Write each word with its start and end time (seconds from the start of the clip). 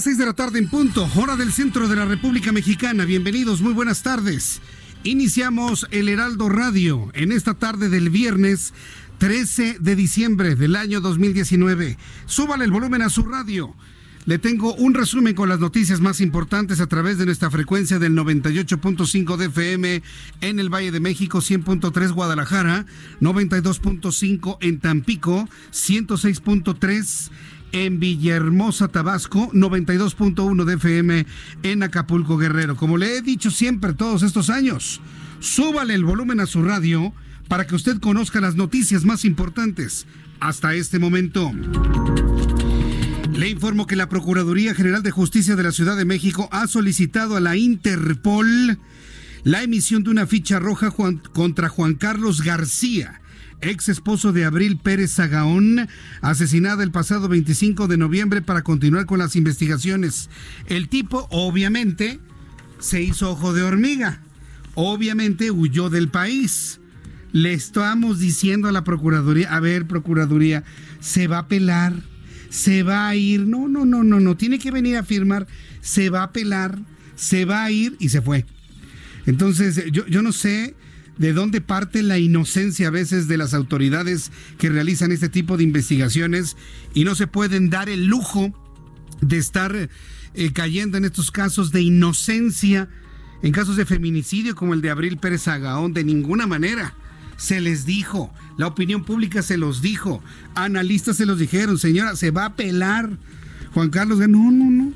Las 0.00 0.04
seis 0.04 0.16
de 0.16 0.24
la 0.24 0.32
tarde 0.32 0.58
en 0.58 0.70
punto, 0.70 1.06
hora 1.16 1.36
del 1.36 1.52
centro 1.52 1.86
de 1.86 1.94
la 1.94 2.06
República 2.06 2.52
Mexicana. 2.52 3.04
Bienvenidos, 3.04 3.60
muy 3.60 3.74
buenas 3.74 4.02
tardes. 4.02 4.62
Iniciamos 5.02 5.86
el 5.90 6.08
Heraldo 6.08 6.48
Radio 6.48 7.10
en 7.12 7.32
esta 7.32 7.52
tarde 7.52 7.90
del 7.90 8.08
viernes 8.08 8.72
13 9.18 9.76
de 9.78 9.96
diciembre 9.96 10.56
del 10.56 10.76
año 10.76 11.02
2019. 11.02 11.98
Súbale 12.24 12.64
el 12.64 12.70
volumen 12.70 13.02
a 13.02 13.10
su 13.10 13.24
radio. 13.24 13.74
Le 14.24 14.38
tengo 14.38 14.74
un 14.74 14.94
resumen 14.94 15.34
con 15.34 15.50
las 15.50 15.60
noticias 15.60 16.00
más 16.00 16.22
importantes 16.22 16.80
a 16.80 16.86
través 16.86 17.18
de 17.18 17.26
nuestra 17.26 17.50
frecuencia 17.50 17.98
del 17.98 18.14
98.5 18.14 19.36
de 19.36 19.46
FM 19.46 20.02
en 20.40 20.58
el 20.58 20.72
Valle 20.72 20.92
de 20.92 21.00
México, 21.00 21.40
100.3 21.40 22.12
Guadalajara, 22.12 22.86
92.5 23.20 24.56
en 24.60 24.78
Tampico, 24.78 25.48
106.3 25.72 27.30
en 27.72 28.00
Villahermosa, 28.00 28.88
Tabasco, 28.88 29.50
92.1 29.52 30.64
de 30.64 30.74
FM 30.74 31.26
en 31.62 31.82
Acapulco, 31.82 32.36
Guerrero. 32.36 32.76
Como 32.76 32.96
le 32.96 33.16
he 33.16 33.22
dicho 33.22 33.50
siempre 33.50 33.94
todos 33.94 34.22
estos 34.22 34.50
años, 34.50 35.00
súbale 35.40 35.94
el 35.94 36.04
volumen 36.04 36.40
a 36.40 36.46
su 36.46 36.62
radio 36.62 37.12
para 37.48 37.66
que 37.66 37.74
usted 37.74 37.98
conozca 37.98 38.40
las 38.40 38.56
noticias 38.56 39.04
más 39.04 39.24
importantes 39.24 40.06
hasta 40.40 40.74
este 40.74 40.98
momento. 40.98 41.52
Le 43.32 43.48
informo 43.48 43.86
que 43.86 43.96
la 43.96 44.08
Procuraduría 44.08 44.74
General 44.74 45.02
de 45.02 45.10
Justicia 45.10 45.56
de 45.56 45.62
la 45.62 45.72
Ciudad 45.72 45.96
de 45.96 46.04
México 46.04 46.48
ha 46.52 46.66
solicitado 46.66 47.36
a 47.36 47.40
la 47.40 47.56
Interpol 47.56 48.78
la 49.44 49.62
emisión 49.62 50.04
de 50.04 50.10
una 50.10 50.26
ficha 50.26 50.58
roja 50.58 50.92
contra 51.32 51.68
Juan 51.68 51.94
Carlos 51.94 52.42
García, 52.42 53.20
ex 53.62 53.88
esposo 53.88 54.32
de 54.32 54.44
Abril 54.44 54.78
Pérez 54.78 55.14
Zagaón, 55.14 55.88
asesinada 56.20 56.82
el 56.82 56.90
pasado 56.90 57.28
25 57.28 57.88
de 57.88 57.96
noviembre 57.96 58.42
para 58.42 58.62
continuar 58.62 59.06
con 59.06 59.18
las 59.18 59.36
investigaciones. 59.36 60.30
El 60.66 60.88
tipo, 60.88 61.26
obviamente, 61.30 62.20
se 62.78 63.02
hizo 63.02 63.30
ojo 63.30 63.52
de 63.52 63.62
hormiga. 63.62 64.20
Obviamente 64.74 65.50
huyó 65.50 65.90
del 65.90 66.08
país. 66.08 66.80
Le 67.32 67.52
estamos 67.52 68.18
diciendo 68.18 68.68
a 68.68 68.72
la 68.72 68.82
Procuraduría, 68.82 69.54
a 69.54 69.60
ver, 69.60 69.86
Procuraduría, 69.86 70.64
se 70.98 71.28
va 71.28 71.38
a 71.38 71.48
pelar, 71.48 71.94
se 72.48 72.82
va 72.82 73.08
a 73.08 73.14
ir. 73.14 73.46
No, 73.46 73.68
no, 73.68 73.84
no, 73.84 74.02
no, 74.02 74.18
no, 74.18 74.36
tiene 74.36 74.58
que 74.58 74.70
venir 74.70 74.96
a 74.96 75.04
firmar, 75.04 75.46
se 75.80 76.10
va 76.10 76.24
a 76.24 76.32
pelar, 76.32 76.78
se 77.14 77.44
va 77.44 77.64
a 77.64 77.70
ir 77.70 77.96
y 78.00 78.08
se 78.08 78.20
fue. 78.20 78.46
Entonces, 79.26 79.84
yo, 79.92 80.06
yo 80.06 80.22
no 80.22 80.32
sé 80.32 80.74
de 81.20 81.34
dónde 81.34 81.60
parte 81.60 82.02
la 82.02 82.18
inocencia 82.18 82.88
a 82.88 82.90
veces 82.90 83.28
de 83.28 83.36
las 83.36 83.52
autoridades 83.52 84.32
que 84.56 84.70
realizan 84.70 85.12
este 85.12 85.28
tipo 85.28 85.58
de 85.58 85.64
investigaciones 85.64 86.56
y 86.94 87.04
no 87.04 87.14
se 87.14 87.26
pueden 87.26 87.68
dar 87.68 87.90
el 87.90 88.06
lujo 88.06 88.54
de 89.20 89.36
estar 89.36 89.90
eh, 90.32 90.52
cayendo 90.54 90.96
en 90.96 91.04
estos 91.04 91.30
casos 91.30 91.72
de 91.72 91.82
inocencia, 91.82 92.88
en 93.42 93.52
casos 93.52 93.76
de 93.76 93.84
feminicidio 93.84 94.54
como 94.54 94.72
el 94.72 94.80
de 94.80 94.88
Abril 94.88 95.18
Pérez 95.18 95.46
Agaón, 95.46 95.92
de 95.92 96.04
ninguna 96.04 96.46
manera. 96.46 96.94
Se 97.36 97.60
les 97.60 97.84
dijo, 97.84 98.32
la 98.56 98.68
opinión 98.68 99.04
pública 99.04 99.42
se 99.42 99.58
los 99.58 99.82
dijo, 99.82 100.22
analistas 100.54 101.18
se 101.18 101.26
los 101.26 101.38
dijeron, 101.38 101.78
señora, 101.78 102.16
se 102.16 102.30
va 102.30 102.46
a 102.46 102.56
pelar. 102.56 103.10
Juan 103.74 103.90
Carlos, 103.90 104.20
no, 104.20 104.50
no, 104.50 104.70
no. 104.70 104.94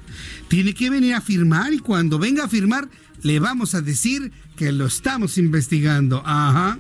Tiene 0.49 0.73
que 0.73 0.89
venir 0.89 1.15
a 1.15 1.21
firmar 1.21 1.75
y 1.75 1.81
cuando 1.81 2.19
venga 2.19 2.45
a 2.45 2.49
firmar 2.49 2.89
le 3.25 3.41
vamos 3.41 3.75
a 3.75 3.81
decir 3.81 4.31
que 4.55 4.71
lo 4.71 4.87
estamos 4.87 5.39
investigando. 5.39 6.23
Ajá. 6.25 6.79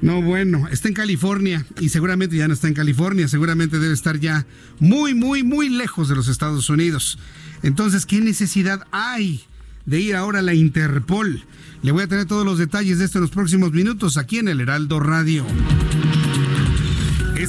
No, 0.00 0.22
bueno, 0.22 0.68
está 0.70 0.88
en 0.88 0.94
California 0.94 1.66
y 1.80 1.90
seguramente 1.90 2.36
ya 2.36 2.48
no 2.48 2.54
está 2.54 2.68
en 2.68 2.74
California, 2.74 3.28
seguramente 3.28 3.78
debe 3.78 3.94
estar 3.94 4.18
ya 4.18 4.46
muy, 4.80 5.14
muy, 5.14 5.42
muy 5.42 5.68
lejos 5.68 6.08
de 6.08 6.14
los 6.14 6.28
Estados 6.28 6.70
Unidos. 6.70 7.18
Entonces, 7.62 8.06
¿qué 8.06 8.20
necesidad 8.20 8.86
hay 8.92 9.42
de 9.86 10.00
ir 10.00 10.16
ahora 10.16 10.38
a 10.38 10.42
la 10.42 10.54
Interpol? 10.54 11.44
Le 11.82 11.90
voy 11.92 12.04
a 12.04 12.08
tener 12.08 12.26
todos 12.26 12.46
los 12.46 12.58
detalles 12.58 12.98
de 12.98 13.04
esto 13.04 13.18
en 13.18 13.22
los 13.22 13.30
próximos 13.30 13.72
minutos 13.72 14.16
aquí 14.16 14.38
en 14.38 14.48
el 14.48 14.60
Heraldo 14.60 15.00
Radio. 15.00 15.44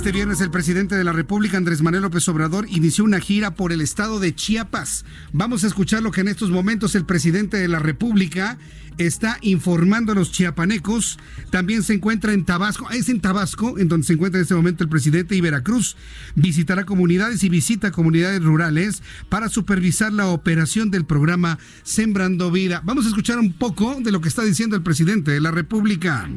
Este 0.04 0.12
viernes 0.12 0.42
el 0.42 0.52
presidente 0.52 0.98
de 0.98 1.06
la 1.06 1.14
República, 1.14 1.56
Andrés 1.56 1.82
Manuel 1.82 2.04
López 2.04 2.28
Obrador, 2.28 2.66
inició 2.68 3.06
una 3.06 3.22
gira 3.22 3.56
por 3.56 3.72
el 3.72 3.80
estado 3.80 4.20
de 4.20 4.36
Chiapas. 4.36 5.06
Vamos 5.32 5.64
a 5.64 5.68
escuchar 5.68 6.04
lo 6.04 6.12
que 6.12 6.20
en 6.20 6.28
estos 6.28 6.52
momentos 6.52 6.94
el 6.96 7.06
presidente 7.06 7.56
de 7.56 7.70
la 7.70 7.80
República 7.80 8.58
está 8.98 9.38
informando 9.40 10.12
a 10.12 10.16
los 10.16 10.34
chiapanecos. 10.34 11.18
También 11.52 11.84
se 11.84 11.94
encuentra 11.94 12.34
en 12.34 12.44
Tabasco, 12.44 12.90
es 12.90 13.08
en 13.08 13.22
Tabasco, 13.22 13.80
en 13.80 13.88
donde 13.88 14.06
se 14.06 14.12
encuentra 14.12 14.40
en 14.40 14.44
este 14.44 14.56
momento 14.56 14.84
el 14.84 14.90
presidente 14.90 15.38
y 15.38 15.42
Veracruz. 15.42 15.96
Visitará 16.36 16.84
comunidades 16.84 17.42
y 17.46 17.48
visita 17.48 17.92
comunidades 17.92 18.44
rurales 18.44 19.02
para 19.30 19.48
supervisar 19.48 20.12
la 20.12 20.28
operación 20.28 20.92
del 20.92 21.06
programa 21.06 21.60
Sembrando 21.84 22.52
Vida. 22.52 22.82
Vamos 22.84 23.06
a 23.06 23.08
escuchar 23.08 23.40
un 23.40 23.54
poco 23.54 23.96
de 24.02 24.12
lo 24.12 24.20
que 24.20 24.28
está 24.28 24.44
diciendo 24.44 24.76
el 24.76 24.84
presidente 24.84 25.32
de 25.32 25.40
la 25.40 25.52
República. 25.52 26.30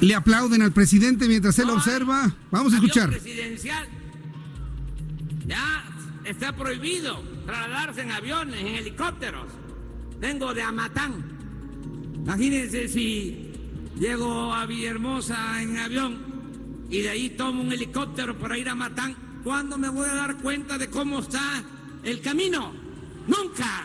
Le 0.00 0.14
aplauden 0.14 0.62
al 0.62 0.72
presidente 0.72 1.28
mientras 1.28 1.58
él 1.58 1.70
observa. 1.70 2.34
Vamos 2.50 2.72
a 2.72 2.76
escuchar. 2.76 3.10
Presidencial. 3.10 3.86
Ya 5.46 5.84
está 6.24 6.56
prohibido 6.56 7.22
trasladarse 7.44 8.02
en 8.02 8.12
aviones, 8.12 8.60
en 8.60 8.66
helicópteros. 8.68 9.46
Vengo 10.20 10.54
de 10.54 10.62
Amatán. 10.62 11.24
Imagínense 12.14 12.88
si 12.88 13.52
llego 13.98 14.54
a 14.54 14.66
Villahermosa 14.66 15.62
en 15.62 15.78
avión 15.78 16.18
y 16.90 17.00
de 17.02 17.10
ahí 17.10 17.30
tomo 17.30 17.62
un 17.62 17.72
helicóptero 17.72 18.38
para 18.38 18.56
ir 18.56 18.68
a 18.68 18.74
Matán. 18.74 19.16
¿Cuándo 19.44 19.78
me 19.78 19.88
voy 19.88 20.08
a 20.08 20.14
dar 20.14 20.36
cuenta 20.36 20.78
de 20.78 20.88
cómo 20.88 21.20
está 21.20 21.62
el 22.02 22.20
camino? 22.20 22.72
Nunca. 23.26 23.84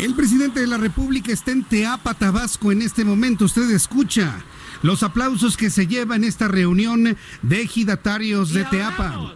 El 0.00 0.14
presidente 0.14 0.60
de 0.60 0.66
la 0.66 0.78
República 0.78 1.32
está 1.32 1.50
en 1.50 1.64
Teapa, 1.64 2.14
Tabasco 2.14 2.72
en 2.72 2.82
este 2.82 3.04
momento. 3.04 3.44
Usted 3.44 3.70
escucha 3.70 4.42
los 4.82 5.02
aplausos 5.02 5.56
que 5.56 5.70
se 5.70 5.86
lleva 5.86 6.16
en 6.16 6.24
esta 6.24 6.48
reunión 6.48 7.16
de 7.42 7.62
ejidatarios 7.62 8.52
de 8.52 8.64
Teapa. 8.64 9.34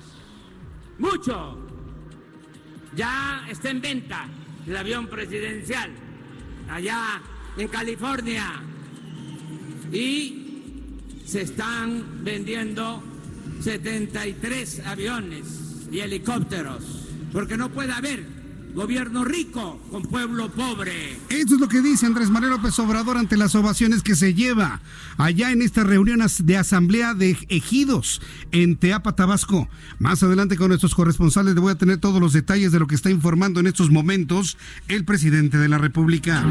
Mucho. 0.98 1.58
Ya 2.94 3.46
está 3.48 3.70
en 3.70 3.80
venta 3.80 4.26
el 4.66 4.76
avión 4.76 5.06
presidencial 5.06 5.90
allá 6.70 7.20
en 7.56 7.68
California. 7.68 8.62
Y 9.92 10.46
se 11.24 11.42
están 11.42 12.24
vendiendo 12.24 13.02
73 13.60 14.86
aviones 14.86 15.88
y 15.90 16.00
helicópteros. 16.00 16.82
Porque 17.32 17.56
no 17.56 17.70
puede 17.70 17.92
haber 17.92 18.35
gobierno 18.76 19.24
rico 19.24 19.80
con 19.90 20.02
pueblo 20.02 20.50
pobre. 20.50 21.18
Esto 21.30 21.54
es 21.54 21.60
lo 21.60 21.66
que 21.66 21.80
dice 21.80 22.04
Andrés 22.04 22.28
Manuel 22.28 22.52
López 22.52 22.78
Obrador 22.78 23.16
ante 23.16 23.38
las 23.38 23.54
ovaciones 23.54 24.02
que 24.02 24.14
se 24.14 24.34
lleva 24.34 24.82
allá 25.16 25.50
en 25.50 25.62
esta 25.62 25.82
reunión 25.82 26.20
de 26.40 26.56
asamblea 26.58 27.14
de 27.14 27.38
ejidos 27.48 28.20
en 28.52 28.76
Teapa, 28.76 29.16
Tabasco. 29.16 29.66
Más 29.98 30.22
adelante 30.22 30.58
con 30.58 30.68
nuestros 30.68 30.94
corresponsales 30.94 31.54
le 31.54 31.60
voy 31.62 31.72
a 31.72 31.78
tener 31.78 31.96
todos 31.96 32.20
los 32.20 32.34
detalles 32.34 32.70
de 32.70 32.78
lo 32.78 32.86
que 32.86 32.94
está 32.94 33.08
informando 33.08 33.60
en 33.60 33.66
estos 33.66 33.90
momentos 33.90 34.58
el 34.88 35.06
presidente 35.06 35.56
de 35.56 35.68
la 35.70 35.78
República. 35.78 36.44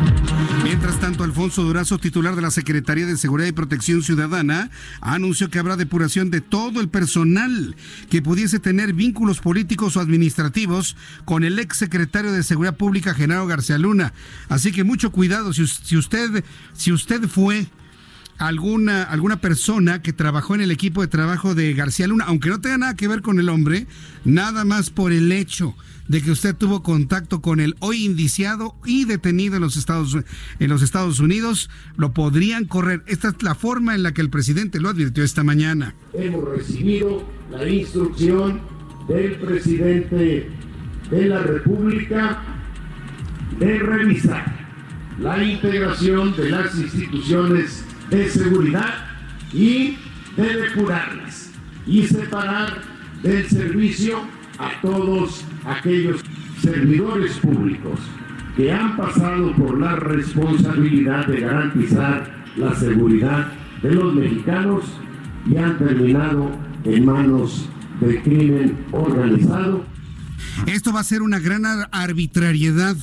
Mientras 0.64 1.00
tanto, 1.00 1.24
Alfonso 1.24 1.62
Durazo, 1.62 2.00
titular 2.00 2.36
de 2.36 2.42
la 2.42 2.50
Secretaría 2.50 3.06
de 3.06 3.18
Seguridad 3.18 3.50
y 3.50 3.52
Protección 3.52 4.02
Ciudadana, 4.02 4.72
anunció 5.00 5.52
que 5.52 5.60
habrá 5.60 5.78
depuración 5.78 6.32
de 6.32 6.42
todo 6.42 6.82
el 6.82 6.90
personal 6.90 7.76
que 8.10 8.24
pudiese 8.24 8.58
tener 8.58 8.94
vínculos 8.94 9.42
políticos 9.42 9.96
o 9.96 10.00
administrativos 10.00 10.98
con 11.24 11.44
el 11.44 11.60
ex 11.60 11.78
secretario 11.78 12.15
de 12.24 12.44
Seguridad 12.44 12.78
Pública, 12.78 13.14
Genaro 13.14 13.46
García 13.46 13.78
Luna. 13.78 14.14
Así 14.48 14.72
que 14.72 14.84
mucho 14.84 15.12
cuidado 15.12 15.54
si, 15.54 15.68
si 15.68 15.98
usted, 15.98 16.44
si 16.74 16.92
usted 16.92 17.28
fue 17.28 17.68
alguna, 18.38 19.04
alguna 19.04 19.42
persona 19.42 20.02
que 20.02 20.14
trabajó 20.14 20.56
en 20.56 20.62
el 20.62 20.72
equipo 20.72 21.02
de 21.02 21.08
trabajo 21.08 21.56
de 21.56 21.74
García 21.74 22.08
Luna, 22.08 22.26
aunque 22.28 22.50
no 22.50 22.62
tenga 22.62 22.78
nada 22.78 22.96
que 22.96 23.08
ver 23.08 23.22
con 23.22 23.40
el 23.40 23.50
hombre, 23.50 23.88
nada 24.24 24.64
más 24.64 24.90
por 24.90 25.12
el 25.12 25.32
hecho 25.32 25.76
de 26.08 26.22
que 26.22 26.32
usted 26.32 26.56
tuvo 26.56 26.84
contacto 26.84 27.42
con 27.42 27.60
el 27.60 27.76
hoy 27.80 28.06
indiciado 28.06 28.76
y 28.86 29.06
detenido 29.06 29.56
en 29.56 29.62
los 29.62 29.76
Estados, 29.76 30.16
en 30.60 30.70
los 30.70 30.82
Estados 30.84 31.20
Unidos, 31.20 31.70
lo 31.98 32.14
podrían 32.14 32.66
correr. 32.66 33.04
Esta 33.08 33.30
es 33.30 33.42
la 33.42 33.56
forma 33.56 33.96
en 33.96 34.04
la 34.04 34.14
que 34.14 34.22
el 34.22 34.30
presidente 34.30 34.80
lo 34.80 34.90
advirtió 34.90 35.24
esta 35.24 35.44
mañana. 35.44 35.96
Hemos 36.14 36.48
recibido 36.48 37.28
la 37.52 37.68
instrucción 37.68 38.62
del 39.08 39.36
presidente 39.38 40.50
de 41.10 41.26
la 41.28 41.40
República 41.40 42.42
de 43.60 43.80
revisar 43.80 44.46
la 45.20 45.44
integración 45.44 46.36
de 46.36 46.50
las 46.50 46.78
instituciones 46.78 47.86
de 48.10 48.30
seguridad 48.30 48.94
y 49.54 49.98
de 50.36 50.56
depurarlas 50.62 51.52
y 51.88 52.04
separar 52.04 52.82
del 53.24 53.46
servicio 53.46 54.20
a 54.58 54.82
todos 54.82 55.46
aquellos 55.66 56.22
servidores 56.60 57.38
públicos 57.40 58.00
que 58.56 58.72
han 58.72 58.96
pasado 58.96 59.54
por 59.54 59.80
la 59.80 59.96
responsabilidad 59.96 61.28
de 61.28 61.42
garantizar 61.42 62.32
la 62.56 62.74
seguridad 62.74 63.48
de 63.82 63.94
los 63.94 64.14
mexicanos 64.14 64.86
y 65.50 65.58
han 65.58 65.78
terminado 65.78 66.52
en 66.86 67.06
manos 67.06 67.70
del 68.00 68.22
crimen 68.24 68.78
organizado. 68.92 69.84
Esto 70.68 70.94
va 70.94 71.02
a 71.02 71.04
ser 71.06 71.22
una 71.22 71.40
gran 71.40 71.66
arbitrariedad 71.92 72.98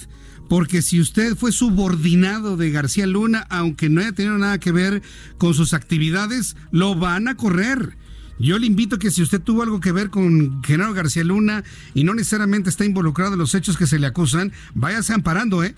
porque 0.49 0.83
si 0.83 1.01
usted 1.01 1.35
fue 1.35 1.51
subordinado 1.51 2.57
de 2.57 2.71
García 2.71 3.07
Luna, 3.07 3.47
aunque 3.49 3.89
no 3.89 4.03
haya 4.03 4.13
tenido 4.13 4.37
nada 4.37 4.59
que 4.59 4.71
ver 4.71 5.03
con 5.39 5.55
sus 5.55 5.73
actividades, 5.73 6.57
lo 6.71 6.95
van 6.95 7.29
a 7.29 7.37
correr. 7.37 7.97
Yo 8.39 8.59
le 8.59 8.67
invito 8.67 8.99
que 8.99 9.11
si 9.11 9.23
usted 9.23 9.41
tuvo 9.41 9.63
algo 9.63 9.81
que 9.81 9.93
ver 9.93 10.11
con 10.11 10.63
Genaro 10.63 10.93
García 10.93 11.25
Luna 11.25 11.65
y 11.95 12.05
no 12.05 12.13
necesariamente 12.13 12.71
está 12.71 12.85
involucrado 12.85 13.35
en 13.35 13.39
los 13.39 13.55
hechos 13.55 13.77
que 13.77 13.87
se 13.87 13.99
le 13.99 14.07
acusan, 14.07 14.53
váyase 14.75 15.15
amparando, 15.15 15.65
¿eh? 15.65 15.75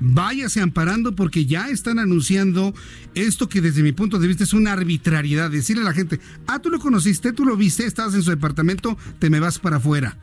Váyase 0.00 0.60
amparando 0.60 1.14
porque 1.14 1.46
ya 1.46 1.68
están 1.68 1.98
anunciando 1.98 2.74
esto 3.14 3.48
que 3.48 3.60
desde 3.60 3.82
mi 3.82 3.92
punto 3.92 4.18
de 4.18 4.28
vista 4.28 4.44
es 4.44 4.52
una 4.52 4.72
arbitrariedad. 4.72 5.50
Decirle 5.50 5.82
a 5.82 5.86
la 5.86 5.94
gente, 5.94 6.20
ah, 6.46 6.60
tú 6.60 6.70
lo 6.70 6.78
conociste, 6.80 7.32
tú 7.32 7.44
lo 7.44 7.56
viste, 7.56 7.86
estabas 7.86 8.14
en 8.14 8.22
su 8.22 8.30
departamento, 8.30 8.98
te 9.18 9.30
me 9.30 9.40
vas 9.40 9.58
para 9.58 9.76
afuera. 9.76 10.18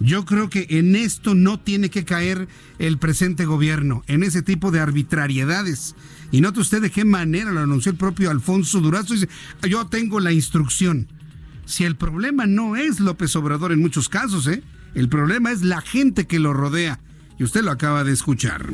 Yo 0.00 0.24
creo 0.24 0.48
que 0.48 0.66
en 0.70 0.94
esto 0.94 1.34
no 1.34 1.58
tiene 1.58 1.90
que 1.90 2.04
caer 2.04 2.48
el 2.78 2.98
presente 2.98 3.44
gobierno, 3.44 4.04
en 4.06 4.22
ese 4.22 4.42
tipo 4.42 4.70
de 4.70 4.80
arbitrariedades. 4.80 5.96
Y 6.30 6.40
note 6.40 6.60
usted 6.60 6.82
de 6.82 6.90
qué 6.90 7.04
manera 7.04 7.50
lo 7.50 7.60
anunció 7.60 7.90
el 7.90 7.98
propio 7.98 8.30
Alfonso 8.30 8.80
Durazo. 8.80 9.14
Dice, 9.14 9.28
yo 9.68 9.86
tengo 9.86 10.20
la 10.20 10.32
instrucción. 10.32 11.08
Si 11.64 11.84
el 11.84 11.96
problema 11.96 12.46
no 12.46 12.76
es 12.76 13.00
López 13.00 13.34
Obrador 13.36 13.72
en 13.72 13.80
muchos 13.80 14.08
casos, 14.08 14.46
¿eh? 14.46 14.62
el 14.94 15.08
problema 15.08 15.50
es 15.50 15.62
la 15.62 15.80
gente 15.80 16.26
que 16.26 16.38
lo 16.38 16.52
rodea. 16.52 17.00
Y 17.38 17.44
usted 17.44 17.62
lo 17.62 17.70
acaba 17.70 18.04
de 18.04 18.12
escuchar. 18.12 18.66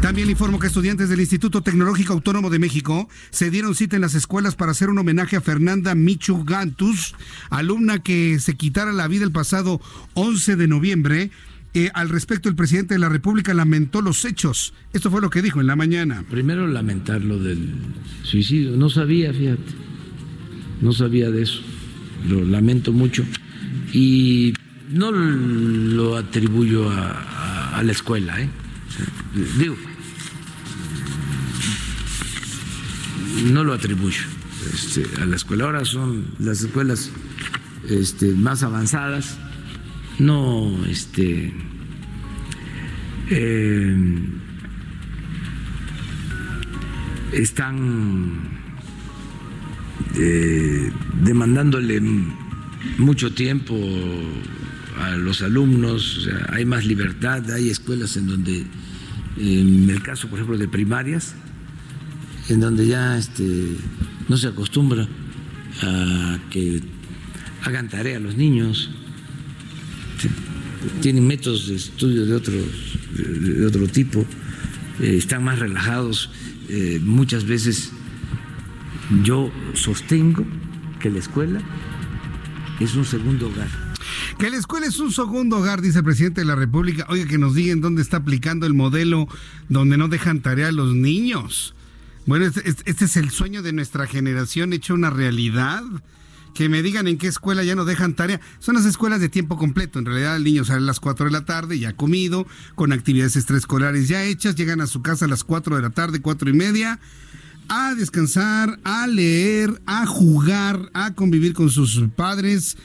También 0.00 0.30
informo 0.30 0.58
que 0.58 0.68
estudiantes 0.68 1.08
del 1.08 1.20
Instituto 1.20 1.62
Tecnológico 1.62 2.12
Autónomo 2.12 2.50
de 2.50 2.58
México 2.58 3.08
se 3.30 3.50
dieron 3.50 3.74
cita 3.74 3.96
en 3.96 4.02
las 4.02 4.14
escuelas 4.14 4.54
para 4.54 4.70
hacer 4.70 4.88
un 4.88 4.98
homenaje 4.98 5.36
a 5.36 5.40
Fernanda 5.40 5.94
Michu 5.94 6.44
Gantus, 6.44 7.14
alumna 7.50 7.98
que 7.98 8.38
se 8.38 8.54
quitara 8.54 8.92
la 8.92 9.08
vida 9.08 9.24
el 9.24 9.32
pasado 9.32 9.80
11 10.14 10.56
de 10.56 10.68
noviembre. 10.68 11.30
Eh, 11.74 11.90
al 11.92 12.08
respecto, 12.08 12.48
el 12.48 12.54
presidente 12.54 12.94
de 12.94 13.00
la 13.00 13.08
República 13.08 13.52
lamentó 13.52 14.00
los 14.00 14.24
hechos. 14.24 14.72
Esto 14.92 15.10
fue 15.10 15.20
lo 15.20 15.28
que 15.28 15.42
dijo 15.42 15.60
en 15.60 15.66
la 15.66 15.76
mañana. 15.76 16.24
Primero 16.30 16.66
lamentar 16.66 17.22
lo 17.22 17.38
del 17.38 17.74
suicidio. 18.22 18.76
No 18.76 18.88
sabía, 18.88 19.32
fíjate. 19.32 19.74
No 20.80 20.92
sabía 20.92 21.30
de 21.30 21.42
eso. 21.42 21.60
Lo 22.28 22.44
lamento 22.44 22.92
mucho. 22.92 23.24
Y 23.92 24.54
no 24.88 25.10
lo 25.10 26.16
atribuyo 26.16 26.90
a, 26.90 27.76
a 27.76 27.82
la 27.82 27.92
escuela, 27.92 28.40
¿eh? 28.40 28.48
Digo, 29.58 29.76
no 33.52 33.64
lo 33.64 33.72
atribuyo 33.72 34.22
este, 34.72 35.04
a 35.20 35.26
la 35.26 35.36
escuela. 35.36 35.64
Ahora 35.64 35.84
son 35.84 36.26
las 36.38 36.62
escuelas 36.62 37.10
este, 37.88 38.32
más 38.32 38.62
avanzadas, 38.62 39.38
no 40.18 40.84
este, 40.86 41.52
eh, 43.30 43.96
están 47.32 48.56
eh, 50.14 50.90
demandándole 51.22 52.00
mucho 52.98 53.32
tiempo 53.32 53.78
a 54.98 55.10
los 55.10 55.42
alumnos, 55.42 56.28
hay 56.48 56.64
más 56.64 56.86
libertad, 56.86 57.50
hay 57.50 57.68
escuelas 57.68 58.16
en 58.16 58.26
donde 58.28 58.64
en 59.38 59.90
el 59.90 60.02
caso, 60.02 60.28
por 60.28 60.38
ejemplo, 60.38 60.58
de 60.58 60.68
primarias, 60.68 61.34
en 62.48 62.60
donde 62.60 62.86
ya 62.86 63.18
este, 63.18 63.76
no 64.28 64.36
se 64.36 64.48
acostumbra 64.48 65.08
a 65.82 66.38
que 66.50 66.80
hagan 67.62 67.88
tarea 67.88 68.18
los 68.18 68.36
niños, 68.36 68.90
tienen 71.00 71.26
métodos 71.26 71.68
de 71.68 71.76
estudio 71.76 72.24
de, 72.24 72.34
otros, 72.34 72.64
de 73.12 73.66
otro 73.66 73.86
tipo, 73.88 74.24
eh, 75.00 75.16
están 75.16 75.44
más 75.44 75.58
relajados. 75.58 76.30
Eh, 76.68 77.00
muchas 77.02 77.44
veces 77.44 77.92
yo 79.22 79.52
sostengo 79.74 80.46
que 81.00 81.10
la 81.10 81.18
escuela 81.18 81.60
es 82.80 82.94
un 82.94 83.04
segundo 83.04 83.48
hogar 83.48 83.85
que 84.38 84.50
la 84.50 84.56
escuela 84.58 84.86
es 84.86 84.98
un 84.98 85.12
segundo 85.12 85.58
hogar, 85.58 85.80
dice 85.80 85.98
el 85.98 86.04
presidente 86.04 86.42
de 86.42 86.46
la 86.46 86.54
República. 86.54 87.06
Oiga, 87.08 87.26
que 87.26 87.38
nos 87.38 87.54
digan 87.54 87.80
dónde 87.80 88.02
está 88.02 88.18
aplicando 88.18 88.66
el 88.66 88.74
modelo 88.74 89.28
donde 89.68 89.96
no 89.96 90.08
dejan 90.08 90.40
tarea 90.40 90.68
a 90.68 90.72
los 90.72 90.94
niños. 90.94 91.74
Bueno, 92.26 92.44
este, 92.44 92.68
este, 92.68 92.90
este, 92.90 93.06
es 93.06 93.16
el 93.16 93.30
sueño 93.30 93.62
de 93.62 93.72
nuestra 93.72 94.06
generación 94.06 94.72
hecho 94.72 94.94
una 94.94 95.10
realidad. 95.10 95.82
Que 96.52 96.70
me 96.70 96.82
digan 96.82 97.06
en 97.06 97.18
qué 97.18 97.26
escuela 97.26 97.64
ya 97.64 97.74
no 97.74 97.84
dejan 97.84 98.14
tarea. 98.14 98.40
Son 98.60 98.74
las 98.74 98.86
escuelas 98.86 99.20
de 99.20 99.28
tiempo 99.28 99.58
completo. 99.58 99.98
En 99.98 100.06
realidad 100.06 100.36
el 100.36 100.44
niño 100.44 100.64
sale 100.64 100.78
a 100.78 100.86
las 100.86 101.00
4 101.00 101.26
de 101.26 101.32
la 101.32 101.44
tarde, 101.44 101.78
ya 101.78 101.94
comido, 101.94 102.46
con 102.74 102.92
actividades 102.92 103.36
extraescolares 103.36 104.08
ya 104.08 104.24
hechas, 104.24 104.54
llegan 104.54 104.80
a 104.80 104.86
su 104.86 105.02
casa 105.02 105.26
a 105.26 105.28
las 105.28 105.44
4 105.44 105.76
de 105.76 105.82
la 105.82 105.90
tarde, 105.90 106.22
cuatro 106.22 106.48
y 106.48 106.54
media, 106.54 106.98
a 107.68 107.94
descansar, 107.94 108.80
a 108.84 109.06
leer, 109.06 109.82
a 109.84 110.06
jugar, 110.06 110.90
a 110.94 111.12
convivir 111.12 111.52
con 111.52 111.68
sus 111.68 112.02
padres 112.16 112.78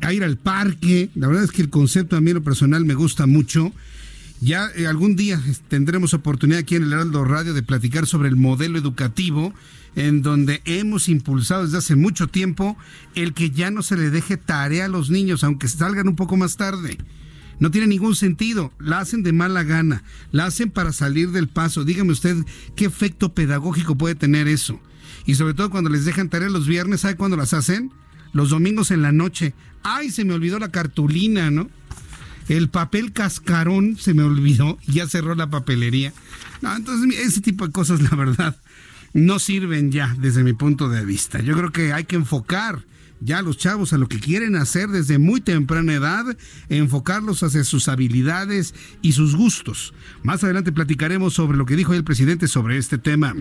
a 0.00 0.12
ir 0.12 0.24
al 0.24 0.36
parque. 0.36 1.10
La 1.14 1.28
verdad 1.28 1.44
es 1.44 1.50
que 1.50 1.62
el 1.62 1.70
concepto 1.70 2.16
a 2.16 2.20
mí 2.20 2.32
lo 2.32 2.42
personal 2.42 2.84
me 2.84 2.94
gusta 2.94 3.26
mucho. 3.26 3.72
Ya 4.40 4.68
eh, 4.74 4.86
algún 4.86 5.14
día 5.14 5.40
tendremos 5.68 6.14
oportunidad 6.14 6.60
aquí 6.60 6.74
en 6.74 6.82
el 6.82 6.92
Heraldo 6.92 7.24
Radio 7.24 7.54
de 7.54 7.62
platicar 7.62 8.06
sobre 8.06 8.28
el 8.28 8.36
modelo 8.36 8.78
educativo 8.78 9.54
en 9.94 10.22
donde 10.22 10.62
hemos 10.64 11.08
impulsado 11.08 11.64
desde 11.64 11.78
hace 11.78 11.96
mucho 11.96 12.26
tiempo 12.26 12.76
el 13.14 13.34
que 13.34 13.50
ya 13.50 13.70
no 13.70 13.82
se 13.82 13.96
le 13.96 14.10
deje 14.10 14.36
tarea 14.36 14.86
a 14.86 14.88
los 14.88 15.10
niños, 15.10 15.44
aunque 15.44 15.68
salgan 15.68 16.08
un 16.08 16.16
poco 16.16 16.36
más 16.36 16.56
tarde. 16.56 16.98
No 17.60 17.70
tiene 17.70 17.86
ningún 17.86 18.16
sentido, 18.16 18.72
la 18.80 19.00
hacen 19.00 19.22
de 19.22 19.32
mala 19.32 19.62
gana, 19.62 20.02
la 20.32 20.46
hacen 20.46 20.70
para 20.70 20.92
salir 20.92 21.30
del 21.30 21.48
paso. 21.48 21.84
Dígame 21.84 22.10
usted 22.12 22.36
qué 22.74 22.86
efecto 22.86 23.34
pedagógico 23.34 23.96
puede 23.96 24.14
tener 24.14 24.48
eso. 24.48 24.80
Y 25.26 25.36
sobre 25.36 25.54
todo 25.54 25.70
cuando 25.70 25.90
les 25.90 26.04
dejan 26.04 26.28
tarea 26.28 26.48
los 26.48 26.66
viernes, 26.66 27.02
¿sabe 27.02 27.16
cuándo 27.16 27.36
las 27.36 27.54
hacen? 27.54 27.92
Los 28.32 28.50
domingos 28.50 28.90
en 28.90 29.02
la 29.02 29.12
noche, 29.12 29.54
Ay, 29.82 30.10
se 30.10 30.24
me 30.24 30.34
olvidó 30.34 30.58
la 30.58 30.70
cartulina, 30.70 31.50
¿no? 31.50 31.68
El 32.48 32.68
papel 32.68 33.12
cascarón 33.12 33.96
se 33.96 34.14
me 34.14 34.22
olvidó 34.22 34.78
ya 34.86 35.06
cerró 35.06 35.34
la 35.34 35.48
papelería. 35.48 36.12
No, 36.60 36.74
entonces 36.74 37.18
ese 37.18 37.40
tipo 37.40 37.66
de 37.66 37.72
cosas, 37.72 38.00
la 38.02 38.16
verdad, 38.16 38.56
no 39.12 39.38
sirven 39.38 39.92
ya 39.92 40.14
desde 40.18 40.44
mi 40.44 40.52
punto 40.52 40.88
de 40.88 41.04
vista. 41.04 41.40
Yo 41.40 41.56
creo 41.56 41.70
que 41.72 41.92
hay 41.92 42.04
que 42.04 42.16
enfocar 42.16 42.82
ya 43.24 43.42
los 43.42 43.56
chavos 43.56 43.92
a 43.92 43.98
lo 43.98 44.08
que 44.08 44.18
quieren 44.18 44.56
hacer 44.56 44.88
desde 44.88 45.18
muy 45.18 45.40
temprana 45.40 45.94
edad, 45.94 46.36
enfocarlos 46.68 47.42
hacia 47.42 47.64
sus 47.64 47.88
habilidades 47.88 48.74
y 49.00 49.12
sus 49.12 49.36
gustos. 49.36 49.94
Más 50.22 50.42
adelante 50.42 50.72
platicaremos 50.72 51.34
sobre 51.34 51.56
lo 51.56 51.66
que 51.66 51.76
dijo 51.76 51.94
el 51.94 52.04
presidente 52.04 52.48
sobre 52.48 52.78
este 52.78 52.98
tema. 52.98 53.34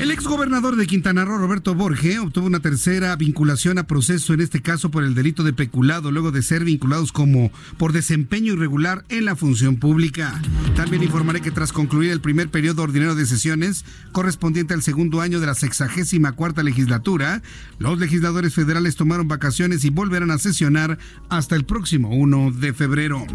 El 0.00 0.10
exgobernador 0.10 0.76
de 0.76 0.86
Quintana 0.86 1.24
Roo, 1.24 1.38
Roberto 1.38 1.74
Borge, 1.74 2.18
obtuvo 2.18 2.46
una 2.46 2.60
tercera 2.60 3.14
vinculación 3.16 3.78
a 3.78 3.86
proceso, 3.86 4.34
en 4.34 4.40
este 4.40 4.62
caso 4.62 4.90
por 4.90 5.04
el 5.04 5.14
delito 5.14 5.44
de 5.44 5.52
peculado, 5.52 6.10
luego 6.10 6.32
de 6.32 6.42
ser 6.42 6.64
vinculados 6.64 7.12
como 7.12 7.52
por 7.76 7.92
desempeño 7.92 8.54
irregular 8.54 9.04
en 9.08 9.26
la 9.26 9.36
función 9.36 9.76
pública. 9.76 10.40
También 10.74 11.02
informaré 11.02 11.40
que 11.40 11.50
tras 11.50 11.72
concluir 11.72 12.10
el 12.10 12.20
primer 12.20 12.48
periodo 12.48 12.82
ordinario 12.82 13.14
de 13.14 13.26
sesiones, 13.26 13.84
correspondiente 14.12 14.74
al 14.74 14.82
segundo 14.82 15.20
año 15.20 15.38
de 15.38 15.46
la 15.46 15.54
sexagésima 15.54 16.32
cuarta 16.32 16.62
legislatura, 16.62 17.42
los 17.78 17.98
legisladores 17.98 18.39
federales 18.48 18.96
tomaron 18.96 19.28
vacaciones 19.28 19.84
y 19.84 19.90
volverán 19.90 20.30
a 20.30 20.38
sesionar 20.38 20.98
hasta 21.28 21.56
el 21.56 21.64
próximo 21.64 22.08
1 22.08 22.52
de 22.52 22.72
febrero. 22.72 23.26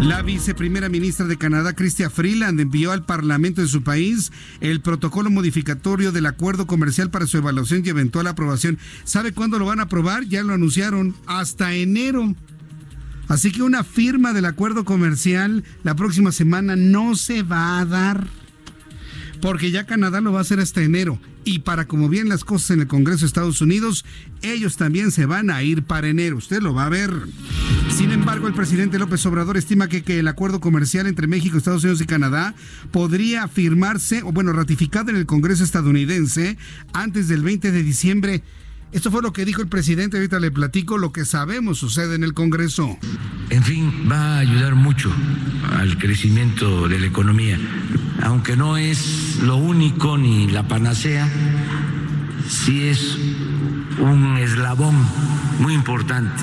La 0.00 0.22
viceprimera 0.22 0.88
ministra 0.88 1.26
de 1.26 1.36
Canadá, 1.36 1.74
Chrystia 1.74 2.08
Freeland, 2.08 2.58
envió 2.58 2.92
al 2.92 3.04
Parlamento 3.04 3.60
de 3.60 3.68
su 3.68 3.82
país 3.82 4.32
el 4.60 4.80
protocolo 4.80 5.28
modificatorio 5.28 6.10
del 6.10 6.24
acuerdo 6.24 6.66
comercial 6.66 7.10
para 7.10 7.26
su 7.26 7.36
evaluación 7.36 7.82
y 7.84 7.90
eventual 7.90 8.26
aprobación. 8.26 8.78
¿Sabe 9.04 9.32
cuándo 9.32 9.58
lo 9.58 9.66
van 9.66 9.80
a 9.80 9.84
aprobar? 9.84 10.24
Ya 10.24 10.42
lo 10.42 10.54
anunciaron, 10.54 11.14
hasta 11.26 11.74
enero. 11.74 12.34
Así 13.28 13.52
que 13.52 13.62
una 13.62 13.84
firma 13.84 14.32
del 14.32 14.46
acuerdo 14.46 14.84
comercial 14.84 15.64
la 15.84 15.94
próxima 15.94 16.32
semana 16.32 16.76
no 16.76 17.14
se 17.14 17.42
va 17.42 17.78
a 17.78 17.84
dar 17.84 18.26
porque 19.40 19.70
ya 19.70 19.86
Canadá 19.86 20.20
lo 20.20 20.32
va 20.32 20.38
a 20.38 20.42
hacer 20.42 20.60
hasta 20.60 20.82
enero. 20.82 21.18
Y 21.44 21.60
para 21.60 21.86
como 21.86 22.08
bien 22.08 22.28
las 22.28 22.44
cosas 22.44 22.72
en 22.72 22.80
el 22.80 22.86
Congreso 22.86 23.20
de 23.20 23.26
Estados 23.26 23.60
Unidos, 23.60 24.04
ellos 24.42 24.76
también 24.76 25.10
se 25.10 25.26
van 25.26 25.50
a 25.50 25.62
ir 25.62 25.82
para 25.82 26.08
enero. 26.08 26.36
Usted 26.36 26.60
lo 26.60 26.74
va 26.74 26.86
a 26.86 26.90
ver. 26.90 27.10
Sin 27.90 28.12
embargo, 28.12 28.46
el 28.46 28.54
presidente 28.54 28.98
López 28.98 29.24
Obrador 29.26 29.56
estima 29.56 29.88
que, 29.88 30.02
que 30.02 30.18
el 30.18 30.28
acuerdo 30.28 30.60
comercial 30.60 31.06
entre 31.06 31.26
México, 31.26 31.56
Estados 31.56 31.82
Unidos 31.82 32.00
y 32.00 32.06
Canadá 32.06 32.54
podría 32.90 33.48
firmarse, 33.48 34.22
o 34.22 34.32
bueno, 34.32 34.52
ratificado 34.52 35.10
en 35.10 35.16
el 35.16 35.26
Congreso 35.26 35.64
estadounidense 35.64 36.58
antes 36.92 37.28
del 37.28 37.42
20 37.42 37.72
de 37.72 37.82
diciembre. 37.82 38.42
Esto 38.92 39.12
fue 39.12 39.22
lo 39.22 39.32
que 39.32 39.44
dijo 39.44 39.62
el 39.62 39.68
presidente, 39.68 40.16
ahorita 40.16 40.40
le 40.40 40.50
platico 40.50 40.98
lo 40.98 41.12
que 41.12 41.24
sabemos 41.24 41.78
sucede 41.78 42.16
en 42.16 42.24
el 42.24 42.34
Congreso. 42.34 42.98
En 43.48 43.62
fin, 43.62 44.08
va 44.10 44.36
a 44.36 44.38
ayudar 44.40 44.74
mucho 44.74 45.12
al 45.76 45.96
crecimiento 45.96 46.88
de 46.88 46.98
la 46.98 47.06
economía, 47.06 47.58
aunque 48.22 48.56
no 48.56 48.76
es 48.76 49.38
lo 49.42 49.56
único 49.56 50.18
ni 50.18 50.48
la 50.48 50.66
panacea, 50.66 51.28
sí 52.48 52.82
es 52.82 53.16
un 54.00 54.36
eslabón 54.38 54.96
muy 55.60 55.74
importante 55.74 56.42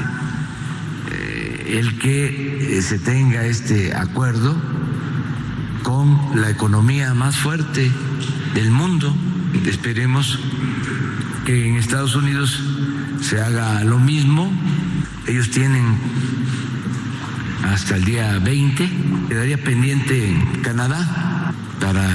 eh, 1.11 1.79
el 1.79 1.97
que 1.99 2.77
eh, 2.77 2.81
se 2.81 2.97
tenga 2.97 3.45
este 3.45 3.93
acuerdo 3.93 4.55
con 5.83 6.17
la 6.41 6.49
economía 6.49 7.13
más 7.13 7.35
fuerte 7.35 7.91
del 8.53 8.71
mundo. 8.71 9.13
Esperemos 9.65 10.39
que 11.47 11.65
en 11.65 11.77
Estados 11.77 12.13
Unidos 12.13 12.61
se 13.21 13.39
haga 13.39 13.81
lo 13.85 13.99
mismo. 13.99 14.51
Ellos 15.27 15.49
tienen 15.49 15.97
hasta 17.63 17.95
el 17.95 18.03
día 18.03 18.37
20. 18.39 18.89
Quedaría 19.29 19.57
pendiente 19.63 20.27
en 20.27 20.61
Canadá 20.61 21.53
para 21.79 22.05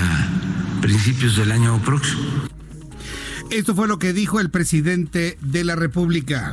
principios 0.82 1.38
del 1.38 1.50
año 1.50 1.78
próximo. 1.78 2.20
Esto 3.50 3.74
fue 3.74 3.88
lo 3.88 3.98
que 3.98 4.12
dijo 4.12 4.38
el 4.38 4.50
presidente 4.50 5.38
de 5.40 5.64
la 5.64 5.76
República. 5.76 6.52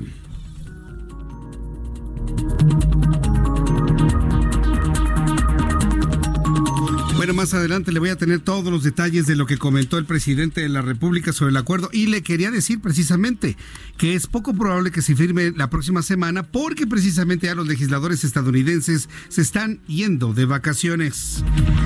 Bueno, 7.19 7.33
más 7.33 7.53
adelante 7.53 7.91
le 7.91 7.99
voy 7.99 8.11
a 8.11 8.15
tener 8.15 8.39
todos 8.39 8.71
los 8.71 8.81
detalles 8.81 9.27
de 9.27 9.35
lo 9.35 9.45
que 9.45 9.57
comentó 9.57 9.97
el 9.97 10.05
presidente 10.05 10.61
de 10.61 10.69
la 10.69 10.81
República 10.81 11.33
sobre 11.33 11.51
el 11.51 11.57
acuerdo 11.57 11.89
y 11.91 12.05
le 12.05 12.23
quería 12.23 12.49
decir 12.49 12.79
precisamente 12.79 13.57
que 13.97 14.15
es 14.15 14.25
poco 14.25 14.53
probable 14.53 14.89
que 14.89 15.01
se 15.01 15.17
firme 15.17 15.51
la 15.51 15.69
próxima 15.69 16.01
semana 16.01 16.43
porque 16.43 16.87
precisamente 16.87 17.47
ya 17.47 17.55
los 17.55 17.67
legisladores 17.67 18.23
estadounidenses 18.23 19.09
se 19.27 19.41
están 19.41 19.81
yendo 19.85 20.33
de 20.33 20.45
vacaciones. 20.45 21.43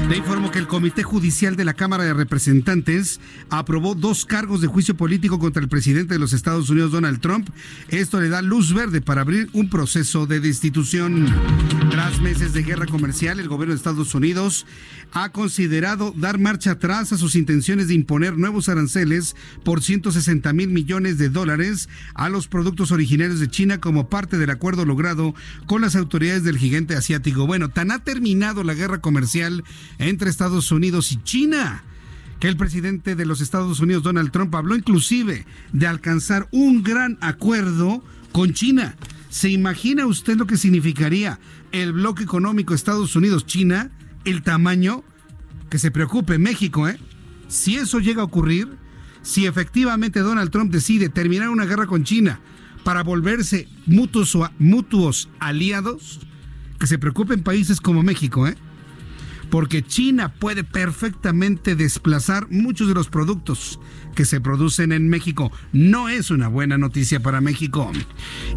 Le 0.07 0.17
informo 0.17 0.51
que 0.51 0.59
el 0.59 0.67
Comité 0.67 1.01
Judicial 1.01 1.55
de 1.55 1.65
la 1.65 1.73
Cámara 1.73 2.03
de 2.03 2.13
Representantes 2.13 3.19
aprobó 3.49 3.95
dos 3.95 4.25
cargos 4.25 4.61
de 4.61 4.67
juicio 4.67 4.95
político 4.95 5.39
contra 5.39 5.63
el 5.63 5.69
presidente 5.69 6.13
de 6.13 6.19
los 6.19 6.33
Estados 6.33 6.69
Unidos, 6.69 6.91
Donald 6.91 7.21
Trump. 7.21 7.49
Esto 7.87 8.21
le 8.21 8.29
da 8.29 8.43
luz 8.43 8.71
verde 8.71 9.01
para 9.01 9.21
abrir 9.21 9.49
un 9.53 9.71
proceso 9.71 10.27
de 10.27 10.39
destitución. 10.39 11.25
Tras 11.89 12.21
meses 12.21 12.53
de 12.53 12.61
guerra 12.61 12.85
comercial, 12.85 13.39
el 13.39 13.47
gobierno 13.47 13.73
de 13.73 13.77
Estados 13.77 14.13
Unidos 14.13 14.67
ha 15.13 15.22
considerado 15.31 16.13
dar 16.17 16.39
marcha 16.39 16.71
atrás 16.71 17.13
a 17.13 17.17
sus 17.17 17.35
intenciones 17.35 17.87
de 17.87 17.93
imponer 17.93 18.37
nuevos 18.37 18.69
aranceles 18.69 19.35
por 19.63 19.81
160 19.81 20.51
mil 20.53 20.69
millones 20.69 21.17
de 21.17 21.29
dólares 21.29 21.89
a 22.13 22.29
los 22.29 22.47
productos 22.47 22.91
originarios 22.91 23.39
de 23.39 23.49
China 23.49 23.79
como 23.79 24.09
parte 24.09 24.37
del 24.37 24.49
acuerdo 24.49 24.85
logrado 24.85 25.33
con 25.65 25.81
las 25.81 25.95
autoridades 25.95 26.43
del 26.43 26.57
gigante 26.57 26.95
asiático. 26.95 27.47
Bueno, 27.47 27.69
tan 27.69 27.91
ha 27.91 28.03
terminado 28.03 28.63
la 28.63 28.73
guerra 28.73 29.01
comercial 29.01 29.63
entre 29.99 30.29
Estados 30.29 30.71
Unidos 30.71 31.11
y 31.11 31.21
China 31.23 31.83
que 32.39 32.49
el 32.49 32.57
presidente 32.57 33.15
de 33.15 33.25
los 33.25 33.39
Estados 33.39 33.79
Unidos, 33.79 34.03
Donald 34.03 34.31
Trump, 34.31 34.53
habló 34.55 34.75
inclusive 34.75 35.45
de 35.71 35.87
alcanzar 35.87 36.49
un 36.51 36.83
gran 36.83 37.17
acuerdo 37.21 38.03
con 38.33 38.53
China. 38.53 38.95
¿Se 39.29 39.49
imagina 39.49 40.05
usted 40.05 40.35
lo 40.35 40.45
que 40.45 40.57
significaría 40.57 41.39
el 41.71 41.93
bloque 41.93 42.23
económico 42.23 42.73
Estados 42.73 43.15
Unidos-China? 43.15 43.91
El 44.25 44.43
tamaño 44.43 45.03
que 45.73 45.79
se 45.79 45.89
preocupe 45.89 46.37
México, 46.37 46.87
¿eh? 46.87 46.99
Si 47.47 47.77
eso 47.77 47.97
llega 47.97 48.21
a 48.21 48.25
ocurrir, 48.25 48.77
si 49.23 49.47
efectivamente 49.47 50.19
Donald 50.19 50.51
Trump 50.51 50.71
decide 50.71 51.09
terminar 51.09 51.49
una 51.49 51.65
guerra 51.65 51.87
con 51.87 52.03
China 52.03 52.39
para 52.83 53.01
volverse 53.01 53.67
mutuos, 53.87 54.37
mutuos 54.59 55.29
aliados, 55.39 56.19
que 56.79 56.85
se 56.85 56.99
preocupen 56.99 57.41
países 57.41 57.81
como 57.81 58.03
México, 58.03 58.47
¿eh? 58.47 58.55
porque 59.49 59.81
China 59.81 60.31
puede 60.35 60.63
perfectamente 60.63 61.75
desplazar 61.75 62.51
muchos 62.51 62.87
de 62.87 62.93
los 62.93 63.09
productos 63.09 63.79
que 64.13 64.25
se 64.25 64.41
producen 64.41 64.91
en 64.91 65.09
México. 65.09 65.51
No 65.71 66.09
es 66.09 66.31
una 66.31 66.47
buena 66.47 66.77
noticia 66.77 67.21
para 67.21 67.41
México. 67.41 67.91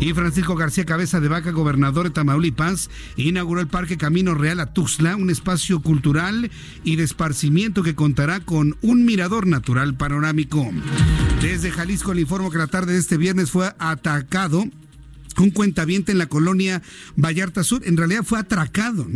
Y 0.00 0.12
Francisco 0.12 0.54
García 0.54 0.84
Cabeza 0.84 1.20
de 1.20 1.28
Vaca, 1.28 1.50
gobernador 1.50 2.06
de 2.06 2.10
Tamaulipas, 2.10 2.90
inauguró 3.16 3.60
el 3.60 3.68
Parque 3.68 3.96
Camino 3.96 4.34
Real 4.34 4.60
a 4.60 4.72
Tuxtla, 4.72 5.16
un 5.16 5.30
espacio 5.30 5.80
cultural 5.80 6.50
y 6.84 6.96
de 6.96 7.04
esparcimiento 7.04 7.82
que 7.82 7.94
contará 7.94 8.40
con 8.40 8.76
un 8.82 9.04
mirador 9.04 9.46
natural 9.46 9.96
panorámico. 9.96 10.70
Desde 11.40 11.70
Jalisco 11.70 12.14
le 12.14 12.22
informo 12.22 12.50
que 12.50 12.58
la 12.58 12.66
tarde 12.66 12.92
de 12.92 12.98
este 12.98 13.16
viernes 13.16 13.50
fue 13.50 13.72
atacado 13.78 14.64
un 15.38 15.50
cuentaviente 15.50 16.12
en 16.12 16.18
la 16.18 16.26
colonia 16.26 16.82
Vallarta 17.16 17.62
Sur, 17.62 17.82
en 17.84 17.96
realidad 17.96 18.22
fue 18.24 18.38
atracado. 18.38 19.06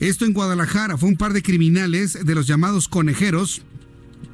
Esto 0.00 0.24
en 0.24 0.32
Guadalajara, 0.32 0.96
fue 0.96 1.08
un 1.08 1.16
par 1.16 1.32
de 1.32 1.42
criminales 1.42 2.24
de 2.24 2.34
los 2.34 2.46
llamados 2.46 2.88
conejeros 2.88 3.62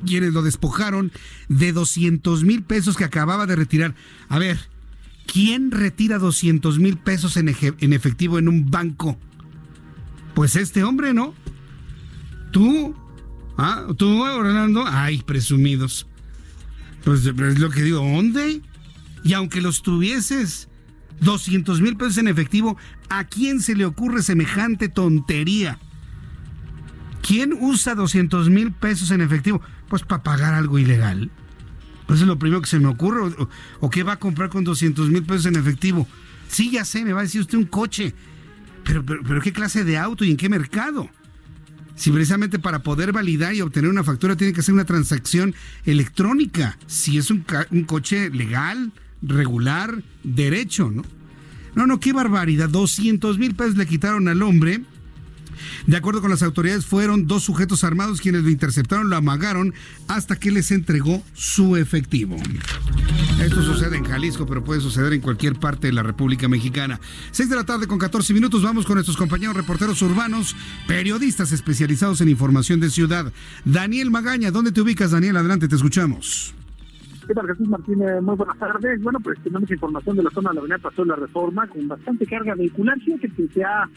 quienes 0.06 0.32
lo 0.32 0.42
despojaron 0.42 1.12
de 1.48 1.72
200 1.72 2.44
mil 2.44 2.62
pesos 2.62 2.96
que 2.96 3.04
acababa 3.04 3.46
de 3.46 3.56
retirar. 3.56 3.94
A 4.28 4.38
ver, 4.38 4.58
¿quién 5.26 5.70
retira 5.70 6.18
200 6.18 6.78
mil 6.78 6.96
pesos 6.96 7.36
en, 7.36 7.54
en 7.78 7.92
efectivo 7.92 8.38
en 8.38 8.48
un 8.48 8.70
banco? 8.70 9.18
Pues 10.34 10.56
este 10.56 10.84
hombre, 10.84 11.14
¿no? 11.14 11.34
Tú, 12.50 12.94
¿ah? 13.56 13.86
Tú, 13.96 14.22
Orlando, 14.22 14.84
ay, 14.86 15.22
presumidos. 15.22 16.06
Pues 17.04 17.24
es 17.26 17.58
lo 17.58 17.70
que 17.70 17.82
digo, 17.82 17.98
¿dónde? 17.98 18.62
Y 19.24 19.32
aunque 19.32 19.60
los 19.60 19.82
tuvieses 19.82 20.68
200 21.20 21.80
mil 21.80 21.96
pesos 21.96 22.18
en 22.18 22.28
efectivo. 22.28 22.76
¿A 23.08 23.24
quién 23.24 23.60
se 23.60 23.74
le 23.74 23.84
ocurre 23.84 24.22
semejante 24.22 24.88
tontería? 24.88 25.78
¿Quién 27.26 27.54
usa 27.58 27.94
200 27.94 28.50
mil 28.50 28.72
pesos 28.72 29.10
en 29.10 29.20
efectivo? 29.20 29.60
Pues 29.88 30.02
para 30.02 30.22
pagar 30.22 30.54
algo 30.54 30.78
ilegal. 30.78 31.30
Pues 32.06 32.20
es 32.20 32.26
lo 32.26 32.38
primero 32.38 32.60
que 32.60 32.68
se 32.68 32.78
me 32.78 32.88
ocurre. 32.88 33.34
¿O, 33.80 33.90
qué 33.90 34.02
va 34.02 34.14
a 34.14 34.18
comprar 34.18 34.50
con 34.50 34.64
200 34.64 35.10
mil 35.10 35.22
pesos 35.22 35.46
en 35.46 35.56
efectivo? 35.56 36.06
Sí, 36.48 36.70
ya 36.70 36.84
sé, 36.84 37.04
me 37.04 37.12
va 37.12 37.20
a 37.20 37.24
decir 37.24 37.40
usted 37.40 37.58
un 37.58 37.64
coche. 37.64 38.14
Pero, 38.84 39.04
pero, 39.04 39.40
¿qué 39.40 39.52
clase 39.52 39.84
de 39.84 39.96
auto 39.96 40.24
y 40.24 40.30
en 40.30 40.36
qué 40.36 40.48
mercado? 40.48 41.08
Si 41.96 42.10
precisamente 42.10 42.58
para 42.58 42.80
poder 42.80 43.12
validar 43.12 43.54
y 43.54 43.62
obtener 43.62 43.90
una 43.90 44.04
factura 44.04 44.36
tiene 44.36 44.52
que 44.52 44.62
ser 44.62 44.74
una 44.74 44.84
transacción 44.84 45.54
electrónica. 45.84 46.76
Si 46.86 47.16
es 47.16 47.30
un, 47.30 47.44
un 47.70 47.84
coche 47.84 48.28
legal, 48.30 48.92
regular, 49.22 50.02
derecho, 50.22 50.90
¿no? 50.90 51.02
No, 51.74 51.86
no, 51.86 51.98
qué 51.98 52.12
barbaridad. 52.12 52.68
200 52.68 53.38
mil 53.38 53.54
pesos 53.54 53.76
le 53.76 53.86
quitaron 53.86 54.28
al 54.28 54.42
hombre 54.42 54.82
De 55.86 55.96
acuerdo 55.96 56.20
con 56.20 56.30
las 56.30 56.42
autoridades, 56.42 56.86
fueron 56.86 57.26
dos 57.26 57.42
sujetos 57.44 57.84
armados 57.84 58.20
quienes 58.20 58.42
lo 58.42 58.50
interceptaron, 58.50 59.10
lo 59.10 59.16
amagaron 59.16 59.74
hasta 60.08 60.36
que 60.36 60.50
les 60.50 60.70
entregó 60.70 61.22
su 61.34 61.76
efectivo. 61.76 62.36
Esto 63.40 63.62
sucede 63.62 63.96
en 63.96 64.04
Jalisco, 64.04 64.46
pero 64.46 64.64
puede 64.64 64.80
suceder 64.80 65.12
en 65.12 65.20
cualquier 65.20 65.54
parte 65.58 65.88
de 65.88 65.92
la 65.92 66.02
República 66.02 66.48
Mexicana. 66.48 67.00
Seis 67.30 67.48
de 67.48 67.56
la 67.56 67.64
tarde 67.64 67.86
con 67.86 67.98
14 67.98 68.32
minutos, 68.32 68.62
vamos 68.62 68.86
con 68.86 68.94
nuestros 68.94 69.16
compañeros 69.16 69.56
reporteros 69.56 70.00
urbanos, 70.02 70.56
periodistas 70.86 71.52
especializados 71.52 72.20
en 72.20 72.28
información 72.28 72.80
de 72.80 72.90
ciudad. 72.90 73.32
Daniel 73.64 74.10
Magaña, 74.10 74.50
¿dónde 74.50 74.72
te 74.72 74.80
ubicas, 74.80 75.10
Daniel? 75.10 75.36
Adelante, 75.36 75.68
te 75.68 75.76
escuchamos. 75.76 76.54
¿Qué 77.26 77.32
tal, 77.32 77.46
Jesús 77.46 77.68
Martínez? 77.68 78.22
Muy 78.22 78.36
buenas 78.36 78.58
tardes. 78.58 79.02
Bueno, 79.02 79.18
pues 79.20 79.38
tenemos 79.42 79.70
información 79.70 80.16
de 80.16 80.24
la 80.24 80.30
zona 80.30 80.50
de 80.50 80.54
la 80.56 80.60
avenida 80.60 80.78
Pasó 80.78 81.04
la 81.06 81.16
Reforma 81.16 81.66
con 81.66 81.88
bastante 81.88 82.26
carga 82.26 82.54
vehicular. 82.54 83.00
Fíjate 83.00 83.30
que 83.30 83.48
se 83.48 83.64
ha 83.64 83.88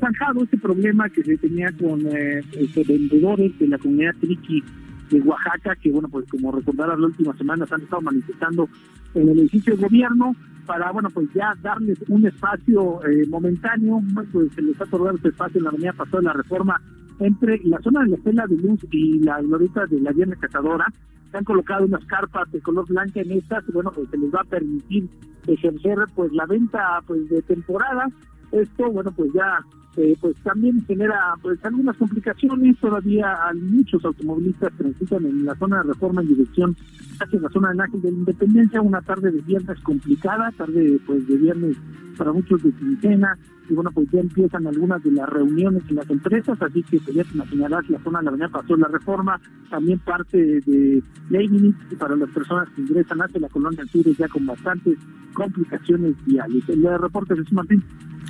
zanjado 0.00 0.42
este 0.42 0.58
problema 0.58 1.08
que 1.08 1.22
se 1.22 1.36
tenía 1.36 1.70
con 1.72 2.00
eh, 2.06 2.42
este, 2.58 2.82
vendedores 2.82 3.56
de 3.60 3.68
la 3.68 3.78
comunidad 3.78 4.14
Triqui 4.20 4.64
de 5.10 5.20
Oaxaca, 5.20 5.76
que 5.76 5.92
bueno, 5.92 6.08
pues 6.08 6.28
como 6.28 6.50
recordarás 6.50 6.98
las 6.98 7.10
últimas 7.10 7.38
semanas 7.38 7.70
han 7.70 7.82
estado 7.82 8.02
manifestando 8.02 8.68
en 9.14 9.28
el 9.28 9.38
edificio 9.38 9.76
de 9.76 9.82
gobierno 9.82 10.34
para, 10.66 10.90
bueno, 10.90 11.08
pues 11.10 11.28
ya 11.34 11.54
darles 11.62 11.98
un 12.08 12.26
espacio 12.26 13.00
eh, 13.06 13.26
momentáneo, 13.28 14.02
pues 14.32 14.52
se 14.54 14.62
les 14.62 14.80
ha 14.80 14.84
otorgado 14.84 15.16
este 15.16 15.28
espacio 15.28 15.58
en 15.58 15.64
la 15.64 15.70
avenida 15.70 15.92
Pasó 15.92 16.16
de 16.16 16.24
la 16.24 16.32
Reforma 16.32 16.80
entre 17.26 17.60
la 17.64 17.80
zona 17.80 18.02
de 18.02 18.10
la 18.10 18.16
Estela 18.16 18.46
de 18.46 18.56
Luz 18.56 18.80
y 18.90 19.20
la 19.20 19.40
glorieta 19.40 19.86
de 19.86 20.00
la 20.00 20.12
Viernes 20.12 20.38
Cazadora, 20.38 20.86
se 21.30 21.38
han 21.38 21.44
colocado 21.44 21.86
unas 21.86 22.04
carpas 22.04 22.50
de 22.52 22.60
color 22.60 22.86
blanca 22.86 23.20
en 23.20 23.32
estas, 23.32 23.64
y 23.68 23.72
bueno, 23.72 23.90
pues 23.92 24.08
se 24.10 24.18
les 24.18 24.32
va 24.32 24.40
a 24.40 24.44
permitir 24.44 25.08
ejercer 25.46 25.98
pues 26.14 26.32
la 26.32 26.46
venta 26.46 27.00
pues 27.06 27.28
de 27.28 27.42
temporada. 27.42 28.08
Esto, 28.52 28.90
bueno, 28.90 29.10
pues 29.12 29.32
ya 29.32 29.60
eh, 29.96 30.16
pues 30.20 30.34
también 30.42 30.84
genera 30.86 31.34
pues 31.42 31.62
algunas 31.64 31.96
complicaciones. 31.96 32.78
Todavía 32.78 33.46
hay 33.46 33.58
muchos 33.58 34.04
automovilistas 34.04 34.72
transitan 34.76 35.24
en 35.26 35.44
la 35.44 35.54
zona 35.56 35.78
de 35.78 35.84
reforma 35.84 36.22
en 36.22 36.28
dirección 36.28 36.76
hacia 37.20 37.40
la 37.40 37.48
zona 37.50 37.70
del 37.70 37.80
Ángel 37.80 38.02
de 38.02 38.10
la 38.10 38.18
Independencia. 38.18 38.80
Una 38.80 39.02
tarde 39.02 39.30
de 39.30 39.40
viernes 39.42 39.80
complicada, 39.80 40.50
tarde 40.52 40.98
pues 41.06 41.26
de 41.26 41.36
viernes 41.36 41.76
para 42.16 42.32
muchos 42.32 42.62
de 42.62 42.72
quincena. 42.72 43.38
Y 43.72 43.74
bueno, 43.74 43.90
pues 43.90 44.06
ya 44.12 44.20
empiezan 44.20 44.66
algunas 44.66 45.02
de 45.02 45.12
las 45.12 45.26
reuniones 45.30 45.82
en 45.88 45.96
las 45.96 46.10
empresas, 46.10 46.60
así 46.60 46.82
que 46.82 47.00
pues, 47.00 47.16
ya 47.16 47.24
te 47.24 47.32
imaginarás, 47.32 47.88
la 47.88 47.98
zona 48.00 48.18
de 48.18 48.24
la 48.26 48.30
avenida 48.32 48.48
pasó 48.50 48.76
la 48.76 48.88
reforma, 48.88 49.40
también 49.70 49.98
parte 50.00 50.36
de 50.36 51.02
Leibniz, 51.30 51.74
para 51.98 52.14
las 52.14 52.28
personas 52.28 52.68
que 52.76 52.82
ingresan 52.82 53.22
hacia 53.22 53.40
la 53.40 53.48
colonia 53.48 53.82
sur 53.86 54.04
ya 54.14 54.28
con 54.28 54.44
bastantes 54.44 54.98
complicaciones 55.32 56.14
viales. 56.26 56.68
El 56.68 56.82
reporte 57.00 57.34
Jesús 57.34 57.52
Martín. 57.54 57.82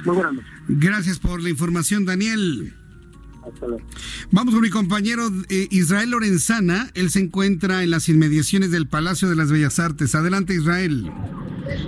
Muy 0.04 0.14
buenas 0.14 0.34
noches. 0.34 0.50
Gracias 0.68 1.18
por 1.18 1.42
la 1.42 1.50
información, 1.50 2.04
Daniel. 2.04 2.72
Vamos 4.30 4.54
con 4.54 4.62
mi 4.62 4.70
compañero 4.70 5.28
eh, 5.48 5.68
Israel 5.70 6.10
Lorenzana. 6.10 6.90
Él 6.94 7.10
se 7.10 7.20
encuentra 7.20 7.82
en 7.82 7.90
las 7.90 8.08
inmediaciones 8.08 8.70
del 8.70 8.86
Palacio 8.86 9.28
de 9.28 9.36
las 9.36 9.50
Bellas 9.50 9.78
Artes. 9.78 10.14
Adelante, 10.14 10.54
Israel. 10.54 11.10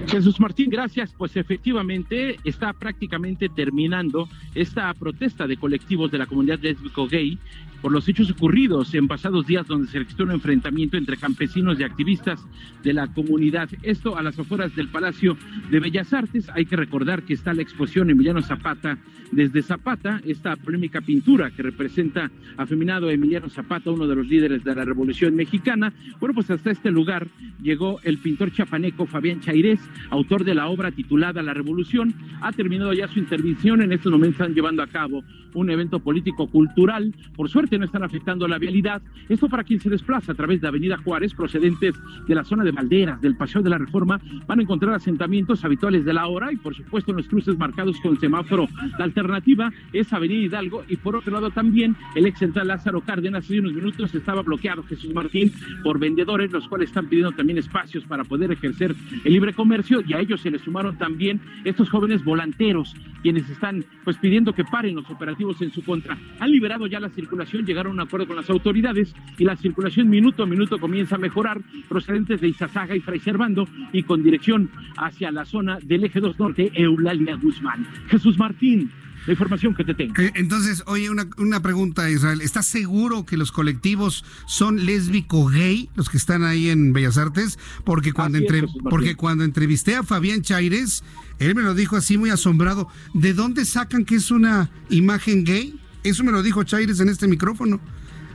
Jesús 0.06 0.40
Martín, 0.40 0.70
gracias. 0.70 1.12
Pues 1.16 1.37
efectivamente 1.37 2.37
está 2.44 2.73
prácticamente 2.73 3.49
terminando 3.49 4.28
esta 4.54 4.92
protesta 4.94 5.46
de 5.46 5.56
colectivos 5.56 6.11
de 6.11 6.18
la 6.18 6.26
comunidad 6.26 6.58
lésbico 6.61 7.06
gay 7.06 7.38
por 7.84 7.92
los 7.92 8.08
hechos 8.08 8.30
ocurridos 8.30 8.94
en 8.94 9.06
pasados 9.06 9.46
días 9.46 9.66
donde 9.66 9.88
se 9.88 9.98
registró 9.98 10.24
un 10.24 10.30
enfrentamiento 10.30 10.96
entre 10.96 11.18
campesinos 11.18 11.78
y 11.78 11.82
activistas 11.82 12.42
de 12.82 12.94
la 12.94 13.08
comunidad. 13.08 13.68
Esto 13.82 14.16
a 14.16 14.22
las 14.22 14.38
afueras 14.38 14.74
del 14.74 14.88
Palacio 14.88 15.36
de 15.70 15.80
Bellas 15.80 16.14
Artes. 16.14 16.48
Hay 16.54 16.64
que 16.64 16.76
recordar 16.76 17.24
que 17.24 17.34
está 17.34 17.52
la 17.52 17.60
exposición 17.60 18.08
Emiliano 18.08 18.40
Zapata 18.40 18.96
desde 19.32 19.62
Zapata, 19.62 20.20
esta 20.24 20.56
polémica 20.56 21.02
pintura 21.02 21.50
que 21.50 21.62
representa 21.62 22.30
a 22.56 22.64
Emiliano 22.64 23.50
Zapata, 23.50 23.90
uno 23.90 24.06
de 24.06 24.14
los 24.14 24.26
líderes 24.28 24.64
de 24.64 24.74
la 24.74 24.84
Revolución 24.84 25.34
Mexicana. 25.34 25.92
Bueno, 26.20 26.34
pues 26.34 26.50
hasta 26.50 26.70
este 26.70 26.90
lugar 26.90 27.26
llegó 27.62 28.00
el 28.02 28.18
pintor 28.18 28.52
chapaneco 28.52 29.06
Fabián 29.06 29.40
Chairés, 29.40 29.80
autor 30.10 30.44
de 30.44 30.54
la 30.54 30.68
obra 30.68 30.90
titulada 30.90 31.42
La 31.42 31.52
Revolución. 31.52 32.14
Ha 32.40 32.52
terminado 32.52 32.92
ya 32.92 33.08
su 33.08 33.18
intervención. 33.18 33.82
En 33.82 33.92
estos 33.92 34.10
momentos 34.10 34.40
están 34.40 34.54
llevando 34.54 34.82
a 34.82 34.86
cabo 34.86 35.22
un 35.54 35.70
evento 35.70 36.00
político-cultural. 36.00 37.14
Por 37.36 37.48
suerte 37.48 37.74
no 37.78 37.85
están 37.85 38.02
afectando 38.02 38.49
la 38.49 38.59
vialidad. 38.59 39.02
Esto 39.28 39.49
para 39.49 39.64
quien 39.64 39.81
se 39.81 39.90
desplaza 39.90 40.33
a 40.33 40.35
través 40.35 40.61
de 40.61 40.69
Avenida 40.69 40.97
Juárez, 40.99 41.35
procedentes 41.35 41.95
de 42.26 42.35
la 42.35 42.45
zona 42.45 42.64
de 42.64 42.73
Valderas, 42.73 43.21
del 43.21 43.37
Paseo 43.37 43.62
de 43.62 43.71
la 43.71 43.78
Reforma, 43.78 44.21
van 44.47 44.59
a 44.59 44.62
encontrar 44.62 44.95
asentamientos 44.95 45.64
habituales 45.64 46.04
de 46.04 46.12
la 46.12 46.26
hora 46.26 46.52
y 46.52 46.57
por 46.57 46.75
supuesto 46.75 47.11
en 47.11 47.19
los 47.19 47.28
cruces 47.28 47.59
marcados 47.59 48.00
con 48.00 48.19
semáforo. 48.19 48.69
La 48.99 49.04
alternativa 49.04 49.73
es 49.93 50.13
Avenida 50.13 50.45
Hidalgo 50.45 50.84
y 50.89 50.97
por 50.97 51.17
otro 51.17 51.32
lado 51.32 51.50
también 51.50 51.97
el 52.15 52.26
ex 52.26 52.39
central 52.39 52.69
Lázaro 52.69 53.00
Cárdenas 53.00 53.45
hace 53.45 53.60
unos 53.60 53.75
minutos 53.75 54.15
estaba 54.15 54.43
bloqueado 54.43 54.82
Jesús 54.84 55.13
Martín 55.13 55.52
por 55.82 55.99
vendedores, 55.99 56.50
los 56.50 56.67
cuales 56.69 56.89
están 56.89 57.08
pidiendo 57.08 57.32
también 57.32 57.58
espacios 57.58 58.04
para 58.04 58.25
poder 58.25 58.52
ejercer 58.52 58.95
el 59.25 59.32
libre 59.32 59.52
comercio 59.52 60.02
y 60.06 60.15
a 60.15 60.21
ellos 60.21 60.41
se 60.41 60.50
les 60.50 60.63
sumaron 60.63 60.97
también 60.97 61.41
estos 61.65 61.91
jóvenes 61.91 62.25
volanteros, 62.25 62.95
quienes 63.23 63.49
están 63.50 63.84
pues 64.02 64.17
pidiendo 64.17 64.54
que 64.54 64.65
paren 64.65 64.97
los 64.97 65.08
operativos 65.10 65.60
en 65.63 65.73
su 65.73 65.82
contra. 65.84 66.17
Han 66.41 66.50
liberado 66.50 66.87
ya 66.87 67.00
la 67.00 67.10
circulación, 67.10 67.53
llegaron 67.62 67.93
a 67.93 68.02
un 68.02 68.08
acuerdo 68.08 68.26
con 68.26 68.36
las 68.36 68.50
autoridades 68.50 69.14
y 69.38 69.45
la 69.45 69.56
circulación 69.56 70.08
minuto 70.08 70.43
a 70.43 70.47
minuto 70.47 70.78
comienza 70.78 71.17
a 71.17 71.19
mejorar, 71.19 71.60
procedentes 71.88 72.40
de 72.40 72.49
Izazaga 72.49 72.97
y 72.97 73.00
Fray 73.00 73.21
Servando 73.21 73.69
y 73.93 74.02
con 74.02 74.23
dirección 74.23 74.71
hacia 74.97 75.30
la 75.30 75.45
zona 75.45 75.78
del 75.82 76.04
eje 76.04 76.21
2 76.21 76.38
norte, 76.38 76.73
Eulalia 76.75 77.36
Guzmán. 77.36 77.86
Jesús 78.08 78.38
Martín, 78.38 78.90
la 79.26 79.32
información 79.32 79.75
que 79.75 79.84
te 79.84 79.95
tengo. 79.95 80.14
Eh, 80.21 80.32
entonces, 80.34 80.82
oye, 80.86 81.10
una, 81.10 81.28
una 81.38 81.62
pregunta, 81.62 82.10
Israel. 82.10 82.40
¿Estás 82.40 82.67
seguro 82.67 83.25
que 83.25 83.36
los 83.36 83.52
colectivos 83.52 84.25
son 84.47 84.84
lésbico-gay, 84.84 85.88
los 85.95 86.10
que 86.10 86.17
están 86.17 86.45
ahí 86.45 86.69
en 86.69 86.93
Bellas 86.93 87.17
Artes? 87.17 87.58
Porque 87.84 88.12
cuando, 88.12 88.38
entre, 88.38 88.64
porque 88.90 89.17
cuando 89.17 89.45
entrevisté 89.45 89.97
a 89.97 90.02
Fabián 90.02 90.43
Chaires, 90.43 91.04
él 91.38 91.54
me 91.54 91.62
lo 91.62 91.75
dijo 91.75 91.97
así 91.97 92.19
muy 92.19 92.30
asombrado. 92.30 92.88
¿De 93.14 93.32
dónde 93.32 93.64
sacan 93.64 94.04
que 94.04 94.17
es 94.17 94.30
una 94.30 94.71
imagen 94.90 95.45
gay? 95.45 95.80
Eso 96.04 96.23
me 96.23 96.30
lo 96.30 96.43
dijo 96.43 96.62
Chaires 96.62 97.00
en 97.00 97.08
este 97.08 97.26
micrófono. 97.26 97.80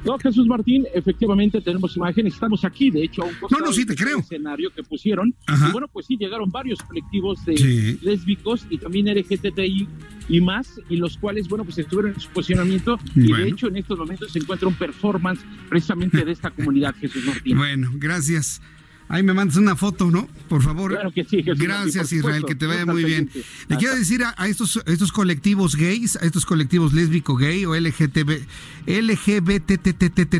No, 0.05 0.17
Jesús 0.17 0.47
Martín, 0.47 0.85
efectivamente 0.93 1.59
tenemos 1.61 1.95
imágenes, 1.97 2.33
estamos 2.33 2.63
aquí, 2.63 2.89
de 2.89 3.03
hecho, 3.03 3.23
a 3.23 3.25
un 3.25 3.33
no, 3.51 3.59
no, 3.59 3.73
sí, 3.73 3.85
te 3.85 3.95
creo. 3.95 4.19
escenario 4.19 4.69
que 4.73 4.81
pusieron. 4.81 5.35
Y 5.47 5.71
bueno, 5.71 5.87
pues 5.89 6.05
sí, 6.05 6.15
llegaron 6.17 6.49
varios 6.49 6.79
colectivos 6.81 7.43
de 7.45 7.97
lésbicos 8.01 8.65
y 8.69 8.77
también 8.77 9.07
LGTBI 9.07 9.87
y 10.29 10.41
más, 10.41 10.79
y 10.89 10.95
los 10.95 11.17
cuales, 11.17 11.47
bueno, 11.49 11.65
pues 11.65 11.77
estuvieron 11.79 12.13
en 12.13 12.19
su 12.19 12.29
posicionamiento 12.29 12.97
y 13.15 13.31
de 13.33 13.49
hecho 13.49 13.67
en 13.67 13.75
estos 13.75 13.99
momentos 13.99 14.31
se 14.31 14.39
encuentra 14.39 14.67
un 14.67 14.75
performance 14.75 15.41
precisamente 15.67 16.23
de 16.23 16.31
esta 16.31 16.49
comunidad, 16.49 16.95
Jesús 16.95 17.25
Martín. 17.25 17.57
Bueno, 17.57 17.91
gracias. 17.95 18.61
Ahí 19.09 19.23
me 19.23 19.33
mandas 19.33 19.57
una 19.57 19.75
foto, 19.75 20.11
¿no? 20.11 20.29
Por 20.47 20.61
favor. 20.61 20.91
Claro 20.91 21.11
que 21.11 21.23
sí, 21.23 21.41
Jesús 21.43 21.57
Gracias, 21.59 22.13
Israel, 22.13 22.45
que 22.45 22.53
te 22.53 22.67
vaya 22.67 22.85
muy 22.85 23.03
bien. 23.03 23.31
Le 23.67 23.75
quiero 23.77 23.95
decir 23.95 24.21
a, 24.23 24.47
estos, 24.47 24.79
estos 24.85 25.11
colectivos 25.11 25.75
gays, 25.75 26.15
a 26.15 26.19
estos 26.19 26.45
colectivos 26.45 26.93
lésbico 26.93 27.35
gay 27.35 27.65
o 27.65 27.75
LGTB, 27.75 28.45
LGBTTTTTI, 28.85 30.31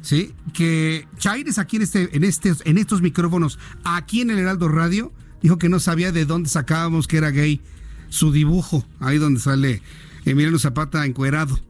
¿sí? 0.00 0.32
Que 0.54 1.06
Chaires 1.18 1.58
aquí 1.58 1.76
en, 1.76 1.82
este, 1.82 2.16
en, 2.16 2.24
este, 2.24 2.54
en 2.64 2.78
estos 2.78 3.02
micrófonos, 3.02 3.58
aquí 3.84 4.22
en 4.22 4.30
el 4.30 4.38
Heraldo 4.38 4.68
Radio, 4.68 5.12
dijo 5.42 5.58
que 5.58 5.68
no 5.68 5.78
sabía 5.78 6.10
de 6.10 6.24
dónde 6.24 6.48
sacábamos 6.48 7.06
que 7.06 7.18
era 7.18 7.30
gay 7.30 7.60
su 8.08 8.32
dibujo, 8.32 8.86
ahí 8.98 9.18
donde 9.18 9.40
sale 9.40 9.82
Emiliano 10.24 10.58
Zapata 10.58 11.04
encuerado 11.04 11.60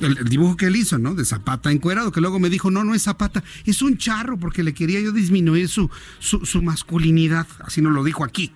el, 0.00 0.24
dibujo 0.28 0.56
que 0.56 0.66
él 0.66 0.76
hizo, 0.76 0.98
¿no? 0.98 1.14
De 1.14 1.24
Zapata 1.24 1.70
encuerado, 1.70 2.12
que 2.12 2.20
luego 2.20 2.38
me 2.38 2.50
dijo, 2.50 2.70
no, 2.70 2.84
no 2.84 2.94
es 2.94 3.02
Zapata, 3.02 3.42
es 3.64 3.82
un 3.82 3.98
charro, 3.98 4.38
porque 4.38 4.62
le 4.62 4.74
quería 4.74 5.00
yo 5.00 5.12
disminuir 5.12 5.68
su, 5.68 5.90
su, 6.20 6.62
masculinidad, 6.62 7.46
así 7.60 7.80
nos 7.80 7.92
lo 7.92 8.04
dijo 8.04 8.24
aquí. 8.24 8.52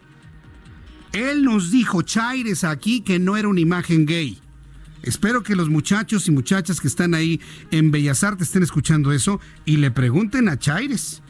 Él 1.13 1.45
nos 1.45 1.71
dijo, 1.71 2.03
Chaires, 2.03 2.65
aquí, 2.65 3.03
que 3.03 3.19
no 3.19 3.37
era 3.37 3.49
una 3.49 3.61
imagen 3.61 4.07
gay. 4.07 4.39
Espero 5.03 5.43
que 5.43 5.57
los 5.57 5.69
muchachos 5.69 6.29
y 6.29 6.31
muchachas 6.31 6.81
que 6.81 6.89
están 6.89 7.15
ahí 7.15 7.41
en 7.71 7.91
Bellas 7.91 8.23
Artes 8.25 8.49
estén 8.49 8.63
escuchando 8.63 9.13
eso 9.13 9.41
y 9.65 9.77
le 9.77 9.91
pregunten 9.91 10.49
a 10.49 10.59
Chaires. 10.59 11.23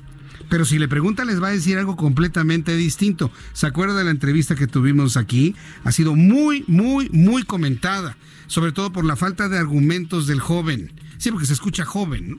Pero 0.49 0.67
si 0.67 0.79
le 0.79 0.87
pregunta 0.87 1.25
les 1.25 1.43
va 1.43 1.49
a 1.49 1.53
decir 1.53 1.79
algo 1.79 1.97
completamente 1.97 2.77
distinto. 2.77 3.33
¿Se 3.55 3.67
acuerda 3.67 3.97
de 3.97 4.05
la 4.05 4.11
entrevista 4.11 4.55
que 4.55 4.67
tuvimos 4.67 5.17
aquí? 5.17 5.55
Ha 5.85 5.93
sido 5.93 6.15
muy, 6.15 6.65
muy, 6.67 7.09
muy 7.11 7.43
comentada 7.45 8.17
sobre 8.53 8.73
todo 8.73 8.93
por 8.93 9.07
la 9.07 9.17
falta 9.17 9.49
de 9.49 9.57
argumentos 9.57 10.27
del 10.27 10.39
joven. 10.39 10.93
Sí, 11.17 11.31
porque 11.31 11.47
se 11.47 11.55
escucha 11.55 11.87
joven. 11.87 12.39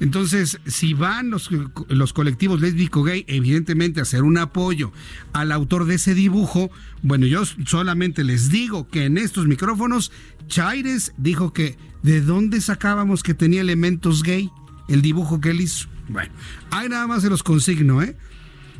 Entonces, 0.00 0.58
si 0.64 0.94
van 0.94 1.28
los, 1.28 1.50
los 1.88 2.14
colectivos 2.14 2.62
lésbico-gay, 2.62 3.26
evidentemente 3.28 4.00
a 4.00 4.04
hacer 4.04 4.22
un 4.22 4.38
apoyo 4.38 4.90
al 5.34 5.52
autor 5.52 5.84
de 5.84 5.96
ese 5.96 6.14
dibujo, 6.14 6.70
bueno, 7.02 7.26
yo 7.26 7.42
solamente 7.66 8.24
les 8.24 8.48
digo 8.48 8.88
que 8.88 9.04
en 9.04 9.18
estos 9.18 9.46
micrófonos, 9.46 10.12
Chaires 10.48 11.12
dijo 11.18 11.52
que 11.52 11.76
de 12.02 12.22
dónde 12.22 12.62
sacábamos 12.62 13.22
que 13.22 13.34
tenía 13.34 13.60
elementos 13.60 14.22
gay 14.22 14.50
el 14.88 15.02
dibujo 15.02 15.42
que 15.42 15.50
él 15.50 15.60
hizo. 15.60 15.88
Bueno, 16.08 16.32
ahí 16.70 16.88
nada 16.88 17.06
más 17.06 17.20
se 17.20 17.28
los 17.28 17.42
consigno, 17.42 18.02
¿eh? 18.02 18.16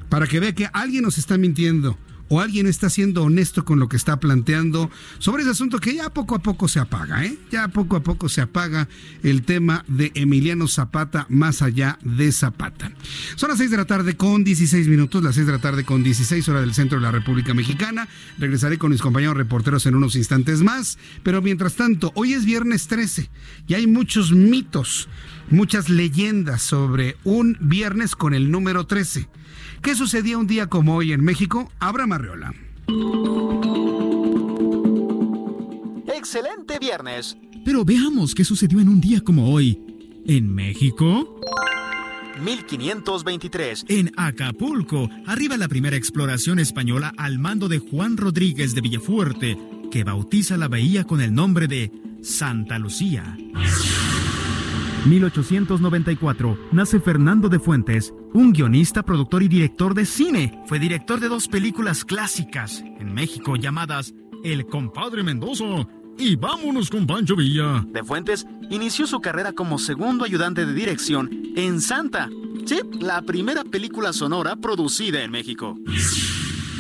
Para 0.09 0.27
que 0.27 0.41
vea 0.41 0.55
que 0.55 0.71
alguien 0.73 1.03
nos 1.03 1.19
está 1.19 1.37
mintiendo 1.37 1.99
o 2.31 2.41
alguien 2.41 2.67
está 2.67 2.89
siendo 2.89 3.25
honesto 3.25 3.65
con 3.65 3.81
lo 3.81 3.89
que 3.89 3.97
está 3.97 4.21
planteando 4.21 4.89
sobre 5.19 5.43
ese 5.43 5.51
asunto 5.51 5.81
que 5.81 5.97
ya 5.97 6.11
poco 6.11 6.37
a 6.37 6.39
poco 6.39 6.69
se 6.69 6.79
apaga, 6.79 7.25
¿eh? 7.25 7.37
Ya 7.51 7.69
poco 7.69 7.97
a 7.97 8.03
poco 8.03 8.29
se 8.29 8.41
apaga 8.41 8.89
el 9.25 9.43
tema 9.43 9.85
de 9.89 10.13
Emiliano 10.15 10.69
Zapata 10.69 11.27
más 11.29 11.61
allá 11.61 11.99
de 12.05 12.31
Zapata. 12.31 12.93
Son 13.35 13.51
las 13.51 13.59
6 13.59 13.73
de 13.73 13.77
la 13.77 13.85
tarde 13.85 14.17
con 14.17 14.45
16 14.45 14.87
minutos, 14.87 15.25
las 15.25 15.35
6 15.35 15.47
de 15.47 15.53
la 15.53 15.59
tarde 15.59 15.85
con 15.85 16.05
16 16.05 16.49
horas 16.49 16.63
del 16.63 16.73
centro 16.73 16.99
de 16.99 17.03
la 17.03 17.11
República 17.11 17.53
Mexicana. 17.53 18.09
Regresaré 18.39 18.79
con 18.79 18.93
mis 18.93 19.03
compañeros 19.03 19.37
reporteros 19.37 19.85
en 19.87 19.97
unos 19.97 20.15
instantes 20.15 20.63
más, 20.63 20.99
pero 21.25 21.43
mientras 21.43 21.75
tanto, 21.75 22.13
hoy 22.15 22.35
es 22.35 22.45
viernes 22.45 22.87
13 22.87 23.29
y 23.67 23.75
hay 23.75 23.89
muchos 23.89 24.31
mitos, 24.31 25.09
muchas 25.51 25.89
leyendas 25.89 26.63
sobre 26.63 27.17
un 27.25 27.59
viernes 27.61 28.15
con 28.15 28.35
el 28.35 28.53
número 28.53 28.87
13. 28.87 29.29
¿Qué 29.83 29.95
sucedía 29.95 30.37
un 30.37 30.47
día 30.47 30.67
como 30.67 30.97
hoy 30.97 31.13
en 31.13 31.25
México? 31.25 31.71
Abraham 31.79 32.13
Arreola. 32.13 32.55
Excelente 36.07 36.79
viernes. 36.79 37.39
Pero 37.65 37.85
veamos 37.85 38.35
qué 38.35 38.45
sucedió 38.45 38.81
en 38.81 38.89
un 38.89 39.01
día 39.01 39.23
como 39.23 39.53
hoy. 39.53 39.81
¿En 40.27 40.55
México? 40.55 41.41
1523. 42.43 43.87
En 43.89 44.13
Acapulco, 44.17 45.09
arriba 45.27 45.57
la 45.57 45.69
primera 45.69 45.97
exploración 45.97 46.59
española 46.59 47.15
al 47.17 47.39
mando 47.39 47.69
de 47.69 47.79
Juan 47.79 48.19
Rodríguez 48.19 48.75
de 48.75 48.83
Villafuerte, 48.83 49.59
que 49.91 50.05
bautiza 50.05 50.59
la 50.59 50.69
bahía 50.69 51.05
con 51.05 51.23
el 51.23 51.35
nombre 51.35 51.69
de 51.69 51.91
Santa 52.23 52.79
Lucía. 52.79 53.37
1894 55.07 56.59
nace 56.73 57.01
Fernando 57.01 57.49
de 57.49 57.59
Fuentes, 57.59 58.13
un 58.35 58.53
guionista, 58.53 59.03
productor 59.03 59.43
y 59.43 59.49
director 59.49 59.95
de 59.95 60.05
cine. 60.05 60.63
Fue 60.67 60.79
director 60.79 61.21
de 61.21 61.29
dos 61.29 61.49
películas 61.49 62.05
clásicas 62.05 62.83
en 62.99 63.15
México 63.15 63.57
llamadas 63.57 64.13
El 64.45 64.67
compadre 64.67 65.23
Mendoza 65.23 65.87
y 66.19 66.37
Vámonos 66.37 66.91
con 66.91 67.07
Pancho 67.07 67.35
Villa. 67.35 67.85
De 67.89 68.05
Fuentes 68.05 68.47
inició 68.69 69.07
su 69.07 69.21
carrera 69.21 69.53
como 69.53 69.79
segundo 69.79 70.25
ayudante 70.25 70.67
de 70.67 70.75
dirección 70.75 71.31
en 71.57 71.81
Santa. 71.81 72.29
Sí, 72.67 72.81
la 73.01 73.23
primera 73.23 73.65
película 73.65 74.13
sonora 74.13 74.57
producida 74.57 75.23
en 75.23 75.31
México. 75.31 75.79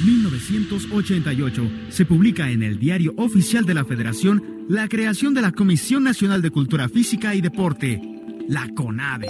1988 0.04 1.70
se 1.90 2.06
publica 2.06 2.50
en 2.50 2.62
el 2.62 2.78
Diario 2.78 3.12
Oficial 3.16 3.64
de 3.64 3.74
la 3.74 3.84
Federación 3.84 4.42
la 4.68 4.88
creación 4.88 5.34
de 5.34 5.42
la 5.42 5.52
Comisión 5.52 6.04
Nacional 6.04 6.42
de 6.42 6.50
Cultura 6.50 6.88
Física 6.88 7.34
y 7.34 7.40
Deporte, 7.40 8.00
la 8.48 8.68
CONADE. 8.68 9.28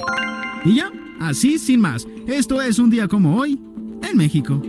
Y 0.65 0.77
ya, 0.77 0.93
así 1.19 1.59
sin 1.59 1.81
más, 1.81 2.07
esto 2.27 2.61
es 2.61 2.79
un 2.79 2.91
día 2.91 3.09
como 3.09 3.37
hoy 3.37 3.61
en 4.03 4.17
México. 4.17 4.63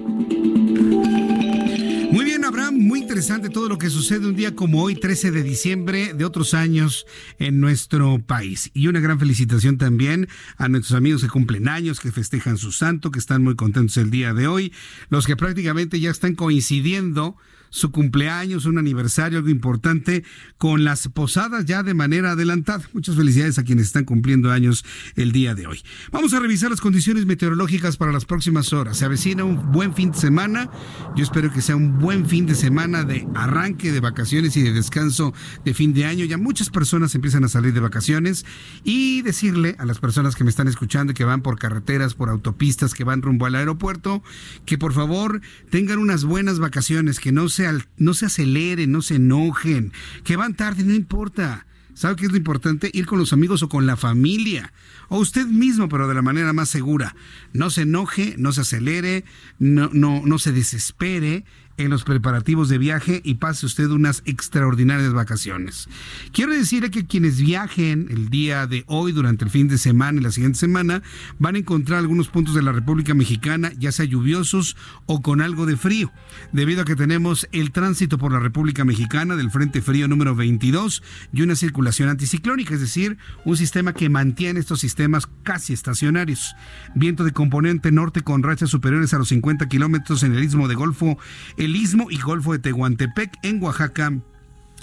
Interesante 3.22 3.54
todo 3.54 3.70
lo 3.70 3.78
que 3.78 3.92
sucede 3.92 4.26
un 4.26 4.36
día 4.36 4.56
como 4.56 4.82
hoy, 4.82 4.96
13 4.96 5.30
de 5.30 5.44
diciembre 5.44 6.16
de 6.16 6.26
otros 6.26 6.56
años 6.56 7.06
en 7.38 7.60
nuestro 7.60 8.18
país. 8.18 8.72
Y 8.74 8.88
una 8.88 9.00
gran 9.00 9.20
felicitación 9.20 9.78
también 9.78 10.28
a 10.58 10.68
nuestros 10.70 10.98
amigos 10.98 11.22
que 11.22 11.28
cumplen 11.28 11.68
años, 11.68 12.00
que 12.00 12.12
festejan 12.12 12.58
su 12.58 12.72
santo, 12.72 13.12
que 13.12 13.20
están 13.20 13.44
muy 13.44 13.56
contentos 13.56 13.96
el 13.98 14.10
día 14.10 14.34
de 14.34 14.48
hoy, 14.48 14.74
los 15.10 15.28
que 15.28 15.36
prácticamente 15.36 16.00
ya 16.00 16.10
están 16.10 16.34
coincidiendo 16.34 17.38
su 17.72 17.92
cumpleaños, 17.92 18.66
un 18.66 18.78
aniversario, 18.78 19.40
algo 19.40 19.50
importante, 19.50 20.24
con 20.60 20.84
las 20.84 21.08
posadas 21.08 21.66
ya 21.66 21.82
de 21.82 21.96
manera 21.96 22.32
adelantada. 22.32 22.84
Muchas 22.94 23.16
felicidades 23.16 23.58
a 23.58 23.64
quienes 23.64 23.88
están 23.88 24.06
cumpliendo 24.06 24.52
años 24.52 24.86
el 25.16 25.32
día 25.32 25.56
de 25.56 25.66
hoy. 25.66 25.82
Vamos 26.12 26.34
a 26.34 26.40
revisar 26.40 26.70
las 26.70 26.82
condiciones 26.82 27.26
meteorológicas 27.26 27.98
para 27.98 28.12
las 28.12 28.26
próximas 28.26 28.74
horas. 28.74 28.98
Se 28.98 29.06
avecina 29.06 29.44
un 29.44 29.72
buen 29.72 29.96
fin 29.96 30.12
de 30.12 30.18
semana. 30.18 30.70
Yo 31.16 31.24
espero 31.24 31.52
que 31.52 31.62
sea 31.62 31.76
un 31.76 31.98
buen 31.98 32.28
fin 32.28 32.46
de 32.46 32.56
semana 32.56 33.04
de 33.04 33.28
arranque 33.34 33.92
de 33.92 34.00
vacaciones 34.00 34.56
y 34.58 34.62
de 34.62 34.74
descanso 34.74 35.34
de 35.66 35.74
fin 35.74 35.94
de 35.94 36.06
año. 36.06 36.26
Ya 36.26 36.38
muchas 36.38 36.70
personas 36.70 37.16
empiezan 37.16 37.44
a 37.46 37.50
salir 37.50 37.74
de 37.74 37.80
vacaciones 37.80 38.46
y 38.84 39.22
decirle 39.22 39.76
a 39.80 39.86
las 39.86 40.00
personas 40.00 40.36
que 40.36 40.44
me 40.44 40.50
están 40.50 40.68
escuchando 40.68 41.14
que 41.14 41.24
van 41.24 41.42
por 41.42 41.58
carreteras, 41.58 42.14
por 42.14 42.30
autopistas, 42.30 42.94
que 42.94 43.06
van 43.06 43.22
rumbo 43.22 43.46
al 43.46 43.56
aeropuerto, 43.56 44.22
que 44.66 44.78
por 44.78 44.94
favor 44.94 45.42
tengan 45.70 46.00
unas 46.00 46.26
buenas 46.26 46.60
vacaciones, 46.60 47.20
que 47.20 47.32
no 47.32 47.50
se 47.50 47.61
no 47.98 48.14
se 48.14 48.26
aceleren, 48.26 48.92
no 48.92 49.02
se 49.02 49.16
enojen, 49.16 49.92
que 50.24 50.36
van 50.36 50.56
tarde, 50.56 50.84
no 50.84 50.94
importa. 50.94 51.66
¿Sabe 51.94 52.16
qué 52.16 52.26
es 52.26 52.32
lo 52.32 52.38
importante? 52.38 52.90
Ir 52.94 53.06
con 53.06 53.20
los 53.20 53.34
amigos 53.34 53.62
o 53.64 53.70
con 53.70 53.86
la 53.86 53.98
familia. 53.98 54.74
O 55.10 55.20
usted 55.20 55.46
mismo, 55.46 55.90
pero 55.90 56.08
de 56.08 56.16
la 56.16 56.22
manera 56.22 56.54
más 56.54 56.70
segura. 56.70 57.16
No 57.54 57.70
se 57.70 57.82
enoje, 57.82 58.36
no 58.38 58.54
se 58.54 58.62
acelere, 58.62 59.26
no, 59.60 59.90
no, 59.94 60.22
no 60.26 60.40
se 60.40 60.52
desespere 60.52 61.46
en 61.84 61.90
los 61.90 62.04
preparativos 62.04 62.70
de 62.70 62.78
viaje 62.78 63.22
y 63.24 63.36
pase 63.36 63.66
usted 63.66 63.90
unas 63.90 64.22
extraordinarias 64.26 65.14
vacaciones. 65.14 65.90
Quiero 66.32 66.54
decirle 66.54 66.92
que 66.92 67.06
quienes 67.06 67.40
viajen 67.40 68.08
el 68.10 68.30
día 68.30 68.68
de 68.68 68.84
hoy, 68.88 69.12
durante 69.12 69.46
el 69.46 69.52
fin 69.52 69.68
de 69.68 69.78
semana 69.78 70.20
y 70.20 70.24
la 70.24 70.32
siguiente 70.32 70.60
semana, 70.60 71.02
van 71.40 71.56
a 71.56 71.60
encontrar 71.60 72.00
algunos 72.00 72.30
puntos 72.30 72.56
de 72.56 72.62
la 72.62 72.72
República 72.72 73.14
Mexicana, 73.14 73.72
ya 73.78 73.92
sea 73.92 74.06
lluviosos 74.06 74.78
o 75.06 75.22
con 75.22 75.42
algo 75.42 75.66
de 75.66 75.78
frío, 75.78 76.12
debido 76.52 76.82
a 76.82 76.86
que 76.86 76.96
tenemos 76.96 77.48
el 77.52 77.72
tránsito 77.72 78.18
por 78.18 78.32
la 78.32 78.40
República 78.40 78.86
Mexicana 78.86 79.36
del 79.36 79.52
Frente 79.52 79.82
Frío 79.82 80.08
número 80.08 80.36
22 80.36 81.04
y 81.34 81.42
una 81.42 81.56
circulación 81.56 82.10
anticiclónica, 82.10 82.74
es 82.74 82.82
decir, 82.82 83.18
un 83.46 83.58
sistema 83.58 83.94
que 83.94 84.10
mantiene 84.10 84.60
estos 84.60 84.80
sistemas 84.80 85.28
casi 85.44 85.74
estacionarios. 85.74 86.56
Viento 86.96 87.24
de 87.24 87.32
componente 87.32 87.92
norte 87.92 88.22
con 88.22 88.44
rachas 88.44 88.70
superiores 88.70 89.14
a 89.14 89.18
los 89.18 89.30
50 89.30 89.68
kilómetros 89.68 90.24
en 90.24 90.36
el 90.36 90.44
istmo 90.44 90.68
de 90.68 90.76
Golfo, 90.76 91.18
el 91.58 91.71
Istmo 91.76 92.10
y 92.10 92.18
Golfo 92.18 92.54
de 92.54 92.60
Tehuantepec 92.60 93.38
en 93.44 93.62
Oaxaca 93.62 94.14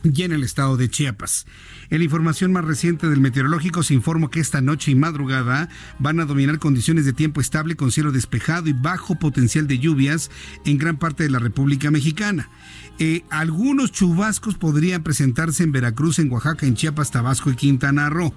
y 0.04 0.22
en 0.22 0.32
el 0.32 0.44
estado 0.44 0.76
de 0.76 0.88
Chiapas. 0.88 1.46
En 1.90 1.98
la 1.98 2.04
información 2.04 2.52
más 2.52 2.64
reciente 2.64 3.08
del 3.08 3.20
meteorológico 3.20 3.82
se 3.82 3.94
informó 3.94 4.30
que 4.30 4.40
esta 4.40 4.60
noche 4.60 4.92
y 4.92 4.94
madrugada 4.94 5.68
van 5.98 6.20
a 6.20 6.24
dominar 6.24 6.58
condiciones 6.58 7.04
de 7.04 7.12
tiempo 7.12 7.40
estable 7.40 7.76
con 7.76 7.90
cielo 7.90 8.12
despejado 8.12 8.68
y 8.68 8.72
bajo 8.72 9.18
potencial 9.18 9.66
de 9.66 9.78
lluvias 9.78 10.30
en 10.64 10.78
gran 10.78 10.98
parte 10.98 11.24
de 11.24 11.30
la 11.30 11.38
República 11.38 11.90
Mexicana. 11.90 12.48
Eh, 12.98 13.24
algunos 13.30 13.92
chubascos 13.92 14.56
podrían 14.56 15.02
presentarse 15.02 15.62
en 15.62 15.72
Veracruz, 15.72 16.18
en 16.18 16.30
Oaxaca, 16.30 16.66
en 16.66 16.74
Chiapas, 16.74 17.10
Tabasco 17.10 17.50
y 17.50 17.56
Quintana 17.56 18.10
Roo. 18.10 18.34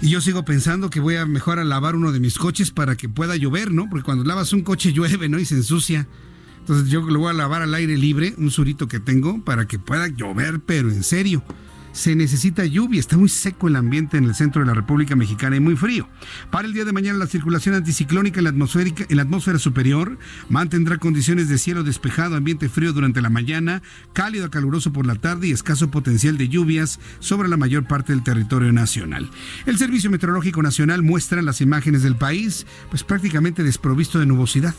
Y 0.00 0.08
yo 0.08 0.20
sigo 0.20 0.44
pensando 0.44 0.90
que 0.90 1.00
voy 1.00 1.16
a 1.16 1.26
mejor 1.26 1.58
a 1.58 1.64
lavar 1.64 1.94
uno 1.94 2.12
de 2.12 2.18
mis 2.18 2.36
coches 2.36 2.70
para 2.72 2.96
que 2.96 3.08
pueda 3.08 3.36
llover, 3.36 3.70
¿no? 3.70 3.88
Porque 3.88 4.04
cuando 4.04 4.24
lavas 4.24 4.52
un 4.52 4.62
coche 4.62 4.92
llueve, 4.92 5.28
¿no? 5.28 5.38
Y 5.38 5.44
se 5.44 5.54
ensucia. 5.54 6.08
Entonces 6.62 6.88
yo 6.88 7.00
lo 7.02 7.18
voy 7.18 7.30
a 7.30 7.32
lavar 7.32 7.62
al 7.62 7.74
aire 7.74 7.98
libre, 7.98 8.34
un 8.38 8.50
surito 8.50 8.86
que 8.86 9.00
tengo, 9.00 9.44
para 9.44 9.66
que 9.66 9.80
pueda 9.80 10.06
llover, 10.06 10.60
pero 10.60 10.90
en 10.90 11.02
serio 11.02 11.42
se 11.92 12.16
necesita 12.16 12.64
lluvia. 12.64 13.00
Está 13.00 13.16
muy 13.16 13.28
seco 13.28 13.68
el 13.68 13.76
ambiente 13.76 14.16
en 14.16 14.24
el 14.24 14.34
centro 14.34 14.62
de 14.62 14.66
la 14.66 14.74
República 14.74 15.14
Mexicana 15.14 15.56
y 15.56 15.60
muy 15.60 15.76
frío. 15.76 16.08
Para 16.50 16.66
el 16.66 16.74
día 16.74 16.84
de 16.84 16.92
mañana, 16.92 17.18
la 17.18 17.26
circulación 17.26 17.74
anticiclónica 17.74 18.40
en 18.40 18.44
la, 18.44 18.50
en 18.50 19.16
la 19.16 19.22
atmósfera 19.22 19.58
superior 19.58 20.18
mantendrá 20.48 20.98
condiciones 20.98 21.48
de 21.48 21.58
cielo 21.58 21.84
despejado, 21.84 22.36
ambiente 22.36 22.68
frío 22.68 22.92
durante 22.92 23.20
la 23.20 23.30
mañana, 23.30 23.82
cálido 24.12 24.46
a 24.46 24.50
caluroso 24.50 24.92
por 24.92 25.06
la 25.06 25.16
tarde 25.16 25.48
y 25.48 25.52
escaso 25.52 25.90
potencial 25.90 26.38
de 26.38 26.48
lluvias 26.48 26.98
sobre 27.20 27.48
la 27.48 27.56
mayor 27.56 27.84
parte 27.84 28.12
del 28.12 28.22
territorio 28.22 28.72
nacional. 28.72 29.30
El 29.66 29.78
Servicio 29.78 30.10
Meteorológico 30.10 30.62
Nacional 30.62 31.02
muestra 31.02 31.42
las 31.42 31.60
imágenes 31.60 32.02
del 32.02 32.16
país, 32.16 32.66
pues 32.90 33.04
prácticamente 33.04 33.62
desprovisto 33.62 34.18
de 34.18 34.26
nubosidad. 34.26 34.74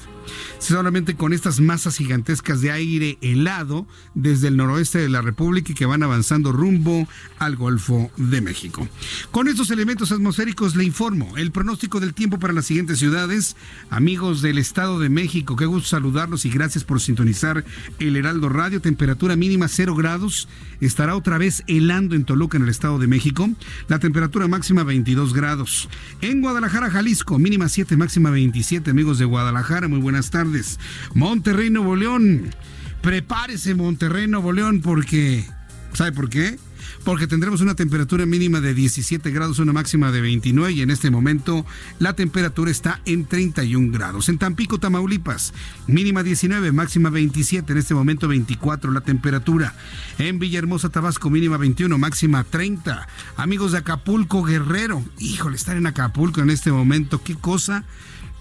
Solamente 0.59 1.15
con 1.15 1.33
estas 1.33 1.59
masas 1.59 1.97
gigantescas 1.97 2.61
de 2.61 2.71
aire 2.71 3.17
helado 3.21 3.85
desde 4.13 4.47
el 4.47 4.57
noroeste 4.57 4.99
de 4.99 5.09
la 5.09 5.21
República 5.21 5.71
y 5.71 5.75
que 5.75 5.85
van 5.85 6.03
avanzando 6.03 6.51
rumbo 6.51 7.07
al 7.39 7.55
Golfo 7.55 8.11
de 8.17 8.41
México. 8.41 8.87
Con 9.31 9.47
estos 9.47 9.71
elementos 9.71 10.11
atmosféricos 10.11 10.75
le 10.75 10.83
informo 10.83 11.37
el 11.37 11.51
pronóstico 11.51 11.99
del 11.99 12.13
tiempo 12.13 12.39
para 12.39 12.53
las 12.53 12.65
siguientes 12.65 12.99
ciudades. 12.99 13.55
Amigos 13.89 14.41
del 14.41 14.57
Estado 14.57 14.99
de 14.99 15.09
México, 15.09 15.55
qué 15.55 15.65
gusto 15.65 15.89
saludarlos 15.89 16.45
y 16.45 16.49
gracias 16.49 16.83
por 16.83 17.01
sintonizar 17.01 17.65
el 17.99 18.15
Heraldo 18.15 18.49
Radio. 18.49 18.81
Temperatura 18.81 19.35
mínima 19.35 19.67
0 19.67 19.95
grados. 19.95 20.47
Estará 20.81 21.15
otra 21.15 21.37
vez 21.37 21.63
helando 21.67 22.15
en 22.15 22.25
Toluca, 22.25 22.57
en 22.57 22.63
el 22.63 22.69
Estado 22.69 22.99
de 22.99 23.07
México. 23.07 23.49
La 23.87 23.99
temperatura 23.99 24.47
máxima 24.47 24.83
22 24.83 25.33
grados. 25.33 25.89
En 26.21 26.41
Guadalajara, 26.41 26.89
Jalisco, 26.89 27.39
mínima 27.39 27.69
7, 27.69 27.97
máxima 27.97 28.29
27. 28.29 28.91
Amigos 28.91 29.17
de 29.17 29.25
Guadalajara, 29.25 29.87
muy 29.87 29.99
buenas 29.99 30.12
tardes. 30.21 30.79
Monterrey, 31.13 31.69
Nuevo 31.69 31.95
León. 31.95 32.49
Prepárese, 33.01 33.75
Monterrey, 33.75 34.27
Nuevo 34.27 34.53
León, 34.53 34.81
porque... 34.81 35.45
¿Sabe 35.93 36.11
por 36.11 36.29
qué? 36.29 36.57
porque 37.03 37.27
tendremos 37.27 37.61
una 37.61 37.75
temperatura 37.75 38.25
mínima 38.25 38.61
de 38.61 38.73
17 38.73 39.29
grados, 39.31 39.59
una 39.59 39.73
máxima 39.73 40.11
de 40.11 40.21
29 40.21 40.71
y 40.71 40.81
en 40.81 40.89
este 40.89 41.11
momento 41.11 41.65
la 41.99 42.13
temperatura 42.13 42.71
está 42.71 43.01
en 43.05 43.25
31 43.25 43.91
grados. 43.91 44.29
En 44.29 44.37
Tampico, 44.37 44.79
Tamaulipas, 44.79 45.53
mínima 45.87 46.23
19, 46.23 46.71
máxima 46.71 47.09
27, 47.09 47.71
en 47.71 47.77
este 47.77 47.93
momento 47.93 48.27
24 48.27 48.91
la 48.91 49.01
temperatura. 49.01 49.75
En 50.17 50.39
Villahermosa, 50.39 50.89
Tabasco, 50.89 51.29
mínima 51.29 51.57
21, 51.57 51.97
máxima 51.97 52.43
30. 52.43 53.07
Amigos 53.37 53.73
de 53.73 53.79
Acapulco, 53.79 54.43
Guerrero, 54.43 55.03
híjole, 55.19 55.55
estar 55.55 55.75
en 55.75 55.87
Acapulco 55.87 56.41
en 56.41 56.49
este 56.49 56.71
momento, 56.71 57.21
qué 57.21 57.35
cosa 57.35 57.83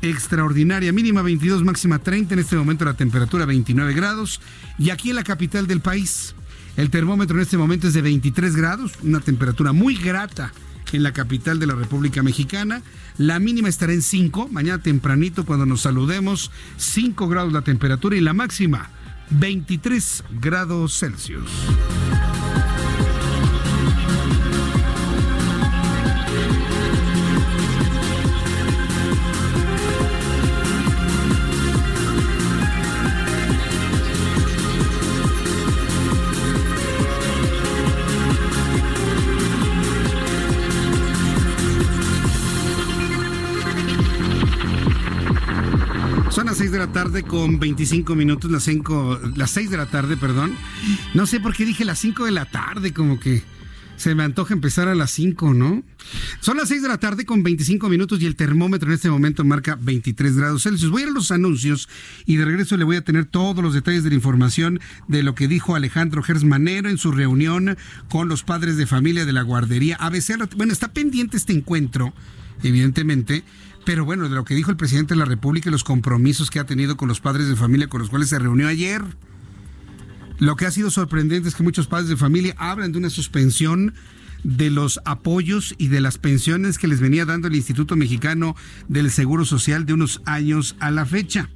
extraordinaria, 0.02 0.92
mínima 0.92 1.22
22, 1.22 1.64
máxima 1.64 1.98
30, 2.00 2.34
en 2.34 2.40
este 2.40 2.56
momento 2.56 2.84
la 2.84 2.94
temperatura 2.94 3.46
29 3.46 3.94
grados 3.94 4.40
y 4.78 4.90
aquí 4.90 5.10
en 5.10 5.16
la 5.16 5.24
capital 5.24 5.66
del 5.66 5.80
país 5.80 6.34
el 6.76 6.90
termómetro 6.90 7.36
en 7.36 7.42
este 7.42 7.58
momento 7.58 7.88
es 7.88 7.94
de 7.94 8.02
23 8.02 8.56
grados, 8.56 8.92
una 9.02 9.20
temperatura 9.20 9.72
muy 9.72 9.94
grata 9.96 10.52
en 10.92 11.02
la 11.02 11.12
capital 11.12 11.58
de 11.58 11.66
la 11.66 11.74
República 11.74 12.22
Mexicana. 12.22 12.82
La 13.18 13.38
mínima 13.38 13.68
estará 13.68 13.92
en 13.92 14.02
5, 14.02 14.48
mañana 14.50 14.82
tempranito 14.82 15.44
cuando 15.44 15.66
nos 15.66 15.82
saludemos, 15.82 16.50
5 16.78 17.28
grados 17.28 17.52
la 17.52 17.62
temperatura 17.62 18.16
y 18.16 18.20
la 18.20 18.32
máxima 18.32 18.90
23 19.30 20.24
grados 20.40 20.98
Celsius. 20.98 21.50
Son 46.32 46.46
las 46.46 46.56
6 46.56 46.72
de 46.72 46.78
la 46.78 46.90
tarde 46.90 47.24
con 47.24 47.60
25 47.60 48.14
minutos, 48.14 48.50
las, 48.50 48.62
5, 48.62 49.20
las 49.36 49.50
6 49.50 49.68
de 49.68 49.76
la 49.76 49.84
tarde, 49.84 50.16
perdón. 50.16 50.56
No 51.12 51.26
sé 51.26 51.40
por 51.40 51.54
qué 51.54 51.66
dije 51.66 51.84
las 51.84 51.98
5 51.98 52.24
de 52.24 52.30
la 52.30 52.46
tarde, 52.46 52.94
como 52.94 53.20
que 53.20 53.42
se 53.96 54.14
me 54.14 54.22
antoja 54.22 54.54
empezar 54.54 54.88
a 54.88 54.94
las 54.94 55.10
5, 55.10 55.52
¿no? 55.52 55.82
Son 56.40 56.56
las 56.56 56.68
6 56.70 56.80
de 56.80 56.88
la 56.88 56.96
tarde 56.96 57.26
con 57.26 57.42
25 57.42 57.86
minutos 57.90 58.22
y 58.22 58.24
el 58.24 58.34
termómetro 58.34 58.88
en 58.88 58.94
este 58.94 59.10
momento 59.10 59.44
marca 59.44 59.78
23 59.78 60.38
grados 60.38 60.62
Celsius. 60.62 60.90
Voy 60.90 61.02
a 61.02 61.04
ir 61.04 61.10
a 61.10 61.14
los 61.14 61.30
anuncios 61.32 61.90
y 62.24 62.36
de 62.36 62.46
regreso 62.46 62.78
le 62.78 62.84
voy 62.84 62.96
a 62.96 63.04
tener 63.04 63.26
todos 63.26 63.62
los 63.62 63.74
detalles 63.74 64.02
de 64.02 64.08
la 64.08 64.16
información 64.16 64.80
de 65.08 65.22
lo 65.22 65.34
que 65.34 65.48
dijo 65.48 65.74
Alejandro 65.74 66.22
Gersmanero 66.22 66.88
en 66.88 66.96
su 66.96 67.12
reunión 67.12 67.76
con 68.08 68.28
los 68.28 68.42
padres 68.42 68.78
de 68.78 68.86
familia 68.86 69.26
de 69.26 69.34
la 69.34 69.42
guardería 69.42 69.96
ABC. 69.96 70.48
Bueno, 70.56 70.72
está 70.72 70.94
pendiente 70.94 71.36
este 71.36 71.52
encuentro, 71.52 72.14
evidentemente 72.62 73.44
pero 73.84 74.04
bueno, 74.04 74.28
de 74.28 74.34
lo 74.34 74.44
que 74.44 74.54
dijo 74.54 74.70
el 74.70 74.76
presidente 74.76 75.14
de 75.14 75.18
la 75.18 75.24
República 75.24 75.68
y 75.68 75.72
los 75.72 75.84
compromisos 75.84 76.50
que 76.50 76.60
ha 76.60 76.64
tenido 76.64 76.96
con 76.96 77.08
los 77.08 77.20
padres 77.20 77.48
de 77.48 77.56
familia 77.56 77.88
con 77.88 78.00
los 78.00 78.10
cuales 78.10 78.28
se 78.28 78.38
reunió 78.38 78.68
ayer. 78.68 79.02
Lo 80.38 80.56
que 80.56 80.66
ha 80.66 80.70
sido 80.70 80.90
sorprendente 80.90 81.48
es 81.48 81.54
que 81.54 81.62
muchos 81.62 81.86
padres 81.86 82.08
de 82.08 82.16
familia 82.16 82.54
hablan 82.58 82.92
de 82.92 82.98
una 82.98 83.10
suspensión 83.10 83.94
de 84.44 84.70
los 84.70 85.00
apoyos 85.04 85.74
y 85.78 85.88
de 85.88 86.00
las 86.00 86.18
pensiones 86.18 86.78
que 86.78 86.88
les 86.88 87.00
venía 87.00 87.24
dando 87.24 87.48
el 87.48 87.54
Instituto 87.54 87.96
Mexicano 87.96 88.56
del 88.88 89.10
Seguro 89.10 89.44
Social 89.44 89.86
de 89.86 89.92
unos 89.92 90.20
años 90.24 90.76
a 90.80 90.90
la 90.90 91.06
fecha. 91.06 91.48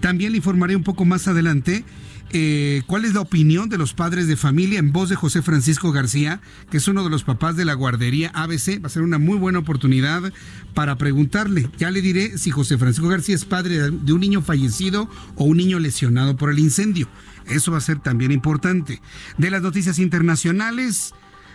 También 0.00 0.32
le 0.32 0.38
informaré 0.38 0.76
un 0.76 0.82
poco 0.82 1.04
más 1.04 1.28
adelante 1.28 1.84
eh, 2.30 2.82
cuál 2.86 3.04
es 3.04 3.14
la 3.14 3.20
opinión 3.20 3.68
de 3.68 3.78
los 3.78 3.94
padres 3.94 4.26
de 4.26 4.36
familia 4.36 4.78
en 4.78 4.92
voz 4.92 5.08
de 5.08 5.16
José 5.16 5.42
Francisco 5.42 5.92
García, 5.92 6.40
que 6.70 6.78
es 6.78 6.88
uno 6.88 7.04
de 7.04 7.10
los 7.10 7.24
papás 7.24 7.56
de 7.56 7.64
la 7.64 7.74
guardería 7.74 8.30
ABC. 8.34 8.82
Va 8.82 8.86
a 8.86 8.90
ser 8.90 9.02
una 9.02 9.18
muy 9.18 9.38
buena 9.38 9.60
oportunidad 9.60 10.32
para 10.74 10.96
preguntarle. 10.98 11.70
Ya 11.78 11.90
le 11.90 12.02
diré 12.02 12.36
si 12.38 12.50
José 12.50 12.78
Francisco 12.78 13.08
García 13.08 13.34
es 13.34 13.44
padre 13.44 13.90
de 13.90 14.12
un 14.12 14.20
niño 14.20 14.42
fallecido 14.42 15.08
o 15.36 15.44
un 15.44 15.56
niño 15.56 15.78
lesionado 15.78 16.36
por 16.36 16.50
el 16.50 16.58
incendio. 16.58 17.08
Eso 17.46 17.70
va 17.70 17.78
a 17.78 17.82
ser 17.82 18.00
también 18.00 18.32
importante. 18.32 19.00
De 19.38 19.50
las 19.50 19.62
noticias 19.62 19.98
internacionales, 20.00 21.14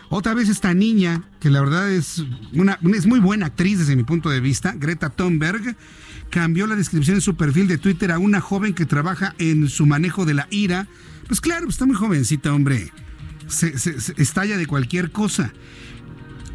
otra 0.09 0.33
vez 0.33 0.49
esta 0.49 0.73
niña, 0.73 1.23
que 1.39 1.49
la 1.49 1.61
verdad 1.61 1.91
es, 1.91 2.23
una, 2.53 2.79
es 2.93 3.05
muy 3.05 3.19
buena 3.19 3.47
actriz 3.47 3.79
desde 3.79 3.95
mi 3.95 4.03
punto 4.03 4.29
de 4.29 4.39
vista, 4.39 4.73
Greta 4.77 5.09
Thunberg, 5.09 5.75
cambió 6.31 6.65
la 6.65 6.75
descripción 6.75 7.17
de 7.17 7.21
su 7.21 7.35
perfil 7.35 7.67
de 7.67 7.77
Twitter 7.77 8.11
a 8.11 8.17
una 8.17 8.41
joven 8.41 8.73
que 8.73 8.87
trabaja 8.87 9.35
en 9.37 9.69
su 9.69 9.85
manejo 9.85 10.25
de 10.25 10.33
la 10.33 10.47
ira. 10.49 10.87
Pues 11.27 11.41
claro, 11.41 11.69
está 11.69 11.85
muy 11.85 11.95
jovencita, 11.95 12.53
hombre. 12.53 12.91
Estalla 14.17 14.57
de 14.57 14.65
cualquier 14.65 15.11
cosa. 15.11 15.53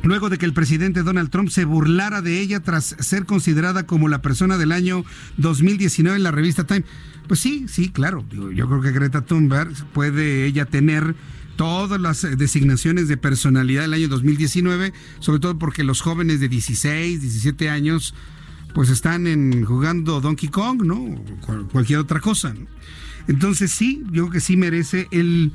Luego 0.03 0.31
de 0.31 0.39
que 0.39 0.47
el 0.47 0.53
presidente 0.53 1.03
Donald 1.03 1.31
Trump 1.31 1.51
se 1.51 1.65
burlara 1.65 2.23
de 2.23 2.41
ella 2.41 2.61
tras 2.61 2.97
ser 2.99 3.27
considerada 3.27 3.87
como 3.87 4.09
la 4.09 4.23
persona 4.23 4.57
del 4.57 4.73
año 4.73 5.05
2019 5.37 6.17
en 6.17 6.23
la 6.23 6.31
revista 6.31 6.65
Time. 6.65 6.85
Pues 7.29 7.41
sí, 7.41 7.67
sí, 7.69 7.91
claro. 7.91 8.25
Yo 8.31 8.67
creo 8.69 8.81
que 8.81 8.93
Greta 8.93 9.23
Thunberg 9.23 9.75
puede 9.93 10.47
ella 10.47 10.65
tener 10.65 11.15
todas 11.57 12.01
las 12.01 12.23
designaciones 12.39 13.09
de 13.09 13.17
personalidad 13.17 13.83
del 13.83 13.95
año 13.95 14.09
2019, 14.09 14.93
sobre 15.19 15.41
todo 15.41 15.59
porque 15.59 15.85
los 15.85 16.01
jóvenes 16.01 16.41
de 16.41 16.49
16, 16.49 17.21
17 17.21 17.69
años 17.69 18.15
pues 18.77 18.91
están 18.91 19.27
en, 19.27 19.65
jugando 19.65 20.21
Donkey 20.21 20.51
Kong, 20.51 20.83
¿no? 20.83 21.03
Cualquier 21.73 21.99
otra 21.99 22.21
cosa. 22.21 22.55
Entonces 23.27 23.73
sí, 23.73 24.03
yo 24.13 24.25
creo 24.25 24.31
que 24.31 24.41
sí 24.41 24.59
merece 24.59 25.09
el, 25.13 25.55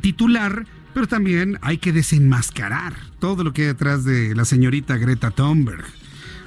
titular, 0.00 0.66
pero 0.92 1.06
también 1.06 1.60
hay 1.62 1.78
que 1.78 1.92
desenmascarar 1.92 2.94
todo 3.20 3.44
lo 3.44 3.52
que 3.52 3.62
hay 3.62 3.68
detrás 3.68 4.02
de 4.02 4.34
la 4.34 4.44
señorita 4.44 4.96
Greta 4.96 5.30
Thunberg. 5.30 5.84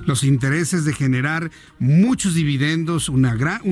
Los 0.05 0.25
intereses 0.25 0.83
de 0.83 0.91
generar 0.91 1.49
muchos 1.79 2.33
dividendos, 2.33 3.07
un 3.07 3.21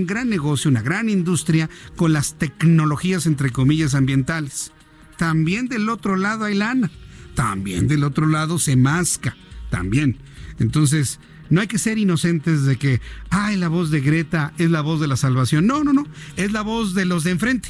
gran 0.08 0.30
negocio, 0.30 0.72
una 0.72 0.82
gran 0.82 1.10
industria 1.10 1.70
con 1.98 2.14
las 2.14 2.36
tecnologías, 2.36 3.26
entre 3.26 3.50
comillas, 3.50 3.96
ambientales. 3.96 4.72
También 5.18 5.68
del 5.68 5.90
otro 5.90 6.16
lado 6.16 6.46
hay 6.46 6.56
lana. 6.56 6.90
También 7.36 7.90
del 7.90 8.06
otro 8.06 8.28
lado 8.28 8.60
se 8.60 8.78
masca. 8.78 9.36
También. 9.70 10.16
Entonces, 10.58 11.20
no 11.50 11.62
hay 11.62 11.68
que 11.68 11.78
ser 11.78 11.98
inocentes 11.98 12.64
de 12.66 12.78
que, 12.78 13.02
ay, 13.30 13.58
la 13.58 13.68
voz 13.68 13.90
de 13.90 14.02
Greta 14.02 14.54
es 14.58 14.70
la 14.70 14.82
voz 14.82 15.00
de 15.00 15.08
la 15.08 15.18
salvación. 15.18 15.66
No, 15.66 15.84
no, 15.84 15.94
no. 15.94 16.08
Es 16.38 16.52
la 16.52 16.62
voz 16.62 16.94
de 16.94 17.06
los 17.06 17.24
de 17.24 17.32
enfrente. 17.32 17.70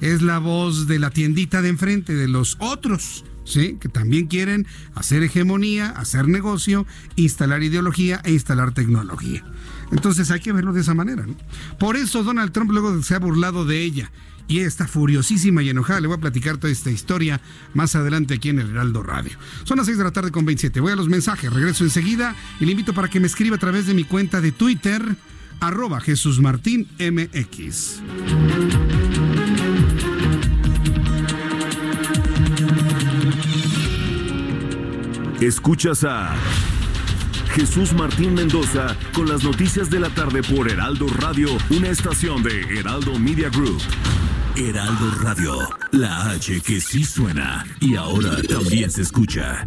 Es 0.00 0.22
la 0.22 0.38
voz 0.38 0.86
de 0.86 0.98
la 0.98 1.10
tiendita 1.10 1.62
de 1.62 1.70
enfrente, 1.70 2.14
de 2.14 2.28
los 2.28 2.56
otros. 2.60 3.24
¿Sí? 3.46 3.76
que 3.78 3.90
también 3.90 4.26
quieren 4.26 4.66
hacer 4.94 5.22
hegemonía, 5.22 5.90
hacer 5.90 6.28
negocio, 6.28 6.86
instalar 7.14 7.62
ideología 7.62 8.22
e 8.24 8.32
instalar 8.32 8.72
tecnología. 8.72 9.44
Entonces 9.92 10.30
hay 10.30 10.40
que 10.40 10.52
verlo 10.52 10.72
de 10.72 10.80
esa 10.80 10.94
manera. 10.94 11.26
Por 11.78 11.96
eso 11.96 12.22
Donald 12.22 12.52
Trump 12.52 12.70
luego 12.70 13.02
se 13.02 13.14
ha 13.14 13.18
burlado 13.18 13.66
de 13.66 13.82
ella 13.82 14.10
y 14.48 14.60
está 14.60 14.86
furiosísima 14.86 15.62
y 15.62 15.70
enojada. 15.70 16.00
Le 16.00 16.08
voy 16.08 16.16
a 16.16 16.20
platicar 16.20 16.56
toda 16.58 16.72
esta 16.72 16.90
historia 16.90 17.40
más 17.72 17.94
adelante 17.96 18.34
aquí 18.34 18.50
en 18.50 18.58
el 18.58 18.70
Heraldo 18.70 19.02
Radio. 19.02 19.32
Son 19.64 19.78
las 19.78 19.86
6 19.86 19.98
de 19.98 20.04
la 20.04 20.12
tarde 20.12 20.30
con 20.30 20.44
27. 20.44 20.80
Voy 20.80 20.92
a 20.92 20.96
los 20.96 21.08
mensajes, 21.08 21.52
regreso 21.52 21.84
enseguida 21.84 22.34
y 22.60 22.64
le 22.64 22.72
invito 22.72 22.94
para 22.94 23.08
que 23.08 23.20
me 23.20 23.26
escriba 23.26 23.56
a 23.56 23.60
través 23.60 23.86
de 23.86 23.94
mi 23.94 24.04
cuenta 24.04 24.40
de 24.40 24.52
Twitter, 24.52 25.16
arroba 25.60 26.00
Jesús 26.00 26.40
Martín 26.40 26.88
MX. 26.98 28.02
Escuchas 35.40 36.04
a 36.04 36.34
Jesús 37.54 37.92
Martín 37.92 38.34
Mendoza 38.34 38.96
con 39.12 39.28
las 39.28 39.44
noticias 39.44 39.90
de 39.90 40.00
la 40.00 40.08
tarde 40.08 40.42
por 40.42 40.70
Heraldo 40.70 41.06
Radio, 41.20 41.48
una 41.70 41.88
estación 41.88 42.42
de 42.42 42.62
Heraldo 42.78 43.18
Media 43.18 43.48
Group. 43.50 43.80
Heraldo 44.56 45.10
Radio, 45.20 45.52
la 45.90 46.30
H 46.30 46.60
que 46.60 46.80
sí 46.80 47.04
suena 47.04 47.66
y 47.80 47.96
ahora 47.96 48.40
también 48.48 48.88
se 48.88 49.02
escucha. 49.02 49.66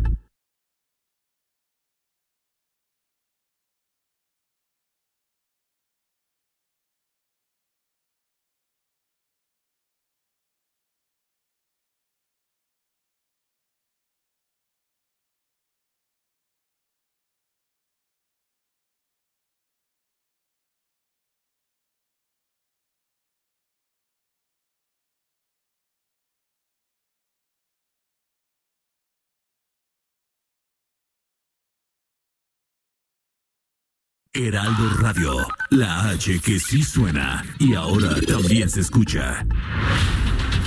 Heraldo 34.38 34.88
Radio, 35.00 35.48
la 35.72 36.10
H 36.10 36.40
que 36.42 36.60
sí 36.60 36.84
suena 36.84 37.44
y 37.58 37.74
ahora 37.74 38.10
también 38.22 38.70
se 38.70 38.82
escucha. 38.82 39.44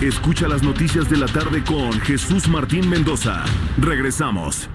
Escucha 0.01 0.49
las 0.49 0.65
noticias 0.65 1.09
de 1.09 1.17
la 1.17 1.27
tarde 1.27 1.63
con 1.63 1.93
Jesús 2.01 2.49
Martín 2.49 2.89
Mendoza. 2.89 3.45
Regresamos. 3.79 4.69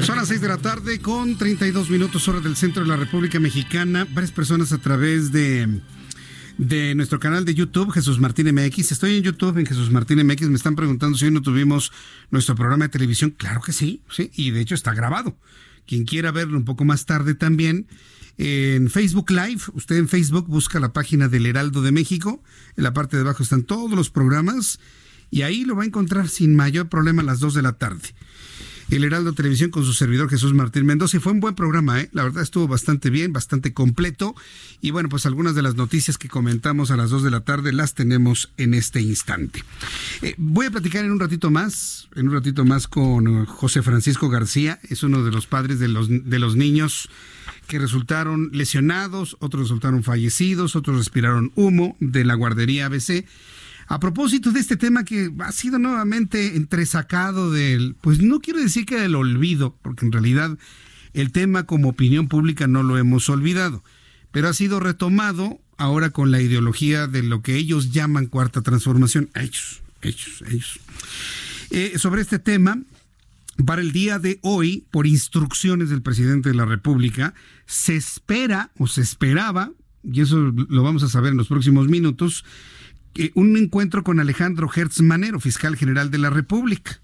Son 0.00 0.16
las 0.16 0.28
6 0.28 0.40
de 0.40 0.48
la 0.48 0.56
tarde 0.56 1.00
con 1.00 1.36
32 1.36 1.90
minutos 1.90 2.26
hora 2.28 2.40
del 2.40 2.56
centro 2.56 2.82
de 2.82 2.88
la 2.88 2.96
República 2.96 3.38
Mexicana. 3.40 4.06
Varias 4.10 4.32
personas 4.32 4.72
a 4.72 4.78
través 4.78 5.32
de 5.32 5.68
de 6.58 6.96
nuestro 6.96 7.20
canal 7.20 7.44
de 7.44 7.54
YouTube, 7.54 7.92
Jesús 7.92 8.18
Martín 8.18 8.52
MX. 8.52 8.92
Estoy 8.92 9.16
en 9.16 9.22
YouTube, 9.22 9.58
en 9.58 9.66
Jesús 9.66 9.90
Martín 9.90 10.18
MX. 10.26 10.48
Me 10.48 10.56
están 10.56 10.74
preguntando 10.74 11.16
si 11.16 11.24
hoy 11.24 11.30
no 11.30 11.40
tuvimos 11.40 11.92
nuestro 12.30 12.56
programa 12.56 12.86
de 12.86 12.88
televisión. 12.90 13.30
Claro 13.30 13.60
que 13.62 13.72
sí, 13.72 14.02
sí, 14.10 14.30
y 14.34 14.50
de 14.50 14.60
hecho 14.60 14.74
está 14.74 14.92
grabado. 14.92 15.38
Quien 15.86 16.04
quiera 16.04 16.32
verlo 16.32 16.58
un 16.58 16.64
poco 16.64 16.84
más 16.84 17.06
tarde 17.06 17.34
también, 17.34 17.86
en 18.36 18.90
Facebook 18.90 19.30
Live, 19.30 19.62
usted 19.72 19.96
en 19.96 20.08
Facebook 20.08 20.46
busca 20.48 20.80
la 20.80 20.92
página 20.92 21.28
del 21.28 21.46
Heraldo 21.46 21.80
de 21.80 21.92
México. 21.92 22.42
En 22.76 22.84
la 22.84 22.92
parte 22.92 23.16
de 23.16 23.22
abajo 23.22 23.42
están 23.42 23.62
todos 23.62 23.92
los 23.92 24.10
programas 24.10 24.80
y 25.30 25.42
ahí 25.42 25.64
lo 25.64 25.76
va 25.76 25.84
a 25.84 25.86
encontrar 25.86 26.28
sin 26.28 26.56
mayor 26.56 26.88
problema 26.88 27.22
a 27.22 27.24
las 27.24 27.40
2 27.40 27.54
de 27.54 27.62
la 27.62 27.72
tarde 27.72 28.14
el 28.96 29.04
Heraldo 29.04 29.32
Televisión 29.32 29.70
con 29.70 29.84
su 29.84 29.92
servidor 29.92 30.30
Jesús 30.30 30.54
Martín 30.54 30.86
Mendoza 30.86 31.16
y 31.16 31.20
fue 31.20 31.32
un 31.32 31.40
buen 31.40 31.54
programa, 31.54 32.00
¿eh? 32.00 32.08
la 32.12 32.24
verdad 32.24 32.42
estuvo 32.42 32.66
bastante 32.66 33.10
bien, 33.10 33.32
bastante 33.32 33.72
completo 33.72 34.34
y 34.80 34.90
bueno, 34.90 35.08
pues 35.08 35.26
algunas 35.26 35.54
de 35.54 35.62
las 35.62 35.76
noticias 35.76 36.16
que 36.16 36.28
comentamos 36.28 36.90
a 36.90 36.96
las 36.96 37.10
2 37.10 37.22
de 37.22 37.30
la 37.30 37.40
tarde 37.40 37.72
las 37.72 37.94
tenemos 37.94 38.50
en 38.56 38.74
este 38.74 39.00
instante. 39.00 39.62
Eh, 40.22 40.34
voy 40.38 40.66
a 40.66 40.70
platicar 40.70 41.04
en 41.04 41.12
un 41.12 41.20
ratito 41.20 41.50
más, 41.50 42.08
en 42.16 42.28
un 42.28 42.34
ratito 42.34 42.64
más 42.64 42.88
con 42.88 43.44
José 43.46 43.82
Francisco 43.82 44.28
García, 44.28 44.78
es 44.88 45.02
uno 45.02 45.22
de 45.22 45.30
los 45.30 45.46
padres 45.46 45.78
de 45.78 45.88
los, 45.88 46.08
de 46.08 46.38
los 46.38 46.56
niños 46.56 47.10
que 47.66 47.78
resultaron 47.78 48.50
lesionados, 48.52 49.36
otros 49.40 49.64
resultaron 49.64 50.02
fallecidos, 50.02 50.74
otros 50.76 50.96
respiraron 50.96 51.52
humo 51.54 51.96
de 52.00 52.24
la 52.24 52.34
guardería 52.34 52.86
ABC 52.86 53.26
a 53.88 53.98
propósito 54.00 54.52
de 54.52 54.60
este 54.60 54.76
tema 54.76 55.04
que 55.04 55.32
ha 55.38 55.52
sido 55.52 55.78
nuevamente 55.78 56.56
entresacado 56.56 57.50
del, 57.50 57.96
pues 58.00 58.20
no 58.20 58.40
quiero 58.40 58.60
decir 58.60 58.84
que 58.84 59.00
del 59.00 59.14
olvido, 59.14 59.76
porque 59.82 60.04
en 60.04 60.12
realidad 60.12 60.58
el 61.14 61.32
tema 61.32 61.64
como 61.64 61.88
opinión 61.88 62.28
pública 62.28 62.66
no 62.66 62.82
lo 62.82 62.98
hemos 62.98 63.28
olvidado, 63.30 63.82
pero 64.30 64.48
ha 64.48 64.52
sido 64.52 64.78
retomado 64.78 65.58
ahora 65.78 66.10
con 66.10 66.30
la 66.30 66.42
ideología 66.42 67.06
de 67.06 67.22
lo 67.22 67.40
que 67.40 67.56
ellos 67.56 67.90
llaman 67.90 68.26
cuarta 68.26 68.60
transformación. 68.60 69.30
Ellos, 69.34 69.80
ellos, 70.02 70.44
ellos. 70.46 70.80
Sobre 72.00 72.20
este 72.20 72.38
tema, 72.38 72.82
para 73.64 73.80
el 73.80 73.92
día 73.92 74.18
de 74.18 74.38
hoy, 74.42 74.84
por 74.90 75.06
instrucciones 75.06 75.88
del 75.88 76.02
presidente 76.02 76.50
de 76.50 76.54
la 76.54 76.66
República, 76.66 77.32
se 77.64 77.96
espera 77.96 78.70
o 78.76 78.86
se 78.86 79.00
esperaba, 79.00 79.72
y 80.04 80.20
eso 80.20 80.36
lo 80.36 80.82
vamos 80.82 81.02
a 81.04 81.08
saber 81.08 81.32
en 81.32 81.38
los 81.38 81.48
próximos 81.48 81.88
minutos, 81.88 82.44
un 83.34 83.56
encuentro 83.56 84.04
con 84.04 84.20
Alejandro 84.20 84.70
Hertz 84.74 85.00
Manero, 85.00 85.40
fiscal 85.40 85.76
general 85.76 86.10
de 86.10 86.18
la 86.18 86.30
República. 86.30 87.00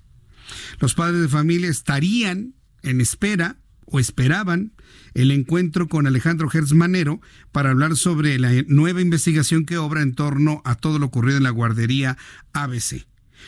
Los 0.81 0.95
padres 0.95 1.21
de 1.21 1.29
familia 1.29 1.69
estarían 1.69 2.55
en 2.83 3.01
espera 3.01 3.57
o 3.87 3.99
esperaban 3.99 4.73
el 5.15 5.31
encuentro 5.31 5.89
con 5.89 6.07
Alejandro 6.07 6.49
Hertz 6.53 6.73
Manero 6.73 7.21
para 7.53 7.71
hablar 7.71 7.97
sobre 7.97 8.39
la 8.39 8.51
nueva 8.67 9.01
investigación 9.01 9.65
que 9.65 9.79
obra 9.79 10.03
en 10.03 10.15
torno 10.15 10.63
a 10.65 10.75
todo 10.75 10.99
lo 10.99 11.07
ocurrido 11.07 11.39
en 11.39 11.45
la 11.45 11.51
guardería 11.51 12.17
ABC. 12.53 13.07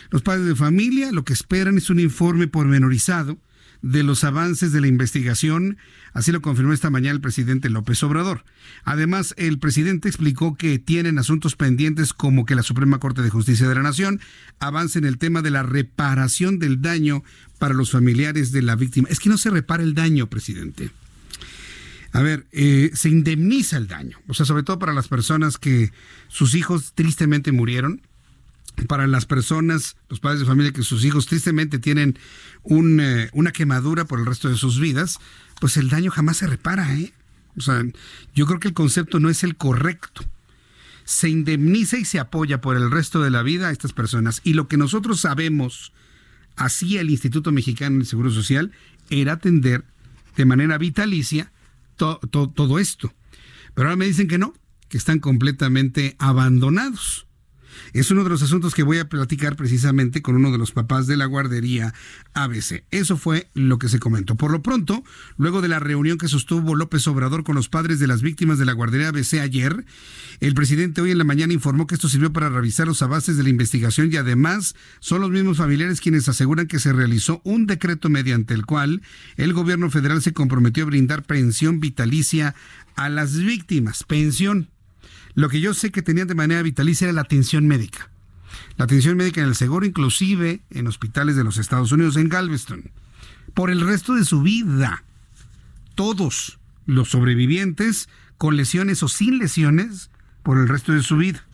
Los 0.09 0.21
padres 0.21 0.45
de 0.45 0.55
familia 0.55 1.11
lo 1.11 1.25
que 1.25 1.33
esperan 1.33 1.77
es 1.77 1.89
un 1.89 1.99
informe 1.99 2.47
pormenorizado 2.47 3.39
de 3.91 4.03
los 4.03 4.23
avances 4.23 4.71
de 4.71 4.81
la 4.81 4.87
investigación, 4.87 5.77
así 6.13 6.31
lo 6.31 6.41
confirmó 6.41 6.73
esta 6.73 6.89
mañana 6.89 7.15
el 7.15 7.21
presidente 7.21 7.69
López 7.69 8.03
Obrador. 8.03 8.43
Además, 8.83 9.33
el 9.37 9.59
presidente 9.59 10.09
explicó 10.09 10.55
que 10.55 10.77
tienen 10.77 11.19
asuntos 11.19 11.55
pendientes 11.55 12.13
como 12.13 12.45
que 12.45 12.55
la 12.55 12.63
Suprema 12.63 12.99
Corte 12.99 13.21
de 13.21 13.29
Justicia 13.29 13.67
de 13.67 13.75
la 13.75 13.83
Nación 13.83 14.19
avance 14.59 14.99
en 14.99 15.05
el 15.05 15.17
tema 15.17 15.41
de 15.41 15.51
la 15.51 15.63
reparación 15.63 16.59
del 16.59 16.81
daño 16.81 17.23
para 17.59 17.73
los 17.73 17.91
familiares 17.91 18.51
de 18.51 18.61
la 18.61 18.75
víctima. 18.75 19.07
Es 19.09 19.19
que 19.19 19.29
no 19.29 19.37
se 19.37 19.51
repara 19.51 19.83
el 19.83 19.93
daño, 19.93 20.27
presidente. 20.27 20.91
A 22.11 22.21
ver, 22.21 22.45
eh, 22.51 22.91
se 22.93 23.09
indemniza 23.09 23.77
el 23.77 23.87
daño, 23.87 24.17
o 24.27 24.33
sea, 24.33 24.45
sobre 24.45 24.63
todo 24.63 24.79
para 24.79 24.93
las 24.93 25.07
personas 25.07 25.57
que 25.57 25.91
sus 26.27 26.55
hijos 26.55 26.93
tristemente 26.93 27.51
murieron, 27.51 28.01
para 28.85 29.07
las 29.07 29.25
personas, 29.25 29.95
los 30.09 30.19
padres 30.19 30.41
de 30.41 30.45
familia 30.45 30.71
que 30.71 30.83
sus 30.83 31.03
hijos 31.03 31.25
tristemente 31.25 31.79
tienen 31.79 32.17
eh, 32.69 33.29
una 33.33 33.51
quemadura 33.51 34.05
por 34.05 34.19
el 34.19 34.25
resto 34.25 34.49
de 34.49 34.57
sus 34.57 34.79
vidas, 34.79 35.19
pues 35.59 35.77
el 35.77 35.89
daño 35.89 36.11
jamás 36.11 36.37
se 36.37 36.47
repara, 36.47 36.95
¿eh? 36.95 37.13
O 37.57 37.61
sea, 37.61 37.83
yo 38.35 38.45
creo 38.45 38.59
que 38.59 38.67
el 38.67 38.73
concepto 38.75 39.19
no 39.19 39.29
es 39.29 39.43
el 39.43 39.55
correcto. 39.55 40.23
Se 41.05 41.27
indemniza 41.27 41.97
y 41.97 42.05
se 42.05 42.19
apoya 42.19 42.61
por 42.61 42.77
el 42.77 42.91
resto 42.91 43.21
de 43.23 43.31
la 43.31 43.41
vida 43.41 43.69
a 43.69 43.71
estas 43.71 43.93
personas. 43.93 44.41
Y 44.43 44.53
lo 44.53 44.67
que 44.67 44.77
nosotros 44.77 45.21
sabemos, 45.21 45.91
hacía 46.55 47.01
el 47.01 47.09
Instituto 47.09 47.51
Mexicano 47.51 47.99
de 47.99 48.05
Seguro 48.05 48.29
Social, 48.29 48.71
era 49.09 49.33
atender 49.33 49.85
de 50.35 50.45
manera 50.45 50.77
vitalicia 50.77 51.51
todo 51.95 52.77
esto. 52.77 53.11
Pero 53.73 53.89
ahora 53.89 53.97
me 53.97 54.05
dicen 54.05 54.27
que 54.27 54.37
no, 54.37 54.53
que 54.89 54.97
están 54.97 55.19
completamente 55.19 56.15
abandonados. 56.19 57.26
Es 57.93 58.11
uno 58.11 58.23
de 58.23 58.29
los 58.29 58.41
asuntos 58.41 58.73
que 58.73 58.83
voy 58.83 58.99
a 58.99 59.09
platicar 59.09 59.55
precisamente 59.55 60.21
con 60.21 60.35
uno 60.35 60.51
de 60.51 60.57
los 60.57 60.71
papás 60.71 61.07
de 61.07 61.17
la 61.17 61.25
guardería 61.25 61.93
ABC. 62.33 62.83
Eso 62.91 63.17
fue 63.17 63.49
lo 63.53 63.79
que 63.79 63.89
se 63.89 63.99
comentó. 63.99 64.35
Por 64.35 64.51
lo 64.51 64.61
pronto, 64.61 65.03
luego 65.37 65.61
de 65.61 65.67
la 65.67 65.79
reunión 65.79 66.17
que 66.17 66.27
sostuvo 66.27 66.75
López 66.75 67.07
Obrador 67.07 67.43
con 67.43 67.55
los 67.55 67.69
padres 67.69 67.99
de 67.99 68.07
las 68.07 68.21
víctimas 68.21 68.59
de 68.59 68.65
la 68.65 68.73
guardería 68.73 69.09
ABC 69.09 69.35
ayer, 69.41 69.85
el 70.39 70.53
presidente 70.53 71.01
hoy 71.01 71.11
en 71.11 71.17
la 71.17 71.23
mañana 71.23 71.53
informó 71.53 71.87
que 71.87 71.95
esto 71.95 72.09
sirvió 72.09 72.31
para 72.31 72.49
revisar 72.49 72.87
los 72.87 73.01
avances 73.01 73.37
de 73.37 73.43
la 73.43 73.49
investigación 73.49 74.09
y 74.11 74.17
además 74.17 74.75
son 74.99 75.21
los 75.21 75.31
mismos 75.31 75.57
familiares 75.57 76.01
quienes 76.01 76.29
aseguran 76.29 76.67
que 76.67 76.79
se 76.79 76.93
realizó 76.93 77.41
un 77.43 77.67
decreto 77.67 78.09
mediante 78.09 78.53
el 78.53 78.65
cual 78.65 79.01
el 79.35 79.53
gobierno 79.53 79.89
federal 79.89 80.21
se 80.21 80.33
comprometió 80.33 80.83
a 80.83 80.87
brindar 80.87 81.23
pensión 81.23 81.79
vitalicia 81.79 82.55
a 82.95 83.09
las 83.09 83.37
víctimas. 83.37 84.03
Pensión 84.03 84.69
lo 85.37 85.49
que 85.49 85.61
yo 85.61 85.75
sé 85.75 85.91
que 85.91 86.01
tenían 86.01 86.27
de 86.27 86.33
manera 86.33 86.63
vitalicia 86.63 87.05
era 87.05 87.13
la 87.13 87.21
atención 87.21 87.67
médica. 87.67 88.09
La 88.75 88.85
atención 88.85 89.15
médica 89.17 89.39
en 89.39 89.47
el 89.47 89.53
seguro, 89.53 89.85
inclusive 89.85 90.61
en 90.71 90.87
hospitales 90.87 91.35
de 91.35 91.43
los 91.43 91.57
Estados 91.57 91.91
Unidos, 91.91 92.17
en 92.17 92.27
Galveston. 92.27 92.89
Por 93.53 93.69
el 93.69 93.81
resto 93.81 94.15
de 94.15 94.25
su 94.25 94.41
vida. 94.41 95.03
Todos 95.93 96.57
los 96.87 97.09
sobrevivientes 97.09 98.09
con 98.39 98.57
lesiones 98.57 99.03
o 99.03 99.07
sin 99.07 99.37
lesiones 99.37 100.09
por 100.41 100.57
el 100.57 100.67
resto 100.67 100.91
de 100.91 101.03
su 101.03 101.17
vida. 101.17 101.45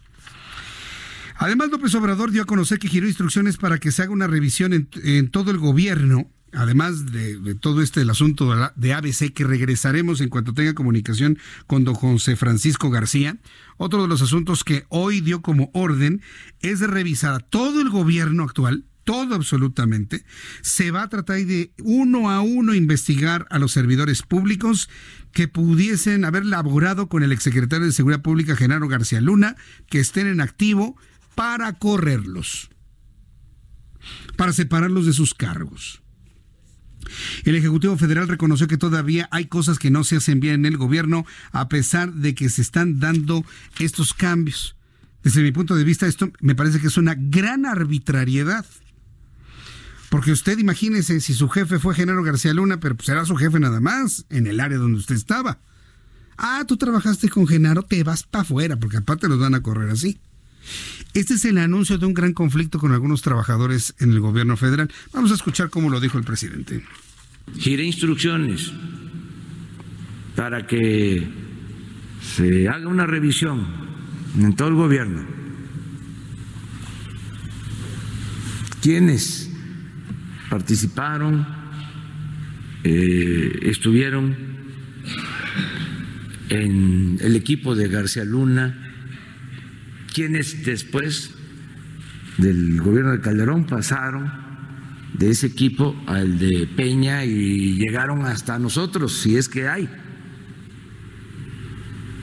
Además, 1.36 1.69
López 1.69 1.93
Obrador 1.96 2.32
dio 2.32 2.43
a 2.43 2.46
conocer 2.46 2.80
que 2.80 2.88
giró 2.88 3.06
instrucciones 3.06 3.58
para 3.58 3.80
que 3.80 3.91
se 3.91 4.02
haga 4.02 4.13
una 4.13 4.28
revisión 4.28 4.72
en, 4.72 4.88
en 5.04 5.30
todo 5.30 5.52
el 5.52 5.58
gobierno 5.58 6.32
además 6.56 7.12
de, 7.12 7.56
todo 7.56 7.82
este 7.82 8.02
el 8.02 8.10
asunto 8.10 8.54
de 8.76 8.94
ABC 8.94 9.34
que 9.34 9.44
regresaremos 9.44 10.22
en 10.22 10.30
cuanto 10.30 10.54
tenga 10.54 10.74
comunicación 10.74 11.38
con 11.68 11.84
don 11.84 11.96
José 11.96 12.36
Francisco 12.36 12.89
García, 12.89 13.38
otro 13.78 14.02
de 14.02 14.08
los 14.08 14.22
asuntos 14.22 14.63
que 14.63 14.86
hoy 14.89 15.22
dio 15.22 15.42
como 15.42 15.70
orden 15.74 16.22
es 16.62 16.80
de 16.80 16.88
revisar 16.88 17.34
a 17.34 17.39
todo 17.39 17.82
el 17.82 17.89
gobierno 17.89 18.44
actual, 18.44 18.86
todo 19.04 19.36
absolutamente, 19.36 20.26
se 20.62 20.92
va 20.92 21.04
a 21.04 21.10
tratar 21.10 21.38
de 21.46 21.74
uno 21.84 22.30
a 22.30 22.42
uno 22.42 22.74
investigar 22.74 23.46
a 23.50 23.60
los 23.60 23.72
servidores 23.72 24.22
públicos 24.22 24.89
que 25.32 25.48
pudiesen 25.48 26.26
haber 26.26 26.46
laborado 26.46 27.10
con 27.10 27.24
el 27.24 27.32
exsecretario 27.32 27.86
de 27.86 27.92
Seguridad 27.92 28.22
Pública, 28.22 28.56
Genaro 28.56 28.88
García 28.88 29.20
Luna, 29.20 29.56
que 29.89 30.00
estén 30.00 30.28
en 30.28 30.42
activo 30.42 30.96
para 31.36 31.74
correrlos, 31.74 32.70
para 34.38 34.54
separarlos 34.54 35.06
de 35.06 35.13
sus 35.13 35.34
cargos. 35.34 36.03
El 37.44 37.56
Ejecutivo 37.56 37.98
Federal 37.98 38.28
reconoció 38.28 38.68
que 38.68 38.78
todavía 38.78 39.28
hay 39.32 39.46
cosas 39.46 39.80
que 39.80 39.92
no 39.92 40.04
se 40.04 40.18
hacen 40.18 40.39
bien 40.39 40.56
en 40.56 40.66
el 40.66 40.78
gobierno 40.78 41.26
a 41.52 41.70
pesar 41.70 42.13
de 42.13 42.36
que 42.36 42.50
se 42.50 42.62
están 42.62 43.00
dando 43.00 43.46
estos 43.80 44.13
cambios. 44.13 44.76
Desde 45.24 45.42
mi 45.42 45.52
punto 45.52 45.76
de 45.76 45.84
vista, 45.84 46.06
esto 46.06 46.32
me 46.42 46.56
parece 46.56 46.80
que 46.80 46.88
es 46.88 46.98
una 46.98 47.16
gran 47.18 47.66
arbitrariedad. 47.66 48.66
Porque 50.10 50.32
usted 50.32 50.60
imagínese 50.60 51.22
si 51.22 51.34
su 51.34 51.50
jefe 51.50 51.80
fue 51.80 51.96
Genaro 51.96 52.24
García 52.24 52.54
Luna, 52.54 52.80
pero 52.80 52.96
pues 52.96 53.10
era 53.10 53.26
su 53.26 53.36
jefe 53.36 53.60
nada 53.60 53.80
más, 53.80 54.26
en 54.30 54.46
el 54.48 54.60
área 54.60 54.78
donde 54.78 55.00
usted 55.00 55.16
estaba. 55.16 55.60
Ah, 56.38 56.66
tú 56.68 56.78
trabajaste 56.78 57.30
con 57.30 57.48
Genaro, 57.48 57.84
te 57.84 58.04
vas 58.04 58.24
para 58.24 58.44
afuera, 58.44 58.78
porque 58.78 58.98
aparte 58.98 59.28
los 59.28 59.39
van 59.39 59.56
a 59.56 59.63
correr 59.63 59.89
así. 59.89 60.20
Este 61.13 61.36
es 61.36 61.45
el 61.45 61.60
anuncio 61.60 61.99
de 61.99 62.08
un 62.08 62.13
gran 62.13 62.34
conflicto 62.34 62.80
con 62.80 62.91
algunos 62.91 63.21
trabajadores 63.21 63.93
en 63.99 64.12
el 64.12 64.19
gobierno 64.19 64.58
federal. 64.58 64.91
Vamos 65.13 65.32
a 65.32 65.36
escuchar 65.36 65.69
cómo 65.69 65.89
lo 65.91 65.99
dijo 65.99 66.17
el 66.17 66.23
presidente. 66.23 66.84
Giré 67.60 67.84
instrucciones 67.84 68.71
para 70.36 70.65
que 70.65 71.28
se 72.36 72.67
haga 72.67 72.88
una 72.88 73.06
revisión 73.06 73.67
en 74.39 74.56
todo 74.56 74.69
el 74.69 74.73
gobierno. 74.73 75.23
Quienes 78.82 79.52
participaron, 80.49 81.45
eh, 82.84 83.60
estuvieron 83.63 84.36
en 86.49 87.17
el 87.21 87.36
equipo 87.36 87.76
de 87.76 87.88
García 87.88 88.26
Luna, 88.26 88.83
quienes 90.13 90.64
después 90.64 91.32
del 92.38 92.82
gobierno 92.82 93.11
de 93.11 93.22
Calderón 93.22 93.66
pasaron 93.66 94.32
de 95.14 95.30
ese 95.30 95.47
equipo 95.47 95.95
al 96.07 96.39
de 96.39 96.68
Peña 96.76 97.24
y 97.26 97.78
llegaron 97.78 98.26
hasta 98.26 98.57
nosotros, 98.59 99.14
si 99.14 99.38
es 99.38 99.47
que 99.49 99.68
hay. 99.68 99.89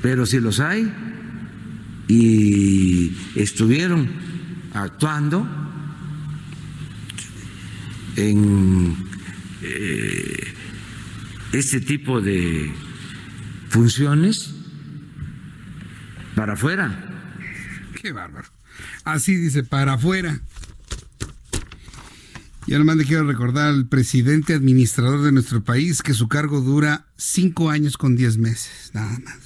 Pero 0.02 0.26
si 0.26 0.40
los 0.40 0.60
hay, 0.60 0.92
y 2.08 3.12
estuvieron 3.36 4.08
actuando 4.74 5.46
en 8.16 8.96
eh, 9.62 10.54
este 11.52 11.80
tipo 11.80 12.20
de 12.20 12.72
funciones 13.68 14.54
para 16.34 16.54
afuera. 16.54 17.09
Qué 18.00 18.12
bárbaro. 18.12 18.48
Así 19.04 19.36
dice, 19.36 19.62
para 19.62 19.94
afuera. 19.94 20.40
Y 22.66 22.72
además 22.72 22.96
le 22.96 23.04
quiero 23.04 23.24
recordar 23.24 23.68
al 23.68 23.88
presidente 23.88 24.54
administrador 24.54 25.20
de 25.22 25.32
nuestro 25.32 25.62
país 25.62 26.00
que 26.00 26.14
su 26.14 26.26
cargo 26.26 26.62
dura 26.62 27.08
cinco 27.18 27.68
años 27.68 27.98
con 27.98 28.16
diez 28.16 28.38
meses, 28.38 28.90
nada 28.94 29.18
más. 29.18 29.36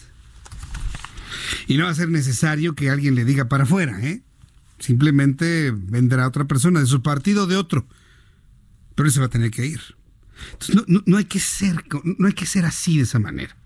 Y 1.66 1.78
no 1.78 1.84
va 1.84 1.90
a 1.90 1.94
ser 1.94 2.10
necesario 2.10 2.76
que 2.76 2.90
alguien 2.90 3.16
le 3.16 3.24
diga 3.24 3.48
para 3.48 3.64
afuera, 3.64 4.00
¿eh? 4.00 4.22
Simplemente 4.78 5.72
vendrá 5.72 6.28
otra 6.28 6.44
persona 6.44 6.78
de 6.78 6.86
su 6.86 7.02
partido 7.02 7.44
o 7.44 7.46
de 7.48 7.56
otro. 7.56 7.88
Pero 8.94 9.10
se 9.10 9.18
va 9.18 9.26
a 9.26 9.30
tener 9.30 9.50
que 9.50 9.66
ir. 9.66 9.80
Entonces, 10.52 10.84
no, 11.06 11.16
hay 11.16 11.24
que 11.24 11.40
ser, 11.40 11.84
no 12.18 12.28
hay 12.28 12.34
que 12.34 12.46
ser 12.46 12.66
así 12.66 12.98
de 12.98 13.02
esa 13.02 13.18
manera. 13.18 13.56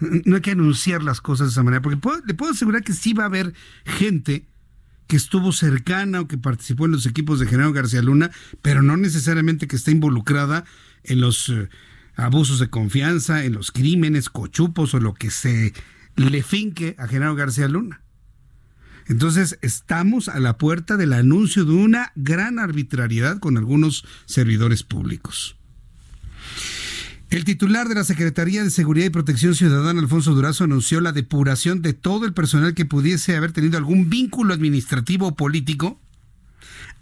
No 0.00 0.36
hay 0.36 0.42
que 0.42 0.52
anunciar 0.52 1.02
las 1.02 1.20
cosas 1.20 1.48
de 1.48 1.52
esa 1.52 1.62
manera, 1.62 1.82
porque 1.82 2.00
le 2.26 2.34
puedo 2.34 2.52
asegurar 2.52 2.82
que 2.82 2.94
sí 2.94 3.12
va 3.12 3.24
a 3.24 3.26
haber 3.26 3.52
gente 3.84 4.46
que 5.06 5.16
estuvo 5.16 5.52
cercana 5.52 6.20
o 6.20 6.28
que 6.28 6.38
participó 6.38 6.86
en 6.86 6.92
los 6.92 7.04
equipos 7.04 7.40
de 7.40 7.46
General 7.46 7.72
García 7.72 8.00
Luna, 8.00 8.30
pero 8.62 8.80
no 8.80 8.96
necesariamente 8.96 9.66
que 9.66 9.76
esté 9.76 9.90
involucrada 9.90 10.64
en 11.02 11.20
los 11.20 11.48
eh, 11.48 11.68
abusos 12.14 12.60
de 12.60 12.70
confianza, 12.70 13.44
en 13.44 13.54
los 13.54 13.72
crímenes, 13.72 14.30
cochupos 14.30 14.94
o 14.94 15.00
lo 15.00 15.14
que 15.14 15.30
se 15.30 15.74
le 16.16 16.42
finque 16.42 16.94
a 16.98 17.08
General 17.08 17.34
García 17.34 17.68
Luna. 17.68 18.02
Entonces 19.06 19.58
estamos 19.62 20.28
a 20.28 20.38
la 20.38 20.56
puerta 20.56 20.96
del 20.96 21.12
anuncio 21.12 21.64
de 21.64 21.72
una 21.72 22.12
gran 22.14 22.60
arbitrariedad 22.60 23.40
con 23.40 23.56
algunos 23.56 24.04
servidores 24.26 24.84
públicos. 24.84 25.56
El 27.30 27.44
titular 27.44 27.88
de 27.88 27.94
la 27.94 28.02
Secretaría 28.02 28.64
de 28.64 28.70
Seguridad 28.70 29.06
y 29.06 29.10
Protección 29.10 29.54
Ciudadana, 29.54 30.00
Alfonso 30.00 30.34
Durazo, 30.34 30.64
anunció 30.64 31.00
la 31.00 31.12
depuración 31.12 31.80
de 31.80 31.92
todo 31.92 32.26
el 32.26 32.34
personal 32.34 32.74
que 32.74 32.84
pudiese 32.84 33.36
haber 33.36 33.52
tenido 33.52 33.78
algún 33.78 34.10
vínculo 34.10 34.52
administrativo 34.52 35.28
o 35.28 35.36
político, 35.36 36.00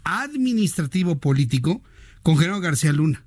administrativo 0.03 1.17
político, 1.17 1.81
con 2.21 2.37
General 2.37 2.61
García 2.61 2.93
Luna. 2.93 3.25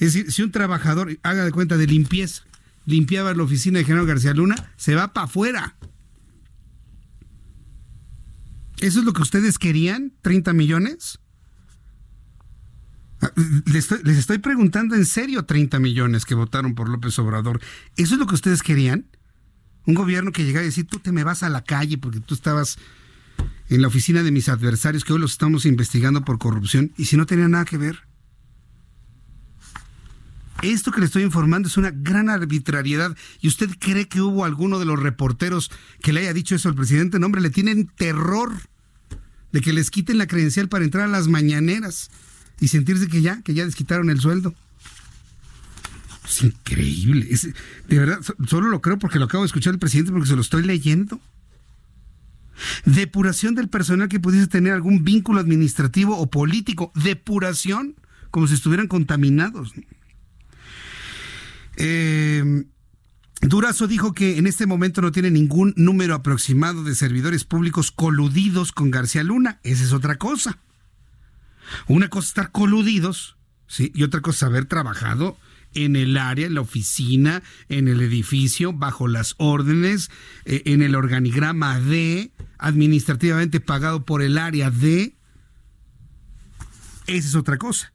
Es 0.00 0.12
decir, 0.12 0.32
si 0.32 0.42
un 0.42 0.50
trabajador, 0.50 1.16
haga 1.22 1.44
de 1.44 1.52
cuenta 1.52 1.76
de 1.76 1.86
limpieza, 1.86 2.42
limpiaba 2.84 3.32
la 3.32 3.44
oficina 3.44 3.78
de 3.78 3.84
General 3.84 4.06
García 4.06 4.34
Luna, 4.34 4.72
se 4.76 4.96
va 4.96 5.12
para 5.12 5.26
afuera. 5.26 5.76
¿Eso 8.80 8.98
es 8.98 9.04
lo 9.04 9.12
que 9.12 9.22
ustedes 9.22 9.56
querían? 9.56 10.12
¿30 10.24 10.52
millones? 10.52 11.20
Les 13.66 13.90
estoy, 14.18 14.38
preguntando 14.38 14.94
en 14.94 15.06
serio 15.06 15.44
30 15.44 15.78
millones 15.78 16.24
que 16.24 16.34
votaron 16.34 16.74
por 16.74 16.88
López 16.88 17.18
Obrador. 17.18 17.60
¿Eso 17.96 18.14
es 18.14 18.20
lo 18.20 18.26
que 18.26 18.34
ustedes 18.34 18.62
querían? 18.62 19.06
Un 19.86 19.94
gobierno 19.94 20.32
que 20.32 20.44
llegara 20.44 20.64
y 20.64 20.68
decir, 20.68 20.86
tú 20.86 20.98
te 20.98 21.12
me 21.12 21.24
vas 21.24 21.42
a 21.42 21.48
la 21.48 21.62
calle 21.62 21.98
porque 21.98 22.20
tú 22.20 22.34
estabas 22.34 22.78
en 23.68 23.82
la 23.82 23.88
oficina 23.88 24.22
de 24.22 24.30
mis 24.30 24.48
adversarios 24.48 25.04
que 25.04 25.12
hoy 25.12 25.18
los 25.18 25.32
estamos 25.32 25.66
investigando 25.66 26.24
por 26.24 26.38
corrupción 26.38 26.92
y 26.96 27.06
si 27.06 27.16
no 27.16 27.26
tenía 27.26 27.48
nada 27.48 27.64
que 27.64 27.78
ver. 27.78 28.00
Esto 30.62 30.92
que 30.92 31.00
le 31.00 31.06
estoy 31.06 31.24
informando 31.24 31.68
es 31.68 31.76
una 31.76 31.90
gran 31.90 32.30
arbitrariedad. 32.30 33.14
¿Y 33.40 33.48
usted 33.48 33.68
cree 33.78 34.08
que 34.08 34.22
hubo 34.22 34.44
alguno 34.44 34.78
de 34.78 34.86
los 34.86 34.98
reporteros 34.98 35.70
que 36.00 36.12
le 36.12 36.20
haya 36.20 36.32
dicho 36.32 36.54
eso 36.54 36.68
al 36.68 36.74
presidente? 36.74 37.18
No, 37.18 37.26
hombre, 37.26 37.42
le 37.42 37.50
tienen 37.50 37.86
terror 37.86 38.52
de 39.52 39.60
que 39.60 39.72
les 39.72 39.90
quiten 39.90 40.16
la 40.16 40.26
credencial 40.26 40.68
para 40.68 40.84
entrar 40.84 41.04
a 41.04 41.10
las 41.10 41.28
mañaneras 41.28 42.10
y 42.60 42.68
sentirse 42.68 43.08
que 43.08 43.22
ya, 43.22 43.42
que 43.42 43.54
ya 43.54 43.64
les 43.64 43.74
quitaron 43.74 44.10
el 44.10 44.20
sueldo. 44.20 44.54
Es 46.24 46.42
increíble. 46.42 47.28
de 47.88 47.98
verdad, 47.98 48.20
solo 48.48 48.68
lo 48.68 48.80
creo 48.80 48.98
porque 48.98 49.18
lo 49.18 49.26
acabo 49.26 49.44
de 49.44 49.46
escuchar 49.46 49.74
el 49.74 49.78
presidente 49.78 50.12
porque 50.12 50.28
se 50.28 50.36
lo 50.36 50.40
estoy 50.40 50.62
leyendo. 50.62 51.20
Depuración 52.84 53.54
del 53.54 53.68
personal 53.68 54.08
que 54.08 54.20
pudiese 54.20 54.46
tener 54.46 54.72
algún 54.72 55.04
vínculo 55.04 55.40
administrativo 55.40 56.16
o 56.16 56.30
político. 56.30 56.92
Depuración, 56.94 57.96
como 58.30 58.46
si 58.46 58.54
estuvieran 58.54 58.88
contaminados. 58.88 59.72
Eh, 61.76 62.64
Durazo 63.42 63.86
dijo 63.86 64.14
que 64.14 64.38
en 64.38 64.46
este 64.46 64.66
momento 64.66 65.02
no 65.02 65.12
tiene 65.12 65.30
ningún 65.30 65.74
número 65.76 66.14
aproximado 66.14 66.84
de 66.84 66.94
servidores 66.94 67.44
públicos 67.44 67.90
coludidos 67.90 68.72
con 68.72 68.90
García 68.90 69.22
Luna. 69.22 69.60
Esa 69.64 69.84
es 69.84 69.92
otra 69.92 70.16
cosa. 70.16 70.58
Una 71.86 72.08
cosa 72.08 72.26
es 72.26 72.30
estar 72.30 72.52
coludidos, 72.52 73.36
¿sí? 73.66 73.92
Y 73.94 74.02
otra 74.02 74.20
cosa 74.20 74.46
es 74.46 74.50
haber 74.50 74.66
trabajado 74.66 75.36
en 75.74 75.96
el 75.96 76.16
área, 76.16 76.46
en 76.46 76.54
la 76.54 76.60
oficina, 76.60 77.42
en 77.68 77.88
el 77.88 78.00
edificio, 78.00 78.72
bajo 78.72 79.08
las 79.08 79.34
órdenes, 79.38 80.10
eh, 80.44 80.62
en 80.66 80.82
el 80.82 80.94
organigrama 80.94 81.80
D, 81.80 82.30
administrativamente 82.58 83.60
pagado 83.60 84.04
por 84.04 84.22
el 84.22 84.38
área 84.38 84.70
D. 84.70 85.16
Esa 87.06 87.28
es 87.28 87.34
otra 87.34 87.58
cosa 87.58 87.94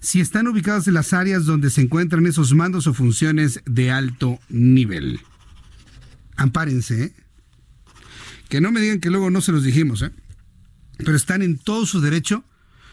si 0.00 0.20
están 0.20 0.46
ubicados 0.48 0.88
en 0.88 0.94
las 0.94 1.12
áreas 1.12 1.44
donde 1.44 1.70
se 1.70 1.82
encuentran 1.82 2.26
esos 2.26 2.54
mandos 2.54 2.86
o 2.86 2.94
funciones 2.94 3.60
de 3.66 3.90
alto 3.90 4.38
nivel. 4.48 5.20
Ampárense, 6.36 7.04
¿eh? 7.04 7.14
que 8.48 8.60
no 8.60 8.72
me 8.72 8.80
digan 8.80 9.00
que 9.00 9.10
luego 9.10 9.30
no 9.30 9.40
se 9.40 9.52
los 9.52 9.62
dijimos, 9.62 10.02
¿eh? 10.02 10.10
pero 10.98 11.16
están 11.16 11.42
en 11.42 11.58
todo 11.58 11.86
su 11.86 12.00
derecho. 12.00 12.44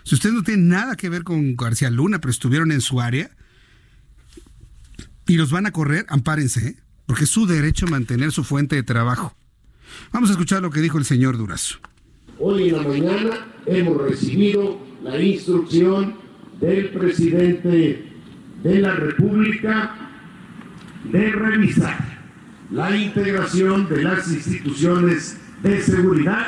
Si 0.08 0.16
ustedes 0.16 0.36
no 0.36 0.42
tienen 0.42 0.70
nada 0.70 0.96
que 0.96 1.10
ver 1.10 1.26
con 1.26 1.58
García 1.58 1.90
Luna, 1.90 2.22
pero 2.22 2.32
estuvieron 2.32 2.72
en 2.72 2.80
su 2.80 3.02
área 3.02 3.30
y 5.28 5.36
los 5.36 5.52
van 5.52 5.66
a 5.66 5.74
correr, 5.74 6.06
ampárense, 6.08 6.66
¿eh? 6.66 6.76
porque 7.06 7.26
es 7.26 7.30
su 7.30 7.46
derecho 7.46 7.88
mantener 7.88 8.32
su 8.32 8.46
fuente 8.46 8.78
de 8.78 8.84
trabajo. 8.84 9.36
Vamos 10.14 10.30
a 10.30 10.32
escuchar 10.32 10.62
lo 10.62 10.72
que 10.72 10.80
dijo 10.80 10.98
el 10.98 11.04
señor 11.04 11.38
Durazo. 11.38 11.80
Hoy 12.40 12.70
en 12.70 12.78
la 12.78 12.84
mañana 12.84 13.48
hemos 13.66 14.02
recibido 14.02 14.80
la 15.04 15.20
instrucción 15.22 16.16
del 16.62 16.88
presidente 16.92 18.10
de 18.64 18.80
la 18.80 18.94
República 18.94 19.94
de 21.04 21.32
revisar 21.34 22.24
la 22.72 22.96
integración 22.96 23.90
de 23.90 24.04
las 24.04 24.26
instituciones 24.32 25.36
de 25.62 25.82
seguridad 25.82 26.48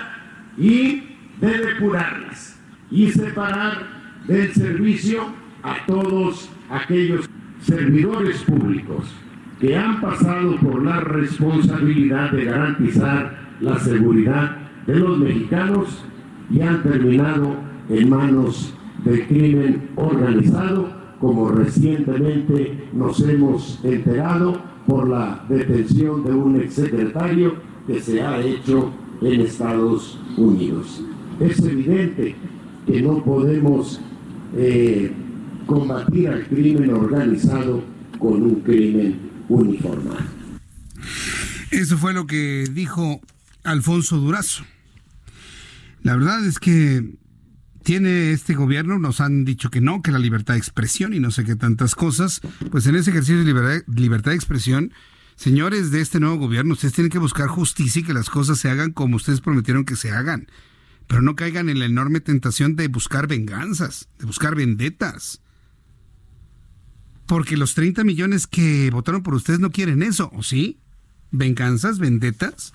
y 0.57 1.17
de 1.41 1.57
depurarlas 1.57 2.58
y 2.91 3.09
separar 3.09 3.99
del 4.27 4.51
servicio 4.53 5.21
a 5.63 5.85
todos 5.85 6.49
aquellos 6.69 7.29
servidores 7.61 8.41
públicos 8.43 9.13
que 9.59 9.75
han 9.75 9.99
pasado 9.99 10.55
por 10.57 10.83
la 10.83 11.01
responsabilidad 11.01 12.31
de 12.31 12.45
garantizar 12.45 13.37
la 13.59 13.77
seguridad 13.77 14.57
de 14.87 14.95
los 14.95 15.17
mexicanos 15.17 16.03
y 16.49 16.61
han 16.61 16.81
terminado 16.81 17.57
en 17.89 18.09
manos 18.09 18.73
del 19.03 19.27
crimen 19.27 19.89
organizado, 19.95 20.89
como 21.19 21.49
recientemente 21.49 22.87
nos 22.93 23.19
hemos 23.21 23.83
enterado 23.83 24.61
por 24.87 25.09
la 25.09 25.43
detención 25.49 26.23
de 26.23 26.33
un 26.33 26.55
exsecretario 26.55 27.55
que 27.85 27.99
se 27.99 28.21
ha 28.21 28.39
hecho 28.39 28.91
en 29.21 29.41
Estados 29.41 30.19
Unidos. 30.37 31.03
Es 31.39 31.59
evidente 31.65 32.35
que 32.89 33.01
no 33.03 33.23
podemos 33.23 34.01
eh, 34.57 35.11
combatir 35.67 36.27
al 36.27 36.47
crimen 36.47 36.91
organizado 36.91 37.83
con 38.17 38.41
un 38.41 38.61
crimen 38.61 39.19
uniformado. 39.47 40.25
Eso 41.69 41.97
fue 41.99 42.13
lo 42.13 42.25
que 42.25 42.65
dijo 42.71 43.21
Alfonso 43.63 44.17
Durazo. 44.17 44.63
La 46.01 46.15
verdad 46.15 46.43
es 46.45 46.57
que 46.57 47.13
tiene 47.83 48.31
este 48.31 48.55
gobierno, 48.55 48.97
nos 48.97 49.21
han 49.21 49.45
dicho 49.45 49.69
que 49.69 49.81
no, 49.81 50.01
que 50.01 50.11
la 50.11 50.19
libertad 50.19 50.55
de 50.55 50.59
expresión 50.59 51.13
y 51.13 51.19
no 51.19 51.29
sé 51.29 51.43
qué 51.43 51.55
tantas 51.55 51.93
cosas, 51.93 52.41
pues 52.71 52.87
en 52.87 52.95
ese 52.95 53.11
ejercicio 53.11 53.39
de 53.39 53.45
libertad, 53.45 53.83
libertad 53.93 54.31
de 54.31 54.37
expresión, 54.37 54.93
señores 55.35 55.91
de 55.91 56.01
este 56.01 56.19
nuevo 56.19 56.37
gobierno, 56.37 56.73
ustedes 56.73 56.93
tienen 56.93 57.11
que 57.11 57.19
buscar 57.19 57.47
justicia 57.47 57.99
y 57.99 58.03
que 58.03 58.13
las 58.13 58.31
cosas 58.31 58.57
se 58.57 58.69
hagan 58.69 58.91
como 58.93 59.17
ustedes 59.17 59.41
prometieron 59.41 59.85
que 59.85 59.95
se 59.95 60.11
hagan, 60.11 60.47
pero 61.09 61.23
no 61.23 61.35
caigan 61.35 61.69
en 61.69 61.79
la 61.79 61.85
enorme 61.85 62.19
tentación 62.19 62.75
de 62.75 62.87
buscar 62.87 63.25
venganzas, 63.25 64.09
de 64.19 64.27
buscar 64.27 64.53
vendetas. 64.53 65.41
Porque 67.25 67.57
los 67.57 67.73
30 67.73 68.03
millones 68.03 68.45
que 68.45 68.91
votaron 68.91 69.23
por 69.23 69.33
ustedes 69.33 69.59
no 69.59 69.71
quieren 69.71 70.03
eso, 70.03 70.29
¿o 70.35 70.43
sí? 70.43 70.79
¿Venganzas? 71.31 71.97
¿Vendetas? 71.97 72.73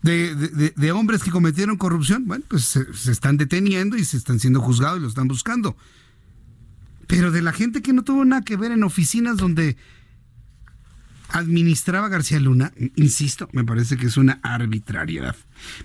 de, 0.00 0.92
hombres 0.92 1.24
que 1.24 1.32
cometieron 1.32 1.76
corrupción, 1.76 2.24
bueno, 2.24 2.44
pues 2.46 2.64
se, 2.66 3.10
están 3.10 3.36
deteniendo 3.36 3.96
y 3.96 4.04
se 4.04 4.16
están 4.16 4.38
siendo 4.38 4.60
juzgados 4.60 5.00
y 5.00 5.02
lo 5.02 5.08
están 5.08 5.26
buscando. 5.26 5.76
Pero 7.08 7.32
de 7.32 7.42
la 7.42 7.52
gente 7.52 7.82
que 7.82 7.92
no 7.92 8.04
tuvo 8.04 8.24
nada 8.24 8.42
que 8.42 8.56
ver 8.56 8.70
en 8.70 8.84
oficinas 8.84 9.38
donde 9.38 9.76
administraba 11.30 12.08
García 12.08 12.38
Luna, 12.38 12.72
insisto, 12.94 13.48
me 13.50 13.64
parece 13.64 13.96
que 13.96 14.06
es 14.06 14.16
una 14.16 14.38
arbitrariedad. 14.44 15.34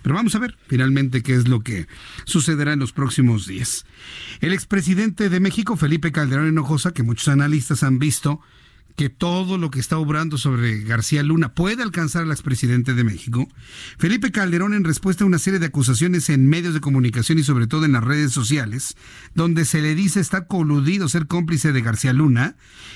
Pero 0.01 0.15
vamos 0.15 0.35
a 0.35 0.39
ver 0.39 0.57
finalmente 0.67 1.23
qué 1.23 1.35
es 1.35 1.47
lo 1.47 1.61
que 1.61 1.87
sucederá 2.25 2.73
en 2.73 2.79
los 2.79 2.93
próximos 2.93 3.47
días. 3.47 3.85
El 4.41 4.53
expresidente 4.53 5.29
de 5.29 5.39
México, 5.39 5.75
Felipe 5.77 6.11
Calderón 6.11 6.49
Hinojosa, 6.49 6.93
que 6.93 7.03
muchos 7.03 7.27
analistas 7.27 7.83
han 7.83 7.99
visto 7.99 8.41
que 8.95 9.09
todo 9.09 9.57
lo 9.57 9.71
que 9.71 9.79
está 9.79 9.97
obrando 9.97 10.37
sobre 10.37 10.81
García 10.81 11.23
Luna 11.23 11.53
puede 11.53 11.81
alcanzar 11.81 12.23
al 12.23 12.31
expresidente 12.31 12.93
de 12.93 13.03
México, 13.03 13.47
Felipe 13.97 14.31
Calderón 14.31 14.73
en 14.73 14.83
respuesta 14.83 15.23
a 15.23 15.27
una 15.27 15.39
serie 15.39 15.59
de 15.59 15.67
acusaciones 15.67 16.29
en 16.29 16.47
medios 16.47 16.73
de 16.73 16.81
comunicación 16.81 17.39
y 17.39 17.43
sobre 17.43 17.67
todo 17.67 17.85
en 17.85 17.93
las 17.93 18.03
redes 18.03 18.31
sociales, 18.31 18.95
donde 19.33 19.65
se 19.65 19.81
le 19.81 19.95
dice 19.95 20.19
estar 20.19 20.47
coludido, 20.47 21.09
ser 21.09 21.27
cómplice 21.27 21.71
de 21.71 21.81
García 21.81 22.13
Luna, 22.13 22.55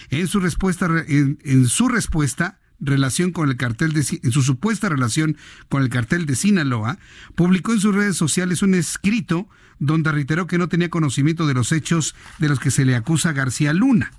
en 0.10 0.28
su 0.28 0.40
respuesta, 0.40 0.88
en, 1.08 1.68
su 1.68 1.88
respuesta 1.88 2.60
relación 2.80 3.32
con 3.32 3.50
el 3.50 3.58
cartel 3.58 3.94
de 3.94 4.06
en 4.24 4.32
su 4.32 4.42
supuesta 4.42 4.90
relación 4.90 5.38
con 5.70 5.84
el 5.84 5.90
cartel 5.90 6.26
de 6.26 6.36
Sinaloa, 6.36 6.98
publicó 7.36 7.74
en 7.74 7.80
sus 7.80 7.96
redes 7.96 8.18
sociales 8.18 8.62
un 8.62 8.74
escrito 8.74 9.48
donde 9.80 10.12
reiteró 10.12 10.48
que 10.48 10.58
no 10.58 10.70
tenía 10.70 10.90
conocimiento 10.90 11.48
de 11.48 11.54
los 11.54 11.72
hechos 11.72 12.16
de 12.40 12.50
los 12.50 12.60
que 12.60 12.72
se 12.72 12.86
le 12.86 12.96
acusa 12.96 13.30
a 13.30 13.34
García 13.34 13.74
Luna. 13.74 14.12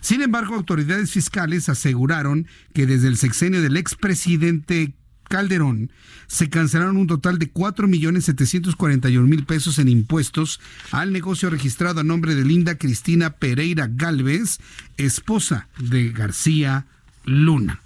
Sin 0.00 0.22
embargo, 0.22 0.54
autoridades 0.54 1.10
fiscales 1.10 1.68
aseguraron 1.68 2.46
que 2.72 2.86
desde 2.86 3.08
el 3.08 3.16
sexenio 3.16 3.60
del 3.62 3.76
expresidente 3.76 4.94
Calderón 5.28 5.90
se 6.26 6.48
cancelaron 6.48 6.96
un 6.96 7.06
total 7.06 7.38
de 7.38 7.52
4.741.000 7.52 9.46
pesos 9.46 9.78
en 9.78 9.88
impuestos 9.88 10.60
al 10.90 11.12
negocio 11.12 11.50
registrado 11.50 12.00
a 12.00 12.04
nombre 12.04 12.34
de 12.34 12.44
Linda 12.44 12.76
Cristina 12.76 13.30
Pereira 13.30 13.88
Galvez, 13.90 14.58
esposa 14.96 15.68
de 15.78 16.10
García 16.10 16.86
Luna. 17.24 17.83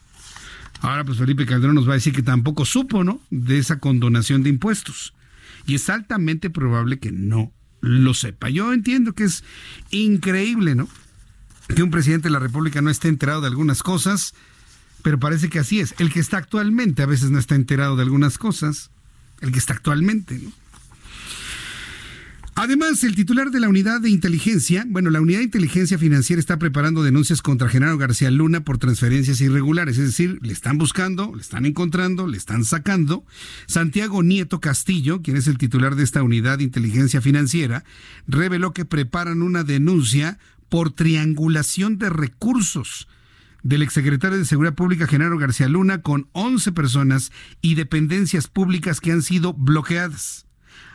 Ahora 0.80 1.04
pues 1.04 1.18
Felipe 1.18 1.46
Calderón 1.46 1.74
nos 1.74 1.88
va 1.88 1.92
a 1.92 1.96
decir 1.96 2.12
que 2.12 2.22
tampoco 2.22 2.64
supo, 2.64 3.04
¿no? 3.04 3.20
De 3.30 3.58
esa 3.58 3.78
condonación 3.78 4.42
de 4.42 4.50
impuestos. 4.50 5.14
Y 5.66 5.74
es 5.74 5.90
altamente 5.90 6.50
probable 6.50 6.98
que 6.98 7.12
no 7.12 7.52
lo 7.80 8.14
sepa. 8.14 8.48
Yo 8.48 8.72
entiendo 8.72 9.12
que 9.12 9.24
es 9.24 9.44
increíble, 9.90 10.74
¿no? 10.74 10.88
que 11.74 11.82
un 11.82 11.90
presidente 11.90 12.28
de 12.28 12.32
la 12.32 12.38
República 12.38 12.80
no 12.82 12.90
esté 12.90 13.08
enterado 13.08 13.40
de 13.40 13.46
algunas 13.46 13.82
cosas, 13.82 14.34
pero 15.02 15.18
parece 15.18 15.48
que 15.48 15.58
así 15.58 15.80
es. 15.80 15.94
El 15.98 16.12
que 16.12 16.20
está 16.20 16.38
actualmente 16.38 17.02
a 17.02 17.06
veces 17.06 17.30
no 17.30 17.38
está 17.38 17.54
enterado 17.54 17.96
de 17.96 18.02
algunas 18.02 18.38
cosas, 18.38 18.90
el 19.40 19.52
que 19.52 19.58
está 19.58 19.74
actualmente, 19.74 20.38
¿no? 20.38 20.50
Además, 22.60 23.04
el 23.04 23.14
titular 23.14 23.52
de 23.52 23.60
la 23.60 23.68
unidad 23.68 24.00
de 24.00 24.10
inteligencia, 24.10 24.84
bueno, 24.88 25.10
la 25.10 25.20
unidad 25.20 25.38
de 25.38 25.44
inteligencia 25.44 25.96
financiera 25.96 26.40
está 26.40 26.58
preparando 26.58 27.04
denuncias 27.04 27.40
contra 27.40 27.68
Genaro 27.68 27.96
García 27.98 28.32
Luna 28.32 28.64
por 28.64 28.78
transferencias 28.78 29.40
irregulares, 29.40 29.96
es 29.96 30.06
decir, 30.06 30.40
le 30.42 30.52
están 30.52 30.76
buscando, 30.76 31.32
le 31.36 31.40
están 31.40 31.66
encontrando, 31.66 32.26
le 32.26 32.36
están 32.36 32.64
sacando. 32.64 33.24
Santiago 33.68 34.24
Nieto 34.24 34.58
Castillo, 34.58 35.22
quien 35.22 35.36
es 35.36 35.46
el 35.46 35.56
titular 35.56 35.94
de 35.94 36.02
esta 36.02 36.24
unidad 36.24 36.58
de 36.58 36.64
inteligencia 36.64 37.20
financiera, 37.20 37.84
reveló 38.26 38.72
que 38.72 38.84
preparan 38.84 39.42
una 39.42 39.62
denuncia 39.62 40.40
por 40.68 40.90
triangulación 40.90 41.96
de 41.96 42.10
recursos 42.10 43.06
del 43.62 43.82
exsecretario 43.82 44.36
de 44.36 44.44
Seguridad 44.44 44.74
Pública, 44.74 45.06
Genaro 45.06 45.38
García 45.38 45.68
Luna, 45.68 46.02
con 46.02 46.28
11 46.32 46.72
personas 46.72 47.30
y 47.62 47.76
dependencias 47.76 48.48
públicas 48.48 49.00
que 49.00 49.12
han 49.12 49.22
sido 49.22 49.54
bloqueadas 49.54 50.47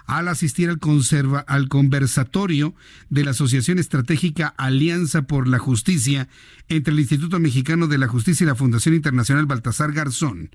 al 0.05 0.27
asistir 0.27 0.69
al, 0.69 1.67
conversatorio 1.69 2.75
de 3.09 3.23
la 3.23 3.31
Asociación 3.31 3.79
Estratégica 3.79 4.53
Alianza 4.57 5.23
por 5.23 5.47
la 5.47 5.59
Justicia 5.59 6.27
entre 6.67 6.93
el 6.93 6.99
Instituto 6.99 7.39
Mexicano 7.39 7.87
de 7.87 7.97
la 7.97 8.07
Justicia 8.07 8.43
y 8.43 8.47
la 8.47 8.55
Fundación 8.55 8.95
Internacional 8.95 9.45
Baltasar 9.45 9.93
Garzón. 9.93 10.49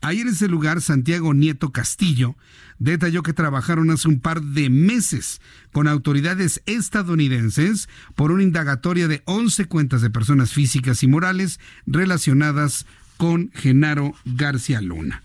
Ayer 0.00 0.26
en 0.26 0.32
ese 0.32 0.48
lugar, 0.48 0.80
Santiago 0.80 1.34
Nieto 1.34 1.70
Castillo 1.70 2.36
detalló 2.78 3.22
que 3.22 3.32
trabajaron 3.32 3.90
hace 3.90 4.08
un 4.08 4.20
par 4.20 4.42
de 4.42 4.70
meses 4.70 5.40
con 5.72 5.86
autoridades 5.86 6.62
estadounidenses 6.66 7.88
por 8.14 8.32
una 8.32 8.42
indagatoria 8.42 9.08
de 9.08 9.22
11 9.26 9.66
cuentas 9.66 10.02
de 10.02 10.10
personas 10.10 10.52
físicas 10.52 11.02
y 11.02 11.08
morales 11.08 11.60
relacionadas 11.86 12.86
con 13.16 13.50
Genaro 13.54 14.14
García 14.24 14.80
Luna. 14.80 15.22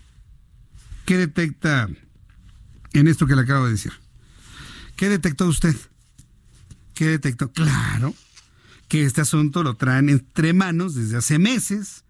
¿Qué 1.06 1.16
detecta 1.16 1.88
en 2.92 3.08
esto 3.08 3.26
que 3.26 3.36
le 3.36 3.42
acabo 3.42 3.66
de 3.66 3.72
decir. 3.72 3.92
¿Qué 4.96 5.08
detectó 5.08 5.46
usted? 5.46 5.74
¿Qué 6.94 7.06
detectó? 7.06 7.50
Claro, 7.52 8.14
que 8.88 9.04
este 9.04 9.20
asunto 9.20 9.62
lo 9.62 9.74
traen 9.74 10.08
entre 10.08 10.52
manos 10.52 10.94
desde 10.94 11.16
hace 11.16 11.38
meses, 11.38 12.04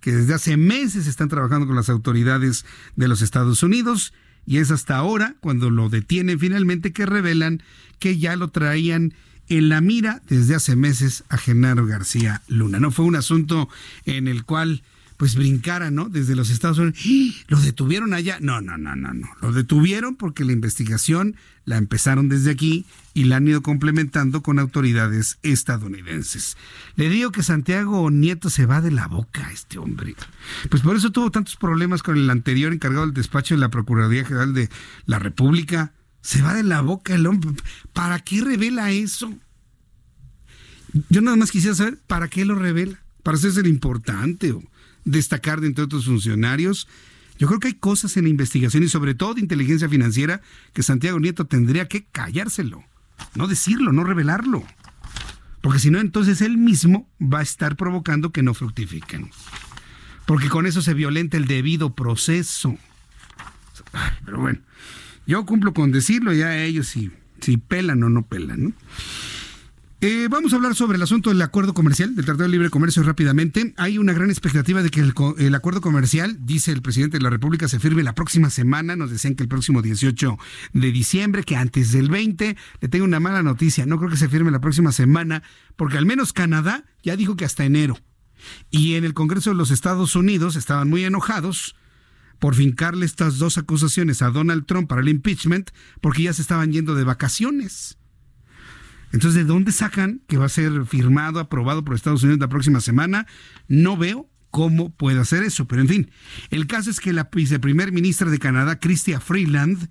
que 0.00 0.12
desde 0.12 0.34
hace 0.34 0.56
meses 0.56 1.06
están 1.06 1.28
trabajando 1.28 1.66
con 1.66 1.76
las 1.76 1.88
autoridades 1.88 2.64
de 2.94 3.08
los 3.08 3.22
Estados 3.22 3.62
Unidos 3.62 4.12
y 4.46 4.58
es 4.58 4.70
hasta 4.70 4.96
ahora, 4.96 5.34
cuando 5.40 5.70
lo 5.70 5.88
detienen 5.88 6.38
finalmente, 6.38 6.92
que 6.92 7.04
revelan 7.04 7.62
que 7.98 8.18
ya 8.18 8.36
lo 8.36 8.48
traían 8.48 9.12
en 9.48 9.68
la 9.68 9.80
mira 9.80 10.22
desde 10.28 10.54
hace 10.54 10.76
meses 10.76 11.24
a 11.28 11.36
Genaro 11.36 11.86
García 11.86 12.42
Luna. 12.46 12.78
No 12.78 12.92
fue 12.92 13.04
un 13.04 13.16
asunto 13.16 13.68
en 14.04 14.28
el 14.28 14.44
cual 14.44 14.82
pues 15.16 15.34
brincara, 15.34 15.90
¿no? 15.90 16.08
Desde 16.08 16.36
los 16.36 16.50
Estados 16.50 16.78
Unidos. 16.78 16.98
¡Ah! 17.04 17.44
Lo 17.48 17.60
detuvieron 17.60 18.12
allá. 18.12 18.38
No, 18.40 18.60
no, 18.60 18.76
no, 18.76 18.96
no, 18.96 19.14
no. 19.14 19.28
Lo 19.40 19.52
detuvieron 19.52 20.16
porque 20.16 20.44
la 20.44 20.52
investigación 20.52 21.36
la 21.64 21.78
empezaron 21.78 22.28
desde 22.28 22.50
aquí 22.50 22.86
y 23.14 23.24
la 23.24 23.36
han 23.36 23.48
ido 23.48 23.62
complementando 23.62 24.42
con 24.42 24.58
autoridades 24.58 25.38
estadounidenses. 25.42 26.56
Le 26.96 27.08
digo 27.08 27.32
que 27.32 27.42
Santiago 27.42 28.10
Nieto 28.10 28.50
se 28.50 28.66
va 28.66 28.80
de 28.80 28.90
la 28.90 29.08
boca, 29.08 29.50
este 29.52 29.78
hombre. 29.78 30.14
Pues 30.70 30.82
por 30.82 30.96
eso 30.96 31.10
tuvo 31.10 31.30
tantos 31.30 31.56
problemas 31.56 32.02
con 32.02 32.16
el 32.16 32.30
anterior 32.30 32.72
encargado 32.72 33.06
del 33.06 33.14
despacho 33.14 33.54
de 33.54 33.60
la 33.60 33.70
Procuraduría 33.70 34.24
General 34.24 34.54
de 34.54 34.68
la 35.06 35.18
República. 35.18 35.92
Se 36.20 36.42
va 36.42 36.54
de 36.54 36.62
la 36.62 36.82
boca 36.82 37.14
el 37.14 37.26
hombre. 37.26 37.50
¿Para 37.92 38.20
qué 38.20 38.42
revela 38.42 38.92
eso? 38.92 39.32
Yo 41.08 41.20
nada 41.20 41.36
más 41.36 41.50
quisiera 41.50 41.74
saber 41.74 41.98
para 42.06 42.28
qué 42.28 42.44
lo 42.44 42.54
revela. 42.54 43.00
Para 43.22 43.38
hacerse 43.38 43.60
el 43.60 43.66
importante 43.66 44.52
o 44.52 44.62
destacar 45.06 45.62
de 45.62 45.68
entre 45.68 45.84
otros 45.84 46.04
funcionarios. 46.04 46.86
Yo 47.38 47.46
creo 47.46 47.60
que 47.60 47.68
hay 47.68 47.74
cosas 47.74 48.16
en 48.18 48.24
la 48.24 48.30
investigación 48.30 48.82
y 48.82 48.88
sobre 48.88 49.14
todo 49.14 49.34
de 49.34 49.40
inteligencia 49.40 49.88
financiera 49.88 50.42
que 50.74 50.82
Santiago 50.82 51.18
Nieto 51.18 51.46
tendría 51.46 51.88
que 51.88 52.04
callárselo, 52.04 52.84
no 53.34 53.46
decirlo, 53.46 53.92
no 53.92 54.04
revelarlo. 54.04 54.62
Porque 55.62 55.78
si 55.78 55.90
no, 55.90 56.00
entonces 56.00 56.42
él 56.42 56.58
mismo 56.58 57.08
va 57.20 57.40
a 57.40 57.42
estar 57.42 57.76
provocando 57.76 58.30
que 58.30 58.42
no 58.42 58.54
fructifiquen. 58.54 59.30
Porque 60.26 60.48
con 60.48 60.66
eso 60.66 60.82
se 60.82 60.94
violenta 60.94 61.36
el 61.36 61.46
debido 61.46 61.94
proceso. 61.94 62.76
Pero 64.24 64.40
bueno, 64.40 64.60
yo 65.26 65.44
cumplo 65.46 65.72
con 65.72 65.92
decirlo, 65.92 66.32
ya 66.32 66.56
ellos 66.56 66.88
si, 66.88 67.10
si 67.40 67.56
pelan 67.56 68.02
o 68.02 68.08
no 68.08 68.26
pelan. 68.26 68.62
¿no? 68.64 68.72
Eh, 70.02 70.28
vamos 70.30 70.52
a 70.52 70.56
hablar 70.56 70.74
sobre 70.74 70.96
el 70.96 71.02
asunto 71.02 71.30
del 71.30 71.40
acuerdo 71.40 71.72
comercial, 71.72 72.14
del 72.14 72.26
Tratado 72.26 72.42
de 72.42 72.50
Libre 72.50 72.68
Comercio 72.68 73.02
rápidamente. 73.02 73.72
Hay 73.78 73.96
una 73.96 74.12
gran 74.12 74.28
expectativa 74.28 74.82
de 74.82 74.90
que 74.90 75.00
el, 75.00 75.54
acuerdo 75.54 75.80
comercial, 75.80 76.36
dice 76.40 76.70
el 76.70 76.82
presidente 76.82 77.16
de 77.16 77.22
la 77.22 77.30
República, 77.30 77.66
se 77.66 77.80
firme 77.80 78.02
la 78.02 78.14
próxima 78.14 78.50
semana. 78.50 78.94
Nos 78.94 79.10
decían 79.10 79.36
que 79.36 79.42
el 79.42 79.48
próximo 79.48 79.80
18 79.80 80.36
de 80.74 80.92
diciembre, 80.92 81.44
que 81.44 81.56
antes 81.56 81.92
del 81.92 82.10
20. 82.10 82.58
Le 82.80 82.88
tengo 82.88 83.06
una 83.06 83.20
mala 83.20 83.42
noticia. 83.42 83.86
No 83.86 83.96
creo 83.96 84.10
que 84.10 84.18
se 84.18 84.28
firme 84.28 84.50
la 84.50 84.60
próxima 84.60 84.92
semana, 84.92 85.42
porque 85.76 85.96
al 85.96 86.04
menos 86.04 86.34
Canadá 86.34 86.84
ya 87.02 87.16
dijo 87.16 87.36
que 87.36 87.46
hasta 87.46 87.64
enero. 87.64 87.98
Y 88.70 88.96
en 88.96 89.04
el 89.04 89.14
Congreso 89.14 89.48
de 89.48 89.56
los 89.56 89.70
Estados 89.70 90.14
Unidos 90.14 90.56
estaban 90.56 90.90
muy 90.90 91.04
enojados 91.04 91.74
por 92.38 92.54
fincarle 92.54 93.06
estas 93.06 93.38
dos 93.38 93.56
acusaciones 93.56 94.20
a 94.20 94.28
Donald 94.28 94.66
Trump 94.66 94.90
para 94.90 95.00
el 95.00 95.08
impeachment, 95.08 95.70
porque 96.02 96.24
ya 96.24 96.34
se 96.34 96.42
estaban 96.42 96.70
yendo 96.70 96.94
de 96.94 97.04
vacaciones. 97.04 97.96
Entonces, 99.16 99.34
¿de 99.34 99.44
dónde 99.44 99.72
sacan 99.72 100.20
que 100.28 100.36
va 100.36 100.44
a 100.44 100.50
ser 100.50 100.84
firmado, 100.84 101.40
aprobado 101.40 101.82
por 101.82 101.94
Estados 101.94 102.22
Unidos 102.22 102.38
la 102.38 102.50
próxima 102.50 102.82
semana? 102.82 103.26
No 103.66 103.96
veo 103.96 104.28
cómo 104.50 104.94
puede 104.94 105.18
hacer 105.18 105.42
eso, 105.42 105.66
pero 105.66 105.80
en 105.80 105.88
fin, 105.88 106.10
el 106.50 106.66
caso 106.66 106.90
es 106.90 107.00
que 107.00 107.14
la 107.14 107.30
viceprimer 107.32 107.92
ministra 107.92 108.28
de 108.28 108.38
Canadá, 108.38 108.78
Chrystia 108.78 109.18
Freeland, 109.18 109.88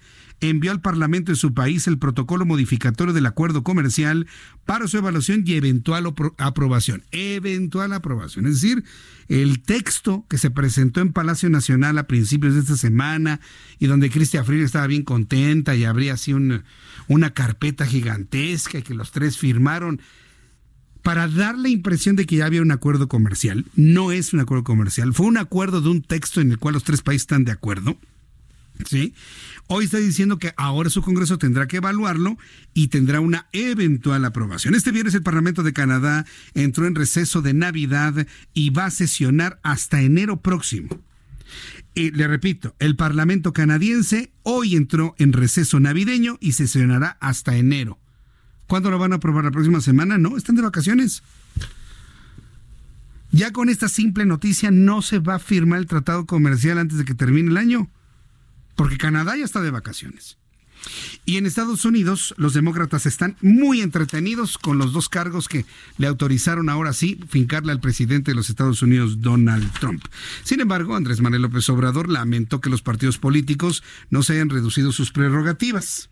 envió 0.50 0.72
al 0.72 0.82
Parlamento 0.82 1.32
de 1.32 1.36
su 1.36 1.54
país 1.54 1.88
el 1.88 1.98
protocolo 1.98 2.46
modificatorio 2.46 3.14
del 3.14 3.26
acuerdo 3.26 3.64
comercial 3.64 4.28
para 4.66 4.88
su 4.88 4.98
evaluación 4.98 5.44
y 5.46 5.54
eventual 5.54 6.12
aprobación. 6.38 7.04
Eventual 7.12 7.94
aprobación. 7.94 8.48
Es 8.48 8.62
decir, 8.62 8.84
el 9.28 9.62
texto 9.62 10.26
que 10.30 10.38
se 10.38 10.52
presentó 10.52 11.02
en 11.02 11.14
Palacio 11.14 11.50
Nacional 11.50 11.98
a 11.98 12.08
principios 12.08 12.54
de 12.54 12.62
esta 12.62 12.78
semana 12.78 13.40
y 13.80 13.88
donde 13.88 14.10
Cristia 14.10 14.44
Freeland 14.44 14.66
estaba 14.66 14.88
bien 14.88 15.04
contenta 15.04 15.76
y 15.76 15.86
habría 15.86 16.14
así 16.14 16.34
una 16.34 17.34
carpeta 17.34 17.86
gigantesca 17.86 18.80
y 18.80 18.84
que 18.84 18.94
los 18.94 19.12
tres 19.12 19.38
firmaron 19.38 20.02
para 21.02 21.28
dar 21.28 21.56
la 21.56 21.70
impresión 21.70 22.16
de 22.16 22.26
que 22.26 22.38
ya 22.38 22.48
había 22.48 22.64
un 22.64 22.72
acuerdo 22.72 23.08
comercial. 23.08 23.66
No 23.76 24.12
es 24.12 24.34
un 24.34 24.40
acuerdo 24.40 24.64
comercial, 24.64 25.14
fue 25.14 25.28
un 25.28 25.38
acuerdo 25.38 25.82
de 25.82 25.90
un 25.90 26.02
texto 26.02 26.42
en 26.42 26.52
el 26.52 26.58
cual 26.58 26.74
los 26.74 26.84
tres 26.84 27.02
países 27.02 27.24
están 27.24 27.46
de 27.46 27.52
acuerdo 27.52 27.96
¿Sí? 28.88 29.14
Hoy 29.68 29.86
está 29.86 29.98
diciendo 29.98 30.38
que 30.38 30.54
ahora 30.58 30.90
su 30.90 31.02
Congreso 31.02 31.38
tendrá 31.38 31.68
que 31.68 31.78
evaluarlo 31.78 32.38
y 32.74 32.90
tendrá 32.90 33.20
una 33.20 33.48
eventual 33.52 34.26
aprobación. 34.26 34.76
Este 34.76 34.92
viernes 34.92 35.16
el 35.16 35.24
Parlamento 35.24 35.64
de 35.64 35.74
Canadá 35.74 36.26
entró 36.54 36.86
en 36.86 36.96
receso 36.96 37.42
de 37.42 37.54
Navidad 37.54 38.28
y 38.54 38.70
va 38.70 38.86
a 38.86 38.92
sesionar 38.92 39.60
hasta 39.64 40.02
enero 40.02 40.42
próximo. 40.42 40.90
Y 41.96 42.12
le 42.12 42.28
repito, 42.28 42.76
el 42.80 42.96
Parlamento 42.96 43.54
canadiense 43.54 44.34
hoy 44.44 44.76
entró 44.76 45.16
en 45.18 45.34
receso 45.34 45.80
navideño 45.80 46.38
y 46.42 46.52
sesionará 46.52 47.18
hasta 47.22 47.56
enero. 47.56 48.00
¿Cuándo 48.68 48.92
lo 48.92 49.00
van 49.00 49.14
a 49.14 49.18
aprobar? 49.18 49.46
¿La 49.46 49.52
próxima 49.52 49.80
semana? 49.80 50.18
No, 50.18 50.38
están 50.38 50.56
de 50.56 50.62
vacaciones. 50.62 51.24
Ya 53.32 53.52
con 53.52 53.70
esta 53.70 53.90
simple 53.90 54.26
noticia 54.26 54.72
no 54.72 55.02
se 55.02 55.20
va 55.20 55.36
a 55.36 55.40
firmar 55.40 55.80
el 55.80 55.88
tratado 55.88 56.26
comercial 56.26 56.78
antes 56.78 56.98
de 56.98 57.06
que 57.06 57.14
termine 57.14 57.50
el 57.50 57.58
año, 57.58 57.90
porque 58.76 58.98
Canadá 58.98 59.36
ya 59.38 59.46
está 59.46 59.62
de 59.62 59.72
vacaciones. 59.72 60.38
Y 61.26 61.38
en 61.38 61.46
Estados 61.46 61.86
Unidos 61.86 62.34
los 62.38 62.54
demócratas 62.54 63.06
están 63.06 63.36
muy 63.42 63.82
entretenidos 63.82 64.58
con 64.58 64.78
los 64.78 64.94
dos 64.94 65.10
cargos 65.10 65.48
que 65.48 65.66
le 65.98 66.08
autorizaron 66.08 66.70
ahora 66.70 66.94
sí 66.94 67.20
fincarle 67.28 67.72
al 67.72 67.80
presidente 67.80 68.32
de 68.32 68.36
los 68.36 68.50
Estados 68.50 68.82
Unidos, 68.82 69.22
Donald 69.22 69.72
Trump. 69.80 70.06
Sin 70.44 70.60
embargo, 70.60 70.96
Andrés 70.96 71.22
Manuel 71.22 71.44
López 71.44 71.68
Obrador 71.70 72.10
lamentó 72.10 72.62
que 72.62 72.70
los 72.70 72.82
partidos 72.82 73.18
políticos 73.18 73.84
no 74.10 74.24
se 74.24 74.34
hayan 74.34 74.50
reducido 74.50 74.92
sus 74.92 75.12
prerrogativas. 75.12 76.10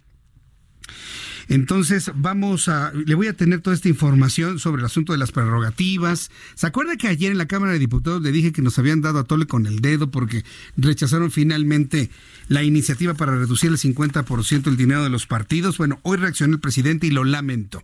Entonces, 1.48 2.12
vamos 2.16 2.68
a, 2.68 2.92
le 2.94 3.16
voy 3.16 3.28
a 3.28 3.34
tener 3.34 3.62
toda 3.62 3.76
esta 3.76 3.90
información 3.90 4.60
sobre 4.60 4.82
el 4.82 4.86
asunto 4.86 5.12
de 5.12 5.20
las 5.20 5.32
prerrogativas. 5.32 6.32
¿Se 6.56 6.68
acuerda 6.68 6.98
que 6.98 7.08
ayer 7.08 7.32
en 7.32 7.38
la 7.38 7.48
Cámara 7.48 7.74
de 7.74 7.80
Diputados 7.80 8.22
le 8.22 8.32
dije 8.32 8.52
que 8.52 8.62
nos 8.62 8.80
habían 8.80 9.02
dado 9.02 9.20
a 9.20 9.24
tole 9.24 9.46
con 9.46 9.66
el 9.66 9.80
dedo 9.80 10.12
porque 10.12 10.44
rechazaron 10.78 11.32
finalmente 11.32 12.10
la 12.48 12.64
iniciativa 12.64 13.14
para 13.14 13.36
reducir 13.36 13.72
el 13.72 13.78
50% 13.78 14.68
el 14.68 14.78
dinero 14.78 15.04
de 15.04 15.10
los 15.10 15.28
partidos? 15.28 15.78
Bueno, 15.78 16.00
hoy 16.04 16.18
reaccionó 16.18 16.56
el 16.56 16.60
presidente 16.60 17.08
y 17.08 17.12
lo 17.12 17.24
lamento. 17.24 17.84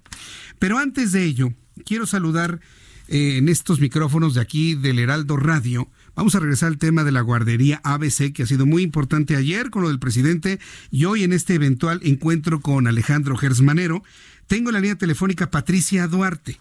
Pero 0.59 0.77
antes 0.77 1.11
de 1.11 1.25
ello, 1.25 1.53
quiero 1.85 2.05
saludar 2.05 2.59
eh, 3.07 3.37
en 3.37 3.49
estos 3.49 3.79
micrófonos 3.79 4.35
de 4.35 4.41
aquí 4.41 4.75
del 4.75 4.99
Heraldo 4.99 5.37
Radio 5.37 5.89
Vamos 6.19 6.35
a 6.35 6.39
regresar 6.41 6.67
al 6.67 6.77
tema 6.77 7.05
de 7.05 7.13
la 7.13 7.21
guardería 7.21 7.79
ABC, 7.85 8.33
que 8.33 8.43
ha 8.43 8.45
sido 8.45 8.65
muy 8.65 8.83
importante 8.83 9.37
ayer 9.37 9.69
con 9.69 9.83
lo 9.83 9.87
del 9.87 9.99
presidente 9.99 10.59
y 10.91 11.05
hoy 11.05 11.23
en 11.23 11.31
este 11.31 11.53
eventual 11.53 12.01
encuentro 12.03 12.59
con 12.59 12.87
Alejandro 12.87 13.37
Gersmanero. 13.37 14.03
Tengo 14.45 14.69
la 14.73 14.81
línea 14.81 14.97
telefónica 14.97 15.49
Patricia 15.49 16.05
Duarte. 16.07 16.59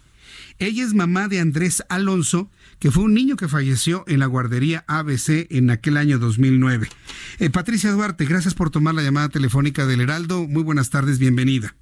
Ella 0.59 0.85
es 0.85 0.93
mamá 0.93 1.27
de 1.27 1.41
Andrés 1.41 1.83
Alonso, 1.89 2.49
que 2.79 2.89
fue 2.89 3.03
un 3.03 3.13
niño 3.13 3.35
que 3.35 3.49
falleció 3.49 4.05
en 4.07 4.19
la 4.19 4.27
guardería 4.27 4.85
ABC 4.87 5.47
en 5.49 5.71
aquel 5.71 5.97
año 5.97 6.19
2009. 6.19 6.87
Eh, 7.39 7.49
Patricia 7.49 7.91
Duarte, 7.91 8.23
gracias 8.23 8.53
por 8.53 8.69
tomar 8.69 8.95
la 8.95 9.03
llamada 9.03 9.27
telefónica 9.27 9.85
del 9.85 9.99
Heraldo. 9.99 10.47
Muy 10.47 10.63
buenas 10.63 10.89
tardes, 10.89 11.19
bienvenida. 11.19 11.75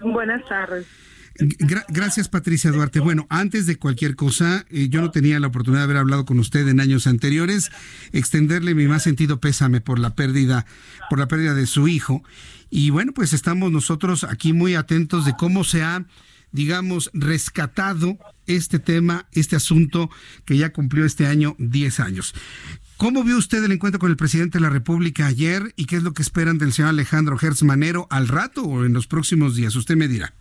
Buenas 0.00 0.46
tardes 0.46 0.86
gracias, 1.88 2.28
Patricia 2.28 2.70
Duarte. 2.70 3.00
Bueno, 3.00 3.26
antes 3.30 3.66
de 3.66 3.76
cualquier 3.76 4.16
cosa, 4.16 4.66
eh, 4.70 4.88
yo 4.88 5.00
no 5.00 5.10
tenía 5.10 5.40
la 5.40 5.48
oportunidad 5.48 5.82
de 5.82 5.84
haber 5.84 5.96
hablado 5.96 6.24
con 6.24 6.38
usted 6.38 6.68
en 6.68 6.80
años 6.80 7.06
anteriores, 7.06 7.70
extenderle 8.12 8.74
mi 8.74 8.86
más 8.86 9.02
sentido 9.02 9.40
pésame 9.40 9.80
por 9.80 9.98
la 9.98 10.14
pérdida, 10.14 10.66
por 11.08 11.18
la 11.18 11.28
pérdida 11.28 11.54
de 11.54 11.66
su 11.66 11.88
hijo. 11.88 12.22
Y 12.68 12.90
bueno, 12.90 13.12
pues 13.12 13.32
estamos 13.32 13.72
nosotros 13.72 14.24
aquí 14.24 14.52
muy 14.52 14.74
atentos 14.74 15.24
de 15.24 15.34
cómo 15.36 15.64
se 15.64 15.82
ha, 15.82 16.06
digamos, 16.52 17.10
rescatado 17.14 18.18
este 18.46 18.78
tema, 18.78 19.28
este 19.32 19.56
asunto 19.56 20.10
que 20.44 20.56
ya 20.56 20.72
cumplió 20.72 21.04
este 21.04 21.26
año 21.26 21.56
10 21.58 22.00
años. 22.00 22.34
¿Cómo 22.96 23.24
vio 23.24 23.38
usted 23.38 23.64
el 23.64 23.72
encuentro 23.72 23.98
con 23.98 24.10
el 24.10 24.16
presidente 24.16 24.58
de 24.58 24.62
la 24.62 24.70
República 24.70 25.26
ayer 25.26 25.72
y 25.74 25.86
qué 25.86 25.96
es 25.96 26.02
lo 26.02 26.12
que 26.12 26.20
esperan 26.22 26.58
del 26.58 26.72
señor 26.72 26.90
Alejandro 26.90 27.38
Gertz 27.38 27.62
Manero 27.62 28.06
al 28.10 28.28
rato 28.28 28.62
o 28.62 28.84
en 28.84 28.92
los 28.92 29.06
próximos 29.06 29.56
días? 29.56 29.74
Usted 29.74 29.96
me 29.96 30.06
dirá. 30.06 30.34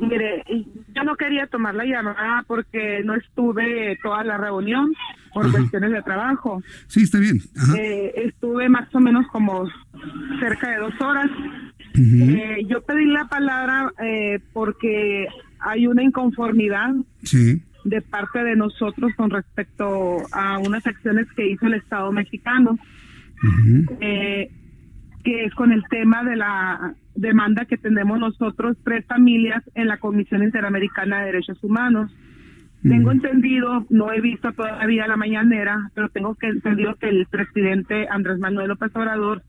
Mire, 0.00 0.44
yo 0.94 1.04
no 1.04 1.16
quería 1.16 1.46
tomar 1.46 1.74
la 1.74 1.84
llamada 1.84 2.44
porque 2.46 3.02
no 3.04 3.14
estuve 3.14 3.98
toda 4.02 4.24
la 4.24 4.36
reunión 4.36 4.92
por 5.32 5.50
cuestiones 5.50 5.92
de 5.92 6.02
trabajo. 6.02 6.62
Sí, 6.86 7.02
está 7.02 7.18
bien. 7.18 7.40
Eh, 7.78 8.12
estuve 8.16 8.68
más 8.68 8.92
o 8.94 9.00
menos 9.00 9.26
como 9.28 9.68
cerca 10.40 10.70
de 10.70 10.76
dos 10.78 11.00
horas. 11.00 11.30
Eh, 11.94 12.66
yo 12.68 12.82
pedí 12.82 13.06
la 13.06 13.26
palabra 13.28 13.92
eh, 14.02 14.40
porque 14.52 15.26
hay 15.60 15.86
una 15.86 16.02
inconformidad 16.02 16.94
de 17.84 18.02
parte 18.02 18.44
de 18.44 18.56
nosotros 18.56 19.12
con 19.16 19.30
respecto 19.30 20.18
a 20.32 20.58
unas 20.58 20.86
acciones 20.86 21.26
que 21.34 21.50
hizo 21.50 21.66
el 21.66 21.74
Estado 21.74 22.12
mexicano 22.12 22.78
que 25.24 25.44
es 25.44 25.54
con 25.54 25.72
el 25.72 25.82
tema 25.90 26.24
de 26.24 26.36
la 26.36 26.94
demanda 27.18 27.64
que 27.64 27.76
tenemos 27.76 28.18
nosotros, 28.18 28.76
tres 28.84 29.04
familias, 29.06 29.62
en 29.74 29.88
la 29.88 29.98
Comisión 29.98 30.42
Interamericana 30.42 31.20
de 31.20 31.26
Derechos 31.26 31.62
Humanos. 31.62 32.10
Tengo 32.80 33.10
entendido, 33.10 33.84
no 33.90 34.12
he 34.12 34.20
visto 34.20 34.52
todavía 34.52 35.08
la 35.08 35.16
mañanera, 35.16 35.90
pero 35.94 36.10
tengo 36.10 36.36
que 36.36 36.46
entendido 36.46 36.94
que 36.94 37.08
el 37.08 37.26
presidente 37.26 38.06
Andrés 38.08 38.38
Manuel 38.38 38.68
López 38.68 38.94
Obrador 38.94 39.42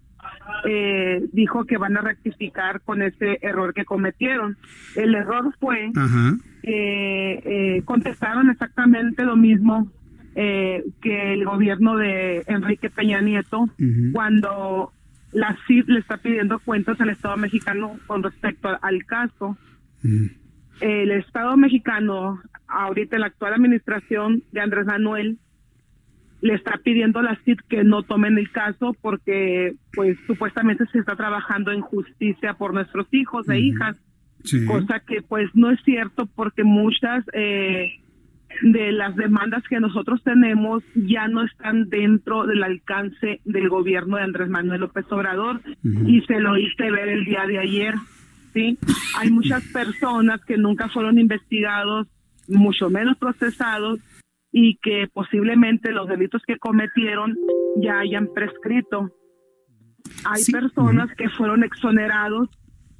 eh, 0.67 1.21
dijo 1.31 1.65
que 1.65 1.77
van 1.77 1.95
a 1.95 2.01
rectificar 2.01 2.81
con 2.81 3.03
ese 3.03 3.37
error 3.43 3.75
que 3.75 3.85
cometieron. 3.85 4.57
El 4.95 5.13
error 5.13 5.53
fue 5.59 5.91
que 6.63 7.41
eh, 7.45 7.81
contestaron 7.85 8.49
exactamente 8.49 9.23
lo 9.23 9.35
mismo 9.35 9.91
eh, 10.35 10.83
que 10.99 11.33
el 11.33 11.45
gobierno 11.45 11.97
de 11.97 12.43
Enrique 12.47 12.89
Peña 12.89 13.21
Nieto 13.21 13.67
cuando 14.11 14.91
la 15.31 15.57
CID 15.67 15.85
le 15.87 15.99
está 15.99 16.17
pidiendo 16.17 16.59
cuentas 16.59 16.99
al 17.01 17.09
Estado 17.09 17.37
mexicano 17.37 17.99
con 18.07 18.23
respecto 18.23 18.69
al 18.81 19.05
caso. 19.05 19.57
Mm. 20.03 20.25
El 20.81 21.11
Estado 21.11 21.57
mexicano, 21.57 22.41
ahorita 22.67 23.15
en 23.15 23.21
la 23.21 23.27
actual 23.27 23.53
administración 23.53 24.43
de 24.51 24.61
Andrés 24.61 24.85
Manuel, 24.85 25.37
le 26.41 26.53
está 26.53 26.79
pidiendo 26.83 27.19
a 27.19 27.23
la 27.23 27.39
CID 27.43 27.59
que 27.67 27.83
no 27.83 28.03
tomen 28.03 28.37
el 28.37 28.49
caso 28.51 28.95
porque 29.01 29.75
pues 29.93 30.17
supuestamente 30.25 30.85
se 30.91 30.99
está 30.99 31.15
trabajando 31.15 31.71
en 31.71 31.81
justicia 31.81 32.53
por 32.53 32.73
nuestros 32.73 33.07
hijos 33.11 33.47
e 33.49 33.59
hijas, 33.59 33.97
cosa 34.65 35.01
que 35.01 35.21
pues 35.21 35.49
no 35.53 35.69
es 35.69 35.79
cierto 35.83 36.27
porque 36.27 36.63
muchas 36.63 37.25
eh, 37.33 37.91
de 38.61 38.91
las 38.91 39.15
demandas 39.15 39.63
que 39.67 39.79
nosotros 39.79 40.21
tenemos 40.23 40.83
ya 40.95 41.27
no 41.27 41.43
están 41.43 41.89
dentro 41.89 42.45
del 42.45 42.63
alcance 42.63 43.41
del 43.45 43.69
gobierno 43.69 44.17
de 44.17 44.23
Andrés 44.23 44.49
Manuel 44.49 44.81
López 44.81 45.05
Obrador 45.11 45.61
y 45.83 46.21
se 46.21 46.39
lo 46.39 46.57
hice 46.57 46.91
ver 46.91 47.09
el 47.09 47.25
día 47.25 47.45
de 47.47 47.59
ayer. 47.59 47.95
Sí, 48.53 48.77
hay 49.17 49.29
muchas 49.29 49.63
personas 49.71 50.43
que 50.43 50.57
nunca 50.57 50.89
fueron 50.89 51.19
investigados, 51.19 52.07
mucho 52.47 52.89
menos 52.89 53.17
procesados 53.17 53.99
y 54.51 54.77
que 54.77 55.07
posiblemente 55.13 55.91
los 55.91 56.07
delitos 56.07 56.41
que 56.45 56.57
cometieron 56.57 57.37
ya 57.77 57.99
hayan 57.99 58.27
prescrito. 58.33 59.11
Hay 60.25 60.43
personas 60.51 61.13
que 61.15 61.29
fueron 61.29 61.63
exonerados 61.63 62.49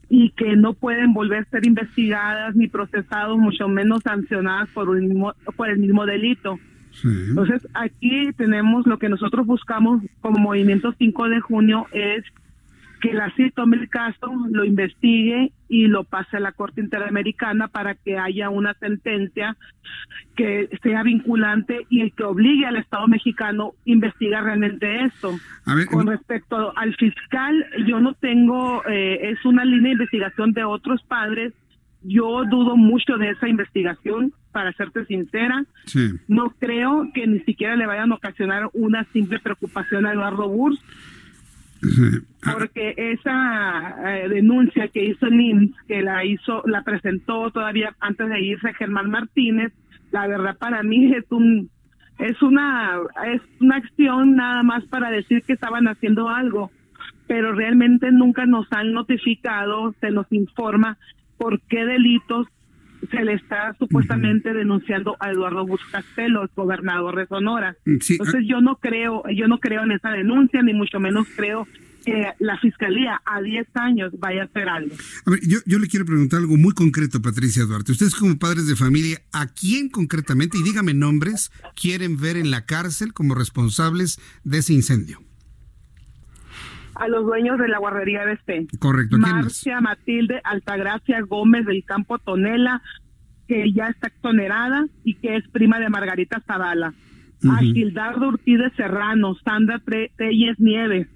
y 0.10 0.32
que 0.32 0.56
no 0.56 0.74
pueden 0.74 1.14
volver 1.14 1.44
a 1.44 1.50
ser 1.50 1.66
investigadas 1.66 2.56
ni 2.56 2.68
procesados, 2.68 3.38
mucho 3.38 3.68
menos 3.68 4.02
sancionadas 4.04 4.70
por, 4.70 4.98
el 4.98 5.04
mismo, 5.04 5.34
por 5.56 5.70
el 5.70 5.78
mismo 5.78 6.06
delito. 6.06 6.60
Entonces, 7.04 7.66
aquí 7.76 8.32
tenemos 8.36 8.86
lo 8.88 8.98
que 8.98 9.08
nosotros 9.08 9.46
buscamos 9.46 10.02
como 10.22 10.40
Movimiento 10.40 10.94
5 10.98 11.30
de 11.30 11.40
Junio 11.40 11.86
es 11.92 12.24
que 13.00 13.14
la 13.14 13.32
CID 13.36 13.54
tome 13.54 13.78
el 13.78 13.90
caso, 13.90 14.32
lo 14.50 14.66
investigue 14.66 15.52
y 15.68 15.88
lo 15.88 16.04
pase 16.04 16.38
a 16.38 16.40
la 16.40 16.52
Corte 16.52 16.82
Interamericana 16.82 17.68
para 17.68 17.96
que 17.96 18.18
haya 18.18 18.50
una 18.50 18.74
sentencia 18.76 19.56
que 20.36 20.70
sea 20.82 21.04
vinculante 21.04 21.86
y 21.90 22.10
que 22.12 22.24
obligue 22.24 22.66
al 22.66 22.78
Estado 22.78 23.08
mexicano 23.08 23.74
a 23.76 23.82
investigar 23.86 24.44
realmente 24.44 25.06
esto. 25.06 25.38
Con 25.92 26.08
respecto 26.08 26.74
al 26.78 26.96
fiscal, 26.96 27.66
yo 27.88 28.00
no 28.00 28.14
tengo, 28.14 28.84
eh, 28.88 29.32
es 29.32 29.46
una 29.46 29.66
línea 29.66 29.90
de 29.90 29.94
investigación 29.94 30.54
de 30.54 30.64
otros 30.64 31.02
padres. 31.04 31.54
Yo 32.02 32.44
dudo 32.46 32.78
mucho 32.78 33.18
de 33.18 33.30
esa 33.30 33.48
investigación, 33.48 34.34
para 34.52 34.74
serte 34.74 35.06
sincera. 35.06 35.64
No 36.28 36.50
creo 36.60 37.10
que 37.14 37.28
ni 37.28 37.40
siquiera 37.42 37.76
le 37.76 37.86
vayan 37.86 38.12
a 38.12 38.16
ocasionar 38.16 38.70
una 38.74 39.04
simple 39.14 39.40
preocupación 39.40 40.06
a 40.06 40.14
Eduardo 40.14 40.50
Burs 40.50 40.80
porque 42.54 42.94
esa 42.98 43.96
eh, 44.06 44.30
denuncia 44.30 44.88
que 44.90 45.06
hizo 45.06 45.28
el 45.28 45.74
que 45.88 46.02
la 46.02 46.26
hizo, 46.26 46.64
la 46.66 46.84
presentó 46.84 47.52
todavía 47.52 47.96
antes 48.00 48.30
de 48.30 48.42
irse 48.42 48.74
Germán 48.74 49.10
Martínez, 49.10 49.72
la 50.12 50.28
verdad 50.28 50.58
para 50.58 50.84
mí 50.84 51.14
es 51.14 51.26
un 51.32 51.70
es 52.18 52.42
una 52.42 52.98
es 53.34 53.42
una 53.62 53.78
acción 53.78 54.36
nada 54.36 54.64
más 54.64 54.84
para 54.86 55.10
decir 55.10 55.44
que 55.44 55.54
estaban 55.54 55.88
haciendo 55.88 56.30
algo, 56.30 56.72
pero 57.28 57.54
realmente 57.54 58.12
nunca 58.12 58.46
nos 58.46 58.68
han 58.72 58.92
notificado, 58.92 59.94
se 60.02 60.12
nos 60.12 60.30
informa 60.32 60.98
por 61.38 61.62
qué 61.62 61.86
delitos 61.86 62.48
se 63.10 63.24
le 63.24 63.34
está 63.34 63.76
supuestamente 63.80 64.54
denunciando 64.54 65.16
a 65.20 65.32
Eduardo 65.32 65.66
Buscastelo, 65.66 66.44
el 66.44 66.50
gobernador 66.56 67.16
de 67.16 67.28
Sonora. 67.28 67.76
Mm, 67.86 67.98
sí, 68.02 68.14
Entonces 68.14 68.44
yo 68.48 68.62
no 68.62 68.76
creo, 68.78 69.24
yo 69.36 69.48
no 69.48 69.60
creo 69.60 69.84
en 69.84 69.92
esa 69.92 70.10
denuncia, 70.12 70.62
ni 70.62 70.74
mucho 70.74 71.00
menos 71.00 71.28
creo 71.36 71.68
que 72.06 72.28
la 72.40 72.58
fiscalía 72.58 73.22
a 73.26 73.42
10 73.42 73.68
años 73.76 74.14
vaya 74.20 74.44
a 74.44 74.46
hacer 74.46 74.70
algo. 74.70 74.96
A 75.26 75.32
ver, 75.32 75.40
yo, 75.46 75.60
yo 75.66 75.80
le 75.80 75.88
quiero 75.88 76.06
preguntar 76.06 76.40
algo 76.40 76.58
muy 76.58 76.74
concreto, 76.74 77.22
Patricia 77.22 77.66
Duarte. 77.66 77.92
Ustedes 77.92 78.16
como 78.16 78.38
padres 78.40 78.68
de 78.68 78.76
familia, 78.76 79.22
¿a 79.34 79.48
quién 79.48 79.90
concretamente, 79.90 80.58
y 80.58 80.64
dígame 80.64 80.94
nombres, 80.94 81.52
quieren 81.80 82.18
ver 82.18 82.38
en 82.38 82.52
la 82.52 82.66
cárcel 82.66 83.14
como 83.14 83.36
responsables 83.36 84.20
de 84.44 84.60
ese 84.60 84.74
incendio? 84.74 85.22
A 87.00 87.08
los 87.08 87.26
dueños 87.26 87.58
de 87.58 87.68
la 87.70 87.80
guardería 87.80 88.26
BC. 88.26 88.68
Correcto. 88.80 89.18
¿quién 89.18 89.22
más? 89.22 89.34
Marcia 89.34 89.82
Matilde 89.82 90.42
Altagracia 90.44 91.22
Gómez 91.22 91.66
del 91.66 91.84
Campo 91.86 92.20
Tonela, 92.20 92.82
que 93.48 93.72
ya 93.72 93.88
está 93.88 94.08
exonerada 94.08 94.86
y 95.04 95.16
que 95.16 95.38
es 95.38 95.48
prima 95.50 95.80
de 95.80 95.90
Margarita 95.90 96.42
Zavala. 96.46 96.94
A 97.46 97.54
Ujú. 97.54 97.74
Gildardo 97.74 98.28
Urtides 98.28 98.74
Serrano, 98.76 99.34
Sandra 99.46 99.80
Telles 100.18 100.60
Nieves, 100.60 101.08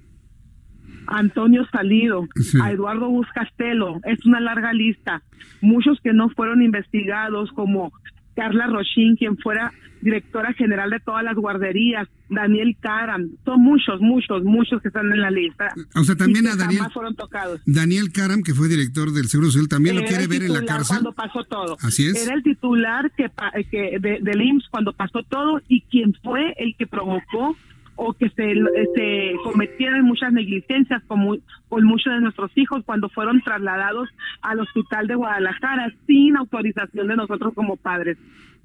Antonio 1.07 1.65
Salido, 1.71 2.27
Sí. 2.36 2.57
a 2.61 2.71
Eduardo 2.71 3.09
Buscastelo. 3.09 3.99
Es 4.05 4.25
una 4.25 4.39
larga 4.39 4.71
lista. 4.73 5.21
Muchos 5.61 5.99
que 6.01 6.13
no 6.13 6.29
fueron 6.29 6.61
investigados, 6.61 7.51
como 7.51 7.91
Carla 8.36 8.67
Rochín, 8.67 9.15
quien 9.15 9.38
fuera 9.38 9.71
directora 10.01 10.51
general 10.53 10.89
de 10.89 10.99
todas 10.99 11.23
las 11.23 11.36
guarderías, 11.36 12.07
Daniel 12.29 12.75
Caram. 12.81 13.29
Son 13.45 13.61
muchos, 13.61 14.01
muchos, 14.01 14.43
muchos 14.43 14.81
que 14.81 14.89
están 14.89 15.05
en 15.13 15.21
la 15.21 15.31
lista. 15.31 15.69
O 15.95 16.03
sea, 16.03 16.15
también 16.15 16.45
a 16.47 16.55
Daniel- 16.57 16.84
fueron 16.93 17.15
tocados. 17.15 17.61
Daniel 17.65 18.11
Karam, 18.11 18.41
que 18.43 18.53
fue 18.53 18.67
director 18.67 19.11
del 19.13 19.27
Seguro 19.27 19.49
Social, 19.49 19.69
también 19.69 19.95
lo 19.95 20.03
quiere 20.03 20.27
ver 20.27 20.43
en 20.43 20.53
la 20.53 20.65
cárcel. 20.65 20.97
Cuando 20.97 21.13
pasó 21.13 21.43
todo. 21.45 21.77
Así 21.81 22.07
es. 22.07 22.25
Era 22.25 22.36
el 22.36 22.43
titular 22.43 23.11
que, 23.15 23.29
pa- 23.29 23.53
que 23.71 23.97
de- 23.99 24.19
del 24.21 24.41
IMSS 24.41 24.67
cuando 24.69 24.91
pasó 24.91 25.23
todo 25.23 25.61
y 25.69 25.81
quien 25.84 26.13
fue 26.21 26.53
el 26.57 26.75
que 26.77 26.86
provocó 26.86 27.55
o 27.96 28.14
que 28.14 28.30
se, 28.30 28.54
se 28.96 29.34
cometieran 29.44 30.04
muchas 30.04 30.34
negligencias 30.34 31.02
con, 31.08 31.20
mu- 31.20 31.39
con 31.70 31.84
muchos 31.86 32.14
de 32.14 32.22
nuestros 32.22 32.52
hijos 32.56 32.84
cuando 32.86 33.10
fueron 33.10 33.41
trasladados 33.41 34.10
al 34.41 34.60
hospital 34.60 35.08
de 35.08 35.16
Guadalajara 35.16 35.94
sin 36.08 36.36
autorización 36.38 37.08
de 37.08 37.16
nosotros 37.16 37.54
como 37.54 37.78
padres. 37.78 38.18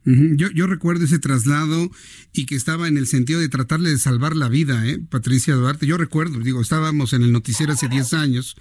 Yo, 0.05 0.49
yo 0.55 0.67
recuerdo 0.67 1.05
ese 1.05 1.19
traslado 1.19 1.91
y 2.33 2.47
que 2.47 2.55
estaba 2.55 2.89
en 2.89 2.97
el 2.97 3.07
sentido 3.07 3.41
de 3.41 3.51
tratarle 3.51 3.91
de 3.91 3.99
salvar 3.99 4.37
la 4.37 4.49
vida, 4.49 4.87
¿eh? 4.87 4.99
Patricia 5.11 5.55
Duarte. 5.55 5.87
Yo 5.87 5.99
recuerdo, 5.99 6.39
digo, 6.39 6.63
estábamos 6.63 7.13
en 7.13 7.23
el 7.23 7.33
noticiero 7.33 7.73
hace 7.75 7.89
10 7.89 8.15
años 8.15 8.57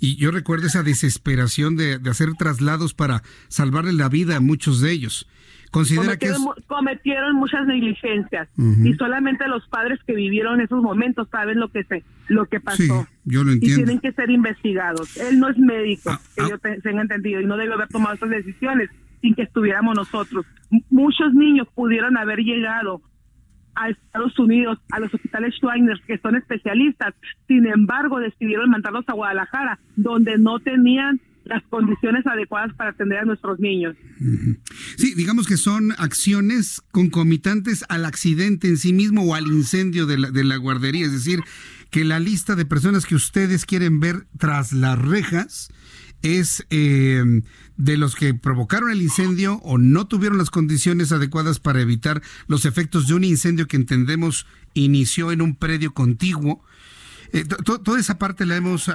y 0.00 0.16
yo 0.16 0.32
recuerdo 0.32 0.66
esa 0.66 0.82
desesperación 0.82 1.76
de, 1.76 1.98
de 1.98 2.10
hacer 2.10 2.30
traslados 2.36 2.94
para 2.94 3.22
salvarle 3.46 3.92
la 3.92 4.08
vida 4.08 4.36
a 4.36 4.40
muchos 4.40 4.80
de 4.80 4.90
ellos. 4.90 5.28
Considera 5.70 6.16
que 6.16 6.26
es... 6.26 6.32
Cometieron, 6.32 6.42
mu- 6.44 6.66
cometieron 6.66 7.36
muchas 7.36 7.66
negligencias 7.66 8.48
Ujú. 8.56 8.86
y 8.86 8.94
solamente 8.94 9.46
los 9.48 9.66
padres 9.68 9.98
que 10.06 10.14
vivieron 10.14 10.60
esos 10.60 10.82
momentos 10.82 11.28
saben 11.30 11.58
lo 11.60 11.68
que 11.68 11.84
se 11.84 12.02
lo 12.28 12.46
que 12.46 12.60
pasó. 12.60 12.76
Sí, 12.82 12.88
yo 13.24 13.44
lo 13.44 13.50
y 13.50 13.54
entiendo. 13.54 13.74
Ah, 13.74 13.84
tienen 13.84 14.00
que 14.00 14.12
ser 14.12 14.30
investigados. 14.30 15.16
Él 15.16 15.38
no 15.40 15.48
es 15.48 15.58
médico, 15.58 16.10
que 16.36 16.48
yo 16.48 16.58
te- 16.58 16.80
tenga 16.80 17.02
entendido, 17.02 17.40
y 17.40 17.46
no 17.46 17.56
debe 17.56 17.74
haber 17.74 17.88
tomado 17.88 18.14
esas 18.14 18.30
decisiones 18.30 18.90
sin 19.20 19.34
que 19.34 19.42
estuviéramos 19.42 19.94
nosotros. 19.96 20.44
M- 20.70 20.82
muchos 20.90 21.32
niños 21.34 21.66
pudieron 21.74 22.16
haber 22.16 22.38
llegado 22.40 23.00
a 23.74 23.90
Estados 23.90 24.36
Unidos, 24.38 24.78
a 24.90 24.98
los 25.00 25.12
hospitales 25.14 25.54
Schweiner, 25.54 26.00
que 26.06 26.18
son 26.18 26.34
especialistas, 26.34 27.14
sin 27.46 27.64
embargo 27.66 28.18
decidieron 28.18 28.70
mandarlos 28.70 29.04
a 29.08 29.12
Guadalajara, 29.12 29.78
donde 29.96 30.36
no 30.36 30.58
tenían 30.58 31.20
las 31.48 31.62
condiciones 31.70 32.26
adecuadas 32.26 32.74
para 32.76 32.90
atender 32.90 33.18
a 33.18 33.24
nuestros 33.24 33.58
niños. 33.58 33.96
Sí, 34.96 35.14
digamos 35.14 35.46
que 35.46 35.56
son 35.56 35.92
acciones 35.98 36.82
concomitantes 36.90 37.84
al 37.88 38.04
accidente 38.04 38.68
en 38.68 38.76
sí 38.76 38.92
mismo 38.92 39.24
o 39.24 39.34
al 39.34 39.46
incendio 39.46 40.06
de 40.06 40.18
la, 40.18 40.30
de 40.30 40.44
la 40.44 40.56
guardería. 40.56 41.06
Es 41.06 41.12
decir, 41.12 41.40
que 41.90 42.04
la 42.04 42.20
lista 42.20 42.54
de 42.54 42.66
personas 42.66 43.06
que 43.06 43.14
ustedes 43.14 43.64
quieren 43.64 43.98
ver 43.98 44.26
tras 44.36 44.72
las 44.72 44.98
rejas 44.98 45.70
es 46.22 46.66
eh, 46.70 47.42
de 47.76 47.96
los 47.96 48.16
que 48.16 48.34
provocaron 48.34 48.90
el 48.90 49.02
incendio 49.02 49.54
o 49.62 49.78
no 49.78 50.06
tuvieron 50.06 50.38
las 50.38 50.50
condiciones 50.50 51.12
adecuadas 51.12 51.60
para 51.60 51.80
evitar 51.80 52.22
los 52.46 52.64
efectos 52.64 53.06
de 53.06 53.14
un 53.14 53.24
incendio 53.24 53.66
que 53.66 53.76
entendemos 53.76 54.46
inició 54.74 55.32
en 55.32 55.42
un 55.42 55.54
predio 55.54 55.94
contiguo. 55.94 56.64
Eh, 57.32 57.44
to- 57.44 57.56
to- 57.58 57.80
toda 57.80 58.00
esa 58.00 58.18
parte 58.18 58.46
la 58.46 58.56
hemos 58.56 58.88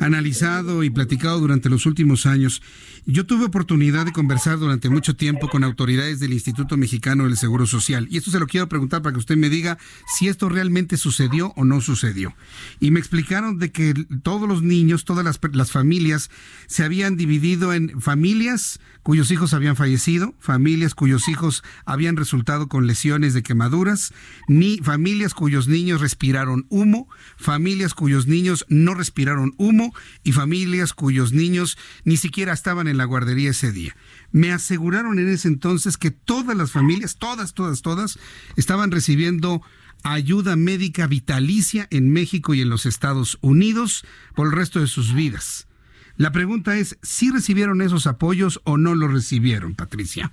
analizado 0.00 0.82
y 0.82 0.90
platicado 0.90 1.40
durante 1.40 1.68
los 1.68 1.86
últimos 1.86 2.26
años. 2.26 2.62
Yo 3.04 3.26
tuve 3.26 3.46
oportunidad 3.46 4.06
de 4.06 4.12
conversar 4.12 4.60
durante 4.60 4.88
mucho 4.88 5.16
tiempo 5.16 5.48
con 5.48 5.64
autoridades 5.64 6.20
del 6.20 6.32
Instituto 6.32 6.76
Mexicano 6.76 7.24
del 7.24 7.36
Seguro 7.36 7.66
Social. 7.66 8.06
Y 8.08 8.16
esto 8.16 8.30
se 8.30 8.38
lo 8.38 8.46
quiero 8.46 8.68
preguntar 8.68 9.02
para 9.02 9.12
que 9.12 9.18
usted 9.18 9.36
me 9.36 9.48
diga 9.50 9.76
si 10.06 10.28
esto 10.28 10.48
realmente 10.48 10.96
sucedió 10.96 11.52
o 11.56 11.64
no 11.64 11.80
sucedió. 11.80 12.32
Y 12.78 12.92
me 12.92 13.00
explicaron 13.00 13.58
de 13.58 13.72
que 13.72 13.92
todos 14.22 14.48
los 14.48 14.62
niños, 14.62 15.04
todas 15.04 15.24
las, 15.24 15.72
familias 15.72 16.30
se 16.68 16.84
habían 16.84 17.16
dividido 17.16 17.74
en 17.74 18.00
familias 18.00 18.78
cuyos 19.02 19.32
hijos 19.32 19.52
habían 19.52 19.74
fallecido, 19.74 20.32
familias 20.38 20.94
cuyos 20.94 21.28
hijos 21.28 21.64
habían 21.84 22.16
resultado 22.16 22.68
con 22.68 22.86
lesiones 22.86 23.34
de 23.34 23.42
quemaduras, 23.42 24.14
ni 24.46 24.78
familias 24.78 25.34
cuyos 25.34 25.66
niños 25.66 26.00
respiraron 26.00 26.66
humo, 26.68 27.08
familias 27.36 27.94
cuyos 27.94 28.28
niños 28.28 28.64
no 28.68 28.94
respiraron 28.94 29.54
humo 29.58 29.92
y 30.22 30.30
familias 30.30 30.92
cuyos 30.92 31.32
niños 31.32 31.76
ni 32.04 32.16
siquiera 32.16 32.52
estaban 32.52 32.86
en 32.86 32.91
la 32.96 33.04
guardería 33.04 33.50
ese 33.50 33.72
día. 33.72 33.96
Me 34.30 34.52
aseguraron 34.52 35.18
en 35.18 35.28
ese 35.28 35.48
entonces 35.48 35.96
que 35.96 36.10
todas 36.10 36.56
las 36.56 36.70
familias, 36.70 37.16
todas, 37.16 37.54
todas, 37.54 37.82
todas, 37.82 38.18
estaban 38.56 38.90
recibiendo 38.90 39.62
ayuda 40.02 40.56
médica 40.56 41.06
vitalicia 41.06 41.86
en 41.90 42.10
México 42.10 42.54
y 42.54 42.60
en 42.60 42.68
los 42.68 42.86
Estados 42.86 43.38
Unidos 43.40 44.04
por 44.34 44.48
el 44.48 44.52
resto 44.52 44.80
de 44.80 44.86
sus 44.86 45.14
vidas. 45.14 45.68
La 46.16 46.32
pregunta 46.32 46.76
es, 46.76 46.98
¿si 47.02 47.30
recibieron 47.30 47.80
esos 47.80 48.06
apoyos 48.06 48.60
o 48.64 48.76
no 48.76 48.94
los 48.94 49.12
recibieron, 49.12 49.74
Patricia? 49.74 50.30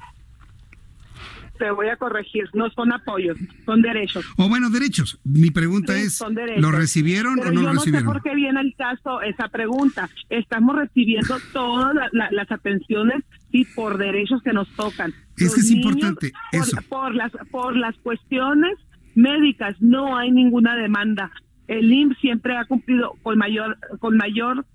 Te 1.59 1.69
voy 1.71 1.89
a 1.89 1.97
corregir, 1.97 2.45
no 2.53 2.69
son 2.71 2.91
apoyos, 2.93 3.37
son 3.65 3.81
derechos. 3.83 4.25
O 4.37 4.49
bueno, 4.49 4.69
derechos. 4.71 5.19
Mi 5.23 5.51
pregunta 5.51 5.93
Sí, 5.93 6.03
es. 6.07 6.23
¿lo 6.57 6.71
recibieron 6.71 7.35
Pero 7.35 7.49
o 7.49 7.51
no 7.53 7.61
yo 7.61 7.67
lo 7.67 7.73
no 7.73 7.79
sé 7.81 7.85
recibieron? 7.91 8.13
por 8.13 8.23
qué 8.23 8.33
viene 8.33 8.61
el 8.61 8.73
caso 8.77 9.21
esa 9.21 9.49
pregunta. 9.49 10.09
Estamos 10.29 10.75
recibiendo 10.77 11.37
todas 11.53 11.93
la- 11.93 12.09
la- 12.13 12.29
las 12.31 12.51
atenciones 12.51 13.23
y 13.51 13.65
por 13.65 13.97
derechos 13.97 14.41
que 14.41 14.53
nos 14.53 14.67
tocan. 14.75 15.13
Es 15.37 15.53
que 15.53 15.61
es 15.61 15.69
importante 15.71 16.31
por, 16.51 16.61
eso. 16.61 16.77
Por 16.89 17.13
las, 17.15 17.31
por 17.51 17.75
las 17.75 17.95
cuestiones 17.97 18.77
médicas 19.15 19.75
no 19.81 20.17
hay 20.17 20.31
ninguna 20.31 20.75
demanda. 20.75 21.29
El 21.67 21.91
IMSS 21.91 22.17
siempre 22.19 22.57
ha 22.57 22.65
cumplido 22.65 23.13
con 23.21 23.37
mayor, 23.37 23.77
con 23.99 24.17
mayor 24.17 24.65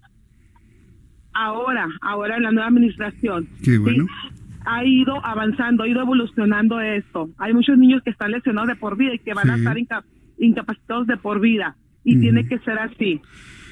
ahora, 1.32 1.88
ahora 2.02 2.36
en 2.36 2.42
la 2.44 2.52
nueva 2.52 2.68
administración. 2.68 3.48
Qué 3.64 3.72
Sí, 3.72 3.76
bueno. 3.78 4.06
Ha 4.64 4.84
ido 4.84 5.24
avanzando, 5.24 5.82
ha 5.82 5.88
ido 5.88 6.00
evolucionando 6.02 6.80
esto. 6.80 7.30
Hay 7.38 7.52
muchos 7.54 7.76
niños 7.78 8.02
que 8.02 8.10
están 8.10 8.30
lesionados 8.30 8.68
de 8.68 8.76
por 8.76 8.96
vida 8.96 9.14
y 9.14 9.18
que 9.18 9.34
van 9.34 9.50
a 9.50 9.56
estar 9.56 9.76
inca- 9.78 10.04
incapacitados 10.38 11.06
de 11.06 11.16
por 11.16 11.40
vida. 11.40 11.76
Y 12.04 12.18
tiene 12.20 12.46
que 12.46 12.58
ser 12.60 12.78
así. 12.78 13.20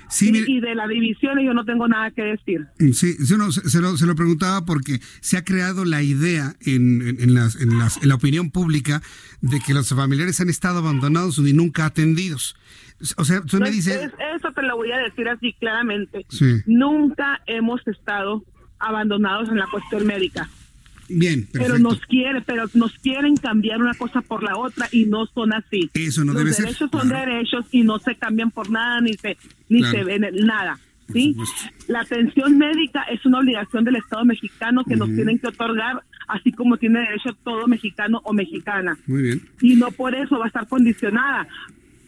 Sí, 0.09 0.31
y, 0.47 0.61
de 0.61 0.75
la 0.75 0.87
división 0.89 1.39
yo 1.43 1.55
no 1.55 1.65
tengo 1.65 1.89
nada 1.89 2.11
que 2.11 2.23
decir. 2.23 2.67
Sí, 2.79 3.15
sí, 3.15 3.35
no, 3.39 3.51
se, 3.51 3.81
lo, 3.81 3.97
se 3.97 4.05
lo 4.07 4.15
preguntaba 4.15 4.63
porque 4.67 4.99
se 5.21 5.39
ha 5.39 5.45
creado 5.45 5.87
la 5.87 6.03
idea 6.03 6.55
en, 6.61 7.01
en- 7.01 7.21
en 7.23 7.35
las- 7.35 7.59
en 7.59 7.79
las- 7.79 8.03
en 8.03 8.11
la 8.11 8.15
opinión 8.17 8.51
pública 8.51 9.01
de 9.41 9.59
que 9.61 9.73
los 9.73 9.89
familiares 9.89 10.39
han 10.43 10.51
estado 10.51 10.81
abandonados 10.81 11.39
y 11.39 11.53
nunca 11.55 11.87
atendidos. 11.87 12.57
O 13.17 13.25
sea, 13.25 13.41
No, 13.53 13.59
me 13.61 13.71
dice... 13.71 14.05
es- 14.05 14.13
eso 14.37 14.53
te 14.55 14.63
lo 14.63 14.77
voy 14.77 14.93
a 14.93 14.99
decir 14.99 15.29
así 15.31 15.55
claramente. 15.59 16.27
Sí. 16.29 16.57
Nunca 16.67 17.41
hemos 17.47 17.81
estado 17.89 18.45
abandonados 18.79 19.49
en 19.49 19.57
la 19.59 19.67
cuestión 19.71 20.07
médica. 20.07 20.49
Bien, 21.09 21.47
Pero 21.53 21.79
nos 21.79 22.01
quiere, 22.07 22.41
pero 22.43 22.65
nos 22.75 22.93
quieren 22.99 23.37
cambiar 23.37 23.81
una 23.81 23.95
cosa 23.95 24.21
por 24.21 24.43
la 24.43 24.57
otra 24.57 24.89
y 24.93 25.05
no 25.07 25.27
son 25.27 25.53
así. 25.53 25.91
Eso 25.95 26.25
no 26.25 26.33
Los 26.33 26.43
debe 26.43 26.53
ser, 26.55 26.65
derechos 26.67 26.91
son 26.91 27.09
derechos 27.09 27.67
y 27.71 27.83
no 27.83 27.99
se 27.99 28.15
cambian 28.17 28.51
por 28.51 28.71
nada 28.71 29.01
ni 29.01 29.15
se 29.15 29.37
ni 29.69 29.81
Claro. 29.81 29.99
se 29.99 30.05
ven 30.05 30.27
nada. 30.47 30.79
¿sí? 31.13 31.37
La 31.89 32.01
atención 32.01 32.57
médica 32.59 33.03
es 33.03 33.25
una 33.27 33.41
obligación 33.41 33.85
del 33.85 33.97
Estado 33.97 34.25
mexicano 34.25 34.85
que 34.85 34.97
nos 34.97 35.09
tienen 35.15 35.39
que 35.39 35.49
otorgar, 35.49 36.03
así 36.29 36.53
como 36.53 36.77
tiene 36.79 37.01
derecho 37.01 37.37
todo 37.45 37.67
mexicano 37.67 38.21
o 38.25 38.33
mexicana. 38.33 38.97
Muy 39.07 39.23
bien. 39.23 39.43
Y 39.61 39.75
no 39.77 39.91
por 39.91 40.15
eso 40.15 40.39
va 40.39 40.45
a 40.45 40.49
estar 40.49 40.67
condicionada 40.69 41.47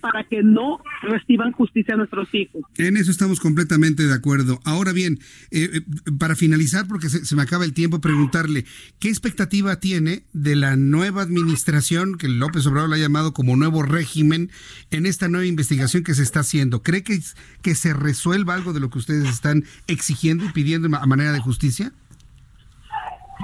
para 0.05 0.23
que 0.25 0.43
no 0.43 0.81
reciban 1.01 1.53
justicia 1.53 1.97
nuestros 1.97 2.29
hijos. 2.35 2.63
En 2.77 2.99
eso 2.99 3.11
estamos 3.11 3.41
completamente 3.41 4.07
de 4.07 4.13
acuerdo. 4.13 4.61
Ahora 4.63 4.93
bien, 4.93 5.19
eh, 5.51 5.71
eh, 5.73 5.81
para 6.19 6.37
finalizar, 6.37 6.87
porque 6.87 7.09
se, 7.09 7.25
se 7.25 7.35
me 7.35 7.41
acaba 7.41 7.65
el 7.65 7.73
tiempo, 7.73 8.03
preguntarle, 8.03 8.67
¿qué 8.99 9.09
expectativa 9.09 9.81
tiene 9.81 10.25
de 10.35 10.57
la 10.57 10.77
nueva 10.77 11.23
administración, 11.23 12.19
que 12.19 12.29
López 12.29 12.67
Obrador 12.67 12.91
la 12.91 12.97
ha 12.97 12.99
llamado 12.99 13.33
como 13.33 13.57
nuevo 13.57 13.83
régimen, 13.83 14.51
en 14.91 15.07
esta 15.07 15.29
nueva 15.29 15.47
investigación 15.47 16.05
que 16.05 16.13
se 16.13 16.23
está 16.23 16.41
haciendo? 16.41 16.83
¿Cree 16.83 17.03
que, 17.03 17.19
que 17.63 17.75
se 17.75 17.95
resuelva 17.95 18.53
algo 18.53 18.75
de 18.75 18.81
lo 18.81 18.91
que 18.91 18.99
ustedes 18.99 19.27
están 19.31 19.65
exigiendo 19.87 20.45
y 20.45 20.51
pidiendo 20.51 20.95
a 20.95 21.07
manera 21.07 21.33
de 21.33 21.41
justicia? 21.41 21.95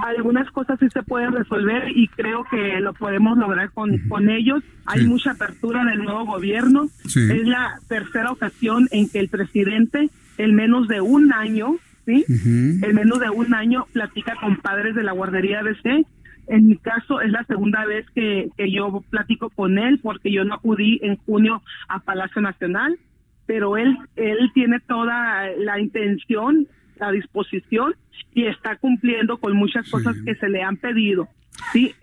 Algunas 0.03 0.49
cosas 0.51 0.79
sí 0.79 0.87
se 0.89 1.03
pueden 1.03 1.33
resolver 1.33 1.89
y 1.95 2.07
creo 2.07 2.43
que 2.49 2.79
lo 2.79 2.93
podemos 2.93 3.37
lograr 3.37 3.71
con, 3.71 3.97
con 4.09 4.29
ellos. 4.29 4.63
Hay 4.85 5.05
mucha 5.05 5.31
apertura 5.31 5.83
del 5.85 5.99
nuevo 6.03 6.25
gobierno. 6.25 6.89
Es 7.05 7.47
la 7.47 7.79
tercera 7.87 8.31
ocasión 8.31 8.87
en 8.91 9.09
que 9.09 9.19
el 9.19 9.29
presidente, 9.29 10.09
en 10.37 10.55
menos 10.55 10.87
de 10.87 11.01
un 11.01 11.33
año, 11.33 11.75
¿sí? 12.05 12.25
En 12.27 12.95
menos 12.95 13.19
de 13.19 13.29
un 13.29 13.53
año 13.53 13.85
platica 13.91 14.35
con 14.39 14.57
padres 14.57 14.95
de 14.95 15.03
la 15.03 15.11
guardería 15.11 15.61
de 15.63 15.75
C. 15.81 16.05
En 16.47 16.67
mi 16.67 16.77
caso 16.77 17.21
es 17.21 17.31
la 17.31 17.43
segunda 17.45 17.85
vez 17.85 18.05
que, 18.13 18.49
que 18.57 18.71
yo 18.71 19.03
platico 19.09 19.49
con 19.49 19.77
él 19.77 19.99
porque 20.01 20.31
yo 20.31 20.43
no 20.43 20.55
acudí 20.55 20.99
en 21.03 21.15
junio 21.17 21.61
a 21.87 21.99
Palacio 21.99 22.41
Nacional, 22.41 22.97
pero 23.45 23.77
él, 23.77 23.97
él 24.15 24.51
tiene 24.53 24.79
toda 24.79 25.49
la 25.57 25.79
intención, 25.79 26.67
la 27.01 27.11
disposición 27.11 27.95
y 28.33 28.45
está 28.45 28.77
cumpliendo 28.77 29.37
con 29.37 29.55
muchas 29.55 29.89
cosas 29.89 30.15
que 30.23 30.35
se 30.35 30.47
le 30.47 30.61
han 30.61 30.77
pedido. 30.77 31.27
Sí, 31.73 31.93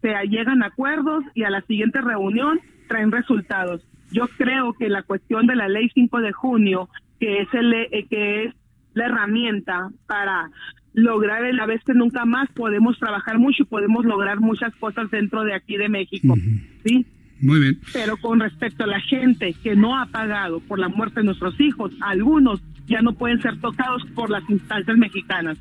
se 0.00 0.14
llegan 0.28 0.62
acuerdos 0.62 1.24
y 1.34 1.44
a 1.44 1.50
la 1.50 1.62
siguiente 1.62 2.00
reunión 2.00 2.60
traen 2.88 3.10
resultados. 3.10 3.86
Yo 4.10 4.28
creo 4.36 4.74
que 4.74 4.88
la 4.88 5.02
cuestión 5.02 5.46
de 5.46 5.56
la 5.56 5.68
ley 5.68 5.90
5 5.94 6.20
de 6.20 6.32
junio, 6.32 6.88
que 7.18 7.40
es 7.40 7.48
el 7.54 7.72
eh, 7.72 8.06
que 8.10 8.44
es 8.44 8.54
la 8.94 9.06
herramienta 9.06 9.88
para 10.06 10.50
lograr 10.92 11.44
el 11.44 11.58
vez 11.66 11.82
que 11.84 11.94
nunca 11.94 12.26
más 12.26 12.50
podemos 12.50 12.98
trabajar 12.98 13.38
mucho 13.38 13.62
y 13.62 13.66
podemos 13.66 14.04
lograr 14.04 14.40
muchas 14.40 14.74
cosas 14.76 15.10
dentro 15.10 15.44
de 15.44 15.54
aquí 15.54 15.78
de 15.78 15.88
México, 15.88 16.34
¿sí? 16.84 17.06
Muy 17.40 17.58
bien. 17.58 17.80
Pero 17.94 18.18
con 18.18 18.40
respecto 18.40 18.84
a 18.84 18.86
la 18.86 19.00
gente 19.00 19.54
que 19.62 19.74
no 19.74 19.98
ha 19.98 20.06
pagado 20.06 20.60
por 20.60 20.78
la 20.78 20.88
muerte 20.88 21.20
de 21.20 21.24
nuestros 21.26 21.58
hijos, 21.60 21.92
algunos 22.00 22.60
ya 22.92 23.02
no 23.02 23.14
pueden 23.14 23.40
ser 23.40 23.60
tocados 23.60 24.02
por 24.14 24.30
las 24.30 24.48
instancias 24.48 24.96
mexicanas. 24.96 25.58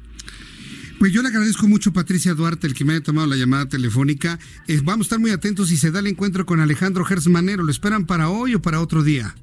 Pues 0.99 1.13
yo 1.13 1.23
le 1.23 1.29
agradezco 1.29 1.67
mucho, 1.67 1.93
Patricia 1.93 2.35
Duarte, 2.35 2.67
el 2.67 2.75
que 2.75 2.85
me 2.85 2.93
haya 2.93 3.01
tomado 3.01 3.25
la 3.25 3.35
llamada 3.35 3.67
telefónica. 3.67 4.37
Eh, 4.67 4.79
vamos 4.83 5.05
a 5.05 5.07
estar 5.07 5.19
muy 5.19 5.31
atentos 5.31 5.69
si 5.69 5.77
se 5.77 5.89
da 5.89 5.99
el 5.99 6.07
encuentro 6.07 6.45
con 6.45 6.59
Alejandro 6.59 7.05
Gersmanero. 7.05 7.63
¿Lo 7.63 7.71
esperan 7.71 8.05
para 8.05 8.29
hoy 8.29 8.53
o 8.53 8.61
para 8.61 8.79
otro 8.79 9.01
día? 9.01 9.33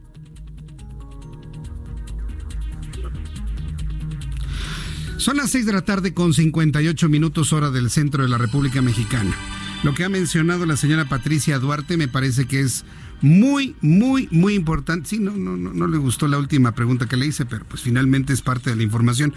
Son 5.17 5.37
las 5.37 5.51
6 5.51 5.67
de 5.67 5.73
la 5.73 5.83
tarde 5.83 6.15
con 6.15 6.33
58 6.33 7.09
minutos 7.09 7.53
hora 7.53 7.71
del 7.71 7.91
centro 7.91 8.23
de 8.23 8.29
la 8.29 8.39
República 8.39 8.81
Mexicana. 8.81 9.35
Lo 9.83 9.95
que 9.95 10.05
ha 10.05 10.09
mencionado 10.09 10.65
la 10.65 10.77
señora 10.77 11.09
Patricia 11.09 11.59
Duarte 11.59 11.97
me 11.97 12.07
parece 12.07 12.47
que 12.47 12.61
es 12.61 12.85
muy, 13.21 13.75
muy, 13.81 14.29
muy 14.31 14.55
importante. 14.55 15.09
Sí, 15.09 15.19
no, 15.19 15.33
no, 15.33 15.57
no, 15.57 15.73
no 15.73 15.87
le 15.87 15.99
gustó 15.99 16.29
la 16.29 16.39
última 16.39 16.73
pregunta 16.73 17.07
que 17.07 17.17
le 17.17 17.27
hice, 17.27 17.47
pero 17.47 17.65
pues 17.65 17.83
finalmente 17.83 18.33
es 18.33 18.43
parte 18.43 18.71
de 18.71 18.77
la 18.77 18.83
información. 18.83 19.35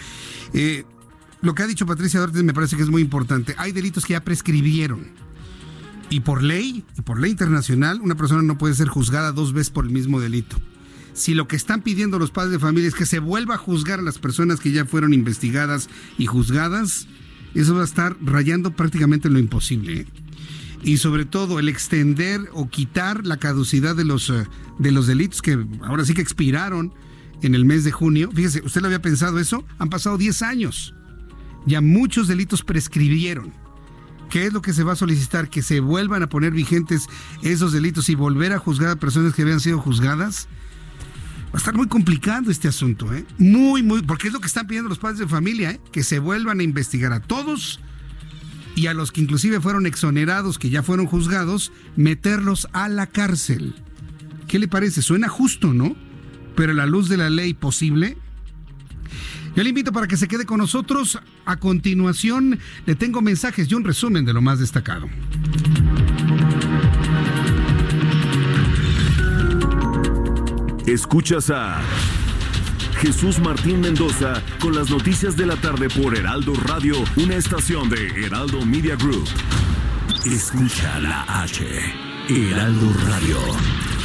Eh, 0.54 0.86
lo 1.42 1.56
que 1.56 1.64
ha 1.64 1.68
dicho 1.68 1.86
Patricia 1.86 2.20
Duarte 2.20 2.44
me 2.44 2.54
parece 2.54 2.76
que 2.76 2.84
es 2.84 2.90
muy 2.90 3.02
importante. 3.02 3.56
Hay 3.58 3.72
delitos 3.72 4.06
que 4.06 4.14
ya 4.14 4.24
prescribieron. 4.24 5.08
Y 6.10 6.20
por 6.20 6.44
ley, 6.44 6.84
y 6.98 7.02
por 7.02 7.20
ley 7.20 7.32
internacional, 7.32 8.02
una 8.02 8.16
persona 8.16 8.42
no 8.42 8.58
puede 8.58 8.76
ser 8.76 8.90
juzgada 8.90 9.32
dos 9.32 9.54
veces 9.54 9.70
por 9.70 9.86
el 9.86 9.92
mismo 9.92 10.20
delito. 10.20 10.58
Si 11.14 11.34
lo 11.34 11.48
que 11.48 11.56
están 11.56 11.82
pidiendo 11.82 12.20
los 12.20 12.32
padres 12.32 12.52
de 12.52 12.60
familia 12.60 12.88
es 12.88 12.96
que 12.96 13.06
se 13.06 13.20
vuelva 13.20 13.56
a 13.56 13.58
juzgar 13.58 14.00
a 14.00 14.04
las 14.04 14.20
personas 14.20 14.60
que 14.60 14.72
ya 14.72 14.86
fueron 14.86 15.14
investigadas 15.14 15.90
y 16.18 16.26
juzgadas, 16.26 17.08
eso 17.54 17.76
va 17.76 17.82
a 17.82 17.86
estar 17.86 18.16
rayando 18.22 18.72
prácticamente 18.76 19.30
lo 19.30 19.40
imposible. 19.40 20.06
Y 20.84 20.98
sobre 20.98 21.26
todo 21.26 21.60
el 21.60 21.70
extender 21.70 22.50
o 22.54 22.70
quitar 22.70 23.26
la 23.26 23.38
caducidad 23.38 23.96
de 23.96 24.06
los, 24.06 24.30
eh, 24.30 24.48
de 24.80 24.92
los 24.92 25.08
delitos 25.08 25.42
que 25.42 25.66
ahora 25.84 26.06
sí 26.06 26.14
que 26.14 26.22
expiraron 26.22 26.94
en 27.42 27.56
el 27.56 27.66
mes 27.66 27.84
de 27.84 27.92
junio. 27.92 28.30
Fíjese, 28.34 28.62
¿usted 28.66 28.82
lo 28.82 28.88
había 28.88 29.02
pensado 29.02 29.40
eso? 29.40 29.66
Han 29.78 29.90
pasado 29.90 30.18
10 30.18 30.42
años 30.42 30.94
ya 31.66 31.82
muchos 31.82 32.28
delitos 32.28 32.64
prescribieron. 32.64 33.54
¿Qué 34.30 34.46
es 34.46 34.54
lo 34.54 34.62
que 34.62 34.74
se 34.74 34.84
va 34.84 34.94
a 34.94 34.96
solicitar? 34.96 35.50
Que 35.50 35.62
se 35.62 35.80
vuelvan 35.82 36.24
a 36.24 36.30
poner 36.30 36.54
vigentes 36.54 37.08
esos 37.42 37.74
delitos 37.74 38.10
y 38.10 38.16
volver 38.16 38.54
a 38.54 38.60
juzgar 38.60 38.90
a 38.90 38.96
personas 38.96 39.34
que 39.34 39.42
habían 39.42 39.60
sido 39.60 39.80
juzgadas. 39.80 40.48
Va 41.48 41.56
a 41.56 41.58
estar 41.58 41.76
muy 41.76 41.88
complicado 41.88 42.50
este 42.50 42.70
asunto, 42.70 43.14
¿eh? 43.14 43.26
Muy, 43.38 43.84
muy, 43.84 44.02
porque 44.04 44.28
es 44.28 44.34
lo 44.34 44.40
que 44.40 44.48
están 44.48 44.68
pidiendo 44.68 44.88
los 44.88 45.00
padres 45.00 45.20
de 45.20 45.28
familia, 45.28 45.72
¿eh? 45.72 45.82
Que 45.92 46.04
se 46.04 46.20
vuelvan 46.20 46.62
a 46.62 46.64
investigar 46.64 47.12
a 47.12 47.20
todos 47.20 47.82
y 48.76 48.88
a 48.88 48.94
los 48.94 49.12
que 49.12 49.22
inclusive 49.22 49.60
fueron 49.60 49.86
exonerados, 49.86 50.58
que 50.58 50.70
ya 50.70 50.84
fueron 50.84 51.06
juzgados, 51.06 51.72
meterlos 51.96 52.68
a 52.74 52.90
la 52.90 53.08
cárcel. 53.08 53.76
¿Qué 54.48 54.60
le 54.60 54.68
parece? 54.68 55.02
Suena 55.02 55.30
justo, 55.30 55.74
¿no? 55.74 55.96
Pero 56.56 56.72
a 56.74 56.76
la 56.76 56.86
luz 56.86 57.10
de 57.10 57.18
la 57.18 57.30
ley 57.30 57.54
posible, 57.54 58.18
yo 59.56 59.64
le 59.64 59.70
invito 59.70 59.92
para 59.92 60.08
que 60.08 60.18
se 60.18 60.28
quede 60.28 60.46
con 60.46 60.60
nosotros. 60.60 61.20
A 61.46 61.58
continuación, 61.58 62.60
le 62.86 62.96
tengo 62.96 63.22
mensajes 63.22 63.70
y 63.70 63.76
un 63.76 63.84
resumen 63.84 64.26
de 64.26 64.34
lo 64.34 64.42
más 64.42 64.60
destacado. 64.60 65.10
Escuchas 70.86 71.50
a 71.50 71.82
Jesús 73.02 73.39
Martín 73.39 73.82
Mendoza 73.82 74.43
con 74.60 74.76
las 74.76 74.91
noticias 74.91 75.36
de 75.36 75.47
la 75.47 75.56
tarde 75.56 75.89
por 75.89 76.16
Heraldo 76.16 76.54
Radio, 76.68 76.95
una 77.16 77.36
estación 77.36 77.89
de 77.89 78.08
Heraldo 78.26 78.64
Media 78.64 78.95
Group. 78.95 79.28
Escucha 80.24 80.99
la 80.99 81.24
H, 81.41 81.66
Heraldo 82.30 82.93
Radio. 83.08 84.01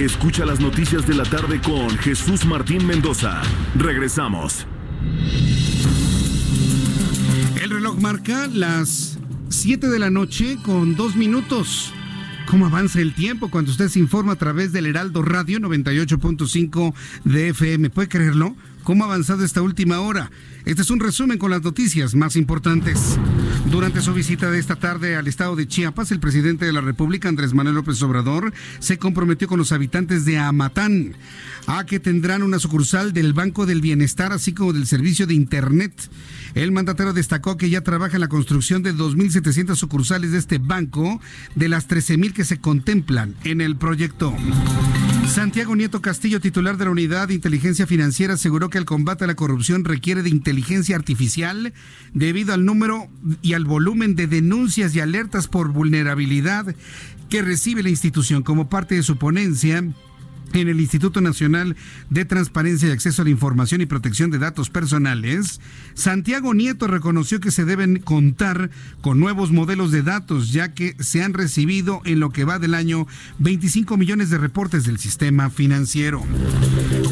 Escucha 0.00 0.46
las 0.46 0.60
noticias 0.60 1.06
de 1.06 1.12
la 1.12 1.24
tarde 1.24 1.60
con 1.60 1.90
Jesús 1.98 2.46
Martín 2.46 2.86
Mendoza. 2.86 3.42
Regresamos. 3.76 4.66
El 7.60 7.68
reloj 7.68 8.00
marca 8.00 8.46
las 8.46 9.18
7 9.50 9.88
de 9.88 9.98
la 9.98 10.08
noche 10.08 10.56
con 10.64 10.96
dos 10.96 11.16
minutos. 11.16 11.92
¿Cómo 12.46 12.64
avanza 12.64 13.02
el 13.02 13.12
tiempo 13.12 13.50
cuando 13.50 13.72
usted 13.72 13.88
se 13.88 13.98
informa 13.98 14.32
a 14.32 14.36
través 14.36 14.72
del 14.72 14.86
Heraldo 14.86 15.20
Radio 15.20 15.58
98.5 15.58 16.94
de 17.24 17.50
FM? 17.50 17.90
¿Puede 17.90 18.08
creerlo? 18.08 18.56
¿Cómo 18.84 19.04
ha 19.04 19.08
avanzado 19.08 19.44
esta 19.44 19.60
última 19.60 20.00
hora? 20.00 20.30
Este 20.64 20.80
es 20.80 20.90
un 20.90 21.00
resumen 21.00 21.36
con 21.36 21.50
las 21.50 21.60
noticias 21.60 22.14
más 22.14 22.36
importantes. 22.36 23.18
Durante 23.66 24.00
su 24.00 24.12
visita 24.12 24.50
de 24.50 24.58
esta 24.58 24.76
tarde 24.76 25.16
al 25.16 25.28
estado 25.28 25.54
de 25.54 25.68
Chiapas, 25.68 26.10
el 26.10 26.18
presidente 26.18 26.64
de 26.64 26.72
la 26.72 26.80
República, 26.80 27.28
Andrés 27.28 27.54
Manuel 27.54 27.76
López 27.76 28.02
Obrador, 28.02 28.52
se 28.78 28.98
comprometió 28.98 29.46
con 29.48 29.58
los 29.58 29.70
habitantes 29.72 30.24
de 30.24 30.38
Amatán 30.38 31.14
a 31.78 31.86
que 31.86 32.00
tendrán 32.00 32.42
una 32.42 32.58
sucursal 32.58 33.12
del 33.12 33.32
Banco 33.32 33.64
del 33.64 33.80
Bienestar, 33.80 34.32
así 34.32 34.52
como 34.52 34.72
del 34.72 34.88
servicio 34.88 35.28
de 35.28 35.34
Internet. 35.34 35.92
El 36.54 36.72
mandatero 36.72 37.12
destacó 37.12 37.56
que 37.56 37.70
ya 37.70 37.82
trabaja 37.82 38.16
en 38.16 38.22
la 38.22 38.28
construcción 38.28 38.82
de 38.82 38.92
2.700 38.92 39.76
sucursales 39.76 40.32
de 40.32 40.38
este 40.38 40.58
banco, 40.58 41.20
de 41.54 41.68
las 41.68 41.88
13.000 41.88 42.32
que 42.32 42.44
se 42.44 42.58
contemplan 42.58 43.36
en 43.44 43.60
el 43.60 43.76
proyecto. 43.76 44.34
Santiago 45.28 45.76
Nieto 45.76 46.02
Castillo, 46.02 46.40
titular 46.40 46.76
de 46.76 46.86
la 46.86 46.90
Unidad 46.90 47.28
de 47.28 47.34
Inteligencia 47.34 47.86
Financiera, 47.86 48.34
aseguró 48.34 48.68
que 48.68 48.78
el 48.78 48.84
combate 48.84 49.22
a 49.22 49.28
la 49.28 49.36
corrupción 49.36 49.84
requiere 49.84 50.24
de 50.24 50.30
inteligencia 50.30 50.96
artificial 50.96 51.72
debido 52.12 52.52
al 52.52 52.64
número 52.64 53.08
y 53.42 53.52
al 53.52 53.64
volumen 53.64 54.16
de 54.16 54.26
denuncias 54.26 54.92
y 54.96 55.00
alertas 55.00 55.46
por 55.46 55.68
vulnerabilidad 55.68 56.74
que 57.28 57.42
recibe 57.42 57.84
la 57.84 57.90
institución 57.90 58.42
como 58.42 58.68
parte 58.68 58.96
de 58.96 59.04
su 59.04 59.18
ponencia 59.18 59.84
en 60.58 60.68
el 60.68 60.80
Instituto 60.80 61.20
Nacional 61.20 61.76
de 62.08 62.24
Transparencia 62.24 62.88
y 62.88 62.92
Acceso 62.92 63.22
a 63.22 63.24
la 63.24 63.30
Información 63.30 63.80
y 63.80 63.86
Protección 63.86 64.30
de 64.30 64.38
Datos 64.38 64.70
Personales, 64.70 65.60
Santiago 65.94 66.54
Nieto 66.54 66.86
reconoció 66.86 67.40
que 67.40 67.50
se 67.50 67.64
deben 67.64 68.00
contar 68.00 68.70
con 69.00 69.20
nuevos 69.20 69.52
modelos 69.52 69.92
de 69.92 70.02
datos, 70.02 70.52
ya 70.52 70.74
que 70.74 70.96
se 70.98 71.22
han 71.22 71.34
recibido 71.34 72.02
en 72.04 72.20
lo 72.20 72.30
que 72.30 72.44
va 72.44 72.58
del 72.58 72.74
año 72.74 73.06
25 73.38 73.96
millones 73.96 74.30
de 74.30 74.38
reportes 74.38 74.84
del 74.84 74.98
sistema 74.98 75.50
financiero. 75.50 76.22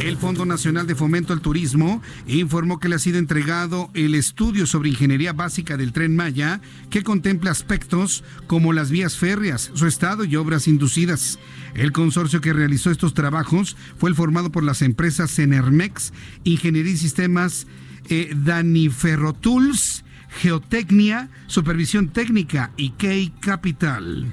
El 0.01 0.17
Fondo 0.17 0.45
Nacional 0.45 0.87
de 0.87 0.95
Fomento 0.95 1.33
al 1.33 1.41
Turismo 1.41 2.03
informó 2.27 2.81
que 2.81 2.89
le 2.89 2.97
ha 2.97 2.99
sido 2.99 3.19
entregado 3.19 3.91
el 3.95 4.15
estudio 4.15 4.67
sobre 4.67 4.91
ingeniería 4.91 5.33
básica 5.33 5.77
del 5.77 5.93
tren 5.93 6.17
Maya, 6.17 6.61
que 6.91 7.03
contempla 7.03 7.51
aspectos 7.51 8.25
como 8.47 8.73
las 8.73 8.91
vías 8.91 9.17
férreas, 9.17 9.71
su 9.75 9.87
estado 9.87 10.25
y 10.25 10.37
obras 10.37 10.69
inducidas. 10.69 11.39
El 11.75 11.93
consorcio 11.93 12.41
que 12.41 12.53
realizó 12.53 12.91
estos 12.91 13.15
trabajos 13.15 13.77
fue 13.97 14.11
el 14.11 14.17
formado 14.17 14.51
por 14.51 14.65
las 14.65 14.83
empresas 14.83 15.35
Cenermex, 15.35 16.13
Ingeniería 16.45 16.93
y 16.93 16.97
Sistemas 16.97 17.67
eh, 18.09 18.35
Daniferrotools 18.35 20.05
Geotecnia, 20.41 21.29
Supervisión 21.47 22.09
Técnica 22.09 22.71
y 22.77 22.91
Key 22.91 23.33
Capital. 23.41 24.33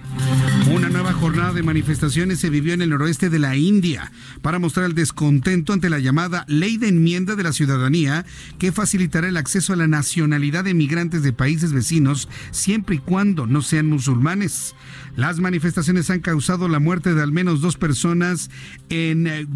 Una 0.71 0.89
nueva 0.89 1.13
jornada 1.13 1.53
de 1.53 1.63
manifestaciones 1.63 2.39
se 2.39 2.49
vivió 2.49 2.73
en 2.73 2.81
el 2.81 2.89
noroeste 2.89 3.29
de 3.29 3.39
la 3.39 3.55
India 3.55 4.11
para 4.41 4.59
mostrar 4.59 4.85
el 4.85 4.95
descontento 4.95 5.73
ante 5.73 5.89
la 5.89 5.99
llamada 5.99 6.45
Ley 6.47 6.77
de 6.77 6.89
Enmienda 6.89 7.35
de 7.35 7.43
la 7.43 7.53
Ciudadanía 7.53 8.25
que 8.59 8.71
facilitará 8.71 9.27
el 9.27 9.37
acceso 9.37 9.73
a 9.73 9.77
la 9.77 9.87
nacionalidad 9.87 10.63
de 10.63 10.73
migrantes 10.73 11.23
de 11.23 11.33
países 11.33 11.73
vecinos 11.73 12.27
siempre 12.51 12.97
y 12.97 12.99
cuando 12.99 13.47
no 13.47 13.61
sean 13.61 13.87
musulmanes. 13.87 14.75
Las 15.15 15.39
manifestaciones 15.39 16.09
han 16.09 16.19
causado 16.19 16.67
la 16.67 16.79
muerte 16.79 17.13
de 17.13 17.21
al 17.21 17.31
menos 17.31 17.61
dos 17.61 17.77
personas 17.77 18.49
en, 18.89 19.27
eh, 19.27 19.47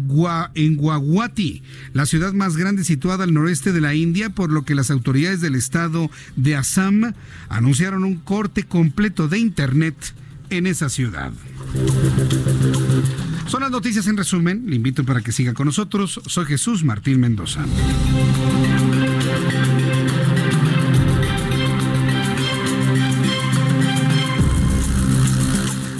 en 0.54 0.76
Guwahati, 0.76 1.62
la 1.92 2.06
ciudad 2.06 2.32
más 2.32 2.56
grande 2.56 2.82
situada 2.82 3.24
al 3.24 3.34
noroeste 3.34 3.72
de 3.72 3.82
la 3.82 3.94
India, 3.94 4.30
por 4.30 4.50
lo 4.50 4.64
que 4.64 4.74
las 4.74 4.90
autoridades 4.90 5.42
del 5.42 5.54
estado 5.54 6.10
de 6.36 6.56
Assam 6.56 7.12
anunciaron 7.48 8.04
un 8.04 8.16
corte 8.16 8.64
completo 8.64 9.28
de 9.28 9.38
Internet 9.38 9.96
en 10.50 10.66
esa 10.66 10.88
ciudad. 10.88 11.32
Son 13.46 13.62
las 13.62 13.70
noticias 13.70 14.06
en 14.06 14.16
resumen. 14.16 14.64
Le 14.66 14.76
invito 14.76 15.04
para 15.04 15.20
que 15.20 15.32
siga 15.32 15.54
con 15.54 15.66
nosotros. 15.66 16.20
Soy 16.26 16.46
Jesús 16.46 16.84
Martín 16.84 17.20
Mendoza. 17.20 17.64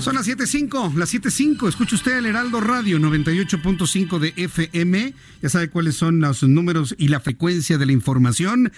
Son 0.01 0.14
las 0.14 0.26
7.5, 0.26 0.95
las 0.95 1.12
7.5. 1.12 1.68
Escucha 1.68 1.95
usted 1.95 2.16
el 2.16 2.26
Heraldo 2.26 2.61
Radio 2.61 2.99
98.5 2.99 4.18
de 4.18 4.33
FM. 4.37 5.14
Ya 5.43 5.49
sabe 5.51 5.68
cuáles 5.68 5.97
son 5.97 6.20
los 6.20 6.43
números 6.43 6.95
y 6.99 7.09
la 7.09 7.20
frecuencia 7.20 7.76
de 7.76 7.87
la 7.87 7.93
información. 7.93 8.72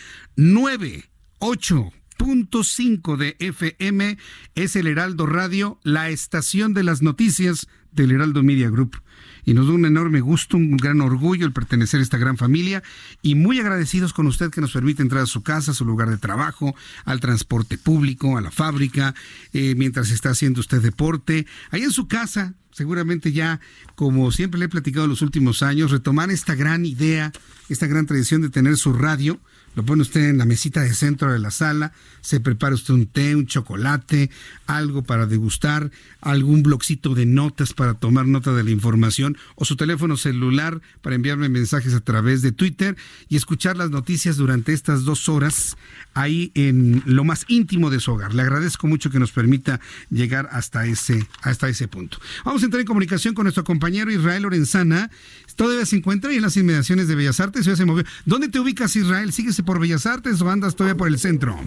98.5 1.43 3.17
de 3.17 3.35
FM 3.41 4.17
es 4.55 4.77
el 4.77 4.87
Heraldo 4.87 5.27
Radio, 5.27 5.81
la 5.83 6.09
estación 6.09 6.73
de 6.73 6.85
las 6.85 7.03
noticias 7.03 7.67
del 7.91 8.13
Heraldo 8.13 8.45
Media 8.45 8.71
Group. 8.71 9.03
Y 9.45 9.55
nos 9.55 9.67
da 9.67 9.73
un 9.73 9.85
enorme 9.85 10.21
gusto, 10.21 10.57
un 10.57 10.77
gran 10.77 11.01
orgullo 11.01 11.45
el 11.45 11.53
pertenecer 11.53 11.99
a 11.99 12.05
esta 12.05 12.17
gran 12.17 12.37
familia 12.37 12.85
y 13.23 13.35
muy 13.35 13.59
agradecidos 13.59 14.13
con 14.13 14.29
usted 14.29 14.53
que 14.53 14.61
nos 14.61 14.71
permite 14.71 15.03
entrar 15.03 15.25
a 15.25 15.27
su 15.27 15.43
casa, 15.43 15.73
a 15.73 15.75
su 15.75 15.85
lugar 15.85 16.11
de 16.11 16.17
trabajo, 16.17 16.77
al 17.05 17.19
transporte 17.19 17.77
público, 17.77 18.39
a 18.39 18.41
la 18.41 18.53
fábrica, 18.53 19.17
eh, 19.53 19.75
mientras 19.77 20.13
está 20.13 20.31
haciendo 20.31 20.61
usted 20.61 20.81
deporte, 20.81 21.49
ahí 21.73 21.83
en 21.83 21.91
su 21.91 22.07
casa, 22.07 22.55
seguramente 22.71 23.33
ya, 23.33 23.59
como 23.97 24.31
siempre 24.31 24.61
le 24.61 24.67
he 24.67 24.69
platicado 24.69 25.07
en 25.07 25.11
los 25.11 25.23
últimos 25.23 25.65
años, 25.65 25.91
retomar 25.91 26.31
esta 26.31 26.55
gran 26.55 26.87
idea, 26.87 27.33
esta 27.69 27.89
gran 27.89 28.07
tradición 28.07 28.43
de 28.43 28.49
tener 28.51 28.77
su 28.77 28.93
radio 28.93 29.41
lo 29.75 29.85
pone 29.85 30.03
usted 30.03 30.29
en 30.29 30.39
la 30.39 30.45
mesita 30.45 30.83
de 30.83 30.95
centro 30.95 31.33
de 31.33 31.39
la 31.39 31.51
sala, 31.51 31.93
se 32.21 32.41
prepara 32.41 32.75
usted 32.75 32.95
un 32.95 33.07
té, 33.07 33.35
un 33.35 33.47
chocolate, 33.47 34.31
algo 34.67 35.03
para 35.03 35.27
degustar, 35.27 35.91
algún 36.21 36.63
blocito 36.63 37.15
de 37.15 37.27
notas 37.27 37.73
para 37.73 37.95
tomar 37.95 38.27
nota 38.27 38.53
de 38.53 38.63
la 38.65 38.71
información 38.71 39.37
o 39.57 39.65
su 39.65 39.77
teléfono 39.77 40.17
celular 40.17 40.81
para 41.01 41.17
enviarme 41.17 41.49
mensajes 41.49 41.95
a 41.95 42.01
través 42.01 42.43
de 42.43 42.53
Twitter 42.53 42.97
y 43.29 43.37
escuchar 43.37 43.77
las 43.77 43.91
noticias 43.91 44.37
durante 44.37 44.73
estas 44.73 45.05
dos 45.05 45.29
horas 45.29 45.77
ahí 46.15 46.53
en 46.55 47.03
lo 47.07 47.25
más 47.25 47.45
íntimo 47.49 47.91
de 47.91 48.01
su 48.01 48.13
hogar. 48.13 48.35
Le 48.35 48.43
agradezco 48.43 48.87
mucho 48.87 49.11
que 49.11 49.19
nos 49.19 49.33
permita 49.33 49.81
llegar 50.11 50.49
hasta 50.53 50.87
ese, 50.87 51.27
hasta 51.43 51.69
ese 51.69 51.89
punto. 51.89 52.19
Vamos 52.45 52.63
a 52.63 52.67
entrar 52.67 52.81
en 52.81 52.87
comunicación 52.87 53.35
con 53.35 53.45
nuestro 53.45 53.65
compañero 53.65 54.13
Israel 54.13 54.43
Lorenzana. 54.43 55.11
Todavía 55.57 55.85
se 55.87 55.97
encuentra 55.97 56.31
ahí 56.31 56.37
en 56.37 56.43
las 56.43 56.57
inmediaciones 56.57 57.09
de 57.09 57.15
Bellas 57.15 57.41
Artes, 57.41 57.65
ya 57.65 57.77
se 57.77 57.85
movió. 57.85 58.05
¿Dónde 58.25 58.49
te 58.49 58.59
ubicas, 58.59 58.95
Israel? 58.97 59.33
¿Sigues 59.33 59.59
por 59.65 59.81
Bellas 59.81 60.07
Artes 60.07 60.41
o 60.43 60.51
andas 60.51 60.77
todavía 60.77 60.97
por 60.97 61.09
el 61.09 61.19
centro? 61.19 61.59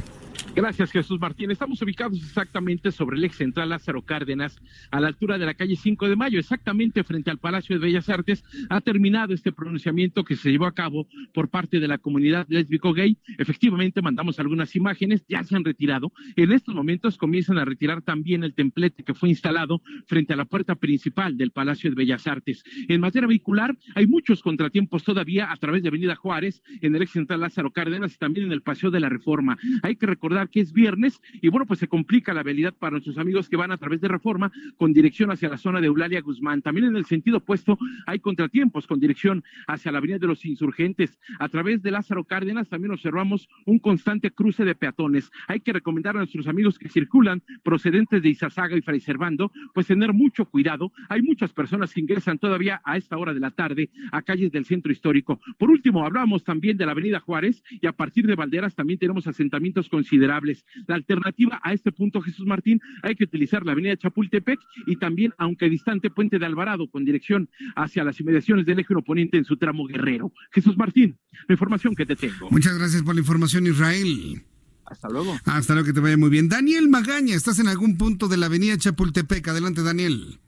Gracias, 0.55 0.91
Jesús 0.91 1.19
Martín. 1.19 1.51
Estamos 1.51 1.81
ubicados 1.81 2.17
exactamente 2.17 2.91
sobre 2.91 3.17
el 3.17 3.23
ex 3.25 3.35
central 3.35 3.69
Lázaro 3.69 4.01
Cárdenas, 4.03 4.57
a 4.89 5.01
la 5.01 5.07
altura 5.07 5.37
de 5.37 5.45
la 5.45 5.53
calle 5.53 5.75
5 5.75 6.07
de 6.07 6.15
Mayo, 6.15 6.39
exactamente 6.39 7.03
frente 7.03 7.29
al 7.29 7.39
Palacio 7.39 7.77
de 7.77 7.85
Bellas 7.85 8.09
Artes. 8.09 8.43
Ha 8.69 8.81
terminado 8.81 9.33
este 9.33 9.51
pronunciamiento 9.51 10.23
que 10.23 10.35
se 10.35 10.51
llevó 10.51 10.65
a 10.65 10.73
cabo 10.73 11.07
por 11.33 11.49
parte 11.49 11.79
de 11.79 11.87
la 11.87 11.97
comunidad 11.97 12.45
lésbico 12.49 12.93
gay. 12.93 13.17
Efectivamente, 13.37 14.01
mandamos 14.01 14.39
algunas 14.39 14.75
imágenes, 14.75 15.25
ya 15.27 15.43
se 15.43 15.55
han 15.55 15.65
retirado. 15.65 16.11
En 16.35 16.51
estos 16.51 16.73
momentos 16.73 17.17
comienzan 17.17 17.57
a 17.57 17.65
retirar 17.65 18.01
también 18.01 18.43
el 18.43 18.53
templete 18.53 19.03
que 19.03 19.13
fue 19.13 19.29
instalado 19.29 19.81
frente 20.07 20.33
a 20.33 20.37
la 20.37 20.45
puerta 20.45 20.75
principal 20.75 21.37
del 21.37 21.51
Palacio 21.51 21.89
de 21.89 21.95
Bellas 21.95 22.27
Artes. 22.27 22.63
En 22.87 23.01
materia 23.01 23.27
vehicular, 23.27 23.77
hay 23.93 24.07
muchos 24.07 24.41
contratiempos 24.41 25.03
todavía 25.03 25.51
a 25.51 25.57
través 25.57 25.83
de 25.83 25.89
Avenida 25.89 26.15
Juárez, 26.15 26.61
en 26.81 26.95
el 26.95 27.01
ex 27.01 27.11
central 27.11 27.41
Lázaro 27.41 27.71
Cárdenas 27.71 28.15
y 28.15 28.17
también 28.17 28.47
en 28.47 28.51
el 28.53 28.61
Paseo 28.61 28.89
de 28.89 28.99
la 28.99 29.09
Reforma. 29.09 29.57
Hay 29.83 29.97
que 29.97 30.05
recordar 30.05 30.24
que 30.51 30.59
es 30.59 30.73
viernes 30.73 31.21
y 31.41 31.49
bueno, 31.49 31.65
pues 31.65 31.79
se 31.79 31.87
complica 31.87 32.33
la 32.33 32.41
habilidad 32.41 32.73
para 32.73 32.91
nuestros 32.91 33.17
amigos 33.17 33.47
que 33.47 33.57
van 33.57 33.71
a 33.71 33.77
través 33.77 34.01
de 34.01 34.07
Reforma 34.07 34.51
con 34.75 34.91
dirección 34.91 35.31
hacia 35.31 35.49
la 35.49 35.57
zona 35.57 35.79
de 35.79 35.87
Eulalia 35.87 36.21
Guzmán. 36.21 36.61
También 36.61 36.87
en 36.87 36.95
el 36.95 37.05
sentido 37.05 37.37
opuesto 37.37 37.77
hay 38.07 38.19
contratiempos 38.19 38.87
con 38.87 38.99
dirección 38.99 39.43
hacia 39.67 39.91
la 39.91 39.99
Avenida 39.99 40.17
de 40.17 40.27
los 40.27 40.43
Insurgentes. 40.45 41.19
A 41.39 41.47
través 41.47 41.83
de 41.83 41.91
Lázaro 41.91 42.23
Cárdenas 42.23 42.69
también 42.69 42.91
observamos 42.91 43.47
un 43.65 43.79
constante 43.79 44.31
cruce 44.31 44.65
de 44.65 44.73
peatones. 44.73 45.31
Hay 45.47 45.59
que 45.59 45.73
recomendar 45.73 46.15
a 46.15 46.19
nuestros 46.19 46.47
amigos 46.47 46.79
que 46.79 46.89
circulan 46.89 47.43
procedentes 47.63 48.23
de 48.23 48.29
Izazaga 48.29 48.75
y 48.75 48.81
Fray 48.81 48.99
Servando, 48.99 49.51
pues 49.73 49.87
tener 49.87 50.11
mucho 50.11 50.45
cuidado. 50.45 50.91
Hay 51.07 51.21
muchas 51.21 51.53
personas 51.53 51.93
que 51.93 52.01
ingresan 52.01 52.39
todavía 52.39 52.81
a 52.83 52.97
esta 52.97 53.17
hora 53.17 53.33
de 53.33 53.39
la 53.39 53.51
tarde 53.51 53.89
a 54.11 54.21
calles 54.23 54.51
del 54.51 54.65
centro 54.65 54.91
histórico. 54.91 55.39
Por 55.57 55.69
último, 55.69 56.03
hablamos 56.03 56.43
también 56.43 56.77
de 56.77 56.85
la 56.85 56.93
Avenida 56.93 57.19
Juárez 57.19 57.63
y 57.69 57.85
a 57.85 57.91
partir 57.91 58.25
de 58.25 58.35
Valderas 58.35 58.75
también 58.75 58.99
tenemos 58.99 59.27
asentamientos 59.27 59.87
considerables 59.87 60.14
la 60.17 60.95
alternativa 60.95 61.59
a 61.63 61.73
este 61.73 61.91
punto, 61.91 62.21
Jesús 62.21 62.45
Martín, 62.45 62.79
hay 63.03 63.15
que 63.15 63.25
utilizar 63.25 63.65
la 63.65 63.73
avenida 63.73 63.97
Chapultepec 63.97 64.59
y 64.87 64.97
también, 64.97 65.33
aunque 65.37 65.69
distante, 65.69 66.09
Puente 66.09 66.39
de 66.39 66.45
Alvarado, 66.45 66.89
con 66.89 67.05
dirección 67.05 67.49
hacia 67.75 68.03
las 68.03 68.19
inmediaciones 68.19 68.65
del 68.65 68.79
eje 68.79 68.95
oponente 68.95 69.37
en 69.37 69.45
su 69.45 69.57
tramo 69.57 69.85
guerrero. 69.85 70.31
Jesús 70.51 70.77
Martín, 70.77 71.17
la 71.47 71.53
información 71.53 71.95
que 71.95 72.05
te 72.05 72.15
tengo. 72.15 72.49
Muchas 72.49 72.77
gracias 72.77 73.03
por 73.03 73.15
la 73.15 73.21
información, 73.21 73.67
Israel. 73.67 74.43
Hasta 74.85 75.09
luego. 75.09 75.35
Hasta 75.45 75.73
luego, 75.73 75.87
que 75.87 75.93
te 75.93 75.99
vaya 75.99 76.17
muy 76.17 76.29
bien. 76.29 76.47
Daniel 76.47 76.89
Magaña, 76.89 77.35
estás 77.35 77.59
en 77.59 77.67
algún 77.67 77.97
punto 77.97 78.27
de 78.27 78.37
la 78.37 78.45
avenida 78.45 78.77
Chapultepec. 78.77 79.47
Adelante, 79.47 79.81
Daniel. 79.81 80.39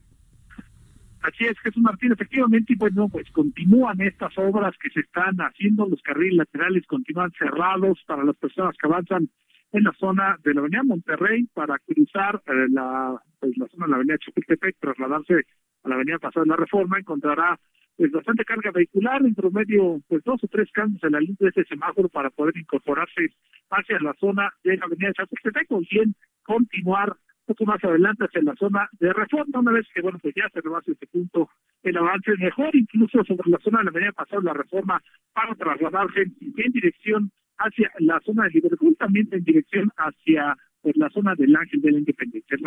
Así 1.27 1.43
es, 1.43 1.59
Jesús 1.59 1.83
Martín, 1.83 2.13
efectivamente, 2.13 2.71
y 2.71 2.77
bueno, 2.77 3.09
pues 3.09 3.29
continúan 3.31 3.99
estas 3.99 4.31
obras 4.37 4.73
que 4.81 4.89
se 4.91 5.01
están 5.01 5.35
haciendo, 5.39 5.85
los 5.85 6.01
carriles 6.01 6.37
laterales 6.37 6.85
continúan 6.87 7.31
cerrados 7.37 7.99
para 8.07 8.23
las 8.23 8.37
personas 8.37 8.75
que 8.79 8.87
avanzan 8.87 9.29
en 9.77 9.83
la 9.83 9.93
zona 9.93 10.37
de 10.43 10.53
la 10.53 10.61
avenida 10.61 10.83
Monterrey 10.83 11.47
para 11.53 11.77
cruzar 11.79 12.41
eh, 12.47 12.67
la, 12.69 13.21
pues, 13.39 13.57
la 13.57 13.67
zona 13.67 13.85
de 13.85 13.89
la 13.91 13.95
avenida 13.97 14.17
Chapultepec, 14.17 14.75
trasladarse 14.79 15.45
a 15.83 15.89
la 15.89 15.95
avenida 15.95 16.19
Pasada 16.19 16.43
de 16.43 16.49
la 16.49 16.55
Reforma, 16.55 16.99
encontrará 16.99 17.59
pues 17.95 18.11
bastante 18.11 18.45
carga 18.45 18.69
vehicular, 18.71 19.21
en 19.23 19.33
promedio 19.33 19.99
pues 20.07 20.23
dos 20.23 20.43
o 20.43 20.47
tres 20.47 20.69
cambios 20.71 21.03
en 21.03 21.13
la 21.13 21.19
línea 21.19 21.37
de 21.39 21.49
ese 21.49 21.65
semáforo 21.65 22.09
para 22.09 22.29
poder 22.29 22.55
incorporarse 22.55 23.33
hacia 23.71 23.99
la 23.99 24.13
zona 24.19 24.51
de 24.63 24.77
la 24.77 24.85
avenida 24.85 25.13
Chapultepec 25.13 25.71
o 25.71 25.81
bien 25.89 26.13
continuar 26.43 27.09
un 27.09 27.55
poco 27.55 27.65
más 27.65 27.83
adelante 27.83 28.25
hacia 28.25 28.43
la 28.43 28.55
zona 28.55 28.87
de 28.99 29.13
reforma, 29.13 29.59
una 29.59 29.71
vez 29.71 29.87
que 29.93 30.01
bueno 30.01 30.19
pues 30.21 30.35
ya 30.35 30.47
se 30.53 30.61
rebasa 30.61 30.91
este 30.91 31.07
punto, 31.07 31.49
el 31.81 31.97
avance 31.97 32.31
es 32.31 32.39
mejor, 32.39 32.75
incluso 32.75 33.23
sobre 33.23 33.49
la 33.49 33.57
zona 33.59 33.79
de 33.79 33.85
la 33.85 33.89
avenida 33.89 34.11
pasada 34.11 34.41
la 34.43 34.53
reforma 34.53 35.01
para 35.33 35.55
trasladarse 35.55 36.21
en 36.21 36.71
dirección 36.71 37.31
hacia 37.59 37.91
la 37.99 38.19
zona 38.25 38.43
de 38.45 38.51
Liverpool, 38.51 38.95
también 38.99 39.27
en 39.31 39.43
dirección 39.43 39.91
hacia 39.97 40.55
pues, 40.81 40.95
la 40.97 41.09
zona 41.09 41.35
del 41.35 41.55
Ángel 41.55 41.81
de 41.81 41.91
la 41.91 41.99
Independencia. 41.99 42.57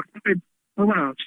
Muy 0.77 0.87
buenas 0.87 1.05
noches. 1.05 1.27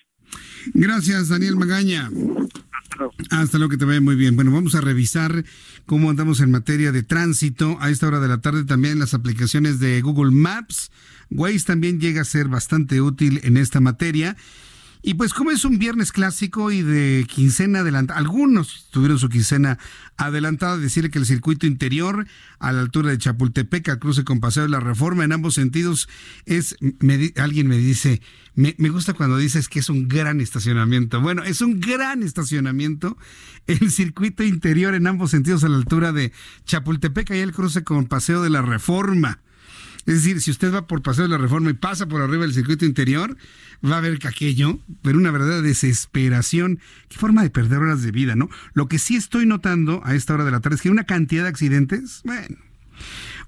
Gracias, 0.74 1.30
Daniel 1.30 1.55
Magaña. 1.55 2.07
Hasta 2.07 2.95
luego. 2.97 3.14
Hasta 3.32 3.57
luego, 3.57 3.72
que 3.72 3.78
te 3.78 3.86
vaya 3.86 4.01
muy 4.01 4.16
bien. 4.16 4.36
Bueno, 4.36 4.51
vamos 4.51 4.76
a 4.76 4.82
revisar 4.82 5.43
cómo 5.86 6.09
andamos 6.09 6.39
en 6.41 6.51
materia 6.51 6.91
de 6.91 7.03
tránsito. 7.03 7.78
A 7.80 7.89
esta 7.89 8.07
hora 8.07 8.20
de 8.20 8.28
la 8.28 8.41
tarde 8.41 8.64
también 8.66 8.99
las 8.99 9.14
aplicaciones 9.14 9.80
de 9.80 10.01
Google 10.01 10.32
Maps. 10.32 10.91
Waze 11.30 11.66
también 11.66 11.99
llega 11.99 12.22
a 12.22 12.26
ser 12.26 12.47
bastante 12.47 13.01
útil 13.01 13.41
en 13.43 13.57
esta 13.57 13.80
materia. 13.80 14.36
Y 15.06 15.16
pues 15.16 15.34
como 15.34 15.51
es 15.51 15.66
un 15.66 15.80
viernes 15.80 16.14
clásico 16.14 16.72
y 16.72 16.82
de 16.82 17.28
quincena 17.28 17.80
adelantada, 17.80 18.18
algunos 18.18 18.88
tuvieron 18.89 19.20
su 19.20 19.28
quincena 19.28 19.78
adelantada, 20.16 20.78
decirle 20.78 21.10
que 21.10 21.20
el 21.20 21.26
circuito 21.26 21.68
interior 21.68 22.26
a 22.58 22.72
la 22.72 22.80
altura 22.80 23.10
de 23.10 23.18
Chapultepec, 23.18 23.89
al 23.89 23.99
cruce 23.99 24.24
con 24.24 24.39
Paseo 24.39 24.64
de 24.64 24.70
la 24.70 24.80
Reforma, 24.80 25.26
en 25.26 25.34
ambos 25.34 25.56
sentidos, 25.56 26.08
es, 26.45 26.78
alguien 27.36 27.68
me 27.68 27.78
dice, 27.78 28.22
me, 28.56 28.76
me, 28.78 28.88
gusta 28.88 29.14
cuando 29.14 29.36
dices 29.36 29.68
que 29.68 29.80
es 29.80 29.89
un 29.89 30.08
gran 30.08 30.39
estacionamiento. 30.39 31.20
Bueno, 31.20 31.43
es 31.43 31.60
un 31.60 31.82
gran 31.82 32.24
estacionamiento, 32.24 33.18
el 33.68 33.91
circuito 33.91 34.45
interior 34.45 34.95
en 34.95 35.06
ambos 35.08 35.32
sentidos 35.32 35.66
a 35.66 35.68
la 35.68 35.76
altura 35.76 36.14
de 36.14 36.32
Chapultepec, 36.64 37.30
ahí 37.32 37.39
el 37.39 37.51
cruce 37.51 37.84
con 37.84 38.06
Paseo 38.06 38.41
de 38.41 38.49
la 38.49 38.62
Reforma. 38.62 39.41
Es 40.06 40.16
decir, 40.16 40.41
si 40.41 40.51
usted 40.51 40.74
va 40.74 40.88
por 40.88 41.01
Paseo 41.01 41.24
de 41.24 41.30
la 41.30 41.38
Reforma 41.38 41.70
y 41.70 41.74
pasa 41.74 42.08
por 42.08 42.22
arriba 42.22 42.43
del 42.43 42.54
circuito 42.54 42.86
interior, 42.86 43.38
va 43.84 43.97
a 43.97 44.01
ver 44.01 44.20
que 44.20 44.28
aquello, 44.28 44.80
pero 45.01 45.18
una 45.18 45.32
verdadera 45.32 45.62
desesperación. 45.62 46.80
Qué 47.10 47.18
forma 47.18 47.43
de 47.43 47.49
perder 47.49 47.80
horas 47.80 48.01
de 48.01 48.12
vida, 48.12 48.36
¿no? 48.36 48.49
Lo 48.74 48.88
que 48.88 48.99
sí 48.99 49.16
estoy 49.16 49.45
notando 49.45 50.01
a 50.04 50.16
esta 50.16 50.34
hora 50.34 50.45
de 50.45 50.51
la 50.51 50.60
tarde 50.60 50.76
es 50.76 50.82
que 50.82 50.89
hay 50.89 50.93
una 50.93 51.06
cantidad 51.06 51.43
de 51.43 51.49
accidentes, 51.49 52.22
bueno, 52.26 52.58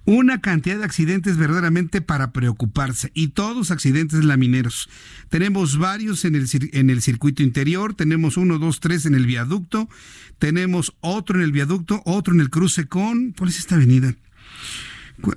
una 0.05 0.39
cantidad 0.39 0.77
de 0.77 0.85
accidentes 0.85 1.37
verdaderamente 1.37 1.99
para 1.99 2.31
preocuparse 2.31 3.11
y 3.13 3.29
todos 3.29 3.71
accidentes 3.71 4.23
lamineros. 4.23 4.87
Tenemos 5.29 5.77
varios 5.77 6.25
en 6.25 6.35
el, 6.35 6.47
en 6.73 6.89
el 6.89 7.01
circuito 7.01 7.43
interior, 7.43 7.95
tenemos 7.95 8.37
uno, 8.37 8.59
dos, 8.59 8.79
tres 8.79 9.05
en 9.05 9.15
el 9.15 9.25
viaducto, 9.25 9.89
tenemos 10.37 10.93
otro 11.01 11.37
en 11.37 11.43
el 11.43 11.51
viaducto, 11.51 12.01
otro 12.05 12.33
en 12.33 12.39
el 12.39 12.49
cruce 12.49 12.85
con, 12.85 13.31
¿cuál 13.31 13.49
es 13.49 13.59
esta 13.59 13.75
avenida? 13.75 14.15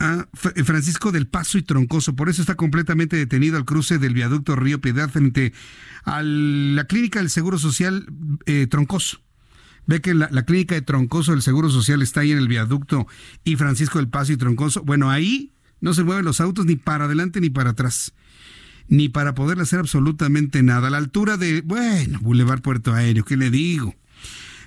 Ah, 0.00 0.26
Francisco 0.32 1.12
del 1.12 1.26
Paso 1.26 1.58
y 1.58 1.62
Troncoso. 1.62 2.16
Por 2.16 2.28
eso 2.28 2.42
está 2.42 2.56
completamente 2.56 3.16
detenido 3.16 3.56
al 3.56 3.64
cruce 3.64 3.98
del 3.98 4.14
viaducto 4.14 4.56
Río 4.56 4.80
Piedad 4.80 5.08
frente 5.08 5.52
a 6.04 6.22
la 6.22 6.84
clínica 6.84 7.20
del 7.20 7.30
Seguro 7.30 7.58
Social 7.58 8.06
eh, 8.46 8.66
Troncoso. 8.68 9.20
Ve 9.86 10.00
que 10.00 10.14
la, 10.14 10.28
clínica 10.44 10.74
de 10.74 10.82
Troncoso 10.82 11.32
del 11.32 11.42
Seguro 11.42 11.70
Social 11.70 12.02
está 12.02 12.20
ahí 12.20 12.32
en 12.32 12.38
el 12.38 12.48
viaducto 12.48 13.06
y 13.44 13.56
Francisco 13.56 13.98
del 13.98 14.08
Paso 14.08 14.32
y 14.32 14.36
Troncoso. 14.36 14.82
Bueno, 14.82 15.10
ahí 15.10 15.52
no 15.80 15.94
se 15.94 16.04
mueven 16.04 16.24
los 16.24 16.40
autos 16.40 16.66
ni 16.66 16.76
para 16.76 17.06
adelante 17.06 17.40
ni 17.40 17.48
para 17.48 17.70
atrás. 17.70 18.12
Ni 18.88 19.08
para 19.08 19.34
poder 19.34 19.60
hacer 19.60 19.78
absolutamente 19.78 20.62
nada. 20.62 20.88
A 20.88 20.90
la 20.90 20.98
altura 20.98 21.36
de, 21.36 21.62
bueno, 21.62 22.18
Boulevard 22.20 22.60
Puerto 22.60 22.92
Aéreo, 22.92 23.24
¿qué 23.24 23.36
le 23.36 23.50
digo? 23.50 23.94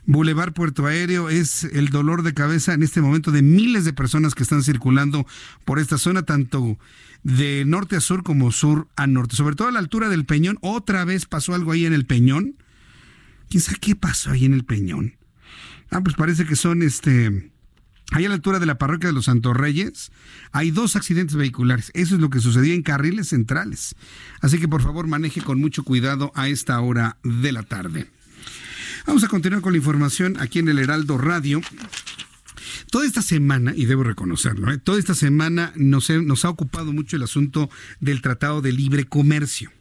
Boulevard 0.05 0.53
Puerto 0.53 0.87
Aéreo 0.87 1.29
es 1.29 1.63
el 1.63 1.89
dolor 1.89 2.23
de 2.23 2.33
cabeza 2.33 2.73
en 2.73 2.83
este 2.83 3.01
momento 3.01 3.31
de 3.31 3.41
miles 3.41 3.85
de 3.85 3.93
personas 3.93 4.35
que 4.35 4.43
están 4.43 4.63
circulando 4.63 5.27
por 5.65 5.79
esta 5.79 5.97
zona, 5.97 6.23
tanto 6.23 6.77
de 7.23 7.63
norte 7.65 7.95
a 7.95 8.01
sur 8.01 8.23
como 8.23 8.51
sur 8.51 8.87
a 8.95 9.07
norte. 9.07 9.35
Sobre 9.35 9.55
todo 9.55 9.67
a 9.67 9.71
la 9.71 9.79
altura 9.79 10.09
del 10.09 10.25
Peñón, 10.25 10.57
otra 10.61 11.05
vez 11.05 11.25
pasó 11.25 11.53
algo 11.53 11.71
ahí 11.71 11.85
en 11.85 11.93
el 11.93 12.05
Peñón. 12.05 12.55
¿Quién 13.49 13.61
sabe 13.61 13.77
qué 13.79 13.95
pasó 13.95 14.31
ahí 14.31 14.45
en 14.45 14.53
el 14.53 14.65
Peñón? 14.65 15.17
Ah, 15.91 16.01
pues 16.01 16.15
parece 16.15 16.45
que 16.45 16.55
son 16.55 16.81
este. 16.81 17.51
Ahí 18.13 18.25
a 18.25 18.29
la 18.29 18.35
altura 18.35 18.59
de 18.59 18.65
la 18.65 18.77
parroquia 18.77 19.07
de 19.07 19.13
los 19.13 19.25
Santos 19.25 19.55
Reyes 19.55 20.11
hay 20.51 20.71
dos 20.71 20.97
accidentes 20.97 21.37
vehiculares. 21.37 21.91
Eso 21.93 22.15
es 22.15 22.21
lo 22.21 22.29
que 22.29 22.41
sucedía 22.41 22.73
en 22.73 22.81
carriles 22.81 23.29
centrales. 23.29 23.95
Así 24.41 24.59
que 24.59 24.67
por 24.67 24.81
favor 24.81 25.07
maneje 25.07 25.41
con 25.41 25.61
mucho 25.61 25.83
cuidado 25.83 26.33
a 26.35 26.49
esta 26.49 26.79
hora 26.81 27.17
de 27.23 27.53
la 27.53 27.63
tarde. 27.63 28.09
Vamos 29.05 29.23
a 29.23 29.27
continuar 29.27 29.61
con 29.61 29.73
la 29.73 29.77
información 29.77 30.37
aquí 30.39 30.59
en 30.59 30.69
el 30.69 30.77
Heraldo 30.77 31.17
Radio. 31.17 31.61
Toda 32.91 33.05
esta 33.05 33.21
semana, 33.21 33.73
y 33.75 33.85
debo 33.85 34.03
reconocerlo, 34.03 34.71
¿eh? 34.71 34.77
toda 34.77 34.99
esta 34.99 35.15
semana 35.15 35.73
nos, 35.75 36.09
ha 36.09 36.49
ocupado 36.49 36.93
mucho 36.93 37.15
el 37.15 37.23
asunto 37.23 37.69
del 37.99 38.21
Tratado 38.21 38.61
de 38.61 38.71
Libre 38.71 39.05
Comercio. 39.05 39.71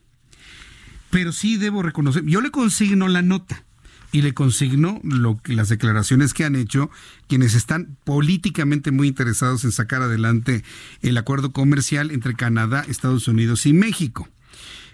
Pero 1.10 1.32
sí 1.32 1.56
debo 1.56 1.82
reconocer, 1.82 2.24
yo 2.24 2.40
le 2.40 2.50
consigno 2.50 3.08
la 3.08 3.20
nota 3.20 3.64
y 4.12 4.22
le 4.22 4.32
consigno 4.32 5.00
las 5.44 5.68
declaraciones 5.68 6.32
que 6.32 6.44
han 6.44 6.56
hecho 6.56 6.90
quienes 7.28 7.54
están 7.54 7.96
políticamente 8.04 8.90
muy 8.90 9.08
interesados 9.08 9.64
en 9.64 9.72
sacar 9.72 10.02
adelante 10.02 10.64
el 11.02 11.16
acuerdo 11.18 11.52
comercial 11.52 12.10
entre 12.10 12.34
Canadá, 12.34 12.84
Estados 12.88 13.28
Unidos 13.28 13.66
y 13.66 13.72
México. 13.72 14.28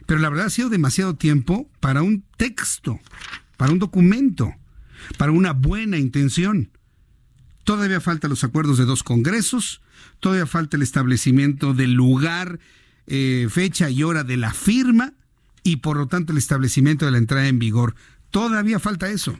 Pero 0.06 0.20
la 0.20 0.30
verdad 0.30 0.46
ha 0.46 0.50
sido 0.50 0.68
demasiado 0.68 1.14
tiempo 1.16 1.68
para 1.80 2.02
un 2.02 2.24
texto 2.36 3.00
para 3.56 3.72
un 3.72 3.78
documento, 3.78 4.54
para 5.18 5.32
una 5.32 5.52
buena 5.52 5.98
intención. 5.98 6.70
Todavía 7.64 8.00
falta 8.00 8.28
los 8.28 8.44
acuerdos 8.44 8.78
de 8.78 8.84
dos 8.84 9.02
congresos, 9.02 9.80
todavía 10.20 10.46
falta 10.46 10.76
el 10.76 10.82
establecimiento 10.82 11.74
del 11.74 11.92
lugar, 11.94 12.60
eh, 13.06 13.48
fecha 13.50 13.90
y 13.90 14.02
hora 14.02 14.24
de 14.24 14.36
la 14.36 14.52
firma 14.52 15.14
y 15.62 15.76
por 15.76 15.96
lo 15.96 16.06
tanto 16.06 16.32
el 16.32 16.38
establecimiento 16.38 17.06
de 17.06 17.12
la 17.12 17.18
entrada 17.18 17.48
en 17.48 17.58
vigor. 17.58 17.94
Todavía 18.30 18.78
falta 18.78 19.08
eso. 19.10 19.36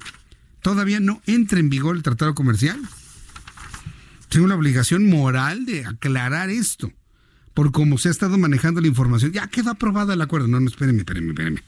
Todavía 0.62 0.99
no 0.99 1.23
entra 1.27 1.61
en 1.61 1.69
vigor 1.69 1.95
el 1.95 2.03
tratado 2.03 2.35
comercial. 2.35 2.81
Tengo 4.29 4.49
la 4.49 4.57
obligación 4.57 5.09
moral 5.09 5.67
de 5.67 5.85
aclarar 5.85 6.51
esto, 6.51 6.93
por 7.55 7.71
cómo 7.71 7.97
se 7.97 8.09
ha 8.09 8.11
estado 8.11 8.39
manejando 8.39 8.81
la 8.81 8.89
información. 8.89 9.31
Ya 9.31 9.47
quedó 9.47 9.71
aprobado 9.71 10.12
el 10.12 10.21
acuerdo. 10.21 10.49
No, 10.49 10.59
no, 10.59 10.69
espérenme, 10.69 11.01
espérenme, 11.01 11.31
espérenme 11.31 11.62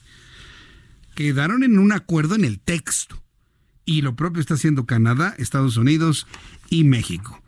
quedaron 1.18 1.64
en 1.64 1.80
un 1.80 1.90
acuerdo 1.90 2.36
en 2.36 2.44
el 2.44 2.60
texto. 2.60 3.20
Y 3.84 4.02
lo 4.02 4.14
propio 4.14 4.40
está 4.40 4.54
haciendo 4.54 4.86
Canadá, 4.86 5.34
Estados 5.36 5.76
Unidos 5.76 6.28
y 6.70 6.84
México. 6.84 7.42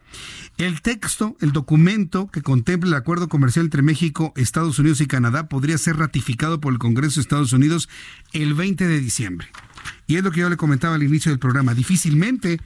El 0.59 0.83
texto, 0.83 1.37
el 1.41 1.53
documento 1.53 2.29
que 2.33 2.43
contempla 2.43 2.89
el 2.89 2.95
acuerdo 2.97 3.29
comercial 3.29 3.67
entre 3.67 3.83
México, 3.83 4.33
Estados 4.35 4.81
Unidos 4.81 5.01
y 5.01 5.07
Canadá 5.07 5.49
podría 5.49 5.79
ser 5.79 5.99
ratificado 5.99 6.61
por 6.61 6.73
el 6.73 6.81
Congreso 6.81 7.21
de 7.21 7.21
Estados 7.21 7.53
Unidos 7.53 7.89
el 8.33 8.55
20 8.55 8.89
de 8.89 8.99
diciembre. 8.99 9.47
Y 10.09 10.17
es 10.17 10.25
lo 10.25 10.33
que 10.33 10.41
yo 10.41 10.51
le 10.51 10.57
comentaba 10.57 10.97
al 10.97 11.05
inicio 11.05 11.31
del 11.31 11.39
programa. 11.39 11.73
Difícilmente, 11.73 12.61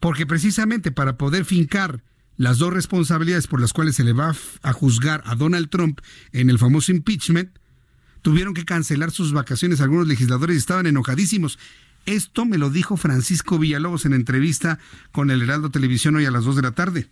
porque 0.00 0.24
precisamente 0.24 0.92
para 0.92 1.18
poder 1.18 1.44
fincar 1.44 2.02
las 2.38 2.56
dos 2.56 2.72
responsabilidades 2.72 3.48
por 3.48 3.60
las 3.60 3.74
cuales 3.74 3.96
se 3.96 4.04
le 4.04 4.14
va 4.14 4.34
a 4.62 4.72
juzgar 4.72 5.22
a 5.26 5.34
Donald 5.34 5.68
Trump 5.68 6.00
en 6.32 6.48
el 6.48 6.58
famoso 6.58 6.90
impeachment, 6.90 7.50
tuvieron 8.26 8.54
que 8.54 8.64
cancelar 8.64 9.12
sus 9.12 9.32
vacaciones. 9.32 9.80
Algunos 9.80 10.08
legisladores 10.08 10.56
estaban 10.56 10.86
enojadísimos. 10.86 11.60
Esto 12.06 12.44
me 12.44 12.58
lo 12.58 12.70
dijo 12.70 12.96
Francisco 12.96 13.56
Villalobos 13.56 14.04
en 14.04 14.14
entrevista 14.14 14.80
con 15.12 15.30
el 15.30 15.42
Heraldo 15.42 15.70
Televisión 15.70 16.16
hoy 16.16 16.24
a 16.24 16.32
las 16.32 16.42
2 16.42 16.56
de 16.56 16.62
la 16.62 16.72
tarde. 16.72 17.08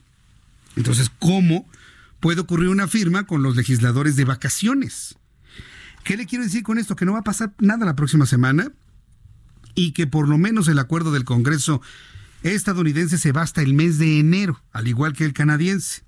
Entonces, 0.75 1.13
¿cómo 1.21 1.71
puede 2.19 2.41
ocurrir 2.41 2.69
una 2.69 2.89
firma 2.89 3.29
con 3.29 3.45
los 3.45 3.55
legisladores 3.55 4.17
de 4.17 4.25
vacaciones? 4.25 5.15
¿Qué 6.03 6.17
le 6.17 6.27
quiero 6.27 6.43
decir 6.43 6.65
con 6.65 6.79
esto? 6.79 6.97
Que 6.97 7.05
no 7.05 7.13
va 7.13 7.21
a 7.21 7.23
pasar 7.23 7.53
nada 7.61 7.87
la 7.87 7.95
próxima 7.95 8.27
semana 8.27 8.73
y 9.77 9.93
que 9.93 10.09
por 10.09 10.29
lo 10.29 10.37
menos 10.37 10.67
el 10.67 10.81
acuerdo 10.81 11.13
del 11.13 11.23
Congreso 11.23 11.81
estadounidense 12.43 13.19
se 13.19 13.31
va 13.31 13.43
hasta 13.43 13.63
el 13.63 13.73
mes 13.75 13.99
de 13.99 14.19
enero, 14.19 14.61
al 14.73 14.89
igual 14.89 15.13
que 15.13 15.25
el 15.25 15.33
canadiense. 15.33 16.03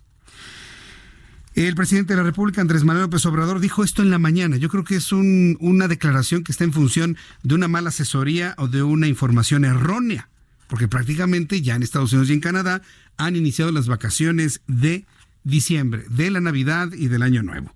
El 1.57 1.75
presidente 1.75 2.13
de 2.13 2.19
la 2.19 2.23
República, 2.23 2.61
Andrés 2.61 2.85
Manuel 2.85 3.05
López 3.05 3.25
Obrador, 3.25 3.61
dijo 3.61 3.83
esto 3.83 4.03
en 4.03 4.11
la 4.11 4.19
mañana. 4.19 4.59
Yo 4.59 4.69
creo 4.69 4.85
que 4.85 4.97
es 4.97 5.11
una 5.11 5.89
declaración 5.89 6.45
que 6.45 6.53
está 6.53 6.65
en 6.65 6.73
función 6.75 7.17
de 7.45 7.55
una 7.55 7.67
mala 7.67 7.89
asesoría 7.89 8.55
o 8.59 8.69
de 8.69 8.83
una 8.83 9.07
información 9.07 9.65
errónea, 9.65 10.29
porque 10.69 10.87
prácticamente 10.87 11.63
ya 11.63 11.75
en 11.75 11.83
Estados 11.83 12.13
Unidos 12.13 12.29
y 12.29 12.35
en 12.35 12.41
Canadá 12.41 12.83
han 13.17 13.37
iniciado 13.37 13.73
las 13.73 13.89
vacaciones 13.89 14.61
de 14.67 15.07
diciembre, 15.45 16.05
de 16.11 16.31
la 16.31 16.43
Navidad 16.43 16.93
y 16.93 17.09
del 17.09 17.23
Año 17.23 17.43
Nuevo. 17.43 17.75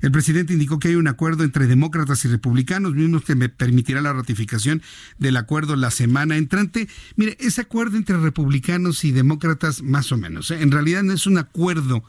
El 0.00 0.10
presidente 0.10 0.54
indicó 0.54 0.78
que 0.78 0.88
hay 0.88 0.94
un 0.94 1.06
acuerdo 1.06 1.44
entre 1.44 1.66
demócratas 1.66 2.24
y 2.24 2.28
republicanos, 2.28 2.94
mismos 2.94 3.24
que 3.24 3.34
me 3.34 3.50
permitirá 3.50 4.00
la 4.00 4.14
ratificación 4.14 4.80
del 5.18 5.36
acuerdo 5.36 5.76
la 5.76 5.90
semana 5.90 6.38
entrante. 6.38 6.88
Mire, 7.16 7.36
ese 7.40 7.60
acuerdo 7.60 7.98
entre 7.98 8.16
republicanos 8.16 9.04
y 9.04 9.12
demócratas, 9.12 9.82
más 9.82 10.12
o 10.12 10.16
menos, 10.16 10.50
¿eh? 10.50 10.62
en 10.62 10.70
realidad 10.70 11.02
no 11.02 11.12
es 11.12 11.26
un 11.26 11.36
acuerdo 11.36 12.02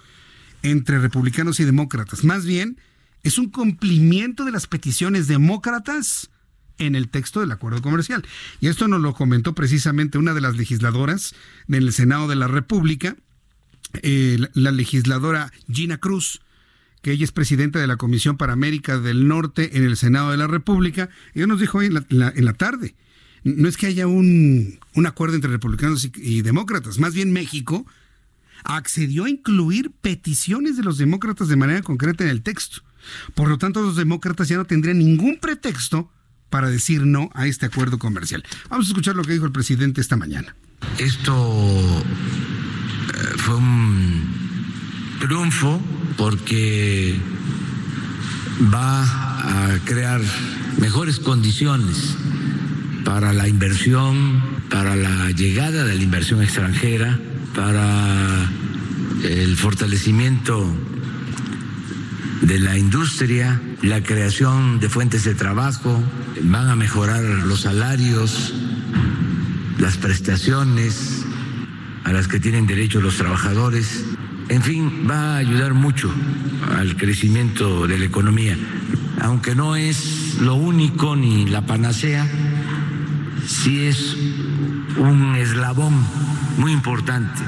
entre 0.64 1.00
republicanos 1.00 1.60
y 1.60 1.66
demócratas. 1.66 2.24
Más 2.24 2.46
bien, 2.46 2.78
es 3.24 3.38
un 3.38 3.50
cumplimiento 3.50 4.46
de 4.46 4.52
las 4.52 4.68
peticiones 4.68 5.28
demócratas 5.28 6.30
en 6.78 6.96
el 6.96 7.10
texto 7.10 7.42
del 7.42 7.52
acuerdo 7.52 7.82
comercial. 7.82 8.26
Y 8.62 8.68
esto 8.68 8.88
nos 8.88 9.02
lo 9.02 9.14
comentó 9.14 9.54
precisamente 9.54 10.18
una 10.18 10.34
de 10.34 10.42
las 10.42 10.56
legisladoras 10.56 11.36
del 11.68 11.92
Senado 11.92 12.28
de 12.28 12.36
la 12.36 12.48
República, 12.48 13.16
eh, 14.02 14.38
la 14.54 14.72
legisladora 14.72 15.52
Gina 15.72 15.98
Cruz, 15.98 16.42
que 17.02 17.12
ella 17.12 17.24
es 17.24 17.32
presidenta 17.32 17.80
de 17.80 17.88
la 17.88 17.98
Comisión 17.98 18.38
para 18.38 18.54
América 18.54 19.00
del 19.00 19.28
Norte 19.28 19.78
en 19.78 19.84
el 19.84 19.98
Senado 19.98 20.32
de 20.32 20.38
la 20.38 20.48
República. 20.48 21.10
Ella 21.34 21.48
nos 21.48 21.60
dijo 21.60 21.80
hoy 21.80 21.88
en 21.88 22.46
la, 22.46 22.54
tarde, 22.54 22.96
no 23.44 23.68
es 23.68 23.78
que 23.78 23.88
haya 23.88 24.08
un, 24.08 24.80
acuerdo 25.06 25.36
entre 25.36 25.52
republicanos 25.52 26.10
y 26.16 26.42
demócratas, 26.42 27.00
más 27.00 27.14
bien 27.14 27.32
México 27.32 27.86
accedió 28.64 29.26
a 29.26 29.30
incluir 29.30 29.92
peticiones 30.02 30.78
de 30.78 30.84
los 30.84 30.98
demócratas 30.98 31.48
de 31.48 31.56
manera 31.56 31.82
concreta 31.82 32.24
en 32.24 32.30
el 32.30 32.42
texto. 32.42 32.82
Por 33.36 33.50
lo 33.50 33.58
tanto, 33.58 33.82
los 33.82 33.96
demócratas 33.96 34.48
ya 34.48 34.58
no 34.58 34.66
tendrían 34.66 35.00
ningún 35.00 35.38
pretexto 35.40 36.12
para 36.50 36.70
decir 36.70 37.06
no 37.06 37.30
a 37.34 37.48
este 37.48 37.66
acuerdo 37.66 38.00
comercial. 38.00 38.44
Vamos 38.70 38.88
a 38.88 38.90
escuchar 38.90 39.16
lo 39.16 39.24
que 39.24 39.34
dijo 39.34 39.46
el 39.46 39.52
presidente 39.52 40.02
esta 40.02 40.18
mañana. 40.18 40.56
Esto 40.98 42.04
eh, 43.14 43.38
fue 43.38 43.56
un 43.56 44.24
triunfo 45.20 45.82
porque 46.18 47.20
va 48.74 49.04
a 49.04 49.80
crear 49.86 50.22
mejores 50.80 51.20
condiciones 51.20 52.16
para 53.04 53.34
la 53.34 53.48
inversión, 53.48 54.42
para 54.70 54.96
la 54.96 55.32
llegada 55.32 55.84
de 55.86 55.96
la 55.96 56.04
inversión 56.04 56.42
extranjera, 56.42 57.20
para 57.60 58.50
el 59.22 59.58
fortalecimiento 59.58 60.66
de 62.42 62.58
la 62.58 62.78
industria, 62.78 63.62
la 63.82 64.02
creación 64.02 64.80
de 64.80 64.88
fuentes 64.88 65.26
de 65.26 65.36
trabajo, 65.36 66.02
van 66.44 66.70
a 66.70 66.78
mejorar 66.78 67.22
los 67.22 67.62
salarios, 67.62 68.54
las 69.78 69.98
prestaciones 69.98 71.26
a 72.06 72.14
las 72.14 72.30
que 72.30 72.40
tienen 72.40 72.66
derecho 72.66 73.02
los 73.02 73.18
trabajadores. 73.18 74.06
En 74.48 74.62
fin, 74.62 75.06
va 75.10 75.36
a 75.36 75.38
ayudar 75.40 75.74
mucho 75.74 76.10
al 76.78 76.96
crecimiento 76.96 77.88
de 77.88 78.00
la 78.00 78.06
economía, 78.06 78.58
aunque 79.20 79.54
no 79.54 79.76
es 79.76 80.38
lo 80.40 80.56
único 80.56 81.18
ni 81.18 81.46
la 81.46 81.66
panacea, 81.66 82.26
sí 83.46 83.82
es 83.82 84.16
un 84.98 85.36
eslabón 85.36 86.29
muy 86.60 86.74
importante 86.74 87.42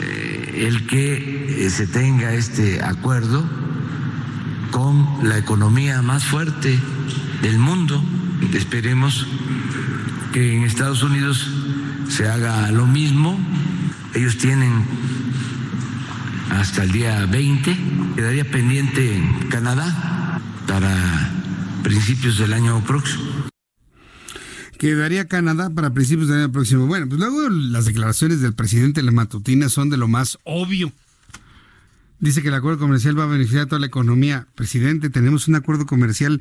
eh, 0.00 0.66
el 0.68 0.86
que 0.86 1.66
eh, 1.66 1.70
se 1.70 1.86
tenga 1.86 2.32
este 2.32 2.82
acuerdo 2.82 3.44
con 4.70 5.28
la 5.28 5.36
economía 5.38 6.02
más 6.02 6.24
fuerte 6.24 6.78
del 7.42 7.58
mundo. 7.58 8.02
Esperemos 8.54 9.26
que 10.32 10.56
en 10.56 10.62
Estados 10.62 11.02
Unidos 11.02 11.50
se 12.08 12.28
haga 12.28 12.70
lo 12.70 12.86
mismo. 12.86 13.38
Ellos 14.14 14.38
tienen 14.38 14.84
hasta 16.50 16.84
el 16.84 16.92
día 16.92 17.26
20. 17.26 17.76
Quedaría 18.14 18.48
pendiente 18.50 19.16
en 19.16 19.48
Canadá 19.48 20.40
para 20.66 20.94
principios 21.82 22.38
del 22.38 22.52
año 22.52 22.80
próximo. 22.84 23.25
Quedaría 24.78 25.26
Canadá 25.26 25.70
para 25.70 25.90
principios 25.90 26.28
del 26.28 26.38
año 26.38 26.52
próximo. 26.52 26.86
Bueno, 26.86 27.08
pues 27.08 27.18
luego 27.18 27.48
las 27.48 27.86
declaraciones 27.86 28.40
del 28.40 28.54
presidente 28.54 29.00
de 29.00 29.06
la 29.06 29.12
matutina 29.12 29.68
son 29.68 29.88
de 29.88 29.96
lo 29.96 30.06
más 30.06 30.38
obvio. 30.44 30.92
Dice 32.18 32.42
que 32.42 32.48
el 32.48 32.54
acuerdo 32.54 32.78
comercial 32.78 33.18
va 33.18 33.24
a 33.24 33.28
beneficiar 33.28 33.62
a 33.62 33.66
toda 33.66 33.78
la 33.78 33.86
economía. 33.86 34.46
Presidente, 34.54 35.10
tenemos 35.10 35.48
un 35.48 35.54
acuerdo 35.54 35.86
comercial 35.86 36.40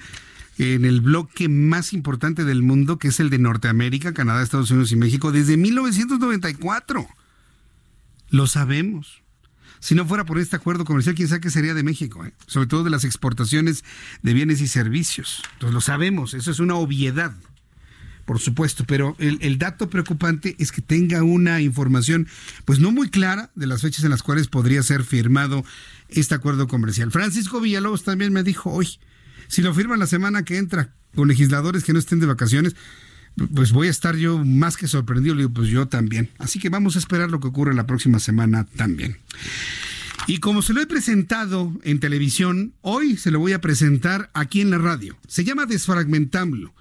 en 0.57 0.85
el 0.85 1.01
bloque 1.01 1.49
más 1.49 1.93
importante 1.93 2.45
del 2.45 2.61
mundo, 2.61 2.97
que 2.97 3.09
es 3.09 3.19
el 3.19 3.29
de 3.29 3.39
Norteamérica, 3.39 4.13
Canadá, 4.13 4.41
Estados 4.41 4.71
Unidos 4.71 4.91
y 4.91 4.95
México, 4.95 5.31
desde 5.31 5.57
1994. 5.57 7.07
Lo 8.29 8.47
sabemos. 8.47 9.21
Si 9.79 9.95
no 9.95 10.05
fuera 10.05 10.25
por 10.25 10.39
este 10.39 10.55
acuerdo 10.55 10.85
comercial, 10.85 11.15
quién 11.15 11.27
sabe 11.27 11.41
qué 11.41 11.49
sería 11.49 11.73
de 11.73 11.83
México, 11.83 12.25
¿eh? 12.25 12.33
sobre 12.47 12.67
todo 12.67 12.83
de 12.83 12.89
las 12.89 13.03
exportaciones 13.03 13.83
de 14.23 14.33
bienes 14.33 14.61
y 14.61 14.67
servicios. 14.67 15.43
Entonces 15.53 15.73
lo 15.73 15.81
sabemos, 15.81 16.33
eso 16.33 16.49
es 16.49 16.59
una 16.59 16.75
obviedad, 16.75 17.33
por 18.25 18.39
supuesto, 18.39 18.83
pero 18.87 19.15
el, 19.19 19.57
dato 19.57 19.89
preocupante 19.89 20.55
es 20.59 20.71
que 20.71 20.81
tenga 20.81 21.23
una 21.23 21.61
información, 21.61 22.27
pues 22.65 22.79
no 22.79 22.91
muy 22.91 23.09
clara, 23.09 23.51
de 23.55 23.67
las 23.67 23.81
fechas 23.81 24.03
en 24.03 24.09
las 24.09 24.23
cuales 24.23 24.47
podría 24.47 24.81
ser 24.83 25.03
firmado 25.03 25.63
este 26.09 26.35
acuerdo 26.35 26.67
comercial. 26.67 27.11
Francisco 27.11 27.61
Villalobos 27.61 28.03
también 28.03 28.33
me 28.33 28.43
dijo 28.43 28.71
hoy, 28.71 28.99
si 29.47 29.61
lo 29.61 29.73
firman 29.73 29.99
la 29.99 30.07
semana 30.07 30.43
que 30.43 30.57
entra 30.57 30.93
con 31.13 31.27
legisladores 31.27 31.83
que 31.83 31.93
no 31.93 31.99
estén 31.99 32.19
de 32.19 32.25
vacaciones, 32.25 32.75
pues 33.53 33.71
voy 33.71 33.87
a 33.87 33.91
estar 33.91 34.15
yo 34.15 34.43
más 34.43 34.77
que 34.77 34.87
sorprendido. 34.87 35.35
Le 35.35 35.43
digo, 35.43 35.53
pues 35.53 35.69
yo 35.69 35.87
también. 35.87 36.29
Así 36.37 36.59
que 36.59 36.69
vamos 36.69 36.95
a 36.95 36.99
esperar 36.99 37.29
lo 37.29 37.39
que 37.39 37.47
ocurre 37.47 37.73
la 37.73 37.85
próxima 37.85 38.19
semana 38.19 38.65
también. 38.75 39.17
Y 40.27 40.39
como 40.39 40.61
se 40.61 40.73
lo 40.73 40.81
he 40.81 40.87
presentado 40.87 41.73
en 41.83 41.99
televisión, 41.99 42.73
hoy 42.81 43.17
se 43.17 43.31
lo 43.31 43.39
voy 43.39 43.53
a 43.53 43.61
presentar 43.61 44.31
aquí 44.33 44.61
en 44.61 44.71
la 44.71 44.77
radio. 44.77 45.17
Se 45.27 45.43
llama 45.43 45.65
Desfragmentamlo. 45.65 46.73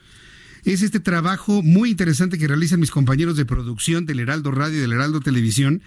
Es 0.64 0.80
este 0.80 0.98
trabajo 0.98 1.62
muy 1.62 1.90
interesante 1.90 2.38
que 2.38 2.48
realizan 2.48 2.80
mis 2.80 2.90
compañeros 2.90 3.36
de 3.36 3.44
producción 3.44 4.06
del 4.06 4.20
Heraldo 4.20 4.50
Radio 4.50 4.78
y 4.78 4.80
del 4.80 4.94
Heraldo 4.94 5.20
Televisión. 5.20 5.82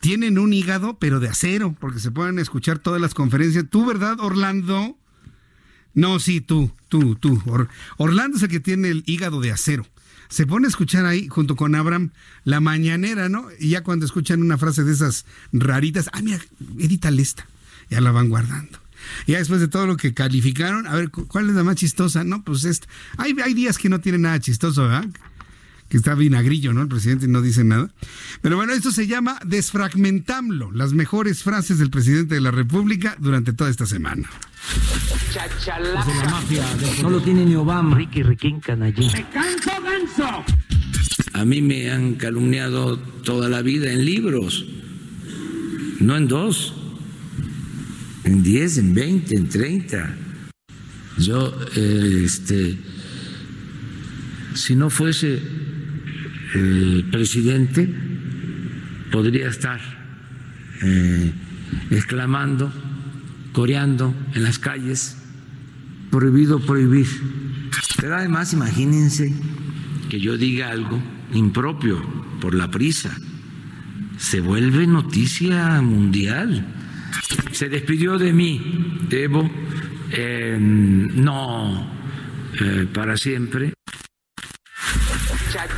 Tienen 0.00 0.38
un 0.38 0.52
hígado, 0.52 0.98
pero 0.98 1.18
de 1.18 1.28
acero, 1.28 1.74
porque 1.80 1.98
se 1.98 2.10
pueden 2.10 2.38
escuchar 2.38 2.78
todas 2.78 3.00
las 3.00 3.14
conferencias. 3.14 3.64
¿Tú, 3.70 3.86
verdad, 3.86 4.20
Orlando? 4.20 4.98
No, 5.94 6.18
sí, 6.18 6.42
tú, 6.42 6.70
tú, 6.88 7.14
tú. 7.14 7.42
Orlando 7.96 8.36
es 8.36 8.42
el 8.42 8.50
que 8.50 8.60
tiene 8.60 8.88
el 8.90 9.02
hígado 9.06 9.40
de 9.40 9.50
acero. 9.50 9.86
Se 10.28 10.46
pone 10.46 10.66
a 10.66 10.68
escuchar 10.68 11.06
ahí, 11.06 11.28
junto 11.28 11.56
con 11.56 11.74
Abraham, 11.74 12.10
la 12.44 12.60
mañanera, 12.60 13.30
¿no? 13.30 13.48
Y 13.58 13.70
ya 13.70 13.82
cuando 13.82 14.04
escuchan 14.04 14.42
una 14.42 14.58
frase 14.58 14.84
de 14.84 14.92
esas 14.92 15.24
raritas, 15.52 16.10
ah, 16.12 16.20
mira, 16.20 16.40
edítale 16.78 17.22
esta. 17.22 17.46
Ya 17.88 18.02
la 18.02 18.10
van 18.10 18.28
guardando. 18.28 18.81
Ya 19.26 19.38
después 19.38 19.60
de 19.60 19.68
todo 19.68 19.86
lo 19.86 19.96
que 19.96 20.14
calificaron, 20.14 20.86
a 20.86 20.94
ver, 20.94 21.10
¿cuál 21.10 21.48
es 21.48 21.54
la 21.54 21.64
más 21.64 21.76
chistosa? 21.76 22.24
No, 22.24 22.42
pues 22.42 22.64
esta. 22.64 22.86
Hay, 23.16 23.34
hay 23.44 23.54
días 23.54 23.78
que 23.78 23.88
no 23.88 24.00
tiene 24.00 24.18
nada 24.18 24.40
chistoso, 24.40 24.82
¿verdad? 24.82 25.08
que 25.92 25.98
está 25.98 26.14
vinagrillo, 26.14 26.72
¿no? 26.72 26.80
El 26.80 26.88
presidente 26.88 27.28
no 27.28 27.42
dice 27.42 27.64
nada. 27.64 27.90
Pero 28.40 28.56
bueno, 28.56 28.72
esto 28.72 28.90
se 28.90 29.06
llama 29.06 29.38
Desfragmentamlo, 29.44 30.72
las 30.72 30.94
mejores 30.94 31.42
frases 31.42 31.78
del 31.78 31.90
presidente 31.90 32.34
de 32.34 32.40
la 32.40 32.50
República 32.50 33.14
durante 33.18 33.52
toda 33.52 33.68
esta 33.68 33.84
semana. 33.84 34.26
la 35.34 36.30
mafia 36.30 36.64
no 37.02 37.10
lo 37.10 37.20
tiene 37.20 37.44
ni 37.44 37.56
Obama. 37.56 37.94
Ricky 37.94 38.22
Riquín 38.22 38.60
Canallín. 38.60 39.12
¡Me 39.12 39.28
canso 39.28 39.70
ganso! 39.82 40.44
A 41.34 41.44
mí 41.44 41.60
me 41.60 41.90
han 41.90 42.14
calumniado 42.14 42.96
toda 42.98 43.50
la 43.50 43.60
vida 43.60 43.92
en 43.92 44.06
libros, 44.06 44.64
no 46.00 46.16
en 46.16 46.26
dos, 46.26 46.74
en 48.24 48.42
diez, 48.42 48.78
en 48.78 48.94
veinte, 48.94 49.36
en 49.36 49.48
treinta. 49.48 50.14
Yo, 51.18 51.54
eh, 51.76 52.22
este, 52.24 52.78
si 54.54 54.74
no 54.74 54.90
fuese 54.90 55.40
el 56.54 57.08
presidente 57.10 57.88
podría 59.10 59.48
estar 59.48 59.80
eh, 60.82 61.32
exclamando, 61.90 62.72
coreando 63.52 64.14
en 64.34 64.42
las 64.42 64.58
calles, 64.58 65.16
prohibido 66.10 66.60
prohibir. 66.60 67.06
Pero 67.96 68.16
además 68.16 68.52
imagínense 68.52 69.32
que 70.10 70.20
yo 70.20 70.36
diga 70.36 70.70
algo 70.70 71.00
impropio 71.32 72.02
por 72.40 72.54
la 72.54 72.70
prisa. 72.70 73.16
Se 74.18 74.40
vuelve 74.40 74.86
noticia 74.86 75.80
mundial. 75.80 76.66
Se 77.52 77.68
despidió 77.68 78.18
de 78.18 78.32
mí, 78.32 79.06
Evo, 79.10 79.50
eh, 80.10 80.56
no 80.60 81.90
eh, 82.60 82.86
para 82.92 83.16
siempre 83.16 83.72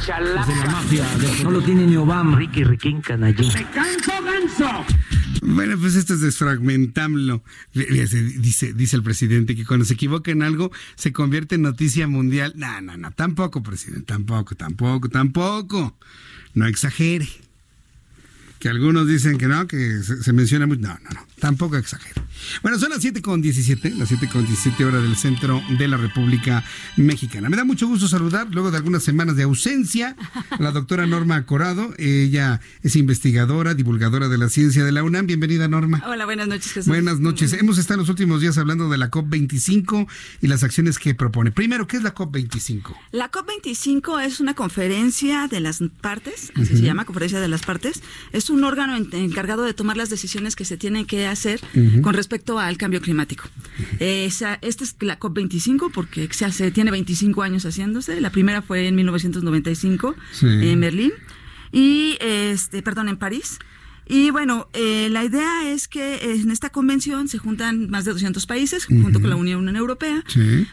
la 0.09 0.70
mafia. 0.70 1.05
No 1.43 1.51
lo 1.51 1.62
tiene 1.62 1.86
ni 1.86 1.97
Obama. 1.97 2.36
Ricky 2.36 2.65
Riquín 2.65 3.01
Canallín. 3.01 3.52
¡Me 3.52 3.65
canso 3.70 4.12
ganso! 4.23 4.85
Bueno, 5.43 5.77
pues 5.78 5.94
esto 5.94 6.15
es 6.15 6.20
desfragmentamlo. 6.20 7.43
Dice, 7.73 8.73
dice 8.73 8.97
el 8.97 9.02
presidente 9.02 9.55
que 9.55 9.65
cuando 9.65 9.85
se 9.85 9.94
equivoca 9.94 10.31
en 10.31 10.43
algo 10.43 10.70
se 10.94 11.12
convierte 11.12 11.56
en 11.56 11.62
noticia 11.62 12.06
mundial. 12.06 12.55
No, 12.56 12.81
no, 12.81 12.97
no, 12.97 13.11
tampoco, 13.12 13.62
presidente, 13.62 14.06
tampoco, 14.06 14.55
tampoco, 14.55 15.09
tampoco. 15.09 15.98
No 16.55 16.66
exagere. 16.66 17.28
Que 18.65 18.70
algunos 18.70 19.07
dicen 19.07 19.36
que 19.36 19.47
no, 19.47 19.66
que 19.66 20.03
se, 20.03 20.23
se 20.23 20.32
menciona 20.32 20.66
mucho. 20.66 20.81
No, 20.81 20.99
no, 21.05 21.11
no, 21.11 21.27
tampoco 21.39 21.77
exagere. 21.77 22.24
Bueno, 22.62 22.78
son 22.78 22.91
las 22.91 23.03
7 23.03 23.20
con 23.20 23.43
17, 23.43 23.91
las 23.91 24.09
7 24.09 24.28
con 24.28 24.47
17 24.47 24.85
horas 24.86 25.03
del 25.03 25.16
centro 25.16 25.62
de 25.78 25.86
la 25.86 25.99
República 25.99 26.65
Mexicana. 26.97 27.51
Me 27.51 27.59
da 27.59 27.65
mucho 27.65 27.86
gusto 27.86 28.09
saludar, 28.09 28.49
luego 28.53 28.70
de 28.70 28.78
algunas 28.78 29.03
semanas 29.03 29.36
de 29.36 29.43
ausencia, 29.43 30.16
a 30.51 30.62
la 30.62 30.70
doctora 30.70 31.07
Norma 31.07 31.45
Corado. 31.45 31.93
Ella 31.99 32.62
es 32.82 32.97
investigadora, 32.97 33.74
divulgadora 33.74 34.28
de 34.28 34.39
la 34.39 34.49
ciencia 34.49 34.82
de 34.82 34.93
la 34.93 35.03
UNAM. 35.03 35.27
Bienvenida, 35.27 35.69
Norma. 35.69 36.03
Hola, 36.07 36.24
buenas 36.24 36.49
noches, 36.49 36.73
Jesús. 36.73 36.89
Buenas 36.89 37.20
noches. 37.20 37.53
Hemos 37.53 37.78
estado 37.78 37.97
en 37.97 38.01
los 38.01 38.09
últimos 38.09 38.41
días 38.41 38.59
hablando 38.59 38.89
de 38.89 38.99
la 38.99 39.11
COP25 39.11 40.07
y 40.41 40.47
las 40.47 40.62
acciones 40.65 40.99
que 40.99 41.15
propone. 41.15 41.51
Primero, 41.51 41.86
¿qué 41.86 41.99
es 41.99 42.03
la 42.03 42.15
COP25? 42.15 42.97
La 43.12 43.31
COP25 43.31 44.24
es 44.24 44.41
una 44.41 44.55
conferencia 44.55 45.49
de 45.49 45.61
las 45.61 45.82
partes, 46.01 46.51
así 46.57 46.77
se 46.78 46.82
llama, 46.82 47.05
conferencia 47.05 47.41
de 47.41 47.49
las 47.49 47.62
partes. 47.62 48.03
Es 48.32 48.51
un 48.51 48.54
órgano 48.63 48.97
encargado 48.97 49.65
de 49.65 49.75
tomar 49.75 49.97
las 49.97 50.11
decisiones 50.11 50.55
que 50.55 50.65
se 50.65 50.77
tienen 50.77 51.07
que 51.07 51.27
hacer 51.27 51.61
con 52.03 52.15
respecto 52.15 52.59
al 52.59 52.77
cambio 52.77 53.01
climático. 53.01 53.45
esta 53.99 54.59
es 54.61 54.97
la 55.01 55.19
COP25 55.19 55.91
porque 55.93 56.29
se 56.33 56.45
hace, 56.45 56.71
tiene 56.71 56.91
25 56.91 57.43
años 57.43 57.65
haciéndose. 57.65 58.21
La 58.21 58.31
primera 58.31 58.63
fue 58.63 58.87
en 58.87 58.95
1995 58.95 60.15
en 60.43 60.81
Berlín 60.81 61.13
y 61.73 62.17
este, 62.21 62.83
perdón, 62.83 63.09
en 63.09 63.17
París. 63.17 63.59
Y 64.07 64.31
bueno, 64.31 64.69
eh, 64.75 65.09
la 65.11 65.25
idea 65.25 65.71
es 65.71 65.89
que 65.89 66.35
en 66.35 66.51
esta 66.51 66.71
convención 66.71 67.29
se 67.29 67.39
juntan 67.39 67.89
más 67.91 68.05
de 68.05 68.13
200 68.13 68.47
países, 68.47 68.85
junto 68.87 69.21
con 69.21 69.31
la 69.31 69.37
Unión 69.37 69.75
Europea, 69.75 70.23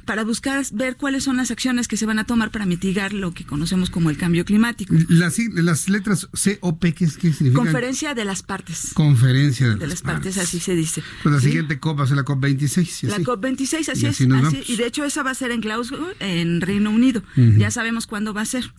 para 0.06 0.24
buscar 0.24 0.64
ver 0.74 0.98
cuáles 0.98 1.24
son 1.24 1.38
las 1.38 1.52
acciones 1.52 1.88
que 1.88 1.98
se 1.98 2.06
van 2.06 2.20
a 2.20 2.26
tomar 2.26 2.52
para 2.52 2.66
mitigar 2.66 3.14
lo 3.14 3.34
que 3.34 3.46
conocemos 3.46 3.90
como 3.90 4.10
el 4.10 4.18
cambio 4.18 4.46
climático. 4.46 4.94
Las, 5.08 5.38
las 5.54 5.90
letras 5.90 6.28
COP, 6.60 6.82
¿qué, 6.82 6.94
qué 6.94 7.08
significan? 7.08 7.54
Conferencia 7.54 8.14
de 8.14 8.26
las 8.26 8.44
partes. 8.44 8.92
Conferencia 8.94 9.70
de, 9.70 9.76
de 9.76 9.88
las, 9.88 10.02
partes, 10.02 10.38
así 10.38 10.60
se 10.60 10.76
dice. 10.76 11.04
Pues 11.24 11.36
la 11.36 11.42
siguiente 11.42 11.80
COP 11.80 12.00
va 12.00 12.04
a 12.04 12.08
ser 12.08 12.18
la 12.18 12.26
COP26. 12.26 13.08
La 13.08 13.20
COP26, 13.20 13.90
así, 13.90 14.06
es. 14.06 14.22
Así, 14.22 14.64
y 14.68 14.76
de 14.76 14.86
hecho 14.86 15.06
esa 15.06 15.24
va 15.24 15.32
a 15.32 15.36
ser 15.36 15.52
en 15.52 15.62
Glasgow, 15.62 16.08
en 16.20 16.62
Reino 16.62 16.92
Unido. 16.92 17.24
Ya 17.36 17.72
sabemos 17.72 18.08
cuándo 18.08 18.34
va 18.34 18.42
a 18.42 18.46
ser. 18.46 18.74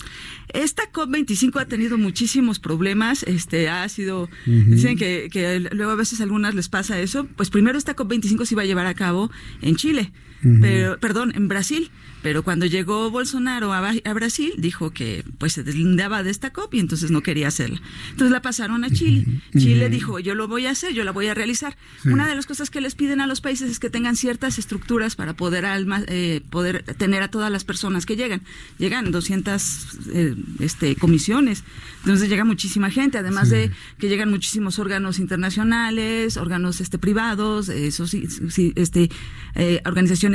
Esta 0.49 0.91
COP25 0.93 1.61
ha 1.61 1.67
tenido 1.67 1.99
muchísimos 1.99 2.59
problemas, 2.59 3.23
este 3.23 3.69
ha 3.69 3.89
sido 3.89 4.29
Dicen 4.47 4.97
que, 4.97 5.29
que, 5.31 5.61
luego 5.73 5.93
a 5.93 5.97
veces 5.97 6.21
a 6.21 6.25
algunas 6.25 6.55
les 6.55 6.69
pasa 6.69 7.01
eso. 7.01 7.27
Pues 7.37 7.51
primero 7.51 7.79
esta 7.79 7.97
COP25 7.97 8.45
se 8.45 8.55
iba 8.55 8.63
a 8.63 8.67
llevar 8.67 8.87
a 8.87 8.95
cabo 8.95 9.31
en 9.61 9.77
Chile, 9.77 10.13
pero, 10.61 10.99
perdón, 10.99 11.33
en 11.35 11.49
Brasil. 11.49 11.91
Pero 12.23 12.45
cuando 12.45 12.67
llegó 12.67 13.11
Bolsonaro 13.11 13.73
a, 13.73 14.15
Brasil, 14.15 14.53
dijo 14.57 14.93
que 14.93 15.25
pues 15.39 15.55
se 15.55 15.65
deslindaba 15.65 16.23
de 16.23 16.31
esta 16.31 16.53
COP 16.53 16.75
y 16.75 16.79
entonces 16.79 17.11
no 17.11 17.21
quería 17.21 17.49
hacerla. 17.49 17.83
Entonces 18.11 18.31
la 18.31 18.41
pasaron 18.41 18.85
a 18.85 18.91
Chile. 18.91 19.27
Chile 19.59 19.91
dijo, 19.91 20.21
yo 20.21 20.37
lo 20.37 20.47
voy 20.47 20.67
a 20.67 20.71
hacer, 20.71 20.95
yo 20.95 21.03
la 21.03 21.11
voy 21.11 21.27
a 21.27 21.35
realizar. 21.35 21.77
Una 22.05 22.29
de 22.29 22.37
las 22.37 22.47
cosas 22.47 22.71
que 22.71 22.81
les 22.81 22.95
piden 22.95 23.21
a 23.21 23.27
los 23.27 23.41
países 23.41 23.71
es 23.71 23.81
que 23.81 23.91
tengan 23.91 24.15
ciertas 24.15 24.59
estructuras 24.59 25.17
para 25.17 25.35
poder, 25.35 25.67
alma, 25.67 26.03
eh, 26.07 26.43
poder 26.49 26.85
tener 26.97 27.25
a 27.25 27.29
todas 27.29 27.51
las 27.51 27.65
personas 27.65 28.07
que 28.07 28.15
llegan. 28.15 28.43
Llegan 28.79 29.11
200 29.11 29.99
eh, 30.13 30.37
este, 30.61 30.95
comisiones, 30.95 31.65
entonces 32.01 32.29
llega 32.29 32.45
muchísima 32.45 32.91
gente, 32.91 33.19
además 33.19 33.51
de 33.51 33.71
que 33.99 34.09
llegan 34.09 34.31
muchísimos 34.31 34.79
órganos 34.79 35.19
internacionales, 35.19 36.37
órganos 36.37 36.81
este, 36.81 36.99
privados, 36.99 37.69
eso 37.69 38.07
sí, 38.07 38.29
este, 38.77 39.11
eh, 39.55 39.81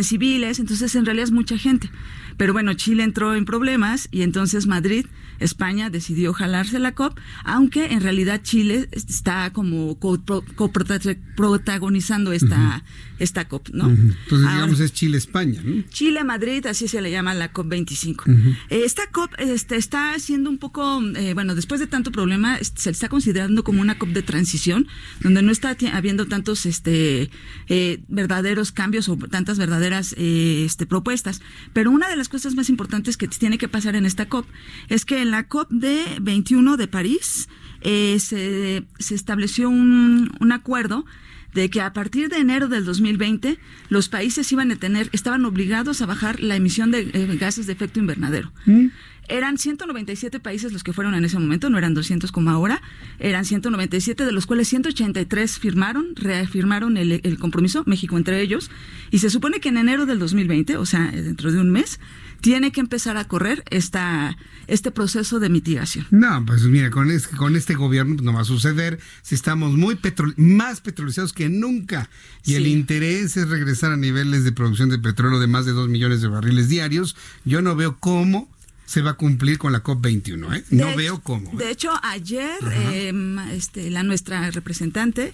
civiles, 0.04 0.60
entonces 0.60 0.96
en 0.96 1.06
realidad 1.06 1.26
es 1.26 1.32
mucha 1.32 1.58
gente. 1.58 1.90
Pero 2.38 2.54
bueno, 2.54 2.74
Chile 2.74 3.04
entró 3.04 3.36
en 3.36 3.46
problemas 3.46 4.08
y 4.12 4.22
entonces 4.22 4.68
Madrid, 4.68 5.06
España, 5.40 5.90
decidió 5.90 6.34
jalarse 6.34 6.80
la 6.80 6.94
COP, 6.94 7.20
aunque 7.44 7.94
en 7.94 8.02
realidad 8.02 8.42
Chile 8.44 8.88
está 8.92 9.52
como 9.54 9.98
coprotagonizando 10.00 12.32
esta, 12.32 12.84
esta 13.20 13.48
COP, 13.48 13.70
¿no? 13.70 13.90
Entonces, 13.90 14.52
digamos, 14.52 14.80
es 14.80 14.94
Chile-España, 14.94 15.62
¿no? 15.64 15.84
Chile-Madrid, 15.90 16.66
así 16.68 16.88
se 16.88 17.02
le 17.02 17.12
llama 17.12 17.34
la 17.34 17.54
COP25. 17.54 18.58
esta 18.70 19.08
COP 19.12 19.34
este, 19.38 19.76
está 19.76 20.18
siendo 20.20 20.50
un 20.50 20.58
poco, 20.58 21.02
eh, 21.16 21.34
bueno, 21.34 21.56
después 21.56 21.80
de 21.80 21.88
tanto 21.88 22.12
problema, 22.12 22.58
se 22.62 22.90
está 22.90 23.10
considerando 23.10 23.64
como 23.64 23.82
una 23.82 23.98
COP 23.98 24.10
de 24.10 24.24
transición, 24.24 24.88
donde 25.22 25.42
no 25.42 25.52
está 25.52 25.76
habiendo 25.94 26.28
tantos 26.28 26.66
este, 26.66 27.30
eh, 27.68 28.04
verdaderos 28.08 28.72
cambios 28.72 29.10
o 29.10 29.18
tantas 29.18 29.58
verdaderas 29.58 30.14
eh, 30.18 30.64
este, 30.66 30.86
propuestas. 30.86 31.42
Pero 31.74 31.92
una 31.92 32.10
de 32.10 32.16
las 32.16 32.30
cosas 32.30 32.56
más 32.56 32.70
importantes 32.70 33.18
que 33.18 33.28
tiene 33.28 33.58
que 33.58 33.68
pasar 33.68 33.96
en 33.96 34.06
esta 34.06 34.28
COP 34.28 34.46
es 34.90 35.06
que 35.06 35.26
en 35.28 35.32
la 35.32 35.48
COP 35.48 35.70
de 35.70 36.04
21 36.22 36.78
de 36.78 36.88
París 36.88 37.50
se, 37.84 38.20
se, 38.20 39.16
estableció 39.16 39.70
un, 39.70 40.32
un 40.40 40.52
acuerdo 40.52 41.06
de 41.54 41.70
que 41.70 41.82
a 41.82 41.94
partir 41.94 42.30
de 42.30 42.38
enero 42.38 42.68
del 42.68 42.86
2020 42.86 43.58
los 43.90 44.10
países 44.10 44.52
iban 44.52 44.72
a 44.72 44.76
tener, 44.76 45.10
estaban 45.12 45.44
obligados 45.46 46.02
a 46.02 46.06
bajar 46.06 46.40
la 46.40 46.56
emisión 46.56 46.92
de 46.92 47.10
eh, 47.14 47.38
gases 47.40 47.68
de 47.68 47.74
efecto 47.74 48.00
invernadero. 48.00 48.52
Mm. 48.66 48.88
Eran 49.30 49.58
197 49.58 50.40
países 50.40 50.72
los 50.72 50.84
que 50.84 50.94
fueron 50.94 51.14
en 51.14 51.26
ese 51.26 51.38
momento, 51.38 51.70
no 51.70 51.78
eran 51.78 51.94
200 51.94 52.32
como 52.32 52.50
ahora, 52.50 52.82
eran 53.20 53.44
197, 53.44 54.26
de 54.26 54.32
los 54.32 54.46
cuales 54.46 54.70
183 54.70 55.60
firmaron, 55.60 56.16
reafirmaron 56.16 56.96
el, 56.96 57.20
el 57.24 57.38
compromiso, 57.38 57.84
México 57.86 58.18
entre 58.18 58.40
ellos, 58.40 58.72
y 59.12 59.20
se 59.20 59.30
supone 59.30 59.60
que 59.60 59.68
en 59.68 59.78
enero 59.78 60.06
del 60.06 60.20
2020, 60.20 60.78
o 60.78 60.86
sea, 60.86 61.12
dentro 61.12 61.52
de 61.52 61.60
un 61.60 61.72
mes, 61.72 62.00
tiene 62.42 62.72
que 62.72 62.80
empezar 62.80 63.18
a 63.18 63.26
correr 63.28 63.64
esta, 63.70 64.38
este 64.68 64.92
proceso 64.92 65.40
de 65.40 65.50
mitigación. 65.50 66.08
No, 66.12 66.44
pues 66.46 66.64
mira, 66.64 66.90
con 66.90 67.12
este, 67.12 67.36
con 67.36 67.56
este 67.56 67.76
gobierno 67.76 68.18
no 68.22 68.34
va 68.34 68.42
a 68.42 68.46
suceder 68.46 69.00
si 69.22 69.36
estamos 69.36 69.74
muy 69.74 69.98
más 70.38 70.82
petrolizados 70.82 71.34
que 71.34 71.50
nunca 71.50 72.10
y 72.46 72.56
el 72.56 72.68
interés 72.68 73.38
es 73.38 73.50
regresar 73.50 73.92
a 73.92 73.98
niveles 73.98 74.44
de 74.44 74.52
producción 74.52 74.90
de 74.90 75.00
petróleo 75.00 75.40
de 75.40 75.48
más 75.48 75.66
de 75.66 75.74
2 75.74 75.90
millones 75.90 76.22
de 76.22 76.28
barriles 76.28 76.70
diarios. 76.70 77.16
Yo 77.46 77.62
no 77.62 77.76
veo 77.76 77.98
cómo 78.00 78.50
se 78.86 79.02
va 79.02 79.12
a 79.12 79.14
cumplir 79.16 79.58
con 79.58 79.74
la 79.74 79.84
COP21. 79.84 80.58
¿eh? 80.58 80.64
No 80.72 80.96
veo 80.96 81.20
cómo. 81.22 81.52
¿eh? 81.52 81.58
De 81.58 81.72
hecho, 81.72 81.92
ayer 82.04 82.58
em, 82.84 83.38
este, 83.50 83.92
la 83.92 84.02
nuestra 84.04 84.50
representante, 84.52 85.34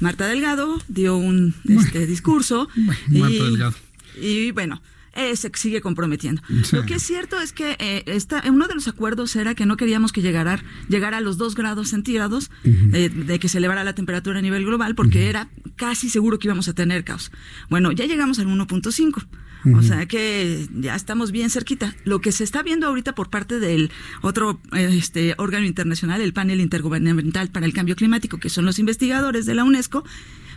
Marta 0.00 0.26
Delgado, 0.26 0.80
dio 0.88 1.16
un 1.16 1.54
este, 1.68 2.06
discurso. 2.06 2.68
Marta 3.08 3.44
Delgado. 3.44 3.74
Y 4.20 4.52
bueno, 4.52 4.80
eh, 5.14 5.34
se 5.36 5.50
sigue 5.54 5.80
comprometiendo. 5.80 6.42
Lo 6.72 6.84
que 6.84 6.94
es 6.94 7.02
cierto 7.02 7.40
es 7.40 7.52
que 7.52 7.76
eh, 7.78 8.04
uno 8.48 8.68
de 8.68 8.74
los 8.74 8.88
acuerdos 8.88 9.34
era 9.36 9.54
que 9.54 9.66
no 9.66 9.76
queríamos 9.76 10.12
que 10.12 10.22
llegara, 10.22 10.62
llegara 10.88 11.18
a 11.18 11.20
los 11.20 11.38
dos 11.38 11.54
grados 11.54 11.88
centígrados 11.88 12.50
eh, 12.64 13.08
de 13.08 13.38
que 13.38 13.48
se 13.48 13.58
elevara 13.58 13.84
la 13.84 13.94
temperatura 13.94 14.38
a 14.38 14.42
nivel 14.42 14.64
global, 14.64 14.94
porque 14.94 15.28
era 15.28 15.48
casi 15.76 16.08
seguro 16.08 16.38
que 16.38 16.48
íbamos 16.48 16.68
a 16.68 16.74
tener 16.74 17.04
caos. 17.04 17.30
Bueno, 17.70 17.92
ya 17.92 18.06
llegamos 18.06 18.38
al 18.38 18.46
1.5. 18.46 19.26
O 19.72 19.82
sea 19.82 20.04
que 20.04 20.68
ya 20.74 20.94
estamos 20.94 21.32
bien 21.32 21.48
cerquita. 21.48 21.94
Lo 22.04 22.20
que 22.20 22.32
se 22.32 22.44
está 22.44 22.62
viendo 22.62 22.86
ahorita 22.86 23.14
por 23.14 23.30
parte 23.30 23.60
del 23.60 23.90
otro 24.20 24.60
este, 24.72 25.34
órgano 25.38 25.64
internacional, 25.64 26.20
el 26.20 26.34
panel 26.34 26.60
intergubernamental 26.60 27.48
para 27.48 27.64
el 27.64 27.72
cambio 27.72 27.96
climático, 27.96 28.38
que 28.38 28.50
son 28.50 28.66
los 28.66 28.78
investigadores 28.78 29.46
de 29.46 29.54
la 29.54 29.64
UNESCO, 29.64 30.04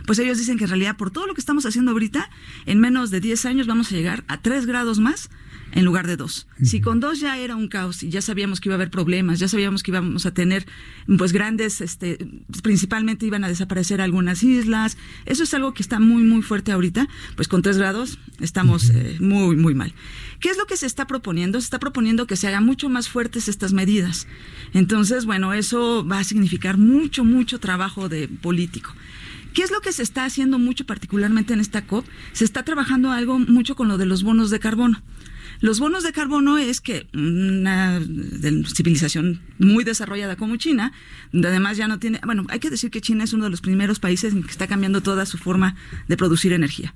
pues 0.08 0.18
ellos 0.20 0.38
dicen 0.38 0.56
que 0.56 0.64
en 0.64 0.70
realidad 0.70 0.96
por 0.96 1.10
todo 1.10 1.26
lo 1.26 1.34
que 1.34 1.40
estamos 1.42 1.66
haciendo 1.66 1.90
ahorita, 1.90 2.30
en 2.64 2.80
menos 2.80 3.10
de 3.10 3.20
10 3.20 3.44
años 3.44 3.66
vamos 3.66 3.92
a 3.92 3.94
llegar 3.94 4.24
a 4.26 4.40
3 4.40 4.64
grados 4.64 5.00
más 5.00 5.28
en 5.72 5.84
lugar 5.84 6.06
de 6.06 6.16
2. 6.16 6.46
Si 6.62 6.80
con 6.80 6.98
2 6.98 7.20
ya 7.20 7.36
era 7.36 7.54
un 7.54 7.68
caos 7.68 8.02
y 8.02 8.08
ya 8.08 8.22
sabíamos 8.22 8.58
que 8.58 8.70
iba 8.70 8.74
a 8.76 8.78
haber 8.78 8.90
problemas, 8.90 9.38
ya 9.38 9.48
sabíamos 9.48 9.82
que 9.82 9.90
íbamos 9.90 10.24
a 10.24 10.32
tener 10.32 10.64
pues 11.18 11.34
grandes, 11.34 11.82
este, 11.82 12.26
principalmente 12.62 13.26
iban 13.26 13.44
a 13.44 13.48
desaparecer 13.48 14.00
algunas 14.00 14.42
islas, 14.42 14.96
eso 15.26 15.42
es 15.42 15.52
algo 15.52 15.74
que 15.74 15.82
está 15.82 16.00
muy, 16.00 16.22
muy 16.22 16.40
fuerte 16.40 16.72
ahorita, 16.72 17.06
pues 17.36 17.46
con 17.46 17.60
3 17.60 17.76
grados 17.76 18.18
estamos 18.40 18.88
eh, 18.88 19.18
muy, 19.20 19.56
muy 19.56 19.74
mal. 19.74 19.92
¿Qué 20.40 20.48
es 20.48 20.56
lo 20.56 20.64
que 20.64 20.78
se 20.78 20.86
está 20.86 21.06
proponiendo? 21.06 21.60
Se 21.60 21.64
está 21.64 21.78
proponiendo 21.78 22.26
que 22.26 22.36
se 22.36 22.48
hagan 22.48 22.64
mucho 22.64 22.88
más 22.88 23.10
fuertes 23.10 23.46
estas 23.48 23.74
medidas. 23.74 24.26
Entonces, 24.72 25.26
bueno, 25.26 25.52
eso 25.52 26.06
va 26.06 26.20
a 26.20 26.24
significar 26.24 26.78
mucho, 26.78 27.26
mucho 27.26 27.60
trabajo 27.60 28.08
de 28.08 28.26
político. 28.26 28.94
¿Qué 29.54 29.62
es 29.62 29.70
lo 29.70 29.80
que 29.80 29.92
se 29.92 30.02
está 30.02 30.24
haciendo 30.24 30.58
mucho 30.58 30.86
particularmente 30.86 31.52
en 31.52 31.60
esta 31.60 31.86
COP? 31.86 32.06
Se 32.32 32.44
está 32.44 32.62
trabajando 32.62 33.10
algo 33.10 33.38
mucho 33.38 33.76
con 33.76 33.88
lo 33.88 33.98
de 33.98 34.06
los 34.06 34.22
bonos 34.22 34.50
de 34.50 34.60
carbono. 34.60 35.02
Los 35.60 35.80
bonos 35.80 36.04
de 36.04 36.12
carbono 36.12 36.56
es 36.58 36.80
que 36.80 37.08
una 37.12 38.00
civilización 38.74 39.40
muy 39.58 39.82
desarrollada 39.82 40.36
como 40.36 40.56
China, 40.56 40.92
donde 41.32 41.48
además 41.48 41.76
ya 41.76 41.88
no 41.88 41.98
tiene, 41.98 42.20
bueno, 42.24 42.46
hay 42.48 42.60
que 42.60 42.70
decir 42.70 42.90
que 42.90 43.00
China 43.00 43.24
es 43.24 43.32
uno 43.32 43.44
de 43.44 43.50
los 43.50 43.60
primeros 43.60 43.98
países 43.98 44.32
en 44.32 44.44
que 44.44 44.50
está 44.50 44.68
cambiando 44.68 45.00
toda 45.00 45.26
su 45.26 45.36
forma 45.36 45.74
de 46.06 46.16
producir 46.16 46.52
energía. 46.52 46.94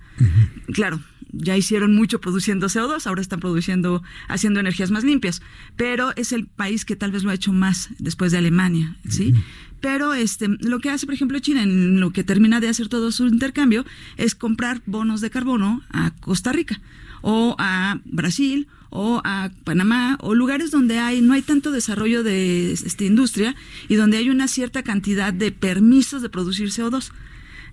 Claro, 0.72 1.00
ya 1.32 1.56
hicieron 1.56 1.94
mucho 1.94 2.20
produciendo 2.20 2.68
CO2, 2.68 3.06
ahora 3.06 3.20
están 3.20 3.40
produciendo, 3.40 4.02
haciendo 4.28 4.60
energías 4.60 4.90
más 4.90 5.04
limpias, 5.04 5.42
pero 5.76 6.12
es 6.16 6.32
el 6.32 6.46
país 6.46 6.84
que 6.84 6.96
tal 6.96 7.10
vez 7.10 7.24
lo 7.24 7.30
ha 7.30 7.34
hecho 7.34 7.52
más 7.52 7.90
después 7.98 8.32
de 8.32 8.38
Alemania, 8.38 8.96
¿sí? 9.08 9.34
Pero 9.80 10.14
este, 10.14 10.46
lo 10.60 10.78
que 10.78 10.90
hace, 10.90 11.06
por 11.06 11.14
ejemplo, 11.14 11.38
China, 11.40 11.64
en 11.64 11.98
lo 11.98 12.12
que 12.12 12.22
termina 12.22 12.60
de 12.60 12.68
hacer 12.68 12.88
todo 12.88 13.10
su 13.10 13.26
intercambio, 13.26 13.84
es 14.16 14.36
comprar 14.36 14.80
bonos 14.86 15.20
de 15.20 15.30
carbono 15.30 15.82
a 15.90 16.12
Costa 16.20 16.52
Rica 16.52 16.80
o 17.20 17.56
a 17.58 18.00
Brasil 18.04 18.68
o 18.90 19.20
a 19.24 19.50
Panamá 19.64 20.18
o 20.20 20.34
lugares 20.34 20.70
donde 20.70 20.98
hay 20.98 21.22
no 21.22 21.32
hay 21.32 21.42
tanto 21.42 21.72
desarrollo 21.72 22.22
de 22.22 22.72
esta 22.72 23.04
industria 23.04 23.56
y 23.88 23.94
donde 23.94 24.18
hay 24.18 24.28
una 24.28 24.48
cierta 24.48 24.82
cantidad 24.82 25.32
de 25.32 25.50
permisos 25.50 26.22
de 26.22 26.28
producir 26.28 26.68
CO2. 26.68 27.10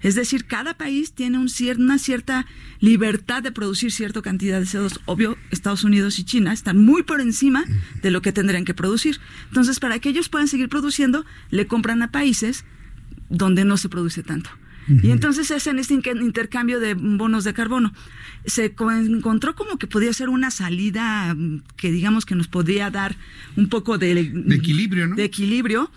Es 0.01 0.15
decir, 0.15 0.45
cada 0.45 0.76
país 0.76 1.13
tiene 1.13 1.38
un 1.38 1.49
una 1.77 1.97
cierta 1.97 2.45
libertad 2.80 3.43
de 3.43 3.51
producir 3.51 3.91
cierta 3.91 4.21
cantidad 4.21 4.59
de 4.59 4.65
CO2. 4.65 4.99
Obvio, 5.05 5.38
Estados 5.51 5.84
Unidos 5.84 6.19
y 6.19 6.23
China 6.23 6.53
están 6.53 6.81
muy 6.81 7.03
por 7.03 7.21
encima 7.21 7.65
de 8.01 8.11
lo 8.11 8.21
que 8.21 8.31
tendrían 8.31 8.65
que 8.65 8.73
producir. 8.73 9.19
Entonces, 9.49 9.80
para 9.80 9.99
que 9.99 10.09
ellos 10.09 10.30
puedan 10.30 10.47
seguir 10.47 10.69
produciendo, 10.69 11.26
le 11.49 11.67
compran 11.67 12.01
a 12.01 12.11
países 12.11 12.65
donde 13.30 13.65
no 13.65 13.77
se 13.77 13.89
produce 13.89 14.23
tanto. 14.23 14.49
Y 15.03 15.11
entonces 15.11 15.51
es 15.51 15.67
en 15.67 15.77
este 15.77 15.93
intercambio 15.93 16.80
de 16.80 16.95
bonos 16.95 17.43
de 17.43 17.53
carbono. 17.53 17.93
Se 18.45 18.73
encontró 18.76 19.53
como 19.53 19.77
que 19.77 19.85
podía 19.85 20.11
ser 20.13 20.30
una 20.30 20.49
salida 20.49 21.35
mm, 21.35 21.61
que 21.76 21.91
digamos 21.91 22.26
que 22.26 22.34
nos 22.34 22.47
podría 22.47 22.89
dar 22.89 23.15
un 23.55 23.69
poco 23.69 23.99
de, 23.99 24.31
de 24.34 24.55
equilibrio, 24.55 25.05
¿no? 25.05 25.15
De 25.15 25.26
equilibrio, 25.26 25.91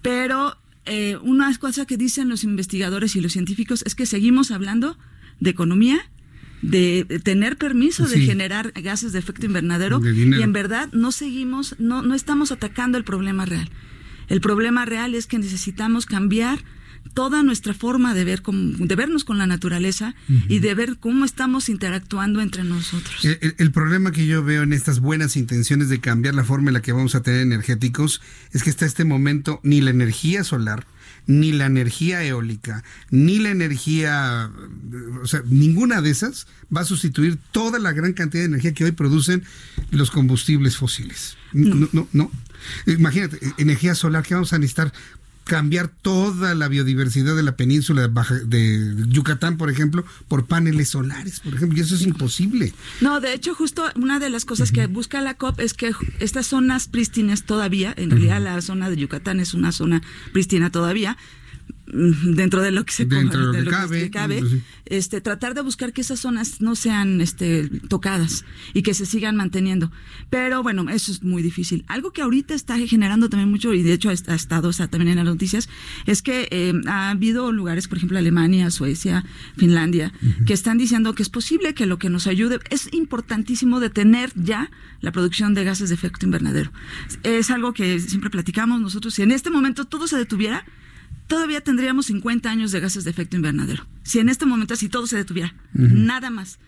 pero 0.00 0.56
eh, 0.84 1.16
una 1.22 1.56
cosa 1.58 1.86
que 1.86 1.96
dicen 1.96 2.28
los 2.28 2.44
investigadores 2.44 3.14
y 3.16 3.20
los 3.20 3.32
científicos 3.32 3.82
es 3.86 3.94
que 3.94 4.06
seguimos 4.06 4.50
hablando 4.50 4.98
de 5.40 5.50
economía, 5.50 6.00
de 6.60 7.20
tener 7.24 7.56
permiso 7.56 8.06
de 8.06 8.20
generar 8.20 8.72
gases 8.72 9.12
de 9.12 9.18
efecto 9.18 9.46
invernadero 9.46 10.00
y 10.04 10.42
en 10.42 10.52
verdad 10.52 10.88
no 10.92 11.10
seguimos, 11.10 11.74
no, 11.80 12.02
no 12.02 12.14
estamos 12.14 12.52
atacando 12.52 12.98
el 12.98 13.04
problema 13.04 13.44
real. 13.44 13.68
El 14.28 14.40
problema 14.40 14.84
real 14.84 15.14
es 15.14 15.26
que 15.26 15.38
necesitamos 15.38 16.06
cambiar 16.06 16.60
toda 17.14 17.42
nuestra 17.42 17.74
forma 17.74 18.14
de 18.14 18.24
ver 18.24 18.42
de 18.42 18.96
vernos 18.96 19.24
con 19.24 19.38
la 19.38 19.46
naturaleza 19.46 20.14
y 20.48 20.60
de 20.60 20.74
ver 20.74 20.96
cómo 20.98 21.24
estamos 21.24 21.68
interactuando 21.68 22.40
entre 22.40 22.64
nosotros. 22.64 23.24
El, 23.24 23.70
problema 23.70 24.12
que 24.12 24.26
yo 24.26 24.42
veo 24.42 24.62
en 24.62 24.72
estas 24.72 25.00
buenas 25.00 25.36
intenciones 25.36 25.88
de 25.88 26.00
cambiar 26.00 26.34
la 26.34 26.44
forma 26.44 26.70
en 26.70 26.74
la 26.74 26.82
que 26.82 26.92
vamos 26.92 27.14
a 27.14 27.22
tener 27.22 27.40
energéticos 27.40 28.20
es 28.52 28.62
que 28.62 28.70
hasta 28.70 28.86
este 28.86 29.04
momento 29.04 29.60
ni 29.62 29.80
la 29.80 29.90
energía 29.90 30.44
solar, 30.44 30.86
ni 31.26 31.52
la 31.52 31.66
energía 31.66 32.24
eólica, 32.24 32.82
ni 33.10 33.38
la 33.38 33.50
energía, 33.50 34.50
o 35.22 35.26
sea, 35.26 35.42
ninguna 35.46 36.00
de 36.00 36.10
esas 36.10 36.46
va 36.74 36.80
a 36.80 36.84
sustituir 36.84 37.38
toda 37.52 37.78
la 37.78 37.92
gran 37.92 38.12
cantidad 38.12 38.42
de 38.42 38.48
energía 38.48 38.72
que 38.72 38.84
hoy 38.84 38.92
producen 38.92 39.44
los 39.90 40.10
combustibles 40.10 40.76
fósiles. 40.76 41.36
No, 41.52 41.88
no, 41.92 42.08
no. 42.12 42.30
Imagínate, 42.86 43.38
energía 43.58 43.94
solar 43.94 44.24
que 44.24 44.34
vamos 44.34 44.52
a 44.52 44.58
necesitar 44.58 44.92
cambiar 45.44 45.88
toda 45.88 46.54
la 46.54 46.68
biodiversidad 46.68 47.34
de 47.34 47.42
la 47.42 47.56
península 47.56 48.08
de, 48.46 48.94
Yucatán, 49.08 49.56
por 49.56 49.70
ejemplo, 49.70 50.04
por 50.28 50.46
paneles 50.46 50.90
solares, 50.90 51.40
por 51.40 51.54
ejemplo, 51.54 51.78
y 51.78 51.82
eso 51.82 51.94
es 51.94 52.02
imposible. 52.02 52.72
No, 53.00 53.20
de 53.20 53.34
hecho, 53.34 53.54
justo 53.54 53.84
una 53.96 54.18
de 54.18 54.30
las 54.30 54.44
cosas 54.44 54.72
que 54.72 54.86
busca 54.86 55.20
la 55.20 55.34
COP 55.34 55.60
es 55.60 55.74
que 55.74 55.92
estas 56.20 56.46
zonas 56.46 56.88
prístinas 56.88 57.44
todavía, 57.44 57.92
en 57.96 58.10
realidad 58.10 58.40
la 58.42 58.60
zona 58.62 58.90
de 58.90 58.96
Yucatán 58.96 59.40
es 59.40 59.54
una 59.54 59.72
zona 59.72 60.02
prístina 60.32 60.70
todavía, 60.70 61.16
dentro 61.86 62.62
de 62.62 62.70
lo 62.70 62.84
que 62.84 62.92
se 62.92 63.04
dentro 63.04 63.52
de 63.52 63.62
lo 63.62 63.70
que, 63.88 64.10
cabe, 64.10 64.38
pues 64.40 64.52
este 64.86 65.20
tratar 65.20 65.54
de 65.54 65.62
buscar 65.62 65.92
que 65.92 66.00
esas 66.00 66.20
zonas 66.20 66.60
no 66.60 66.76
sean 66.76 67.20
este 67.20 67.68
tocadas 67.88 68.44
y 68.74 68.82
que 68.82 68.94
se 68.94 69.06
sigan 69.06 69.36
manteniendo. 69.36 69.90
Pero 70.30 70.62
bueno 70.62 70.88
eso 70.88 71.12
es 71.12 71.22
muy 71.22 71.42
difícil. 71.42 71.84
Algo 71.88 72.12
que 72.12 72.22
ahorita 72.22 72.54
está 72.54 72.78
generando 72.78 73.28
también 73.28 73.50
mucho 73.50 73.72
y 73.74 73.82
de 73.82 73.92
hecho 73.92 74.10
ha, 74.10 74.12
estado 74.12 74.72
también 74.72 75.08
en 75.08 75.16
las 75.16 75.24
noticias 75.24 75.68
es 76.06 76.22
que 76.22 76.48
eh, 76.50 76.72
ha 76.86 77.10
habido 77.10 77.52
lugares 77.52 77.88
por 77.88 77.98
ejemplo 77.98 78.18
Alemania 78.18 78.70
Suecia 78.70 79.24
Finlandia 79.56 80.12
que 80.46 80.52
están 80.52 80.78
diciendo 80.78 81.14
que 81.14 81.22
es 81.22 81.30
posible 81.30 81.74
que 81.74 81.86
lo 81.86 81.98
que 81.98 82.10
nos 82.10 82.26
ayude 82.26 82.60
es 82.70 82.92
importantísimo 82.92 83.80
detener 83.80 84.32
ya 84.34 84.70
la 85.00 85.12
producción 85.12 85.54
de 85.54 85.64
gases 85.64 85.88
de 85.88 85.94
efecto 85.94 86.26
invernadero. 86.26 86.72
Es 87.22 87.50
algo 87.50 87.72
que 87.72 87.98
siempre 87.98 88.30
platicamos 88.30 88.80
nosotros 88.80 89.14
si 89.14 89.22
en 89.22 89.32
este 89.32 89.50
momento 89.50 89.84
todo 89.84 90.06
se 90.06 90.16
detuviera 90.16 90.64
todavía 91.26 91.60
tendríamos 91.60 92.06
50 92.06 92.50
años 92.50 92.72
de 92.72 92.80
gases 92.80 93.04
de 93.04 93.10
efecto 93.10 93.36
invernadero. 93.36 93.86
Si 94.02 94.18
en 94.18 94.28
este 94.28 94.46
momento 94.46 94.74
así 94.74 94.88
todo 94.88 95.06
se 95.06 95.16
detuviera, 95.16 95.54
nada 95.72 96.30
más. 96.30 96.58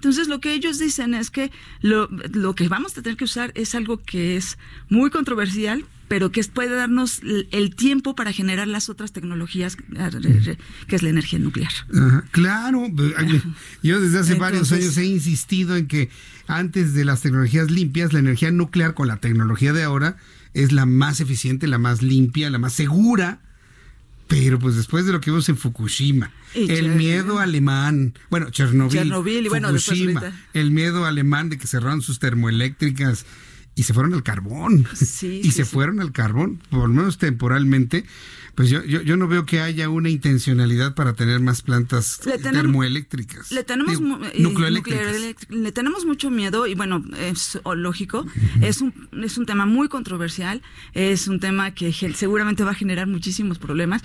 Entonces 0.00 0.28
lo 0.28 0.40
que 0.40 0.54
ellos 0.54 0.78
dicen 0.78 1.12
es 1.12 1.30
que 1.30 1.50
lo, 1.82 2.08
que 2.54 2.68
vamos 2.68 2.96
a 2.96 3.02
tener 3.02 3.18
que 3.18 3.24
usar 3.24 3.52
es 3.54 3.74
algo 3.74 4.02
que 4.02 4.38
es 4.38 4.56
muy 4.88 5.10
controversial, 5.10 5.84
pero 6.08 6.32
que 6.32 6.42
puede 6.44 6.74
darnos 6.74 7.20
el 7.22 7.74
tiempo 7.76 8.16
para 8.16 8.32
generar 8.32 8.66
las 8.66 8.88
otras 8.88 9.12
tecnologías, 9.12 9.76
que 9.76 10.96
es 10.96 11.02
la 11.02 11.10
energía 11.10 11.38
nuclear. 11.38 11.70
Claro, 12.30 12.86
yo 13.82 14.00
desde 14.00 14.20
hace 14.20 14.36
varios 14.36 14.72
años 14.72 14.96
he 14.96 15.04
insistido 15.04 15.76
en 15.76 15.86
que 15.86 16.08
antes 16.46 16.94
de 16.94 17.04
las 17.04 17.20
tecnologías 17.20 17.70
limpias, 17.70 18.14
la 18.14 18.20
energía 18.20 18.50
nuclear 18.50 18.94
con 18.94 19.06
la 19.06 19.18
tecnología 19.18 19.74
de 19.74 19.82
ahora 19.82 20.16
es 20.54 20.72
la 20.72 20.86
más 20.86 21.20
eficiente, 21.20 21.66
la 21.66 21.78
más 21.78 22.00
limpia, 22.00 22.48
la 22.48 22.58
más 22.58 22.72
segura 22.72 23.42
pero 24.30 24.60
pues 24.60 24.76
después 24.76 25.06
de 25.06 25.12
lo 25.12 25.20
que 25.20 25.32
vimos 25.32 25.48
en 25.48 25.56
Fukushima, 25.56 26.30
el 26.54 26.90
miedo 26.90 27.40
alemán, 27.40 28.14
bueno, 28.30 28.48
Chernobyl, 28.50 29.12
Fukushima, 29.50 30.32
el 30.54 30.70
miedo 30.70 31.04
alemán 31.04 31.50
de 31.50 31.58
que 31.58 31.66
cerraron 31.66 32.00
sus 32.00 32.20
termoeléctricas 32.20 33.26
y 33.74 33.82
se 33.82 33.92
fueron 33.92 34.14
al 34.14 34.22
carbón. 34.22 34.86
y 35.22 35.50
se 35.50 35.64
fueron 35.64 35.98
al 35.98 36.12
carbón, 36.12 36.62
por 36.70 36.82
lo 36.82 36.94
menos 36.94 37.18
temporalmente. 37.18 38.04
Pues 38.54 38.70
yo, 38.70 38.82
yo, 38.82 39.16
no 39.16 39.28
veo 39.28 39.46
que 39.46 39.60
haya 39.60 39.88
una 39.88 40.08
intencionalidad 40.08 40.94
para 40.94 41.14
tener 41.14 41.40
más 41.40 41.62
plantas 41.62 42.20
termoeléctricas. 42.42 43.52
Le 43.52 43.64
tenemos, 43.64 44.00
le 45.48 45.72
tenemos 45.72 46.04
mucho 46.04 46.30
miedo 46.30 46.66
y 46.66 46.74
bueno, 46.74 47.04
es 47.18 47.58
lógico. 47.74 48.26
es, 48.60 48.80
un, 48.80 49.08
es 49.22 49.38
un 49.38 49.46
tema 49.46 49.66
muy 49.66 49.88
controversial, 49.88 50.62
es 50.94 51.28
un 51.28 51.40
tema 51.40 51.72
que 51.72 51.92
seguramente 51.92 52.64
va 52.64 52.72
a 52.72 52.74
generar 52.74 53.06
muchísimos 53.06 53.58
problemas 53.58 54.02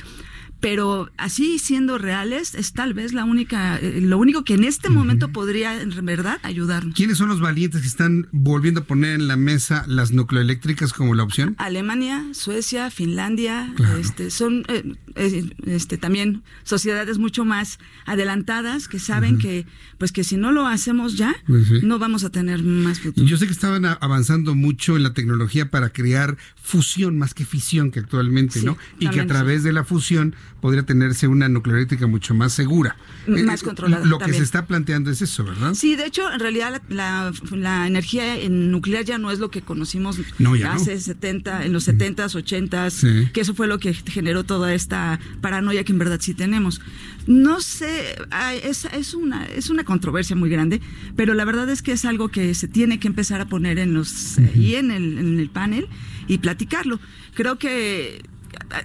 pero 0.65 1.11
así 1.17 1.59
siendo 1.59 1.99
reales 1.99 2.55
es 2.55 2.73
tal 2.73 2.95
vez 2.95 3.13
la 3.13 3.23
única 3.23 3.77
eh, 3.77 4.01
lo 4.01 4.17
único 4.17 4.43
que 4.43 4.55
en 4.55 4.63
este 4.63 4.89
momento 4.89 5.29
podría 5.29 5.79
en 5.79 6.03
verdad 6.07 6.39
ayudarnos. 6.41 6.95
¿Quiénes 6.95 7.19
son 7.19 7.29
los 7.29 7.39
valientes 7.39 7.81
que 7.81 7.87
están 7.87 8.27
volviendo 8.31 8.79
a 8.79 8.83
poner 8.85 9.11
en 9.13 9.27
la 9.27 9.35
mesa 9.35 9.85
las 9.87 10.11
nucleoeléctricas 10.11 10.91
como 10.91 11.13
la 11.13 11.21
opción? 11.21 11.53
Alemania, 11.59 12.25
Suecia, 12.31 12.89
Finlandia, 12.89 13.71
este 13.99 14.31
son 14.31 14.65
eh, 14.67 14.95
eh, 15.13 15.53
este 15.67 15.99
también 15.99 16.41
sociedades 16.63 17.19
mucho 17.19 17.45
más 17.45 17.77
adelantadas 18.07 18.87
que 18.87 18.97
saben 18.97 19.37
que 19.37 19.67
pues 19.99 20.11
que 20.11 20.23
si 20.23 20.35
no 20.35 20.51
lo 20.51 20.65
hacemos 20.65 21.15
ya 21.15 21.35
pues 21.45 21.83
no 21.83 21.99
vamos 21.99 22.23
a 22.23 22.31
tener 22.31 22.63
más 22.63 23.01
futuro. 23.01 23.27
Yo 23.27 23.37
sé 23.37 23.45
que 23.45 23.53
estaban 23.53 23.85
avanzando 23.85 24.55
mucho 24.55 24.95
en 24.95 25.03
la 25.03 25.13
tecnología 25.13 25.69
para 25.69 25.89
crear 25.89 26.37
fusión 26.55 27.19
más 27.19 27.35
que 27.35 27.45
fisión 27.45 27.91
que 27.91 27.99
actualmente, 27.99 28.63
¿no? 28.63 28.79
Y 28.97 29.11
que 29.11 29.21
a 29.21 29.27
través 29.27 29.61
de 29.61 29.71
la 29.71 29.83
fusión 29.83 30.33
podría 30.61 30.83
tenerse 30.83 31.27
una 31.27 31.47
nucleoeléctrica 31.47 32.07
mucho 32.07 32.33
más 32.33 32.53
segura. 32.53 32.95
Más 33.27 33.61
eh, 33.61 33.65
controlada. 33.65 34.05
Lo 34.05 34.19
que 34.19 34.33
se 34.33 34.43
está 34.43 34.65
planteando 34.65 35.11
es 35.11 35.21
eso, 35.21 35.43
¿verdad? 35.43 35.73
Sí, 35.73 35.95
de 35.95 36.05
hecho, 36.05 36.31
en 36.31 36.39
realidad 36.39 36.81
la, 36.89 37.31
la, 37.51 37.87
energía 37.87 38.35
nuclear 38.49 39.03
ya 39.05 39.17
no 39.17 39.31
es 39.31 39.39
lo 39.39 39.51
que 39.51 39.61
conocimos 39.61 40.19
hace 40.67 40.99
70, 40.99 41.65
en 41.65 41.73
los 41.73 41.87
70s, 41.87 42.33
80s, 42.33 43.31
que 43.31 43.41
eso 43.41 43.53
fue 43.53 43.67
lo 43.67 43.79
que 43.79 43.93
generó 43.93 44.43
toda 44.43 44.73
esta 44.73 45.19
paranoia 45.41 45.83
que 45.83 45.91
en 45.91 45.99
verdad 45.99 46.19
sí 46.21 46.33
tenemos. 46.33 46.81
No 47.27 47.59
sé, 47.61 48.15
es, 48.63 48.85
es, 48.85 49.13
una, 49.13 49.45
es 49.45 49.69
una 49.69 49.83
controversia 49.83 50.35
muy 50.35 50.49
grande, 50.49 50.81
pero 51.15 51.33
la 51.33 51.45
verdad 51.45 51.69
es 51.69 51.81
que 51.81 51.91
es 51.91 52.05
algo 52.05 52.29
que 52.29 52.53
se 52.53 52.67
tiene 52.67 52.99
que 52.99 53.07
empezar 53.07 53.41
a 53.41 53.45
poner 53.45 53.79
en 53.79 53.93
los, 53.93 54.37
y 54.55 54.75
en 54.75 54.91
el, 54.91 55.17
en 55.17 55.39
el 55.39 55.49
panel 55.49 55.87
y 56.27 56.37
platicarlo. 56.37 56.99
Creo 57.33 57.57
que 57.57 58.23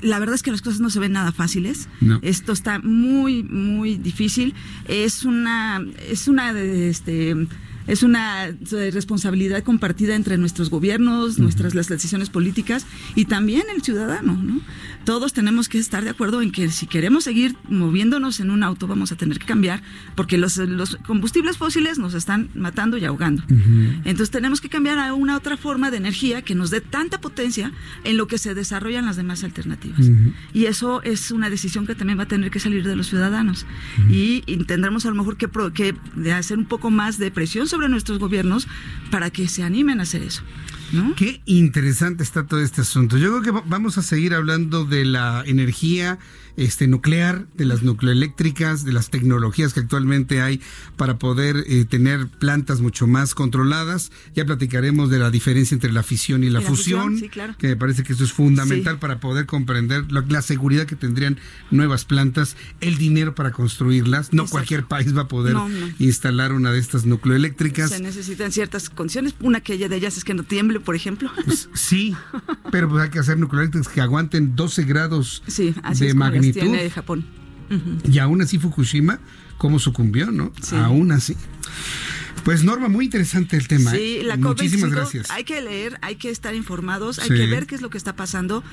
la 0.02 0.19
verdad 0.19 0.35
es 0.35 0.43
que 0.43 0.51
las 0.51 0.62
cosas 0.62 0.81
no 0.81 0.90
se 0.90 0.98
ven 1.01 1.12
nada 1.12 1.32
fáciles. 1.32 1.89
Esto 2.23 2.52
está 2.52 2.78
muy, 2.81 3.43
muy 3.43 3.97
difícil. 3.97 4.55
Es 4.86 5.24
una, 5.24 5.85
es 6.09 6.28
una, 6.28 6.52
este, 6.52 7.47
es 7.86 8.02
una 8.02 8.48
responsabilidad 8.93 9.62
compartida 9.62 10.15
entre 10.15 10.39
nuestros 10.39 10.70
gobiernos, 10.70 11.39
nuestras 11.39 11.74
las 11.74 11.89
decisiones 11.89 12.31
políticas 12.31 12.86
y 13.15 13.24
también 13.24 13.65
el 13.74 13.82
ciudadano. 13.82 14.39
¿no? 14.40 14.61
Todos 15.05 15.32
tenemos 15.32 15.69
que 15.69 15.78
estar 15.78 16.05
de 16.05 16.11
acuerdo 16.11 16.43
en 16.43 16.52
que 16.52 16.70
si 16.70 16.86
queremos 16.86 17.24
seguir 17.24 17.57
moviéndonos 17.69 18.40
en 18.40 18.51
un 18.51 18.62
auto 18.62 18.86
vamos 18.86 19.12
a 19.12 19.16
tener 19.16 19.39
que 19.39 19.47
cambiar 19.47 19.82
porque 20.15 20.39
los, 20.39 20.57
los 20.57 20.97
combustibles 21.07 21.57
fósiles 21.57 21.98
nos 21.98 22.15
están 22.15 22.51
matando 22.55 22.97
y 22.97 23.05
ahogando. 23.05 23.43
Entonces 23.48 24.31
tenemos 24.31 24.61
que 24.61 24.69
cambiar 24.69 24.98
a 24.98 25.15
una 25.15 25.36
otra 25.36 25.57
forma 25.57 25.90
de 25.90 25.97
energía 25.97 26.43
que 26.43 26.55
nos 26.55 26.70
dé 26.70 26.81
tanta 26.81 27.20
potencia 27.20 27.73
en 28.05 28.16
lo 28.16 28.27
que 28.27 28.39
se 28.39 28.55
desarrollan 28.55 29.07
las 29.07 29.16
demás 29.16 29.44
alternativas. 29.44 30.11
Y 30.52 30.66
eso 30.66 31.02
es 31.02 31.31
una 31.31 31.51
decisión 31.51 31.86
que 31.86 31.94
también 31.94 32.19
va 32.19 32.24
a 32.24 32.28
tener 32.28 32.51
que 32.51 32.61
salir 32.61 32.86
de 32.86 32.97
los 32.97 33.09
ciudadanos. 33.09 33.66
Y, 34.09 34.40
tendremos 34.66 35.07
a 35.07 35.09
lo 35.09 35.15
mejor 35.15 35.36
que, 35.36 35.48
que 35.74 35.94
hacer 36.32 36.59
un 36.59 36.66
poco 36.66 36.90
más 36.90 37.19
de 37.19 37.31
presión 37.31 37.66
sobre 37.70 37.88
nuestros 37.88 38.18
gobiernos 38.18 38.68
para 39.10 39.30
que 39.30 39.48
se 39.48 39.62
animen 39.62 40.01
a 40.01 40.02
hacer 40.02 40.22
eso. 40.22 40.42
Qué 41.16 41.40
interesante 41.47 42.24
está 42.24 42.47
todo 42.47 42.60
este 42.60 42.80
asunto. 42.80 43.16
Yo 43.16 43.28
creo 43.40 43.42
que 43.42 43.62
vamos 43.66 43.97
a 43.97 44.02
seguir 44.02 44.34
hablando 44.34 44.84
de 44.84 45.05
la 45.05 45.44
energía 45.47 46.18
este, 46.61 46.87
nuclear, 46.87 47.47
de 47.55 47.65
las 47.65 47.82
nucleoeléctricas, 47.82 48.85
de 48.85 48.93
las 48.93 49.09
tecnologías 49.09 49.73
que 49.73 49.81
actualmente 49.81 50.43
hay 50.43 50.61
para 50.97 51.19
poder 51.19 51.65
eh, 51.66 51.87
tener 51.87 52.28
plantas 52.28 52.82
mucho 52.82 53.07
más 53.07 53.35
controladas. 53.35 54.12
Ya 54.35 54.45
platicaremos 54.45 55.09
de 55.09 55.19
la 55.19 55.31
diferencia 55.31 55.74
entre 55.74 55.91
la 55.91 56.03
fisión 56.03 56.45
y 56.45 56.51
la, 56.51 56.61
fusión, 56.61 57.19
que 57.59 57.69
me 57.69 57.77
parece 57.77 58.03
que 58.03 58.12
eso 58.12 58.24
es 58.24 58.32
fundamental 58.32 58.99
para 58.99 59.20
poder 59.20 59.47
comprender 59.47 60.05
la, 60.12 60.43
seguridad 60.43 60.85
que 60.85 60.97
tendrían 60.97 61.39
nuevas 61.70 62.05
plantas, 62.05 62.57
el 62.82 62.99
dinero 62.99 63.35
para 63.35 63.53
construirlas. 63.53 64.35
No 64.35 64.47
cualquier 64.47 64.85
país 64.85 65.16
va 65.16 65.23
a 65.23 65.28
poder 65.28 65.57
instalar 65.99 66.53
una 66.53 66.73
de 66.73 66.78
estas 66.78 67.07
nucleoeléctricas. 67.07 67.89
Se 67.89 68.01
necesitan 68.01 68.53
ciertas 68.53 68.91
condiciones. 68.91 69.35
Una 69.41 69.62
que 69.62 69.78
de 69.89 69.97
ellas 69.97 70.19
es 70.19 70.24
que 70.24 70.35
no 70.35 70.43
tiemble, 70.43 70.81
por 70.81 70.95
ejemplo. 70.95 71.31
Pues, 71.47 71.70
sí, 71.73 72.15
pero 72.70 72.89
pues 72.89 73.03
hay 73.03 73.11
que 73.11 73.19
hacer 73.19 73.39
nucleoeléctricas 73.39 73.89
que 73.89 74.03
aguanten 74.03 74.55
12 74.57 74.85
grados 74.85 75.43
de 75.47 76.15
magnitud 76.15 76.49
tiene 76.52 76.90
Japón. 76.90 77.24
Y 78.10 78.18
aún 78.18 78.43
así 78.43 78.59
Fukushima, 78.59 79.20
¿cómo 79.56 79.78
sucumbió, 79.78 80.31
no? 80.31 80.52
Aún 80.72 81.12
así. 81.12 81.36
Pues 82.44 82.64
Norma, 82.64 82.89
muy 82.89 83.05
interesante 83.05 83.56
el 83.56 83.68
tema. 83.68 83.90
Sí, 83.90 84.18
¿eh? 84.20 84.24
la 84.24 84.36
Muchísimas 84.36 84.90
gracias. 84.90 85.31
Hay 85.31 85.44
que 85.44 85.60
leer, 85.60 85.98
hay 86.02 86.16
que 86.16 86.31
estar 86.31 86.55
informados, 86.55 87.18
hay 87.18 87.28
que 87.28 87.47
ver 87.47 87.66
qué 87.66 87.74
es 87.74 87.82
lo 87.82 87.90
que 87.90 87.98
está 87.98 88.16
pasando. 88.16 88.64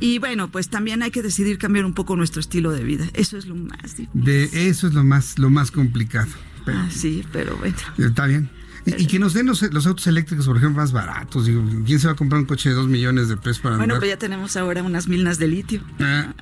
Y 0.00 0.18
bueno, 0.18 0.50
pues 0.50 0.68
también 0.68 1.02
hay 1.02 1.10
que 1.10 1.22
decidir 1.22 1.58
cambiar 1.58 1.84
un 1.84 1.92
poco 1.92 2.16
nuestro 2.16 2.40
estilo 2.40 2.72
de 2.72 2.82
vida. 2.82 3.06
Eso 3.14 3.36
es 3.36 3.46
lo 3.46 3.54
más 3.54 3.96
difícil. 3.96 4.08
De 4.14 4.68
eso 4.68 4.86
es 4.86 4.94
lo 4.94 5.04
más, 5.04 5.38
lo 5.38 5.50
más 5.50 5.70
complicado. 5.70 6.30
ah, 6.66 6.88
sí, 6.90 7.24
pero 7.32 7.56
bueno. 7.58 7.76
Está 7.98 8.26
bien. 8.26 8.50
Y, 8.98 9.06
que 9.06 9.18
nos 9.18 9.34
den 9.34 9.46
los, 9.46 9.62
autos 9.62 10.06
eléctricos, 10.06 10.46
por 10.46 10.56
ejemplo, 10.56 10.80
más 10.80 10.92
baratos. 10.92 11.46
Digo, 11.46 11.62
¿quién 11.84 11.98
se 12.00 12.06
va 12.06 12.14
a 12.14 12.16
comprar 12.16 12.40
un 12.40 12.46
coche 12.46 12.70
de 12.70 12.74
dos 12.74 12.88
millones 12.88 13.28
de 13.28 13.36
pesos 13.36 13.60
para 13.60 13.76
Bueno, 13.76 13.94
pero 13.94 14.06
ya 14.06 14.18
tenemos 14.18 14.56
ahora 14.56 14.82
unas 14.82 15.08
minas 15.08 15.38
de 15.38 15.48
litio. 15.48 15.82
Ah, 15.98 16.34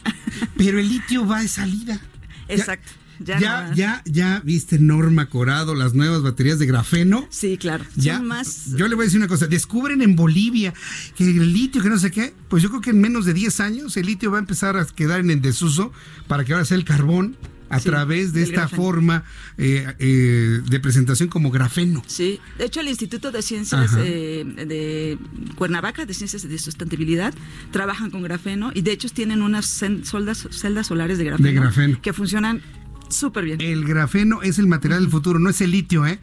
pero 0.57 0.79
el 0.79 0.89
litio 0.89 1.27
va 1.27 1.41
de 1.41 1.49
salida. 1.49 2.01
Exacto. 2.49 2.89
Ya, 3.21 3.73
ya, 3.75 4.03
ya, 4.05 4.41
viste 4.45 4.79
Norma 4.79 5.27
Corado, 5.27 5.75
las 5.75 5.95
nuevas 5.95 6.23
baterías 6.23 6.59
de 6.59 6.67
grafeno. 6.67 7.27
Sí, 7.31 7.59
claro. 7.59 7.85
Ya, 7.97 8.21
más... 8.21 8.77
Yo 8.77 8.87
le 8.87 8.95
voy 8.95 9.05
a 9.05 9.07
decir 9.07 9.19
una 9.19 9.27
cosa, 9.27 9.49
descubren 9.49 10.03
en 10.03 10.15
Bolivia 10.15 10.73
que 11.17 11.25
el 11.25 11.53
litio, 11.53 11.83
que 11.83 11.89
no 11.89 11.99
sé 11.99 12.13
qué, 12.13 12.33
pues 12.49 12.63
yo 12.63 12.69
creo 12.69 12.81
que 12.81 12.91
en 12.91 13.01
menos 13.01 13.25
de 13.25 13.35
10 13.35 13.61
años 13.61 13.97
el 13.97 14.07
litio 14.07 14.31
va 14.31 14.39
a 14.39 14.41
empezar 14.41 14.77
a 14.77 14.87
quedar 14.87 15.21
en 15.21 15.43
desuso 15.43 15.93
para 16.29 16.45
que 16.45 16.53
ahora 16.53 16.65
sea 16.65 16.77
el 16.77 16.85
carbón 16.85 17.37
a 17.69 17.81
través 17.81 18.33
de 18.33 18.43
esta 18.43 18.69
forma 18.69 19.25
eh, 19.57 19.87
eh, 19.99 20.61
de 20.69 20.81
presentación 20.81 21.29
como 21.29 21.51
grafeno. 21.51 22.03
Sí, 22.07 22.41
de 22.59 22.67
hecho 22.67 22.81
el 22.81 22.89
Instituto 22.89 23.31
de 23.31 23.43
Ciencias 23.43 23.93
eh, 23.99 24.45
de 24.67 25.19
Cuernavaca, 25.57 26.07
de 26.07 26.15
Ciencias 26.15 26.49
de 26.49 26.59
Sustentabilidad, 26.59 27.35
trabajan 27.71 28.11
con 28.11 28.23
grafeno 28.23 28.71
y 28.75 28.83
de 28.83 28.93
hecho 28.93 29.09
tienen 29.09 29.43
unas 29.43 29.67
celdas, 29.67 30.49
celdas 30.51 30.87
solares 30.87 31.19
de 31.19 31.25
grafeno, 31.25 31.49
de 31.49 31.55
grafeno. 31.55 31.99
que 32.01 32.13
funcionan 32.13 32.63
Súper 33.09 33.45
bien. 33.45 33.61
El 33.61 33.85
grafeno 33.85 34.43
es 34.43 34.59
el 34.59 34.67
material 34.67 35.01
del 35.01 35.11
futuro, 35.11 35.39
no 35.39 35.51
es 35.51 35.61
el 35.61 35.71
litio, 35.71 36.07
¿eh? 36.07 36.19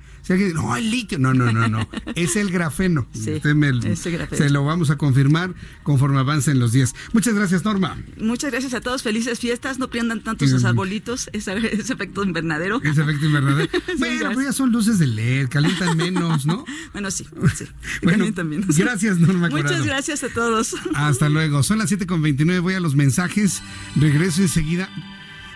no, 0.54 0.76
el 0.76 0.92
litio. 0.92 1.20
No, 1.20 1.34
no, 1.34 1.52
no, 1.52 1.68
no. 1.68 1.88
es 2.16 2.36
el 2.36 2.52
grafeno. 2.52 3.08
Sí, 3.14 3.40
grafeno. 3.40 3.96
Se 4.38 4.50
lo 4.50 4.64
vamos 4.64 4.90
a 4.90 4.98
confirmar 4.98 5.54
conforme 5.84 6.20
avancen 6.20 6.60
los 6.60 6.72
días. 6.72 6.96
Muchas 7.14 7.34
gracias, 7.36 7.64
Norma. 7.64 7.98
Muchas 8.18 8.52
gracias 8.52 8.74
a 8.74 8.82
todos. 8.82 9.04
Felices 9.04 9.40
fiestas. 9.40 9.80
No 9.80 9.90
prendan 9.90 10.22
tanto 10.22 10.48
sus 10.48 10.64
arbolitos. 10.66 11.30
Ese, 11.34 11.54
efecto 11.54 12.24
invernadero. 12.24 12.82
Ese 12.84 13.02
efecto 13.02 13.26
invernadero. 13.26 13.70
bueno, 13.98 14.32
pues 14.34 14.48
ya 14.48 14.54
son 14.54 14.72
luces 14.72 15.00
de 15.00 15.08
LED. 15.08 15.50
Calientan 15.50 15.98
menos, 15.98 16.46
¿no? 16.46 16.66
bueno, 16.94 17.12
sí. 17.12 17.26
sí 17.56 17.66
bueno, 18.02 18.26
menos. 18.44 18.78
Gracias, 18.78 19.20
Norma. 19.20 19.50
Muchas 19.50 19.86
gracias 19.86 20.24
a 20.24 20.30
todos. 20.30 20.76
Hasta 20.96 21.30
luego. 21.30 21.64
Son 21.64 21.78
las 21.78 21.92
7.29. 21.92 22.62
Voy 22.62 22.74
a 22.74 22.80
los 22.80 22.96
mensajes. 22.96 23.62
Regreso 23.96 24.42
enseguida. 24.42 24.90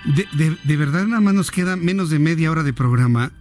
De, 0.05 0.77
verdad 0.77 1.05
nada 1.05 1.21
más 1.21 1.34
nos 1.34 1.51
queda 1.51 1.76
menos 1.76 2.09
de 2.09 2.19
media 2.19 2.51
hora 2.51 2.63
de 2.63 2.73
programa. 2.73 3.31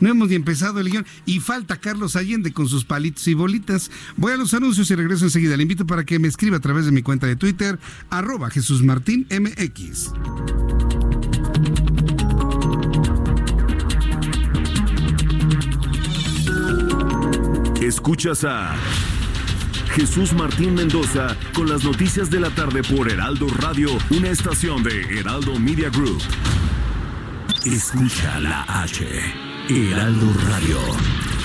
No 0.00 0.08
hemos 0.08 0.28
ni 0.28 0.36
empezado 0.36 0.78
el 0.78 0.90
guion 0.90 1.04
y 1.26 1.40
falta 1.40 1.76
Carlos 1.76 2.14
Allende 2.14 2.52
con 2.52 2.68
sus 2.68 2.84
palitos 2.84 3.26
y 3.26 3.34
bolitas. 3.34 3.90
Voy 4.16 4.32
a 4.32 4.36
los 4.36 4.54
anuncios 4.54 4.90
y 4.90 4.94
regreso 4.94 5.24
enseguida. 5.24 5.56
Le 5.56 5.62
invito 5.62 5.86
para 5.86 6.04
que 6.04 6.18
me 6.18 6.28
escriba 6.28 6.56
a 6.56 6.60
través 6.60 6.84
de 6.84 6.92
mi 6.92 7.02
cuenta 7.02 7.26
de 7.26 7.36
Twitter, 7.36 7.78
arroba 8.08 8.48
Jesús 8.50 8.82
Martín 8.82 9.26
MX. 9.30 10.12
Escuchas 17.82 18.44
a 18.44 18.76
Jesús 19.98 20.32
Martín 20.32 20.74
Mendoza 20.74 21.36
con 21.52 21.68
las 21.68 21.82
noticias 21.82 22.30
de 22.30 22.38
la 22.38 22.50
tarde 22.50 22.84
por 22.84 23.10
Heraldo 23.10 23.48
Radio, 23.48 23.90
una 24.10 24.28
estación 24.28 24.84
de 24.84 25.18
Heraldo 25.18 25.58
Media 25.58 25.90
Group. 25.90 26.22
Escucha 27.64 28.38
la 28.38 28.62
H, 28.82 29.04
Heraldo 29.68 30.32
Radio. 30.46 31.37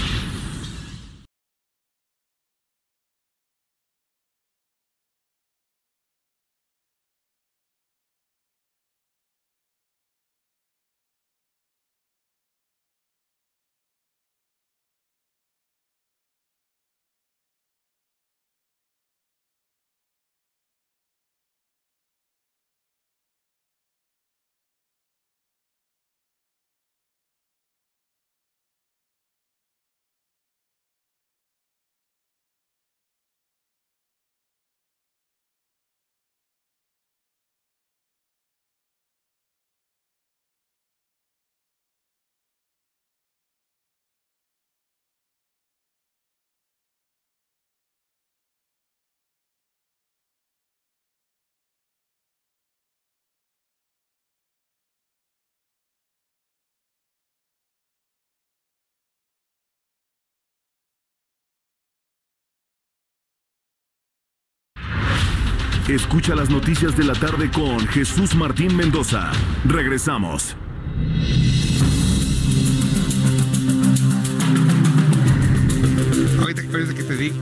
Escucha 65.87 66.33
las 66.33 66.49
noticias 66.49 66.95
de 66.95 67.03
la 67.03 67.13
tarde 67.13 67.51
con 67.51 67.77
Jesús 67.87 68.35
Martín 68.35 68.73
Mendoza. 68.77 69.33
Regresamos. 69.65 70.55
Ahorita, 76.39 76.61
que 76.61 77.03
te 77.03 77.17
di. 77.17 77.33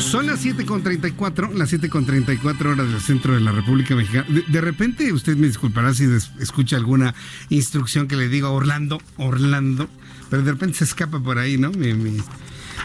Son 0.00 0.26
las 0.26 0.42
7.34, 0.42 1.52
las 1.52 1.70
7.34 1.70 2.72
horas 2.72 2.88
del 2.88 3.00
centro 3.02 3.34
de 3.34 3.40
la 3.40 3.52
República 3.52 3.94
Mexicana. 3.94 4.26
De, 4.48 4.60
repente, 4.62 5.12
usted 5.12 5.36
me 5.36 5.48
disculpará 5.48 5.92
si 5.92 6.04
escucha 6.40 6.76
alguna 6.76 7.14
instrucción 7.50 8.08
que 8.08 8.16
le 8.16 8.30
diga 8.30 8.48
Orlando, 8.48 9.02
Orlando 9.18 9.90
pero 10.30 10.42
de 10.42 10.52
repente 10.52 10.78
se 10.78 10.84
escapa 10.84 11.20
por 11.20 11.38
ahí, 11.38 11.58
¿no? 11.58 11.70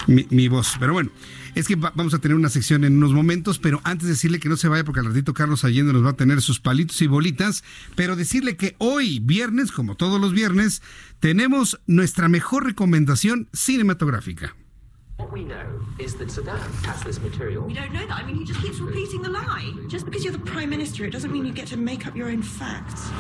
Mi, 0.08 0.48
voz. 0.48 0.76
Pero 0.80 0.94
bueno, 0.94 1.12
es 1.56 1.68
que 1.68 1.76
vamos 1.76 2.14
a 2.14 2.20
tener 2.20 2.36
una 2.36 2.50
sección 2.50 2.84
en 2.84 2.98
unos 2.98 3.14
momentos, 3.14 3.60
pero 3.60 3.82
antes 3.84 4.06
de 4.08 4.14
decirle 4.14 4.40
que 4.40 4.50
no 4.50 4.58
se 4.58 4.68
vaya 4.68 4.84
porque 4.84 5.00
al 5.02 5.08
ratito 5.08 5.34
Carlos 5.34 5.64
Allende 5.64 5.94
nos 5.94 6.06
va 6.06 6.12
a 6.12 6.16
tener 6.16 6.42
sus 6.42 6.60
palitos 6.60 7.02
y 7.02 7.08
bolitas, 7.08 7.64
pero 7.96 8.16
decirle 8.16 8.56
que 8.56 8.76
hoy, 8.78 9.20
viernes, 9.20 9.72
como 9.72 9.96
todos 9.96 10.20
los 10.20 10.34
viernes, 10.34 10.82
tenemos 11.20 11.80
nuestra 11.88 12.30
mejor 12.30 12.66
recomendación 12.66 13.50
cinematográfica. 13.54 14.56
What 15.22 15.32
we 15.32 15.44
know 15.44 15.68
is 16.00 16.16
that 16.16 16.30
Saddam 16.30 16.58
has 16.84 17.04
this 17.04 17.22
material. 17.22 17.64
We 17.68 17.76
don't 17.76 17.94
know 17.94 18.08
that. 18.08 18.24
I 18.24 18.26
mean, 18.26 18.38
he 18.38 18.44
just 18.44 18.60
keeps 18.60 18.80
repeating 18.80 19.22
the 19.22 19.30
lie. 19.30 19.72
Just 19.88 20.06
because 20.06 20.24
you're 20.26 20.34
the 20.34 20.52
prime 20.52 20.72
minister, 20.72 21.06
it 21.06 21.12
doesn't 21.12 21.32
mean 21.32 21.46
you 21.46 21.54
get 21.54 21.68
to 21.68 21.78
make 21.78 22.08
up 22.08 22.16
your 22.16 22.28
own 22.28 22.42
facts. 22.42 23.12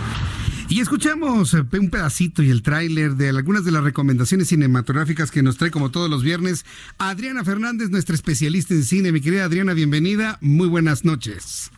Y 0.68 0.80
escuchamos 0.80 1.53
eh, 1.53 1.64
un 1.73 1.91
pedacito 1.91 2.41
y 2.41 2.49
el 2.49 2.64
tráiler 2.64 3.11
de 3.18 3.30
algunas 3.30 3.65
de 3.65 3.72
las 3.72 3.84
recomendaciones 3.84 4.48
cinematográficas 4.48 5.30
que 5.30 5.44
nos 5.44 5.57
trae 5.57 5.69
como 5.69 5.91
todos 5.91 6.10
los 6.10 6.23
viernes 6.23 6.65
Adriana 6.98 7.44
Fernández, 7.44 7.91
nuestra 7.91 8.15
especialista 8.15 8.73
en 8.73 8.84
cine. 8.84 9.11
Mi 9.11 9.22
querida 9.22 9.45
Adriana, 9.45 9.73
bienvenida. 9.73 10.40
Muy 10.41 10.69
buenas 10.69 11.06
noches. 11.06 11.72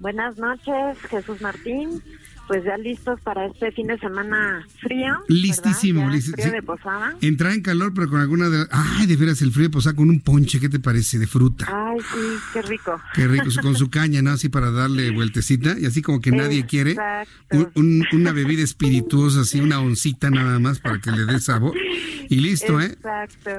Buenas 0.00 0.38
noches, 0.38 0.98
Jesús 1.10 1.42
Martín 1.42 2.02
pues 2.48 2.64
ya 2.64 2.76
listos 2.78 3.20
para 3.20 3.46
este 3.46 3.70
fin 3.72 3.86
de 3.86 3.98
semana 3.98 4.66
frío. 4.80 5.14
Listísimo, 5.28 6.08
listísimo. 6.08 6.42
Frío 6.42 6.52
de 6.52 6.62
posada. 6.62 7.14
Entrar 7.20 7.52
en 7.52 7.60
calor, 7.60 7.92
pero 7.94 8.08
con 8.08 8.20
alguna 8.20 8.48
de. 8.48 8.66
Ay, 8.70 9.06
de 9.06 9.16
veras, 9.16 9.42
el 9.42 9.52
frío 9.52 9.68
de 9.68 9.72
posada 9.72 9.94
con 9.94 10.08
un 10.08 10.20
ponche, 10.20 10.58
¿qué 10.58 10.68
te 10.68 10.80
parece? 10.80 11.18
De 11.18 11.26
fruta. 11.26 11.66
Ay, 11.68 11.98
sí, 12.00 12.38
qué 12.54 12.62
rico. 12.62 13.00
Qué 13.14 13.28
rico, 13.28 13.50
con 13.62 13.76
su 13.76 13.90
caña, 13.90 14.22
¿no? 14.22 14.30
Así 14.30 14.48
para 14.48 14.70
darle 14.70 15.10
vueltecita 15.10 15.78
y 15.78 15.84
así 15.84 16.00
como 16.02 16.20
que 16.20 16.32
nadie 16.32 16.64
quiere. 16.64 16.96
una 18.12 18.32
bebida 18.32 18.62
espirituosa, 18.62 19.42
así, 19.42 19.60
una 19.60 19.80
oncita 19.80 20.30
nada 20.30 20.58
más 20.58 20.80
para 20.80 20.98
que 21.00 21.10
le 21.10 21.26
dé 21.26 21.38
sabor. 21.38 21.76
Y 22.30 22.40
listo, 22.40 22.80
¿eh? 22.80 22.86
Exacto, 22.86 23.50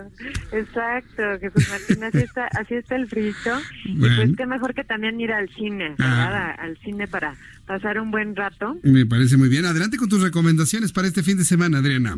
exacto, 0.51 1.23
Jesús 1.39 1.69
Martín, 1.69 2.03
así 2.03 2.17
está, 2.19 2.45
así 2.59 2.75
está 2.75 2.95
el 2.95 3.07
frío. 3.07 3.19
Y 3.85 3.95
pues 3.97 4.31
qué 4.35 4.45
mejor 4.45 4.73
que 4.73 4.83
también 4.83 5.19
ir 5.19 5.31
al 5.31 5.49
cine, 5.49 5.95
¿verdad? 5.97 6.33
Ah. 6.33 6.55
Al 6.59 6.77
cine 6.77 7.07
para 7.07 7.35
pasar 7.69 7.99
un 7.99 8.09
buen 8.09 8.35
rato. 8.35 8.77
Me 8.81 9.05
parece 9.05 9.37
muy 9.37 9.47
bien. 9.47 9.63
Adelante 9.63 9.97
con 9.97 10.09
tus 10.09 10.23
recomendaciones 10.23 10.91
para 10.91 11.07
este 11.07 11.21
fin 11.21 11.37
de 11.37 11.43
semana, 11.43 11.77
Adriana. 11.77 12.15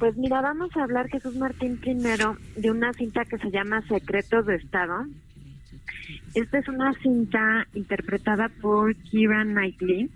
Pues 0.00 0.16
mira, 0.16 0.40
vamos 0.40 0.70
a 0.76 0.82
hablar, 0.82 1.08
Jesús 1.08 1.36
Martín, 1.36 1.76
primero 1.76 2.36
de 2.56 2.72
una 2.72 2.92
cinta 2.92 3.24
que 3.24 3.38
se 3.38 3.52
llama 3.52 3.80
Secretos 3.82 4.44
de 4.46 4.56
Estado. 4.56 5.06
Esta 6.34 6.58
es 6.58 6.66
una 6.66 6.92
cinta 6.94 7.64
interpretada 7.74 8.48
por 8.60 8.92
Kira 8.96 9.44
Knightley. 9.44 10.10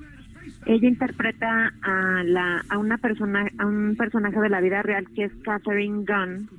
Ella 0.66 0.88
interpreta 0.88 1.72
a, 1.82 2.24
la, 2.24 2.64
a 2.68 2.78
una 2.78 2.98
persona, 2.98 3.46
a 3.56 3.66
un 3.66 3.94
personaje 3.96 4.40
de 4.40 4.48
la 4.48 4.60
vida 4.60 4.82
real 4.82 5.06
que 5.14 5.26
es 5.26 5.32
Catherine 5.44 6.04
Gunn, 6.04 6.50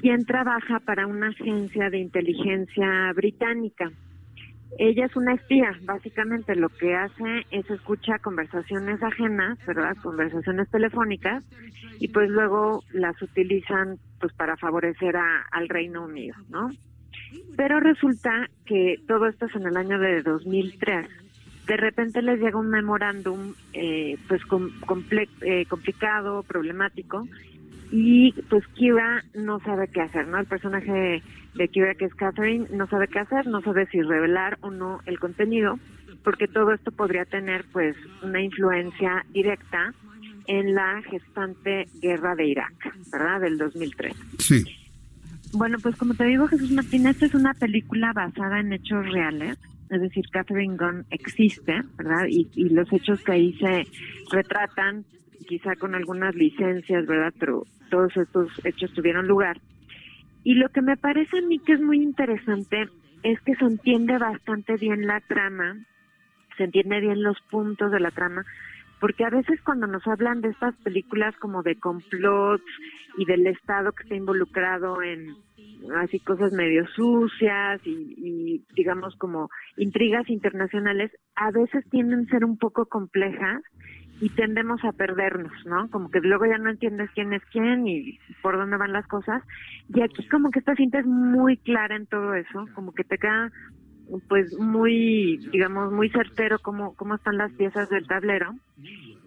quien 0.00 0.24
trabaja 0.24 0.80
para 0.80 1.06
una 1.06 1.28
agencia 1.28 1.90
de 1.90 1.98
inteligencia 1.98 3.12
británica. 3.14 3.92
Ella 4.76 5.06
es 5.06 5.16
una 5.16 5.34
espía, 5.34 5.72
básicamente 5.82 6.54
lo 6.54 6.68
que 6.68 6.94
hace 6.94 7.46
es 7.50 7.68
escuchar 7.70 8.20
conversaciones 8.20 9.02
ajenas, 9.02 9.58
¿verdad? 9.66 9.96
Conversaciones 10.02 10.68
telefónicas 10.70 11.42
y 11.98 12.08
pues 12.08 12.28
luego 12.28 12.84
las 12.92 13.20
utilizan 13.22 13.98
pues 14.20 14.32
para 14.34 14.56
favorecer 14.56 15.16
a, 15.16 15.42
al 15.50 15.68
Reino 15.68 16.04
Unido, 16.04 16.36
¿no? 16.50 16.70
Pero 17.56 17.80
resulta 17.80 18.48
que 18.66 19.00
todo 19.06 19.26
esto 19.26 19.46
es 19.46 19.54
en 19.56 19.66
el 19.66 19.76
año 19.76 19.98
de 19.98 20.22
2003. 20.22 21.08
De 21.66 21.76
repente 21.76 22.22
les 22.22 22.40
llega 22.40 22.58
un 22.58 22.70
memorándum 22.70 23.54
eh, 23.72 24.16
pues 24.28 24.42
eh, 25.42 25.66
complicado, 25.66 26.42
problemático 26.42 27.26
y 27.90 28.32
pues 28.50 28.66
Kira 28.74 29.24
no 29.34 29.60
sabe 29.60 29.88
qué 29.88 30.02
hacer, 30.02 30.26
¿no? 30.26 30.38
El 30.38 30.46
personaje 30.46 31.22
de 31.54 31.68
Kira, 31.68 31.94
que 31.94 32.04
es 32.04 32.14
Catherine, 32.14 32.66
no 32.72 32.86
sabe 32.86 33.08
qué 33.08 33.20
hacer, 33.20 33.46
no 33.46 33.60
sabe 33.62 33.86
si 33.86 34.02
revelar 34.02 34.58
o 34.60 34.70
no 34.70 35.00
el 35.06 35.18
contenido, 35.18 35.78
porque 36.22 36.48
todo 36.48 36.72
esto 36.72 36.92
podría 36.92 37.24
tener 37.24 37.64
pues 37.72 37.96
una 38.22 38.42
influencia 38.42 39.24
directa 39.32 39.94
en 40.46 40.74
la 40.74 41.02
gestante 41.02 41.88
guerra 42.00 42.34
de 42.34 42.48
Irak, 42.48 42.94
¿verdad? 43.12 43.40
Del 43.40 43.58
2003. 43.58 44.14
Sí. 44.38 44.64
Bueno, 45.52 45.78
pues 45.82 45.96
como 45.96 46.14
te 46.14 46.24
digo, 46.24 46.46
Jesús 46.46 46.70
Martín, 46.70 47.06
esta 47.06 47.26
es 47.26 47.34
una 47.34 47.54
película 47.54 48.12
basada 48.12 48.60
en 48.60 48.72
hechos 48.72 49.06
reales, 49.10 49.58
es 49.90 50.00
decir, 50.00 50.24
Catherine 50.30 50.76
Gunn 50.76 51.06
existe, 51.10 51.82
¿verdad? 51.96 52.26
Y, 52.28 52.48
y 52.54 52.68
los 52.68 52.92
hechos 52.92 53.22
que 53.22 53.32
ahí 53.32 53.54
se 53.54 53.86
retratan, 54.30 55.04
quizá 55.46 55.76
con 55.76 55.94
algunas 55.94 56.34
licencias, 56.34 57.06
¿verdad? 57.06 57.32
Pero 57.38 57.64
todos 57.90 58.16
estos 58.16 58.50
hechos 58.64 58.92
tuvieron 58.92 59.26
lugar. 59.26 59.60
Y 60.44 60.54
lo 60.54 60.68
que 60.70 60.82
me 60.82 60.96
parece 60.96 61.38
a 61.38 61.42
mí 61.42 61.58
que 61.58 61.74
es 61.74 61.80
muy 61.80 62.02
interesante 62.02 62.88
es 63.22 63.40
que 63.40 63.54
se 63.56 63.64
entiende 63.64 64.18
bastante 64.18 64.76
bien 64.76 65.06
la 65.06 65.20
trama, 65.20 65.76
se 66.56 66.64
entiende 66.64 67.00
bien 67.00 67.22
los 67.22 67.40
puntos 67.50 67.90
de 67.90 68.00
la 68.00 68.10
trama, 68.10 68.44
porque 69.00 69.24
a 69.24 69.30
veces 69.30 69.60
cuando 69.62 69.86
nos 69.86 70.06
hablan 70.06 70.40
de 70.40 70.48
estas 70.48 70.74
películas 70.76 71.36
como 71.36 71.62
de 71.62 71.76
complots 71.76 72.64
y 73.16 73.24
del 73.24 73.46
Estado 73.46 73.92
que 73.92 74.04
está 74.04 74.14
involucrado 74.14 75.02
en 75.02 75.36
así 75.96 76.18
cosas 76.18 76.52
medio 76.52 76.86
sucias 76.88 77.80
y, 77.84 78.14
y 78.16 78.64
digamos 78.74 79.14
como 79.16 79.50
intrigas 79.76 80.28
internacionales, 80.28 81.12
a 81.36 81.50
veces 81.50 81.84
tienden 81.90 82.26
a 82.26 82.30
ser 82.30 82.44
un 82.44 82.58
poco 82.58 82.86
complejas 82.86 83.62
y 84.20 84.30
tendemos 84.30 84.84
a 84.84 84.92
perdernos, 84.92 85.52
¿no? 85.66 85.88
Como 85.90 86.10
que 86.10 86.20
luego 86.20 86.46
ya 86.46 86.58
no 86.58 86.70
entiendes 86.70 87.10
quién 87.14 87.32
es 87.32 87.42
quién 87.52 87.86
y 87.86 88.18
por 88.42 88.56
dónde 88.56 88.76
van 88.76 88.92
las 88.92 89.06
cosas. 89.06 89.42
Y 89.94 90.00
aquí 90.02 90.26
como 90.28 90.50
que 90.50 90.58
esta 90.58 90.74
cinta 90.74 90.98
es 90.98 91.06
muy 91.06 91.56
clara 91.56 91.96
en 91.96 92.06
todo 92.06 92.34
eso, 92.34 92.66
como 92.74 92.92
que 92.92 93.04
te 93.04 93.18
queda 93.18 93.52
pues 94.28 94.58
muy, 94.58 95.36
digamos, 95.52 95.92
muy 95.92 96.08
certero 96.08 96.58
cómo, 96.58 96.94
cómo 96.94 97.16
están 97.16 97.36
las 97.36 97.52
piezas 97.52 97.88
del 97.90 98.06
tablero. 98.06 98.54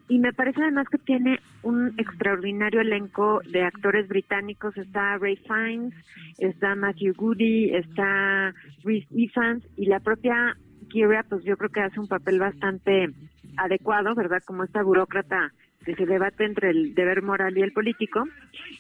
Y 0.08 0.20
me 0.20 0.34
parece 0.34 0.62
además 0.62 0.88
que 0.90 0.98
tiene 0.98 1.40
un 1.62 1.94
extraordinario 1.98 2.82
elenco 2.82 3.42
de 3.50 3.64
actores 3.64 4.10
británicos. 4.10 4.76
Está 4.76 5.18
Ray 5.18 5.38
Fiennes, 5.38 5.94
está 6.38 6.76
Matthew 6.76 7.14
Goody, 7.16 7.74
está 7.76 8.54
Reese 8.84 9.08
Evans 9.16 9.66
y 9.78 9.86
la 9.86 10.00
propia 10.00 10.58
Kira, 10.90 11.24
pues 11.24 11.46
yo 11.46 11.56
creo 11.56 11.70
que 11.70 11.80
hace 11.80 12.00
un 12.00 12.08
papel 12.08 12.40
bastante 12.40 13.10
adecuado, 13.58 14.16
¿verdad? 14.16 14.42
Como 14.46 14.64
esta 14.64 14.84
burócrata 14.84 15.52
que 15.86 15.96
se 15.96 16.06
debate 16.06 16.46
entre 16.46 16.70
el 16.70 16.94
deber 16.94 17.24
moral 17.24 17.58
y 17.58 17.62
el 17.62 17.72
político. 17.72 18.24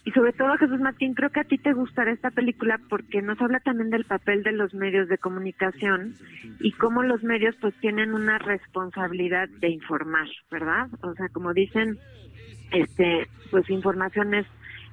Y 0.05 0.11
sobre 0.11 0.33
todo, 0.33 0.55
Jesús 0.57 0.79
Martín, 0.79 1.13
creo 1.13 1.31
que 1.31 1.39
a 1.39 1.45
ti 1.45 1.57
te 1.57 1.73
gustará 1.73 2.11
esta 2.11 2.29
película 2.29 2.79
porque 2.89 3.21
nos 3.21 3.41
habla 3.41 3.59
también 3.59 3.89
del 3.89 4.05
papel 4.05 4.43
de 4.43 4.51
los 4.51 4.73
medios 4.73 5.07
de 5.09 5.17
comunicación 5.17 6.13
y 6.59 6.71
cómo 6.73 7.03
los 7.03 7.23
medios 7.23 7.55
pues 7.59 7.73
tienen 7.81 8.13
una 8.13 8.37
responsabilidad 8.37 9.49
de 9.49 9.69
informar, 9.69 10.27
¿verdad? 10.51 10.89
O 11.01 11.13
sea, 11.15 11.27
como 11.29 11.53
dicen, 11.53 11.97
este, 12.71 13.27
pues 13.49 13.69
información 13.69 14.35
es, 14.35 14.45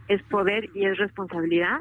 es 0.08 0.22
poder 0.24 0.70
y 0.74 0.86
es 0.86 0.96
responsabilidad 0.96 1.80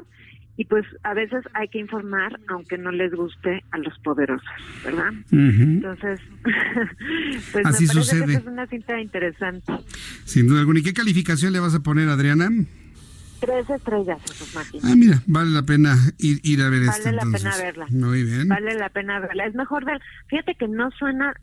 y 0.58 0.64
pues 0.66 0.84
a 1.04 1.14
veces 1.14 1.42
hay 1.54 1.68
que 1.68 1.78
informar 1.78 2.38
aunque 2.48 2.76
no 2.76 2.90
les 2.90 3.12
guste 3.14 3.62
a 3.70 3.78
los 3.78 3.96
poderosos, 4.00 4.44
¿verdad? 4.84 5.12
Entonces, 5.32 6.20
pues 7.52 7.64
Así 7.64 7.84
me 7.86 7.92
sucede. 7.94 8.26
que 8.26 8.32
es 8.34 8.44
una 8.46 8.66
cinta 8.66 9.00
interesante. 9.00 9.72
Sin 10.24 10.48
duda 10.48 10.60
alguna. 10.60 10.80
¿Y 10.80 10.82
qué 10.82 10.92
calificación 10.92 11.52
le 11.52 11.60
vas 11.60 11.74
a 11.76 11.80
poner, 11.80 12.08
Adriana? 12.08 12.50
Tres 13.40 13.70
estrellas, 13.70 14.20
Jesús 14.22 14.52
Martín. 14.52 14.80
Ah, 14.82 14.94
mira, 14.96 15.22
vale 15.28 15.50
la 15.50 15.62
pena 15.62 15.96
ir, 16.18 16.40
ir 16.42 16.60
a 16.60 16.68
ver 16.70 16.80
Vale 16.86 16.90
esta 16.98 17.12
la 17.12 17.22
entonces. 17.22 17.42
pena 17.44 17.56
verla. 17.64 17.86
Muy 17.90 18.24
bien. 18.24 18.48
Vale 18.48 18.74
la 18.74 18.88
pena 18.88 19.20
verla. 19.20 19.46
Es 19.46 19.54
mejor 19.54 19.84
ver. 19.84 20.00
Fíjate 20.28 20.56
que 20.56 20.66
no 20.66 20.90
suena 20.90 21.34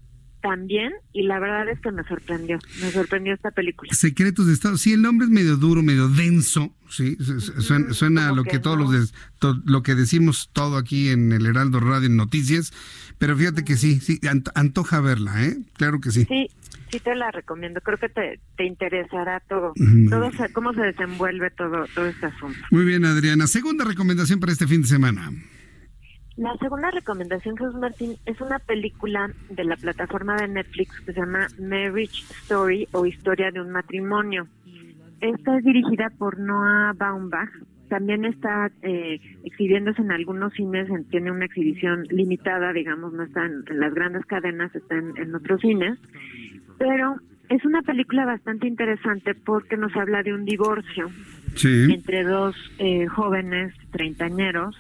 tan 0.46 0.68
bien 0.68 0.94
y 1.12 1.24
la 1.24 1.40
verdad 1.40 1.68
es 1.70 1.80
que 1.80 1.92
me 1.92 2.04
sorprendió. 2.04 2.60
Me 2.80 2.92
sorprendió 2.92 3.34
esta 3.34 3.50
película. 3.50 3.92
Secretos 3.96 4.46
de 4.46 4.54
Estado. 4.54 4.78
Sí, 4.78 4.94
el 4.94 5.02
nombre 5.02 5.26
es 5.26 5.32
medio 5.32 5.58
duro, 5.58 5.82
medio 5.82 6.08
denso. 6.08 6.72
Sí, 6.88 7.18
su- 7.20 7.42
su- 7.42 7.62
suena, 7.64 7.94
suena 7.94 8.30
a 8.30 8.32
lo 8.32 8.44
que, 8.44 8.60
todos 8.60 8.78
los 8.78 9.12
to- 9.40 9.60
lo 9.66 9.82
que 9.82 9.96
decimos 9.96 10.52
todo 10.54 10.78
aquí 10.78 11.10
en 11.10 11.32
el 11.32 11.48
Heraldo 11.48 11.80
Radio 11.80 12.06
en 12.06 12.16
noticias. 12.16 12.72
Pero 13.18 13.36
fíjate 13.36 13.64
que 13.64 13.76
sí, 13.76 14.00
sí, 14.00 14.20
ant- 14.22 14.52
antoja 14.54 15.02
verla, 15.02 15.44
¿eh? 15.46 15.58
Claro 15.78 16.00
que 16.00 16.12
sí. 16.12 16.26
Sí, 16.26 16.48
sí 16.92 17.00
te 17.00 17.16
la 17.16 17.32
recomiendo. 17.32 17.82
Creo 17.82 17.98
que 17.98 18.10
te, 18.10 18.40
te 18.56 18.66
interesará 18.66 19.40
todo. 19.50 19.74
Todo 20.12 20.30
cómo 20.54 20.74
se 20.76 20.82
desenvuelve 20.82 21.50
todo, 21.58 21.86
todo 21.96 22.06
este 22.06 22.28
asunto. 22.28 22.60
Muy 22.70 22.86
bien, 22.86 23.04
Adriana. 23.04 23.48
Segunda 23.48 23.84
recomendación 23.84 24.40
para 24.40 24.52
este 24.52 24.68
fin 24.68 24.84
de 24.84 24.88
semana. 24.88 25.32
La 26.38 26.54
segunda 26.58 26.92
recomendación, 26.92 27.56
Jesús 27.56 27.76
Martín, 27.76 28.16
es 28.26 28.42
una 28.42 28.60
película 28.60 29.32
de 29.50 29.64
la 29.64 29.78
plataforma 29.78 30.36
de 30.36 30.50
Netflix 30.50 31.00
que 31.02 31.14
se 31.14 31.20
llama 31.22 31.48
Marriage 31.60 32.24
Story 32.44 32.88
o 32.92 33.06
Historia 33.06 33.52
de 33.52 33.62
un 33.62 33.72
matrimonio. 33.72 34.48
Esta 35.22 35.58
es 35.58 35.64
dirigida 35.64 36.10
por 36.18 36.38
Noah 36.38 36.94
Baumbach. 36.98 37.50
También 37.88 38.26
está 38.26 38.70
eh, 38.82 39.22
exhibiéndose 39.46 40.02
en 40.02 40.12
algunos 40.12 40.52
cines, 40.54 40.90
en- 40.90 41.06
tiene 41.06 41.32
una 41.32 41.46
exhibición 41.46 42.04
limitada, 42.10 42.74
digamos, 42.74 43.14
no 43.14 43.24
está 43.24 43.46
en, 43.46 43.64
en 43.70 43.80
las 43.80 43.94
grandes 43.94 44.26
cadenas, 44.26 44.76
está 44.76 44.96
en, 44.96 45.16
en 45.18 45.34
otros 45.36 45.62
cines. 45.62 45.98
Pero 46.78 47.16
es 47.48 47.64
una 47.64 47.82
película 47.84 48.26
bastante 48.26 48.68
interesante 48.68 49.36
porque 49.36 49.78
nos 49.78 49.96
habla 49.96 50.22
de 50.24 50.34
un 50.34 50.44
divorcio 50.44 51.10
Sí. 51.56 51.88
entre 51.94 52.24
dos 52.26 52.54
eh, 52.80 53.06
jóvenes 53.08 53.74
treintañeros 53.92 54.76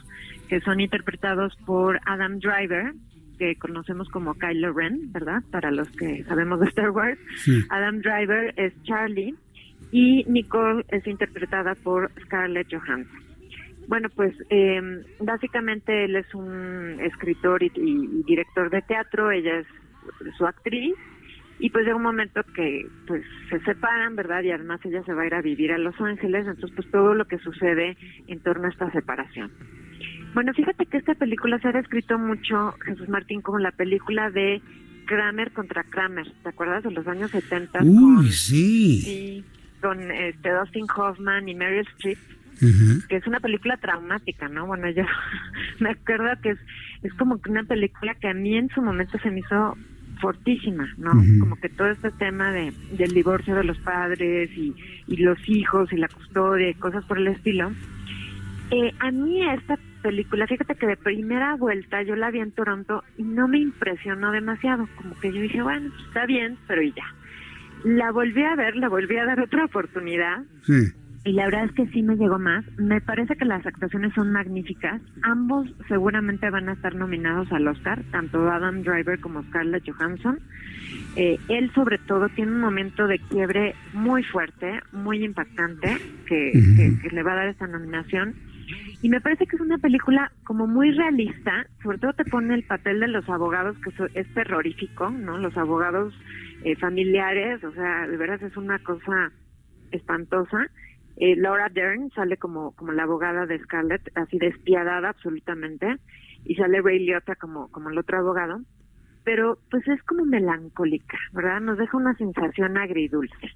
que 0.48 0.62
son 0.62 0.80
interpretados 0.80 1.56
por 1.66 2.00
Adam 2.06 2.40
Driver, 2.40 2.94
que 3.38 3.56
conocemos 3.56 4.08
como 4.10 4.34
Kylo 4.36 4.72
Ren, 4.74 5.12
¿verdad? 5.12 5.42
Para 5.52 5.72
los 5.72 5.90
que 5.92 6.24
sabemos 6.24 6.60
de 6.62 6.68
Star 6.68 6.90
Wars. 6.92 7.20
Sí. 7.38 7.62
Adam 7.70 8.00
Driver 8.00 8.54
es 8.58 8.74
Charlie 8.84 9.36
y 9.92 10.24
Nicole 10.30 10.86
es 10.90 11.06
interpretada 11.08 11.76
por 11.76 12.12
Scarlett 12.24 12.68
Johansson. 12.72 13.20
Bueno, 13.88 14.10
pues 14.16 14.34
eh, 14.50 14.82
básicamente 15.20 16.06
él 16.06 16.16
es 16.16 16.34
un 16.34 16.98
escritor 17.02 17.62
y, 17.62 17.72
y- 17.76 18.20
y 18.20 18.24
director 18.24 18.70
de 18.72 18.82
teatro, 18.82 19.30
ella 19.32 19.60
es 19.60 19.68
su 20.38 20.46
actriz 20.48 20.96
y 21.60 21.70
pues 21.70 21.84
llega 21.86 21.96
un 21.96 22.02
momento 22.04 22.42
que 22.56 22.86
pues 23.08 23.24
se 23.50 23.60
separan, 23.60 24.16
¿verdad? 24.16 24.42
Y 24.44 24.52
además 24.52 24.80
ella 24.86 25.04
se 25.04 25.14
va 25.14 25.22
a 25.22 25.28
ir 25.28 25.34
a 25.36 25.42
vivir 25.42 25.72
a 25.72 25.78
Los 25.78 26.00
Ángeles, 26.02 26.48
entonces 26.48 26.72
pues 26.76 26.90
todo 26.90 27.14
lo 27.14 27.26
que 27.26 27.38
sucede 27.40 27.96
en 28.28 28.40
torno 28.40 28.66
a 28.66 28.70
esta 28.72 28.90
separación. 28.92 29.52
Bueno, 30.36 30.53
fíjate 30.53 30.86
que 30.86 30.98
esta 30.98 31.16
película 31.16 31.57
se 31.60 31.70
ha 31.70 31.72
descrito 31.72 32.20
mucho, 32.20 32.74
Jesús 32.86 33.07
Martín, 33.07 33.41
como 33.41 33.57
la 33.57 33.72
película 33.72 34.30
de 34.30 34.62
Kramer 35.06 35.52
contra 35.53 35.86
Kramer, 35.86 36.30
¿te 36.44 36.49
acuerdas 36.49 36.84
de 36.84 36.91
los 36.91 37.07
años 37.07 37.32
70? 37.32 37.80
Uy, 37.84 38.30
sí. 38.34 39.02
Sí, 39.02 39.45
con 39.82 40.12
este 40.12 40.52
Dustin 40.52 40.88
Hoffman 40.94 41.48
y 41.48 41.56
Meryl 41.56 41.88
Streep, 41.88 42.18
que 43.07 43.16
es 43.16 43.26
una 43.26 43.40
película 43.40 43.78
traumática, 43.78 44.49
¿no? 44.49 44.68
Bueno, 44.68 44.90
yo 44.90 45.03
me 45.80 45.91
acuerdo 45.91 46.30
que 46.41 46.49
es, 46.49 46.60
es 47.03 47.14
como 47.14 47.41
que 47.41 47.49
una 47.49 47.64
película 47.64 48.14
que 48.16 48.28
a 48.28 48.34
mí 48.34 48.57
en 48.57 48.68
su 48.72 48.82
momento 48.82 49.18
se 49.20 49.32
me 49.32 49.40
hizo 49.40 49.78
fortísima, 50.20 50.94
¿no? 50.98 51.12
Como 51.40 51.56
que 51.56 51.70
todo 51.70 51.88
este 51.88 52.12
tema 52.12 52.52
de, 52.52 52.74
del 52.98 53.14
divorcio 53.14 53.56
de 53.56 53.64
los 53.64 53.78
padres 53.78 54.49
y, 54.52 54.76
y 55.07 55.16
los 55.16 55.38
hijos 55.48 55.94
y 55.94 55.95
la 55.95 56.10
custodia 56.10 56.70
y 56.70 56.74
cosas 56.74 57.06
por 57.06 57.20
el 57.20 57.28
estilo. 57.28 57.72
Eh, 58.72 58.91
a 58.99 59.12
mí 59.12 59.41
esta 59.48 59.78
película, 60.10 60.45
fíjate 60.45 60.76
que 60.76 60.86
de 60.86 60.98
primera 60.98 61.56
vuelta 61.56 62.03
yo 62.03 62.15
la 62.15 62.30
vi 62.30 62.40
en 62.40 62.52
Toronto 62.52 63.03
y 63.18 63.23
no 63.23 63.48
me 63.48 63.57
impresionó 63.57 64.32
demasiado, 64.32 64.88
como 64.98 65.18
que 65.19 65.34
yo 65.34 65.41
dije, 65.41 65.64
bueno, 65.64 65.91
está 66.07 66.27
bien, 66.27 66.57
pero 66.68 66.84
y 66.84 66.91
ya. 66.91 67.06
La 67.84 68.11
volví 68.11 68.44
a 68.44 68.56
ver, 68.56 68.76
la 68.76 68.88
volví 68.88 69.18
a 69.18 69.26
dar 69.26 69.40
otra 69.40 69.65
oportunidad 69.65 70.44
Sí. 70.64 70.91
y 71.23 71.32
la 71.34 71.45
verdad 71.45 71.65
es 71.65 71.72
que 71.72 71.88
sí 71.88 72.03
me 72.03 72.15
llegó 72.18 72.38
más. 72.38 72.64
Me 72.77 73.02
parece 73.02 73.36
que 73.36 73.45
las 73.45 73.65
actuaciones 73.65 74.14
son 74.14 74.32
magníficas. 74.32 75.02
Ambos 75.23 75.68
seguramente 75.88 76.49
van 76.52 76.69
a 76.69 76.73
estar 76.73 76.94
nominados 76.94 77.52
al 77.52 77.68
Oscar, 77.68 78.03
tanto 78.11 78.48
Adam 78.52 78.84
Driver 78.84 79.19
como 79.19 79.41
Scarlett 79.45 79.90
Johansson. 79.90 80.38
Eh, 81.15 81.40
él 81.49 81.72
sobre 81.73 81.98
todo 81.98 82.30
tiene 82.30 82.52
un 82.52 82.60
momento 82.61 83.07
de 83.07 83.18
quiebre 83.19 83.73
muy 83.94 84.22
fuerte, 84.23 84.80
muy 84.91 85.23
impactante, 85.23 85.98
que, 86.27 86.52
que- 86.76 86.99
que 87.02 87.15
le 87.15 87.23
va 87.23 87.32
a 87.34 87.36
dar 87.38 87.48
esta 87.48 87.65
nominación. 87.68 88.34
Y 89.02 89.10
me 89.10 89.22
parece 89.22 89.46
que 89.46 89.56
es 89.56 89.62
una 89.62 89.78
película 89.78 90.32
como 90.44 90.68
muy 90.68 90.92
realista, 90.92 91.68
sobre 91.84 91.98
todo 91.98 92.14
te 92.14 92.26
pone 92.26 92.54
el 92.54 92.64
papel 92.64 93.00
de 93.00 93.08
los 93.08 93.28
abogados, 93.30 93.78
que 93.80 94.20
es 94.20 94.34
terrorífico, 94.34 95.10
¿no? 95.10 95.38
Los 95.38 95.56
abogados 95.58 96.14
eh, 96.64 96.76
familiares, 96.76 97.64
o 97.64 97.72
sea, 97.72 98.08
de 98.08 98.18
veras 98.18 98.42
es 98.42 98.58
una 98.58 98.80
cosa 98.80 99.32
espantosa. 99.92 100.68
Eh, 101.18 101.36
Laura 101.36 101.70
Dern 101.70 102.10
sale 102.12 102.38
como, 102.38 102.72
como 102.76 102.92
la 102.92 103.04
abogada 103.04 103.46
de 103.46 103.60
Scarlett, 103.60 104.12
así 104.16 104.38
despiadada 104.38 105.10
absolutamente, 105.10 105.98
y 106.44 106.56
sale 106.56 106.82
Ray 106.82 107.06
Liotta 107.06 107.36
como, 107.36 107.72
como 107.72 107.90
el 107.90 107.98
otro 107.98 108.18
abogado, 108.18 108.62
pero 109.24 109.58
pues 109.72 109.88
es 109.88 110.02
como 110.04 110.26
melancólica, 110.26 111.18
¿verdad? 111.34 111.62
Nos 111.62 111.78
deja 111.78 111.98
una 111.98 112.16
sensación 112.16 112.78
agridulce. 112.78 113.52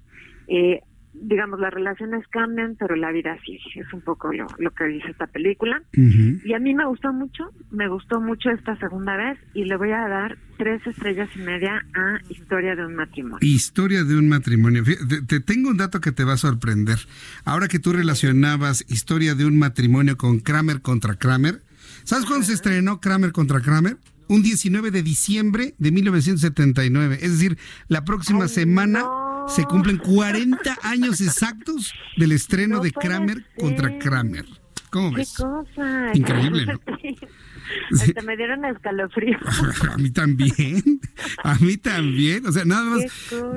Eh, 0.48 0.80
digamos, 1.12 1.58
las 1.60 1.72
relaciones 1.72 2.26
cambian, 2.28 2.76
pero 2.78 2.94
la 2.96 3.10
vida 3.10 3.36
sigue. 3.44 3.58
Es 3.74 3.92
un 3.92 4.00
poco 4.00 4.32
lo, 4.32 4.46
lo 4.58 4.70
que 4.70 4.84
dice 4.84 5.10
esta 5.10 5.26
película. 5.26 5.82
Y 5.92 6.52
a 6.52 6.58
mí 6.58 6.74
me 6.74 6.86
gustó 6.86 7.12
mucho, 7.12 7.50
me 7.70 7.88
gustó 7.88 8.20
mucho 8.20 8.50
esta 8.50 8.76
segunda 8.78 9.16
vez 9.16 9.38
y 9.54 9.64
le 9.64 9.76
voy 9.76 9.90
a 9.90 10.08
dar 10.08 10.38
tres 10.56 10.86
estrellas 10.86 11.28
y 11.34 11.40
media 11.40 11.84
a 11.94 12.20
Historia 12.30 12.76
de 12.76 12.86
un 12.86 12.94
matrimonio. 12.94 13.38
Historia 13.40 14.04
de 14.04 14.16
un 14.16 14.28
matrimonio. 14.28 14.84
Te, 14.84 15.22
te 15.22 15.40
tengo 15.40 15.70
un 15.70 15.76
dato 15.76 16.00
que 16.00 16.12
te 16.12 16.24
va 16.24 16.34
a 16.34 16.36
sorprender. 16.36 16.98
Ahora 17.44 17.68
que 17.68 17.78
tú 17.78 17.92
relacionabas 17.92 18.84
Historia 18.88 19.34
de 19.34 19.46
un 19.46 19.58
matrimonio 19.58 20.16
con 20.16 20.40
Kramer 20.40 20.80
contra 20.80 21.16
Kramer, 21.16 21.62
¿sabes 22.04 22.26
cuándo 22.26 22.46
se 22.46 22.52
estrenó 22.52 23.00
Kramer 23.00 23.32
contra 23.32 23.60
Kramer? 23.60 23.96
Un 24.28 24.42
19 24.42 24.92
de 24.92 25.02
diciembre 25.02 25.74
de 25.78 25.90
1979. 25.90 27.18
Es 27.20 27.32
decir, 27.32 27.58
la 27.88 28.04
próxima 28.04 28.46
semana 28.46 29.04
se 29.54 29.64
cumplen 29.64 29.98
40 29.98 30.78
años 30.82 31.20
exactos 31.20 31.92
del 32.16 32.32
estreno 32.32 32.76
No 32.76 32.82
de 32.82 32.92
Kramer 32.92 33.44
contra 33.58 33.98
Kramer. 33.98 34.46
¿Cómo 34.90 35.10
¿Qué 35.10 35.18
ves? 35.18 35.34
cosa? 35.34 36.10
Increíble, 36.14 36.66
¿no? 36.66 36.80
Hasta 38.00 38.22
me 38.22 38.36
dieron 38.36 38.64
escalofrío. 38.64 39.38
A 39.92 39.96
mí 39.96 40.10
también, 40.10 41.00
a 41.44 41.54
mí 41.56 41.76
también. 41.76 42.44
O 42.46 42.52
sea, 42.52 42.64
nada 42.64 42.84
más 42.84 43.02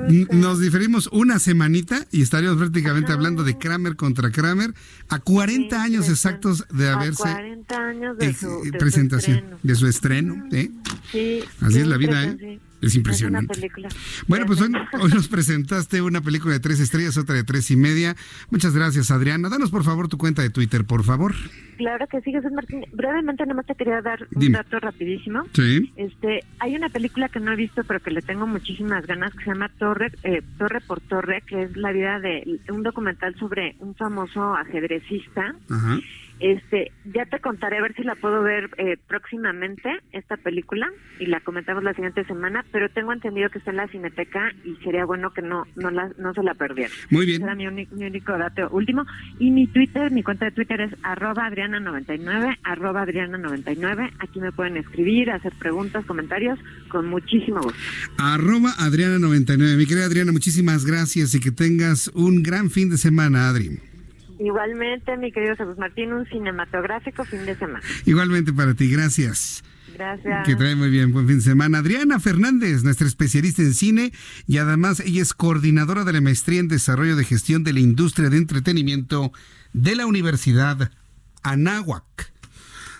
Qué 0.08 0.24
nos 0.30 0.60
diferimos 0.60 1.08
una 1.08 1.40
semanita 1.40 2.06
y 2.12 2.22
estaríamos 2.22 2.58
prácticamente 2.58 3.12
hablando 3.12 3.42
de 3.42 3.58
Kramer 3.58 3.96
contra 3.96 4.30
Kramer 4.30 4.72
a 5.08 5.18
40 5.18 5.82
años 5.82 6.08
exactos 6.08 6.64
de 6.68 6.88
A 6.88 6.94
haberse 6.94 7.22
40 7.22 7.76
años 7.76 8.18
de 8.18 8.26
eh, 8.26 8.34
su, 8.34 8.62
de 8.62 8.70
su 8.70 8.78
presentación, 8.78 9.44
de 9.62 9.74
su 9.74 9.88
estreno. 9.88 10.44
¿eh? 10.52 10.70
Sí, 11.10 11.42
Así 11.60 11.74
qué 11.74 11.80
es 11.80 11.86
la 11.86 11.96
vida, 11.96 12.24
¿eh? 12.24 12.60
Es 12.86 12.94
impresionante. 12.96 13.46
una 13.52 13.54
película. 13.54 13.88
Bueno, 14.26 14.46
pues 14.46 14.60
hoy, 14.60 14.72
hoy 15.00 15.10
nos 15.10 15.28
presentaste 15.28 16.02
una 16.02 16.20
película 16.20 16.54
de 16.54 16.60
tres 16.60 16.80
estrellas, 16.80 17.16
otra 17.16 17.34
de 17.34 17.44
tres 17.44 17.70
y 17.70 17.76
media. 17.76 18.16
Muchas 18.50 18.74
gracias, 18.74 19.10
Adriana. 19.10 19.48
Danos 19.48 19.70
por 19.70 19.84
favor 19.84 20.08
tu 20.08 20.18
cuenta 20.18 20.42
de 20.42 20.50
Twitter, 20.50 20.84
por 20.84 21.04
favor. 21.04 21.34
Claro 21.76 22.06
que 22.06 22.20
sí, 22.20 22.30
Jesús 22.30 22.52
Martín. 22.52 22.84
Brevemente, 22.92 23.42
nada 23.44 23.54
más 23.54 23.66
te 23.66 23.74
quería 23.74 24.00
dar 24.00 24.28
un 24.32 24.40
Dime. 24.40 24.58
dato 24.58 24.78
rapidísimo. 24.78 25.42
Sí. 25.52 25.92
Este, 25.96 26.40
hay 26.60 26.76
una 26.76 26.88
película 26.88 27.28
que 27.28 27.40
no 27.40 27.52
he 27.52 27.56
visto, 27.56 27.82
pero 27.84 28.00
que 28.00 28.10
le 28.12 28.22
tengo 28.22 28.46
muchísimas 28.46 29.06
ganas, 29.06 29.32
que 29.34 29.44
se 29.44 29.50
llama 29.50 29.70
Torre, 29.78 30.12
eh, 30.22 30.42
Torre 30.58 30.80
por 30.80 31.00
Torre, 31.00 31.42
que 31.46 31.62
es 31.64 31.76
la 31.76 31.90
vida 31.92 32.20
de 32.20 32.60
un 32.70 32.82
documental 32.82 33.34
sobre 33.38 33.74
un 33.80 33.94
famoso 33.96 34.54
ajedrecista. 34.54 35.54
Ajá. 35.68 35.98
Este, 36.40 36.90
ya 37.04 37.26
te 37.26 37.40
contaré 37.40 37.78
a 37.78 37.82
ver 37.82 37.94
si 37.94 38.02
la 38.02 38.16
puedo 38.16 38.42
ver 38.42 38.70
eh, 38.76 38.96
próximamente 39.06 39.90
esta 40.12 40.36
película 40.36 40.90
y 41.18 41.26
la 41.26 41.40
comentamos 41.40 41.84
la 41.84 41.94
siguiente 41.94 42.24
semana, 42.24 42.64
pero 42.72 42.88
tengo 42.88 43.12
entendido 43.12 43.50
que 43.50 43.58
está 43.58 43.70
en 43.70 43.76
la 43.76 43.88
Cineteca 43.88 44.52
y 44.64 44.74
sería 44.82 45.04
bueno 45.04 45.32
que 45.32 45.42
no 45.42 45.64
no 45.76 45.90
la, 45.90 46.10
no 46.18 46.34
se 46.34 46.42
la 46.42 46.54
perdieran. 46.54 46.90
Muy 47.10 47.26
bien. 47.26 47.42
Ese 47.42 47.44
Era 47.44 47.54
mi, 47.54 47.66
único 47.66 48.36
dato 48.36 48.68
último 48.70 49.04
y 49.38 49.50
mi 49.50 49.66
Twitter, 49.68 50.10
mi 50.10 50.22
cuenta 50.22 50.46
de 50.46 50.50
Twitter 50.50 50.80
es 50.80 50.92
arroba 51.02 51.48
adriana99, 51.48 52.58
arroba 52.64 53.06
adriana99. 53.06 54.12
Aquí 54.18 54.40
me 54.40 54.52
pueden 54.52 54.76
escribir, 54.76 55.30
hacer 55.30 55.52
preguntas, 55.58 56.04
comentarios 56.04 56.58
con 56.88 57.06
muchísimo 57.06 57.60
gusto. 57.60 57.78
Arroba 58.18 58.70
Adriana99. 58.78 59.76
Mi 59.76 59.86
querida 59.86 60.06
Adriana, 60.06 60.32
muchísimas 60.32 60.84
gracias 60.84 61.34
y 61.34 61.40
que 61.40 61.50
tengas 61.50 62.08
un 62.08 62.42
gran 62.42 62.70
fin 62.70 62.90
de 62.90 62.98
semana, 62.98 63.48
Adri. 63.48 63.93
Igualmente, 64.38 65.16
mi 65.16 65.32
querido 65.32 65.56
Jesús 65.56 65.78
Martín, 65.78 66.12
un 66.12 66.26
cinematográfico 66.26 67.24
fin 67.24 67.46
de 67.46 67.56
semana. 67.56 67.84
Igualmente 68.04 68.52
para 68.52 68.74
ti, 68.74 68.90
gracias. 68.90 69.62
Gracias. 69.94 70.46
Que 70.46 70.56
trae 70.56 70.74
muy 70.74 70.90
bien, 70.90 71.12
buen 71.12 71.26
fin 71.26 71.36
de 71.36 71.42
semana. 71.42 71.78
Adriana 71.78 72.18
Fernández, 72.18 72.82
nuestra 72.82 73.06
especialista 73.06 73.62
en 73.62 73.74
cine 73.74 74.12
y 74.46 74.58
además 74.58 75.00
ella 75.00 75.22
es 75.22 75.34
coordinadora 75.34 76.04
de 76.04 76.12
la 76.12 76.20
maestría 76.20 76.60
en 76.60 76.68
desarrollo 76.68 77.14
de 77.16 77.24
gestión 77.24 77.62
de 77.62 77.72
la 77.72 77.80
industria 77.80 78.28
de 78.28 78.38
entretenimiento 78.38 79.32
de 79.72 79.94
la 79.94 80.06
Universidad 80.06 80.90
Anáhuac. 81.42 82.32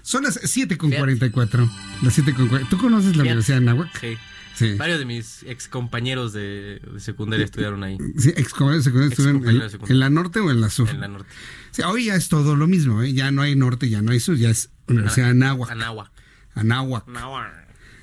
Son 0.02 0.22
las 0.22 0.40
7.44. 0.40 1.68
Las 2.02 2.18
7.44. 2.18 2.68
¿Tú 2.68 2.78
conoces 2.78 3.16
la. 3.16 3.22
Universidad 3.22 3.60
de 3.60 3.70
Anáhuac? 3.70 3.98
Sí. 3.98 4.16
Sí. 4.54 4.74
Varios 4.76 4.98
de 5.00 5.04
mis 5.04 5.42
ex 5.44 5.66
compañeros 5.68 6.32
de, 6.32 6.80
de 6.92 7.00
secundaria 7.00 7.44
estudiaron 7.44 7.82
ahí. 7.82 7.98
Sí, 8.16 8.30
excomunidades 8.36 8.84
secundarias 8.84 9.12
estuvieron 9.12 9.36
Excomunidades 9.38 9.64
en, 9.64 9.70
secundarias. 9.72 9.90
en 9.90 10.00
la 10.00 10.10
norte 10.10 10.40
o 10.40 10.50
en 10.50 10.60
la 10.60 10.70
sur. 10.70 10.88
En 10.90 11.00
la 11.00 11.08
norte. 11.08 11.28
Sí, 11.72 11.82
hoy 11.82 12.04
ya 12.06 12.14
es 12.14 12.28
todo 12.28 12.54
lo 12.56 12.66
mismo, 12.66 13.02
¿eh? 13.02 13.12
ya 13.12 13.30
no 13.32 13.42
hay 13.42 13.56
norte, 13.56 13.88
ya 13.88 14.00
no 14.02 14.12
hay 14.12 14.20
sur, 14.20 14.36
ya 14.36 14.50
es 14.50 14.70
Universidad 14.86 15.30
Anáhuac. 15.30 15.70
Anáhuac. 15.70 16.10
Anáhuac. 16.54 17.08
Anáhuac. 17.08 17.52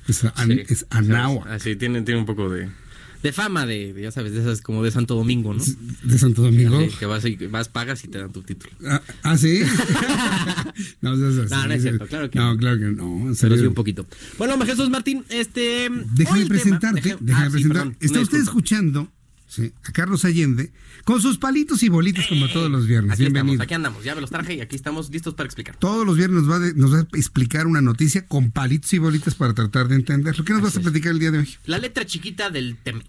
Es, 0.08 0.24
an- 0.24 0.32
Sí. 0.48 0.62
es 0.68 0.86
Anáhuac. 0.90 1.46
Así, 1.46 1.76
tiene, 1.76 2.02
tiene 2.02 2.20
un 2.20 2.26
poco 2.26 2.50
de, 2.50 2.68
de 3.22 3.32
fama 3.32 3.66
de, 3.66 3.92
de, 3.92 4.02
ya 4.02 4.10
sabes, 4.10 4.32
de 4.32 4.40
esas 4.40 4.60
como 4.62 4.82
de 4.82 4.90
Santo 4.90 5.14
Domingo, 5.14 5.54
¿no? 5.54 5.62
De 6.02 6.18
Santo 6.18 6.42
Domingo. 6.42 6.80
Sí, 6.80 6.88
que 6.98 7.06
vas, 7.06 7.24
y- 7.24 7.36
vas, 7.46 7.68
pagas 7.68 8.02
y 8.04 8.08
te 8.08 8.18
dan 8.18 8.32
tu 8.32 8.42
título. 8.42 8.72
Ah, 8.86 9.00
¿ah, 9.22 9.36
sí? 9.38 9.60
no. 11.00 11.16
No, 11.16 11.66
no 11.66 11.74
es 11.74 11.82
cierto, 11.82 12.06
claro 12.06 12.30
que 12.30 12.38
no. 12.38 12.52
no. 12.52 12.58
claro 12.58 12.78
que 12.78 12.84
no. 12.86 13.32
Pero 13.40 13.56
sí 13.56 13.66
un 13.66 13.74
poquito. 13.74 14.06
Bueno, 14.38 14.58
Jesús 14.64 14.90
Martín, 14.90 15.24
este... 15.28 15.88
Déjame 16.14 16.42
el 16.42 16.48
tema- 16.48 16.48
presentarte, 16.48 17.00
deje- 17.02 17.16
déjame 17.20 17.44
Ah, 17.46 17.48
sí, 17.48 17.52
presentar. 17.52 17.82
perdón, 17.82 17.96
Está 18.00 18.20
usted 18.20 18.38
escuchando 18.40 19.08
sí, 19.54 19.72
a 19.84 19.92
Carlos 19.92 20.24
Allende 20.24 20.72
con 21.04 21.20
sus 21.20 21.36
palitos 21.38 21.82
y 21.82 21.88
bolitos 21.88 22.26
como 22.26 22.48
todos 22.48 22.70
los 22.70 22.86
viernes. 22.86 23.12
Aquí 23.12 23.26
estamos, 23.26 23.60
aquí 23.60 23.74
andamos, 23.74 24.04
ya 24.04 24.14
me 24.14 24.20
los 24.22 24.30
traje 24.30 24.54
y 24.54 24.60
aquí 24.60 24.76
estamos 24.76 25.10
listos 25.10 25.34
para 25.34 25.46
explicar. 25.46 25.76
Todos 25.76 26.06
los 26.06 26.16
viernes 26.16 26.42
nos 26.44 26.50
va, 26.50 26.58
de- 26.58 26.74
nos 26.74 26.94
va 26.94 27.00
a 27.00 27.06
explicar 27.14 27.66
una 27.66 27.82
noticia 27.82 28.26
con 28.26 28.50
palitos 28.50 28.92
y 28.94 28.98
bolitas 28.98 29.34
para 29.34 29.52
tratar 29.52 29.88
de 29.88 29.96
entenderlo. 29.96 30.44
¿Qué 30.44 30.52
nos 30.54 30.62
vas 30.62 30.76
a 30.76 30.80
platicar 30.80 31.12
el 31.12 31.18
día 31.18 31.30
de 31.30 31.38
hoy? 31.40 31.48
La 31.66 31.78
letra 31.78 32.06
chiquita 32.06 32.48
del 32.50 32.76
Temec. 32.82 33.06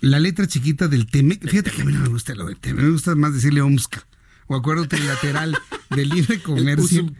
La 0.00 0.20
letra 0.20 0.46
chiquita 0.46 0.88
del 0.88 1.06
Temec. 1.06 1.48
Fíjate 1.48 1.70
que 1.70 1.82
a 1.82 1.84
mí 1.84 1.92
no 1.92 2.00
me 2.00 2.08
gusta 2.08 2.34
lo 2.34 2.46
de 2.46 2.54
Temec. 2.56 2.84
Me 2.84 2.90
gusta 2.90 3.14
más 3.14 3.32
decirle 3.34 3.62
OMSCA. 3.62 4.06
O 4.48 4.54
acuerdo 4.54 4.86
trilateral 4.86 5.58
de 5.90 6.04
libre 6.06 6.40
comercio. 6.42 7.10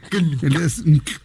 Es- 0.42 0.84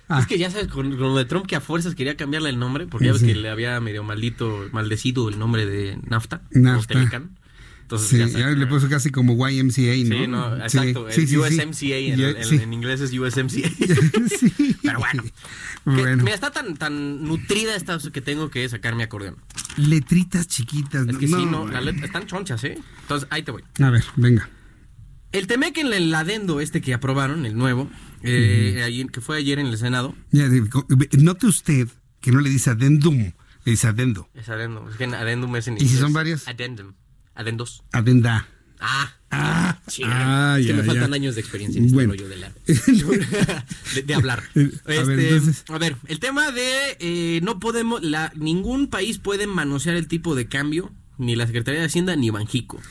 ah, 0.10 0.20
Es 0.20 0.26
que 0.28 0.40
ya 0.40 0.50
sabes, 0.50 0.68
con, 0.68 0.90
con 0.92 1.00
lo 1.00 1.16
de 1.18 1.26
Trump 1.26 1.46
que 1.46 1.56
a 1.56 1.62
fuerzas 1.62 1.94
quería 1.94 2.16
cambiarle 2.18 2.50
el 2.50 2.58
nombre, 2.58 2.88
porque 2.88 3.06
ya 3.06 3.12
ves 3.12 3.22
Sí. 3.22 3.28
que 3.28 3.36
le 3.36 3.50
había 3.50 3.80
medio 3.80 4.04
maldito, 4.04 4.68
maldecido 4.72 5.30
el 5.30 5.38
nombre 5.38 5.66
de 5.68 6.00
NAFTA. 6.10 6.42
NAFTA. 6.52 7.30
Entonces, 7.96 8.10
sí, 8.10 8.34
ya 8.34 8.40
ya, 8.40 8.50
le 8.52 8.68
puso 8.68 8.88
casi 8.90 9.10
como 9.12 9.34
YMCA, 9.50 9.82
¿no? 9.82 10.16
Sí, 10.16 10.28
no, 10.28 10.56
exacto. 10.58 11.08
sí, 11.12 11.22
el 11.22 11.28
sí. 11.28 11.38
USMCA, 11.38 11.96
en, 11.98 12.62
en- 12.62 12.74
inglés 12.74 13.02
es 13.02 13.12
USMCA. 13.12 13.70
Pero 14.84 15.00
bueno. 15.00 15.24
Bueno. 15.86 16.24
Mira, 16.24 16.36
está 16.36 16.52
tan, 16.52 16.76
tan 16.78 17.24
nutrida 17.24 17.76
esta 17.76 17.98
que 18.12 18.22
tengo 18.22 18.50
que 18.50 18.68
sacar 18.70 18.96
mi 18.96 19.04
acordeón. 19.04 19.38
Letritas 19.78 20.48
chiquitas. 20.48 21.08
Es 21.08 21.18
que 21.18 21.28
no, 21.28 21.40
sí, 21.40 21.46
no, 21.46 21.70
están 22.04 22.28
chonchas, 22.28 22.64
¿eh? 22.64 22.78
Entonces, 23.02 23.28
ahí 23.32 23.44
te 23.44 23.52
voy. 23.52 23.64
A 23.80 23.90
ver, 23.90 24.04
venga. 24.16 24.50
El 25.32 25.48
Temec 25.48 25.78
en 25.78 25.94
el 25.94 26.14
adendo 26.14 26.60
este 26.60 26.82
que 26.82 26.94
aprobaron, 26.94 27.46
el 27.46 27.56
nuevo, 27.58 27.90
eh, 28.22 28.82
ahí- 28.86 29.08
que 29.08 29.22
fue 29.22 29.38
ayer 29.38 29.60
en 29.60 29.68
el 29.68 29.78
Senado, 29.78 30.16
Ya, 30.32 30.48
Note 31.18 31.48
usted 31.48 31.88
que 32.20 32.32
no 32.32 32.42
le 32.42 32.50
dice 32.50 32.70
adendum, 32.70 33.18
le 33.18 33.34
dice 33.72 33.88
adendo. 33.88 34.30
es 34.34 34.50
adendo. 34.50 34.88
Es 34.90 34.98
que 34.98 35.06
en 35.06 35.14
adendum 35.14 35.56
es 35.56 35.68
en 35.68 35.76
¿Y 35.76 35.80
si 35.80 35.86
inglés. 35.86 36.00
son 36.02 36.14
varias? 36.14 36.48
Addendum. 36.48 36.94
Adendos. 37.36 37.84
Adenda. 37.92 38.48
Ah. 38.80 39.14
Ah, 39.34 39.80
ah, 39.86 40.58
es 40.60 40.66
que 40.66 40.72
ya, 40.74 40.76
me 40.76 40.84
faltan 40.84 41.10
ya. 41.12 41.16
años 41.16 41.36
de 41.36 41.42
experiencia 41.42 41.80
en 41.80 41.86
este 41.86 41.96
Bueno. 41.96 42.12
rollo 42.14 42.28
de, 42.28 42.36
la- 42.36 42.52
de, 43.96 44.02
de 44.04 44.14
hablar. 44.14 44.44
A 44.56 44.60
ver, 44.60 44.72
Este, 44.86 45.30
entonces. 45.30 45.64
a 45.70 45.78
ver, 45.78 45.96
el 46.08 46.20
tema 46.20 46.52
de 46.52 46.68
eh, 47.00 47.40
no 47.42 47.58
podemos, 47.60 48.04
la, 48.04 48.34
ningún 48.36 48.88
país 48.88 49.20
puede 49.20 49.48
manosear 49.48 49.96
el 49.96 50.08
tipo 50.08 50.36
de 50.36 50.48
cambio, 50.48 50.92
ni 51.18 51.36
la 51.38 51.46
Secretaría 51.48 51.80
de 51.80 51.86
Hacienda 51.86 52.16
ni 52.18 52.30
Banjico. 52.30 52.82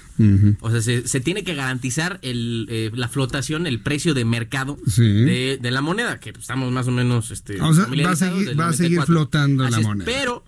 O 0.61 0.71
sea, 0.71 0.81
se, 0.81 1.07
se 1.09 1.21
tiene 1.21 1.45
que 1.45 1.55
garantizar 1.55 2.19
el, 2.23 2.67
eh, 2.71 2.91
la 2.95 3.09
flotación, 3.09 3.67
el 3.67 3.81
precio 3.81 4.15
de 4.15 4.25
mercado 4.25 4.79
Sí. 4.87 5.03
de, 5.03 5.59
de 5.61 5.71
la 5.71 5.81
moneda, 5.83 6.21
que 6.21 6.31
estamos 6.31 6.71
más 6.73 6.87
o 6.87 6.91
menos 6.91 7.31
este, 7.33 7.61
O 7.61 7.75
sea, 7.75 7.87
va 7.87 8.11
a 8.13 8.17
seguir, 8.17 8.47
del 8.49 8.61
va 8.61 8.69
a 8.69 8.73
seguir 8.73 8.99
94. 8.99 9.05
flotando 9.07 9.65
Así 9.65 9.73
la 9.73 9.79
es, 9.81 9.85
moneda. 9.87 10.05
Pero 10.07 10.45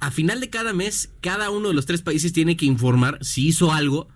a 0.00 0.10
final 0.10 0.40
de 0.40 0.50
cada 0.50 0.72
mes, 0.72 1.10
cada 1.20 1.50
uno 1.50 1.68
de 1.68 1.74
los 1.74 1.86
tres 1.86 2.02
países 2.02 2.32
tiene 2.32 2.56
que 2.56 2.66
informar 2.66 3.18
si 3.22 3.46
hizo 3.48 3.72
algo 3.72 4.08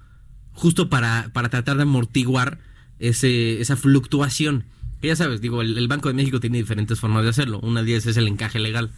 justo 0.53 0.89
para, 0.89 1.31
para 1.33 1.49
tratar 1.49 1.77
de 1.77 1.83
amortiguar 1.85 2.59
ese, 2.99 3.61
esa 3.61 3.77
fluctuación. 3.77 4.65
Que 5.01 5.09
ya 5.09 5.17
sabes, 5.17 5.41
digo, 5.41 5.63
el, 5.63 5.79
el 5.79 5.89
Banco 5.89 6.09
de 6.09 6.15
México 6.15 6.41
tiene 6.41 6.59
diferentes 6.59 7.01
formas 7.01 7.23
de 7.23 7.31
hacerlo. 7.31 7.61
Una 7.61 7.83
de 7.83 7.93
ellas 7.93 8.07
es 8.07 8.17
el 8.19 8.29
encaje 8.29 8.59
legal, 8.59 8.91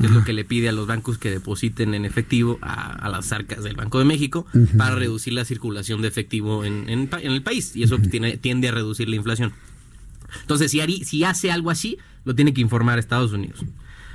que 0.00 0.06
es 0.06 0.12
lo 0.12 0.24
que 0.24 0.32
le 0.32 0.44
pide 0.44 0.68
a 0.68 0.72
los 0.72 0.86
bancos 0.88 1.18
que 1.18 1.30
depositen 1.30 1.94
en 1.94 2.04
efectivo 2.04 2.58
a, 2.62 2.92
a 2.92 3.08
las 3.08 3.30
arcas 3.32 3.62
del 3.62 3.76
Banco 3.76 3.98
de 4.00 4.04
México 4.04 4.46
para 4.76 4.96
reducir 4.96 5.32
la 5.32 5.44
circulación 5.44 6.02
de 6.02 6.08
efectivo 6.08 6.64
en, 6.64 6.88
en 6.90 7.06
pa- 7.06 7.20
en 7.20 7.30
el 7.30 7.42
país. 7.42 7.76
Y 7.76 7.84
eso 7.84 7.98
tiene, 7.98 8.36
tiende 8.36 8.68
a 8.68 8.72
reducir 8.72 9.08
la 9.08 9.16
inflación. 9.16 9.52
Entonces, 10.40 10.72
si, 10.72 11.04
si 11.04 11.22
hace 11.22 11.52
algo 11.52 11.70
así, 11.70 11.98
lo 12.24 12.34
tiene 12.34 12.52
que 12.52 12.60
informar 12.60 12.96
a 12.96 13.00
Estados 13.00 13.32
Unidos. 13.32 13.64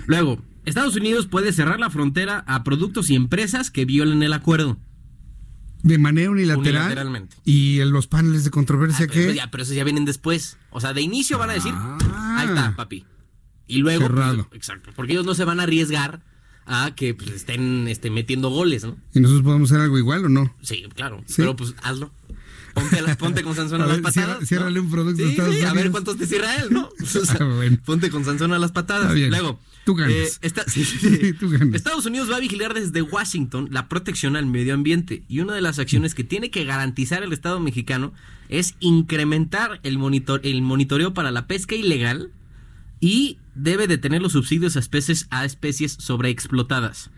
Luego, 0.08 0.42
Estados 0.66 0.96
Unidos 0.96 1.28
puede 1.28 1.52
cerrar 1.54 1.80
la 1.80 1.90
frontera 1.90 2.44
a 2.48 2.64
productos 2.64 3.10
y 3.10 3.16
empresas 3.16 3.72
que 3.72 3.86
violen 3.86 4.22
el 4.24 4.34
acuerdo. 4.34 4.78
De 5.84 5.98
manera 5.98 6.30
unilateral. 6.30 6.84
Unilateralmente. 6.84 7.36
Y 7.44 7.80
en 7.80 7.92
los 7.92 8.06
paneles 8.08 8.44
de 8.44 8.52
controversia 8.52 9.08
Pero, 9.12 9.30
que. 9.30 9.36
ya, 9.36 9.50
pero 9.50 9.64
esos 9.64 9.76
ya 9.76 9.84
vienen 9.84 10.06
después. 10.06 10.58
O 10.70 10.80
sea, 10.80 10.94
de 10.94 11.02
inicio 11.02 11.40
van 11.40 11.50
a 11.50 11.54
decir, 11.54 11.74
ahí 11.76 12.48
está, 12.48 12.76
papi. 12.76 13.04
Y 13.68 13.78
luego, 13.80 14.02
pues, 14.08 14.12
Cerrado. 14.12 14.48
exacto, 14.52 14.92
porque 14.96 15.14
ellos 15.14 15.26
no 15.26 15.34
se 15.34 15.44
van 15.46 15.60
a 15.60 15.64
arriesgar 15.64 16.22
a 16.68 16.94
que 16.96 17.16
pues, 17.16 17.32
estén 17.32 17.88
este, 17.88 18.12
metiendo 18.12 18.50
goles, 18.50 18.84
¿no? 18.84 18.96
¿Y 19.16 19.20
nosotros 19.22 19.44
podemos 19.44 19.72
hacer 19.72 19.82
algo 19.82 19.98
igual 19.98 20.26
o 20.26 20.30
no? 20.30 20.56
Sí, 20.62 20.84
claro. 20.94 21.24
Sí. 21.26 21.36
Pero 21.38 21.56
pues 21.56 21.74
hazlo. 21.82 22.12
Ponte, 22.76 23.00
a 23.00 23.02
las- 23.02 23.18
ponte 23.18 23.42
con 23.44 23.56
Sansón 23.56 23.82
a, 23.82 23.86
A 23.86 23.88
las 23.88 24.00
patadas. 24.02 24.48
ciérrale 24.48 24.80
un 24.80 24.90
producto 24.92 25.24
Sí, 25.24 25.32
Estados 25.32 25.56
sí, 25.56 25.64
a 25.64 25.74
ver 25.74 25.90
cuántos 25.92 26.16
te 26.18 26.28
cierra 26.28 26.56
él, 26.58 26.68
¿no? 26.72 26.90
O 27.02 27.06
sea, 27.06 27.38
Ah, 27.40 27.44
bueno. 27.56 27.78
Ponte 27.84 28.10
con 28.12 28.24
Sansón 28.24 28.54
a 28.54 28.60
las 28.60 28.72
patadas. 28.72 29.14
Luego, 29.18 29.60
Tú 29.86 29.96
ganas. 29.96 30.14
eh, 30.14 30.30
esta- 30.42 30.64
sí. 30.68 31.34
Tú 31.40 31.50
ganas. 31.50 31.74
Estados 31.76 32.06
Unidos 32.06 32.30
va 32.32 32.36
a 32.38 32.40
vigilar 32.40 32.74
desde 32.74 33.02
Washington 33.02 33.68
la 33.72 33.88
protección 33.90 34.36
al 34.36 34.46
medio 34.46 34.74
ambiente 34.74 35.24
y 35.28 35.40
una 35.40 35.54
de 35.54 35.62
las 35.62 35.80
acciones 35.80 36.14
que 36.16 36.24
tiene 36.24 36.52
que 36.52 36.66
garantizar 36.66 37.24
el 37.24 37.34
Estado 37.34 37.60
mexicano 37.60 38.14
es 38.50 38.76
incrementar 38.80 39.80
el, 39.84 39.98
monitor, 39.98 40.42
el 40.44 40.62
monitoreo 40.62 41.14
para 41.14 41.32
la 41.32 41.48
pesca 41.48 41.74
ilegal 41.76 42.32
y 43.00 43.38
debe 43.56 43.88
detener 43.88 44.22
los 44.22 44.34
subsidios 44.34 44.76
a 44.76 44.80
especies, 44.80 45.28
a 45.32 45.46
especies 45.46 45.94
sobreexplotadas. 46.00 47.10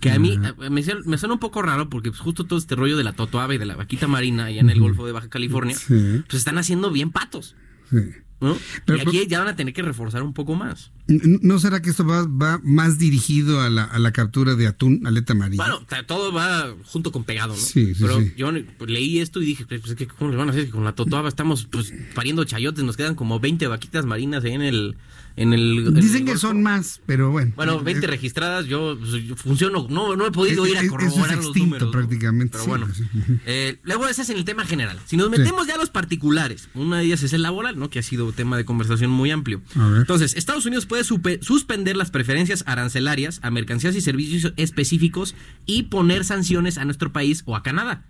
Que 0.00 0.10
a 0.10 0.18
mí 0.18 0.32
eh, 0.32 0.70
me, 0.70 0.82
suena- 0.82 1.00
me 1.04 1.16
suena 1.18 1.34
un 1.34 1.38
poco 1.40 1.62
raro 1.62 1.88
porque 1.88 2.10
pues, 2.10 2.20
justo 2.20 2.44
todo 2.44 2.58
este 2.58 2.74
rollo 2.74 2.96
de 2.96 3.04
la 3.04 3.12
totoaba 3.12 3.54
y 3.54 3.58
de 3.58 3.66
la 3.66 3.76
vaquita 3.76 4.08
marina 4.08 4.46
allá 4.46 4.60
en 4.60 4.70
el 4.70 4.80
Golfo 4.80 5.06
de 5.06 5.12
Baja 5.12 5.28
California, 5.28 5.76
Sí. 5.76 6.22
pues 6.26 6.34
están 6.40 6.58
haciendo 6.58 6.90
bien 6.90 7.10
patos. 7.10 7.54
Sí. 7.90 7.98
¿No? 8.42 8.56
Pero- 8.84 8.98
y 8.98 9.00
aquí 9.00 9.26
ya 9.28 9.38
van 9.38 9.48
a 9.48 9.56
tener 9.56 9.72
que 9.72 9.82
reforzar 9.82 10.22
un 10.22 10.34
poco 10.34 10.54
más. 10.54 10.90
¿No 11.08 11.58
será 11.58 11.80
que 11.82 11.90
esto 11.90 12.06
va, 12.06 12.26
va 12.26 12.60
más 12.62 12.98
dirigido 12.98 13.60
a 13.60 13.70
la, 13.70 13.84
a 13.84 13.98
la 13.98 14.12
captura 14.12 14.54
de 14.54 14.66
atún, 14.66 15.06
aleta 15.06 15.32
amarilla? 15.32 15.62
Bueno, 15.64 15.86
todo 16.06 16.32
va 16.32 16.74
junto 16.84 17.12
con 17.12 17.24
pegado, 17.24 17.54
¿no? 17.54 17.60
Sí, 17.60 17.94
sí, 17.94 18.02
Pero 18.02 18.20
sí. 18.20 18.32
yo 18.36 18.50
pues, 18.78 18.90
leí 18.90 19.18
esto 19.20 19.40
y 19.40 19.46
dije, 19.46 19.64
pues, 19.66 19.94
¿qué- 19.94 20.06
¿cómo 20.06 20.30
le 20.30 20.36
van 20.36 20.48
a 20.48 20.52
hacer? 20.52 20.68
Con 20.70 20.84
la 20.84 20.92
totoaba 20.94 21.28
estamos 21.28 21.66
pues, 21.70 21.92
pariendo 22.14 22.44
chayotes, 22.44 22.84
nos 22.84 22.96
quedan 22.96 23.14
como 23.14 23.40
20 23.40 23.66
vaquitas 23.66 24.04
marinas 24.06 24.44
ahí 24.44 24.52
en 24.52 24.62
el... 24.62 24.96
En 25.36 25.52
el 25.52 25.78
en 25.78 25.96
el 25.96 26.02
Dicen 26.02 26.24
que 26.26 26.36
son 26.36 26.62
más, 26.62 27.00
pero 27.06 27.30
bueno. 27.30 27.52
Bueno, 27.56 27.80
20 27.80 28.04
Eh, 28.04 28.08
registradas, 28.08 28.66
yo, 28.66 28.96
pues, 28.98 29.12
yo 29.24 29.34
funciono, 29.36 29.86
no, 29.88 30.14
no 30.16 30.26
he 30.26 30.30
podido 30.30 30.66
ir 30.66 30.76
a 30.76 30.80
eso 30.80 30.84
es 30.86 30.90
corroborar 30.90 31.36
los 31.36 31.46
extinto 31.46 31.64
números. 31.66 31.86
¿no? 31.86 31.90
prácticamente, 31.92 32.52
Pero 32.52 32.64
sí, 32.64 32.68
bueno, 32.70 32.88
sí. 32.94 33.04
eh, 33.46 33.78
luego 33.82 34.06
ese 34.08 34.22
es 34.22 34.30
en 34.30 34.36
el 34.36 34.44
tema 34.44 34.64
general. 34.66 34.98
Si 35.06 35.16
nos 35.16 35.26
Sí. 35.30 35.38
metemos 35.38 35.66
ya 35.66 35.74
a 35.74 35.78
los 35.78 35.90
particulares, 35.90 36.68
una 36.74 36.98
de 36.98 37.04
ellas 37.04 37.22
es 37.22 37.32
el 37.32 37.42
laboral, 37.42 37.78
¿no? 37.78 37.88
Que 37.90 37.98
ha 37.98 38.02
sido 38.02 38.32
tema 38.32 38.56
de 38.56 38.64
conversación 38.64 39.10
muy 39.10 39.30
amplio. 39.30 39.62
A 39.76 39.86
ver. 39.88 40.00
Entonces, 40.00 40.34
Estados 40.36 40.66
Unidos 40.66 40.86
puede 40.86 41.04
suspender 41.04 41.96
las 41.96 42.10
preferencias 42.10 42.64
arancelarias 42.66 43.40
a 43.42 43.50
mercancías 43.50 43.96
y 43.96 44.00
servicios 44.00 44.52
específicos 44.56 45.34
y 45.66 45.84
poner 45.84 46.24
sanciones 46.24 46.78
a 46.78 46.84
nuestro 46.84 47.12
país 47.12 47.42
o 47.46 47.56
a 47.56 47.62
Canadá. 47.62 48.04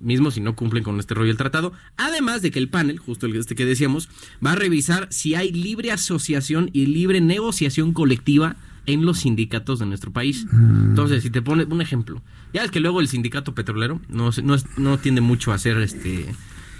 Mismo 0.00 0.30
si 0.30 0.40
no 0.40 0.56
cumplen 0.56 0.84
con 0.84 0.98
este 0.98 1.14
rollo 1.14 1.28
del 1.28 1.36
tratado. 1.36 1.72
Además 1.96 2.42
de 2.42 2.50
que 2.50 2.58
el 2.58 2.68
panel, 2.68 2.98
justo 2.98 3.26
el 3.26 3.36
este 3.36 3.54
que 3.54 3.66
decíamos, 3.66 4.08
va 4.44 4.52
a 4.52 4.56
revisar 4.56 5.08
si 5.10 5.34
hay 5.34 5.52
libre 5.52 5.92
asociación 5.92 6.70
y 6.72 6.86
libre 6.86 7.20
negociación 7.20 7.92
colectiva 7.92 8.56
en 8.86 9.04
los 9.04 9.20
sindicatos 9.20 9.78
de 9.78 9.86
nuestro 9.86 10.12
país. 10.12 10.46
Entonces, 10.52 11.22
si 11.22 11.30
te 11.30 11.42
pone 11.42 11.64
un 11.64 11.80
ejemplo, 11.80 12.22
ya 12.52 12.64
es 12.64 12.70
que 12.70 12.80
luego 12.80 13.00
el 13.00 13.08
sindicato 13.08 13.54
petrolero 13.54 14.00
no, 14.08 14.30
no, 14.42 14.56
no 14.76 14.98
tiende 14.98 15.20
mucho 15.20 15.52
a 15.52 15.58
ser 15.58 15.78
este, 15.78 16.26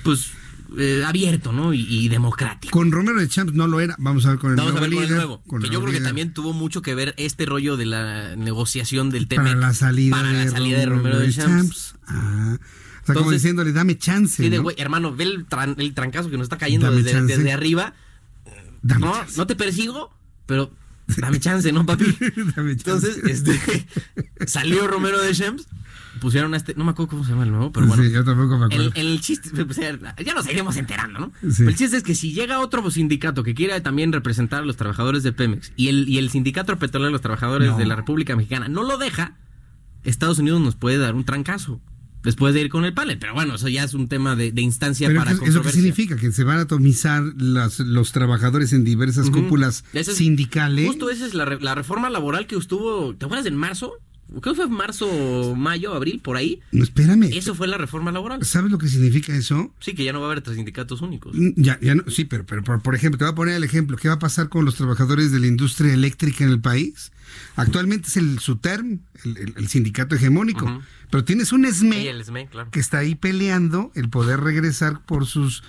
pues, 0.03 0.33
eh, 0.79 1.03
abierto, 1.07 1.53
¿no? 1.53 1.73
Y, 1.75 1.81
y 1.89 2.09
democrático. 2.09 2.71
Con 2.77 2.91
Romero 2.93 3.19
de 3.21 3.29
Champs 3.29 3.53
no 3.55 3.67
lo 3.67 3.81
era. 3.81 3.95
Vamos 3.99 4.27
a 4.27 4.31
ver 4.31 4.39
con 4.39 4.51
el 4.51 4.57
Vamos 4.57 4.73
a 4.77 4.81
nuevo 4.81 4.87
ver 4.91 4.95
con 4.95 5.05
el 5.05 5.15
nuevo. 5.15 5.43
con 5.47 5.63
que 5.63 5.69
yo 5.71 5.81
creo 5.83 5.93
que 5.93 6.01
también 6.01 6.33
tuvo 6.33 6.53
mucho 6.53 6.83
que 6.83 6.95
ver 6.95 7.15
este 7.17 7.47
rollo 7.47 7.77
de 7.77 7.87
la 7.87 8.37
negociación 8.37 9.11
del 9.11 9.29
tema. 9.29 9.45
Para 9.45 9.57
la 9.57 9.75
salida, 9.75 10.17
para 10.17 10.29
de, 10.33 10.45
la 10.47 10.51
salida 10.51 10.79
de 10.79 10.87
Romero 10.87 11.19
de 11.19 11.31
Champs. 11.33 11.95
Ah. 12.07 12.59
O 12.59 13.07
sea, 13.07 13.15
como 13.15 13.19
Entonces- 13.27 13.43
diciéndole, 13.43 13.73
dame 13.73 13.99
chance. 13.99 14.43
Sí, 14.43 14.49
de 14.49 14.63
hermano, 14.79 15.15
ve 15.15 15.25
el, 15.25 15.47
tran- 15.47 15.75
el 15.79 15.93
trancazo 15.93 16.31
que 16.31 16.39
nos 16.39 16.45
está 16.47 16.57
cayendo 16.57 16.91
desde, 16.91 17.53
arriba. 17.53 17.95
Dame 18.83 19.07
no, 19.07 19.13
chance. 19.13 19.37
no 19.37 19.47
te 19.47 19.57
persigo, 19.57 20.11
pero 20.47 20.71
dame 21.19 21.39
chance, 21.39 21.71
¿no, 21.71 21.85
papi? 21.85 22.05
Dame 22.57 22.77
chance. 22.77 23.09
Entonces, 23.13 23.19
este, 23.25 23.87
salió 24.47 24.87
Romero 24.87 25.21
de 25.21 25.33
Shems, 25.35 25.67
pusieron 26.21 26.55
a 26.55 26.57
este, 26.57 26.75
no 26.75 26.85
me 26.85 26.91
acuerdo 26.93 27.11
cómo 27.11 27.25
se 27.25 27.31
llama 27.31 27.45
el 27.45 27.51
nuevo, 27.51 27.73
pero 27.73 27.87
bueno. 27.87 28.03
Sí, 28.03 28.11
yo 28.13 28.25
tampoco 28.25 28.59
me 28.59 28.67
acuerdo. 28.67 28.93
El, 28.95 29.07
el 29.07 29.21
chiste, 29.21 29.51
pues, 29.65 29.79
ya 29.79 30.35
nos 30.35 30.47
iremos 30.51 30.77
enterando, 30.77 31.19
¿no? 31.21 31.33
Sí. 31.53 31.65
El 31.65 31.75
chiste 31.77 31.97
es 31.97 32.03
que 32.03 32.15
si 32.15 32.33
llega 32.33 32.61
otro 32.61 32.91
sindicato 32.91 33.43
que 33.43 33.55
quiera 33.55 33.83
también 33.83 34.13
representar 34.13 34.63
a 34.63 34.67
los 34.67 34.77
trabajadores 34.77 35.23
de 35.23 35.33
Pemex 35.33 35.73
y 35.77 35.89
el, 35.89 36.09
y 36.09 36.19
el 36.19 36.31
sindicato 36.31 36.77
petrolero 36.79 37.07
de 37.09 37.13
los 37.13 37.21
trabajadores 37.21 37.71
No. 37.71 37.79
de 37.79 37.87
la 37.87 37.97
República 37.97 38.37
Mexicana 38.37 38.69
no 38.69 38.83
lo 38.83 38.99
deja, 38.99 39.37
Estados 40.03 40.39
Unidos 40.39 40.61
nos 40.61 40.77
puede 40.77 40.99
dar 40.99 41.15
un 41.15 41.25
trancazo 41.25 41.81
después 42.23 42.55
de 42.55 42.63
ir 42.63 42.69
con 42.71 42.85
el 42.85 42.95
panel. 42.95 43.19
Pero 43.19 43.35
bueno, 43.35 43.55
eso 43.57 43.69
ya 43.69 43.85
es 43.85 43.93
un 43.95 44.09
tema 44.09 44.35
de, 44.37 44.51
de 44.53 44.63
instancia 44.63 45.09
Pero 45.09 45.21
para 45.21 45.39
¿qué- 45.39 45.45
¿eso 45.47 45.63
qué 45.63 45.71
significa? 45.73 46.17
Que 46.17 46.33
se 46.33 46.43
van 46.45 46.59
a 46.59 46.63
atomizar 46.63 47.23
las, 47.37 47.81
los 47.81 48.13
trabajadores 48.13 48.73
en 48.73 48.85
diversas 48.85 49.29
cúpulas 49.31 49.85
es- 49.93 50.07
sindicales. 50.15 50.87
Justo 50.87 51.11
esa 51.11 51.27
es 51.27 51.35
la, 51.35 51.45
la 51.61 51.75
reforma 51.75 52.09
laboral 52.11 52.47
que 52.47 52.57
estuvo, 52.57 53.15
¿te 53.15 53.27
acuerdas 53.27 53.47
en 53.47 53.57
marzo? 53.57 53.93
Creo 54.41 54.55
que 54.55 54.63
fue 54.63 54.69
marzo, 54.69 55.55
mayo, 55.57 55.95
abril, 55.95 56.21
por 56.21 56.37
ahí. 56.37 56.61
No, 56.73 56.83
espérame. 56.85 57.25
Eso 57.33 57.55
fue 57.55 57.67
la 57.69 57.79
reforma 57.79 58.13
laboral. 58.13 58.45
¿Sabes 58.45 58.71
lo 58.71 58.79
que 58.79 58.89
significa 58.89 59.35
eso? 59.35 59.73
Sí, 59.81 59.95
que 59.95 60.05
ya 60.05 60.13
no 60.13 60.21
va 60.21 60.27
a 60.27 60.31
haber 60.33 60.43
tres 60.43 60.57
sindicatos 60.57 61.01
únicos. 61.03 61.35
Mm, 61.35 61.51
Ya, 61.57 61.79
ya 61.81 61.95
no, 61.95 62.05
sí, 62.09 62.25
pero, 62.25 62.45
pero 62.47 62.63
por, 62.63 62.95
ejemplo, 62.95 63.19
te 63.19 63.25
voy 63.25 63.33
a 63.33 63.35
poner 63.35 63.55
el 63.57 63.65
ejemplo. 63.65 63.97
¿Qué 63.97 64.09
va 64.09 64.15
a 64.15 64.19
pasar 64.19 64.49
con 64.49 64.65
los 64.65 64.75
trabajadores 64.77 65.33
de 65.33 65.41
la 65.41 65.47
industria 65.47 65.93
eléctrica 65.93 66.45
en 66.45 66.51
el 66.51 66.61
país? 66.61 67.13
Actualmente 67.57 68.09
es 68.09 68.17
el 68.17 68.39
SUTERM, 68.39 69.01
el, 69.25 69.37
el- 69.37 69.55
el 69.57 69.69
sindicato 69.69 70.15
hegemónico. 70.15 70.83
Pero 71.11 71.25
tienes 71.25 71.53
un 71.53 71.65
SME 71.65 72.03
Y 72.05 72.09
el 72.09 72.25
SME, 72.25 72.49
claro. 72.49 72.71
que 72.71 72.81
está 72.81 72.99
ahí 72.99 73.15
peleando 73.15 73.93
el 73.95 74.09
poder 74.09 74.41
regresar 74.41 75.05
por 75.05 75.27
sus... 75.27 75.63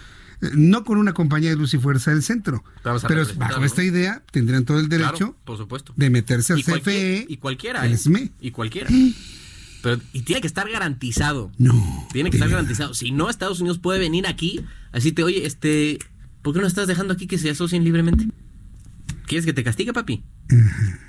No 0.54 0.84
con 0.84 0.98
una 0.98 1.14
compañía 1.14 1.50
de 1.50 1.56
luz 1.56 1.74
y 1.74 1.78
fuerza 1.78 2.12
del 2.12 2.22
centro, 2.24 2.64
pero 3.08 3.26
bajo 3.38 3.60
¿no? 3.60 3.66
esta 3.66 3.84
idea 3.84 4.22
tendrían 4.32 4.66
todo 4.66 4.80
el 4.80 4.90
derecho 4.90 5.12
Claro, 5.18 5.38
por 5.46 5.58
supuesto. 5.58 5.94
de 5.96 6.10
meterse 6.10 6.54
al 6.54 6.60
Y 6.60 6.64
cualquier- 6.64 7.24
CFE, 7.24 7.26
y 7.34 7.38
cualquiera, 7.38 7.86
el 7.86 7.94
¿eh? 7.94 7.98
SME. 7.98 8.32
Y 8.42 8.52
cualquiera. 8.52 8.90
Pero, 9.82 10.02
y 10.14 10.22
tiene 10.24 10.42
que 10.42 10.48
estar 10.48 10.68
garantizado. 10.70 11.52
No. 11.60 12.08
Tiene 12.12 12.32
que 12.32 12.38
estar 12.38 12.50
garantizado. 12.50 12.96
Si 12.96 13.12
no, 13.12 13.30
Estados 13.30 13.60
Unidos 13.60 13.78
puede 13.78 14.00
venir 14.00 14.26
aquí, 14.26 14.62
así 14.92 15.12
te, 15.12 15.24
oye, 15.24 15.46
este, 15.46 16.00
¿por 16.42 16.56
qué 16.56 16.60
no 16.60 16.66
estás 16.66 16.88
dejando 16.88 17.14
aquí 17.14 17.28
que 17.28 17.38
se 17.38 17.52
asocien 17.52 17.84
libremente? 17.84 18.28
¿Quieres 19.28 19.46
que 19.46 19.54
te 19.54 19.64
castigue, 19.64 19.92
papi? 19.94 20.24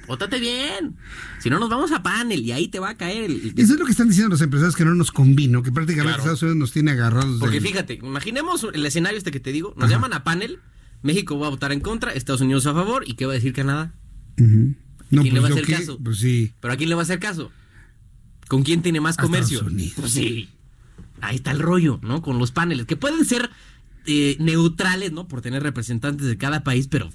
Ótate 0.09 0.39
bien. 0.41 0.97
Si 1.41 1.51
no, 1.51 1.59
nos 1.59 1.69
vamos 1.69 1.93
a 1.93 2.03
panel 2.03 2.41
y 2.41 2.53
ahí 2.53 2.69
te 2.69 2.79
va 2.79 2.91
a 2.91 2.97
caer 2.97 3.25
el... 3.25 3.53
Eso 3.57 3.75
es 3.75 3.79
lo 3.79 3.85
que 3.85 3.91
están 3.91 4.09
diciendo 4.09 4.31
los 4.31 4.41
empresarios 4.41 4.77
que 4.77 4.85
no 4.85 4.95
nos 4.95 5.11
convino, 5.13 5.63
que 5.63 5.73
prácticamente 5.73 6.15
Claro. 6.15 6.23
Estados 6.23 6.43
Unidos 6.43 6.57
nos 6.59 6.73
tiene 6.73 6.93
agarrados. 6.93 7.39
Porque 7.41 7.61
del- 7.61 7.69
fíjate, 7.69 7.95
imaginemos 8.03 8.67
el 8.73 8.87
escenario 8.87 9.19
este 9.19 9.31
que 9.31 9.41
te 9.41 9.53
digo. 9.53 9.75
Nos 9.77 9.91
llaman 9.91 10.13
a 10.15 10.25
panel, 10.25 10.61
México 11.03 11.39
va 11.39 11.49
a 11.49 11.51
votar 11.51 11.73
en 11.73 11.81
contra, 11.81 12.13
Estados 12.13 12.41
Unidos 12.41 12.67
a 12.67 12.73
favor, 12.75 13.05
¿y 13.07 13.15
qué 13.15 13.27
va 13.27 13.33
a 13.33 13.35
decir 13.35 13.53
Canadá? 13.53 13.93
Ujú. 14.39 14.75
No, 15.11 15.23
¿Quién 15.23 15.35
le 15.35 15.41
va 15.41 15.49
a 15.49 15.51
hacer 15.51 15.65
qué, 15.65 15.73
caso? 15.75 15.99
Pues 16.03 16.19
sí. 16.19 16.53
¿Pero 16.61 16.75
a 16.75 16.77
quién 16.77 16.89
le 16.89 16.95
va 16.95 17.03
a 17.03 17.05
hacer 17.05 17.19
caso? 17.21 17.53
¿Con 18.49 18.63
quién 18.63 18.83
tiene 18.83 19.01
más 19.01 19.17
comercio? 19.17 19.59
Estados 19.59 19.73
Unidos. 19.75 19.95
Pues 19.97 20.13
sí. 20.13 20.49
Ahí 21.21 21.37
está 21.37 21.51
el 21.51 21.59
rollo, 21.61 21.99
¿no? 22.03 22.23
Con 22.23 22.39
los 22.39 22.53
paneles, 22.53 22.87
que 22.87 22.97
pueden 22.97 23.25
ser 23.25 23.51
eh, 24.07 24.37
neutrales, 24.41 25.13
¿no? 25.13 25.29
Por 25.29 25.41
tener 25.43 25.63
representantes 25.63 26.27
de 26.27 26.37
cada 26.37 26.63
país, 26.65 26.89
pero... 26.89 27.11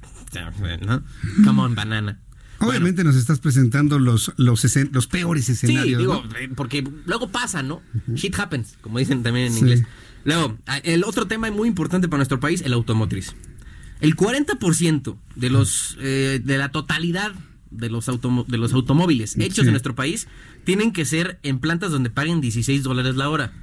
¿no? 0.85 1.03
Come 1.43 1.61
on, 1.61 1.75
banana. 1.75 2.19
Obviamente 2.59 3.03
nos 3.03 3.15
estás 3.15 3.39
presentando 3.39 3.97
los, 3.97 4.33
los, 4.37 4.61
peores 5.07 5.45
Sí, 5.45 5.51
escenarios. 5.53 5.97
digo, 5.99 6.23
¿no? 6.29 6.37
eh, 6.37 6.49
porque 6.55 6.87
luego 7.05 7.29
pasa, 7.29 7.63
¿no? 7.63 7.81
Shit 8.13 8.37
happens, 8.37 8.77
como 8.81 8.99
dicen 8.99 9.23
también 9.23 9.47
en 9.47 9.53
Sí. 9.53 9.59
inglés. 9.59 9.83
Luego, 10.25 10.57
a- 10.67 10.77
el 10.77 11.03
otro 11.03 11.25
tema 11.27 11.49
muy 11.49 11.67
importante 11.67 12.07
para 12.07 12.19
nuestro 12.19 12.39
país, 12.39 12.61
el 12.61 12.73
automotriz. 12.73 13.33
El 13.99 14.15
40% 14.15 15.17
de 15.35 15.49
los 15.49 15.97
eh, 15.99 16.39
de 16.43 16.57
la 16.59 16.69
totalidad 16.69 17.33
de 17.71 17.89
los 17.89 18.07
automo- 18.09 18.45
de 18.47 18.57
los 18.57 18.73
automóviles 18.73 19.37
hechos 19.37 19.55
Sí. 19.63 19.67
en 19.67 19.71
nuestro 19.71 19.95
país 19.95 20.27
tienen 20.63 20.91
que 20.91 21.05
ser 21.05 21.39
en 21.43 21.59
plantas 21.59 21.91
donde 21.91 22.09
paguen 22.11 22.41
16 22.41 22.83
dólares 22.83 23.15
la 23.15 23.29
hora. 23.29 23.53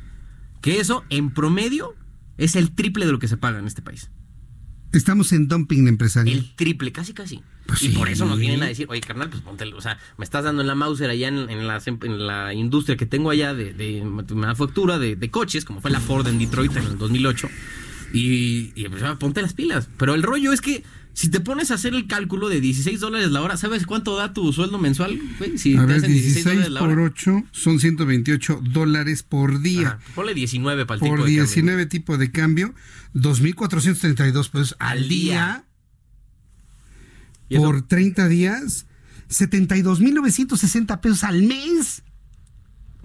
Que 0.61 0.81
eso, 0.81 1.05
en 1.11 1.31
promedio, 1.31 1.95
es 2.39 2.57
el 2.57 2.75
triple 2.75 3.05
de 3.05 3.13
lo 3.13 3.19
que 3.19 3.29
se 3.29 3.37
paga 3.37 3.59
en 3.59 3.67
este 3.67 3.83
país. 3.83 4.11
Estamos 4.93 5.33
en 5.33 5.49
dumping 5.49 5.87
empresarial. 5.87 6.39
El 6.39 6.55
triple, 6.55 6.93
casi 6.93 7.13
casi. 7.13 7.43
Pues 7.67 7.83
y 7.83 7.89
sí. 7.89 7.99
por 7.99 8.09
eso 8.09 8.25
nos 8.25 8.39
vienen 8.39 8.63
a 8.63 8.67
decir, 8.67 8.87
oye, 8.89 9.03
carnal, 9.03 9.29
pues 9.29 9.43
ponte, 9.43 9.65
o 9.67 9.81
sea, 9.83 9.99
me 10.17 10.25
estás 10.25 10.45
dando 10.45 10.63
en 10.63 10.69
la 10.69 10.75
Mauser 10.75 11.11
allá 11.11 11.29
en, 11.29 11.51
en 11.51 11.67
la, 11.67 11.83
en 11.85 12.27
la 12.27 12.55
industria 12.55 12.97
que 12.97 13.05
tengo 13.05 13.29
allá 13.29 13.53
de, 13.53 13.75
de 13.75 14.03
manufactura 14.03 14.99
de, 14.99 15.17
de 15.17 15.31
coches, 15.31 15.67
como 15.67 15.83
fue 15.83 15.91
la 15.91 16.01
Ford 16.01 16.27
en 16.27 16.39
Detroit 16.39 16.75
en 16.77 16.85
el 16.85 16.97
2008. 16.97 17.51
Y, 18.15 18.73
y 18.75 18.89
pues, 18.89 19.03
ponte 19.19 19.43
las 19.43 19.53
pilas. 19.53 19.91
Pero 19.99 20.15
el 20.15 20.23
rollo 20.23 20.55
es 20.55 20.63
que 20.63 20.83
Si 21.19 21.31
te 21.31 21.41
pones 21.41 21.73
a 21.73 21.75
hacer 21.75 21.95
el 21.95 22.07
cálculo 22.07 22.49
de 22.49 22.61
16 22.61 23.01
dólares 23.01 23.33
la 23.33 23.43
hora, 23.43 23.57
¿sabes 23.57 23.87
cuánto 23.87 24.15
da 24.15 24.33
tu 24.33 24.53
sueldo 24.53 24.79
mensual? 24.79 25.21
güey? 25.41 25.59
Si 25.59 25.77
a 25.77 25.81
te 25.81 25.87
ver, 25.87 25.97
hacen 25.97 26.13
16 26.13 26.45
16 26.45 26.45
dólares 26.45 26.71
la 26.71 26.81
hora. 26.81 26.95
por 26.95 27.05
8 27.07 27.45
son 27.51 27.81
128 27.81 28.61
dólares 28.63 29.25
por 29.25 29.61
día. 29.61 29.89
Ajá, 29.89 29.99
ponle 30.15 30.33
19 30.33 30.87
para 30.87 30.95
el 30.95 31.01
tipo 31.01 31.17
por 31.17 31.19
de 31.19 31.25
cambio. 31.25 31.43
19 31.43 31.87
tipos 31.87 32.19
de 32.21 32.31
cambio, 32.31 32.75
2.432 33.15 34.49
pesos 34.49 34.77
al, 34.79 35.09
día. 35.09 35.65
Por 37.49 37.83
30 37.83 38.29
días, 38.29 38.87
72.960 39.29 41.01
pesos 41.01 41.25
al 41.25 41.43
mes. 41.43 42.05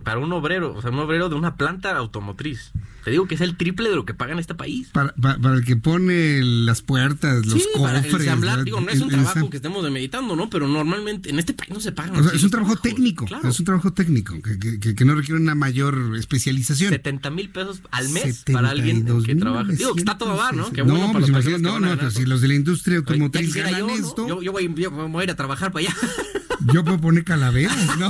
Para 0.03 0.19
un 0.19 0.31
obrero, 0.33 0.75
o 0.75 0.83
sea, 0.83 0.91
un 0.91 0.99
obrero 0.99 1.29
de 1.29 1.35
una 1.35 1.55
planta 1.55 1.97
automotriz. 1.97 2.73
Te 3.03 3.11
digo 3.11 3.27
que 3.27 3.35
es 3.35 3.41
el 3.41 3.57
triple 3.57 3.89
de 3.89 3.95
lo 3.95 4.05
que 4.05 4.13
paga 4.13 4.33
en 4.33 4.39
este 4.39 4.55
país. 4.55 4.87
Para, 4.93 5.13
para- 5.15 5.37
para 5.37 5.55
el 5.55 5.65
que 5.65 5.75
pone 5.75 6.41
las 6.43 6.81
puertas, 6.81 7.45
los 7.45 7.61
sí, 7.61 7.67
para 7.79 8.01
cofres. 8.01 8.21
ensamblar. 8.21 8.51
¿verdad? 8.57 8.65
Digo, 8.65 8.81
no 8.81 8.89
es 8.89 9.01
un 9.01 9.13
El- 9.13 9.21
trabajo 9.23 9.49
que 9.49 9.57
estemos 9.57 9.89
meditando, 9.91 10.35
¿no? 10.35 10.49
Pero 10.49 10.67
normalmente 10.67 11.29
en 11.29 11.39
este 11.39 11.53
país 11.53 11.71
no 11.71 11.79
se 11.79 11.91
pagan. 11.91 12.15
O 12.15 12.23
sea, 12.23 12.31
es 12.33 12.43
un 12.43 12.49
trabajo 12.49 12.73
trabajos. 12.75 12.81
técnico, 12.81 13.25
Claro. 13.25 13.49
es 13.49 13.59
un 13.59 13.65
trabajo 13.65 13.93
técnico 13.93 14.41
que, 14.41 14.79
que- 14.79 14.95
que- 14.95 15.05
no 15.05 15.15
requiere 15.15 15.39
una 15.41 15.55
mayor 15.55 16.15
especialización. 16.17 16.91
70 16.91 17.29
mil 17.29 17.49
pesos 17.49 17.81
al 17.91 18.09
mes 18.09 18.43
para 18.51 18.69
alguien 18.69 19.05
que 19.25 19.35
trabaja. 19.35 19.71
Digo, 19.71 19.93
que 19.95 19.99
está 20.01 20.17
todo 20.17 20.35
dar, 20.37 20.55
¿no? 20.55 20.71
Qué 20.71 20.83
no, 20.83 20.91
bueno 20.93 21.07
para 21.13 21.25
pues 21.27 21.45
las 21.45 21.61
no, 21.61 21.79
no, 21.79 21.97
pues 21.97 22.13
si 22.13 22.25
los 22.25 22.41
de 22.41 22.47
la 22.47 22.53
industria 22.55 22.97
automotriz 22.97 23.53
ganan 23.53 23.79
yo, 23.81 23.87
¿no? 23.87 23.93
esto, 23.93 24.27
Yo, 24.27 24.41
yo 24.41 24.51
voy, 24.51 24.73
yo 24.75 24.91
voy 24.91 25.21
a 25.21 25.23
ir 25.25 25.31
a 25.31 25.35
trabajar 25.35 25.71
para 25.71 25.87
allá. 25.87 25.95
yo 26.71 26.83
puedo 26.83 26.99
poner 26.99 27.23
calaveras, 27.23 27.97
¿no? 27.99 28.09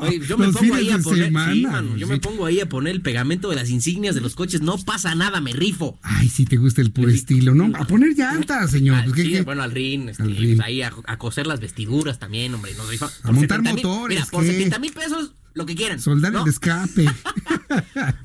Oye, 0.00 0.20
yo 0.26 0.38
me 0.38 0.46
Los 0.46 0.56
pongo 0.56 0.74
ahí 0.74 0.90
a 0.90 0.98
poner, 0.98 1.24
semana, 1.26 1.52
sí, 1.52 1.62
mano, 1.62 1.96
yo 1.96 2.06
sí. 2.06 2.12
me 2.12 2.18
pongo 2.18 2.46
ahí 2.46 2.60
a 2.60 2.68
poner 2.68 2.94
el 2.94 3.02
pegamento 3.02 3.50
de 3.50 3.56
las 3.56 3.70
insignias 3.70 4.14
de 4.14 4.20
los 4.20 4.34
coches. 4.34 4.60
No 4.62 4.78
pasa 4.78 5.14
nada, 5.14 5.40
me 5.40 5.52
rifo. 5.52 5.98
Ay, 6.02 6.28
si 6.28 6.44
te 6.44 6.56
gusta 6.56 6.80
el 6.80 6.90
puro 6.92 7.10
estilo, 7.10 7.54
¿no? 7.54 7.70
A 7.76 7.84
poner 7.86 8.16
llantas, 8.16 8.70
señor. 8.70 9.02
pues, 9.04 9.14
¿qué- 9.16 9.22
Sí, 9.22 9.30
qué? 9.32 9.42
bueno, 9.42 9.62
al 9.62 9.70
rin, 9.72 10.08
este, 10.08 10.22
Al 10.22 10.36
rin. 10.36 10.56
pues, 10.56 10.66
ahí 10.66 10.82
a, 10.82 10.92
a 11.06 11.18
coser 11.18 11.46
las 11.46 11.60
vestiduras 11.60 12.18
también, 12.18 12.54
hombre. 12.54 12.72
Nos 12.74 12.88
rifa. 12.88 13.10
A 13.22 13.32
montar 13.32 13.58
70 13.58 13.74
mil- 13.74 13.84
motores, 13.86 14.18
Mira, 14.18 14.30
por 14.30 14.44
¿qué? 14.44 14.52
70 14.52 14.78
mil 14.78 14.92
pesos, 14.92 15.34
lo 15.54 15.66
que 15.66 15.74
quieran. 15.74 16.00
Soldar 16.00 16.32
¿no? 16.32 16.42
el 16.44 16.48
escape. 16.50 17.06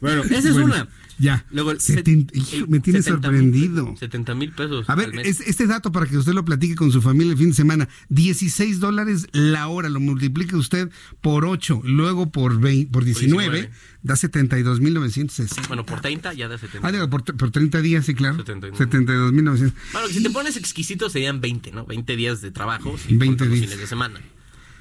Bueno, 0.02 0.23
esa 0.23 0.38
es 0.38 0.53
Bueno, 0.53 0.65
una. 0.68 0.88
Ya. 1.17 1.45
Luego 1.51 1.71
el 1.71 1.77
Seten- 1.79 2.29
set- 2.29 2.35
hijo, 2.35 2.67
me 2.67 2.79
tiene 2.79 3.01
70 3.01 3.31
mil 3.31 3.41
sorprendido. 3.41 3.85
pesos, 3.85 3.99
70 3.99 4.35
mil 4.35 4.51
pesos. 4.51 4.89
A 4.89 4.95
ver, 4.95 5.17
es- 5.19 5.39
este 5.41 5.65
dato 5.67 5.91
para 5.91 6.05
que 6.07 6.17
usted 6.17 6.33
lo 6.33 6.43
platique 6.43 6.75
con 6.75 6.91
su 6.91 7.01
familia 7.01 7.31
el 7.31 7.37
fin 7.37 7.49
de 7.49 7.53
semana. 7.55 7.87
16 8.09 8.79
dólares 8.79 9.27
la 9.31 9.67
hora, 9.67 9.89
lo 9.89 9.99
multiplique 9.99 10.55
usted 10.55 10.89
por 11.21 11.45
8, 11.45 11.81
luego 11.85 12.31
por, 12.31 12.59
20, 12.59 12.91
por 12.91 13.03
19, 13.05 13.51
19. 13.61 13.71
da 14.03 14.15
72.960. 14.15 15.67
Bueno, 15.67 15.85
por 15.85 16.01
30 16.01 16.33
ya 16.33 16.47
da 16.47 16.57
70. 16.57 16.87
Ah, 16.87 16.91
digo, 16.91 17.09
por, 17.09 17.23
por 17.23 17.51
30 17.51 17.81
días, 17.81 18.05
sí, 18.05 18.13
claro. 18.13 18.35
79. 18.37 18.77
72.960. 18.77 19.73
Bueno, 19.93 20.07
que 20.07 20.13
si 20.13 20.23
te 20.23 20.29
pones 20.29 20.57
exquisito 20.57 21.09
serían 21.09 21.41
20, 21.41 21.71
¿no? 21.71 21.85
20 21.85 22.15
días 22.15 22.41
de 22.41 22.51
trabajo. 22.51 22.97
Si 22.97 23.15
20 23.15 23.25
20 23.25 23.45
los 23.45 23.53
días. 23.53 23.65
fines 23.65 23.79
de 23.79 23.87
semana. 23.87 24.19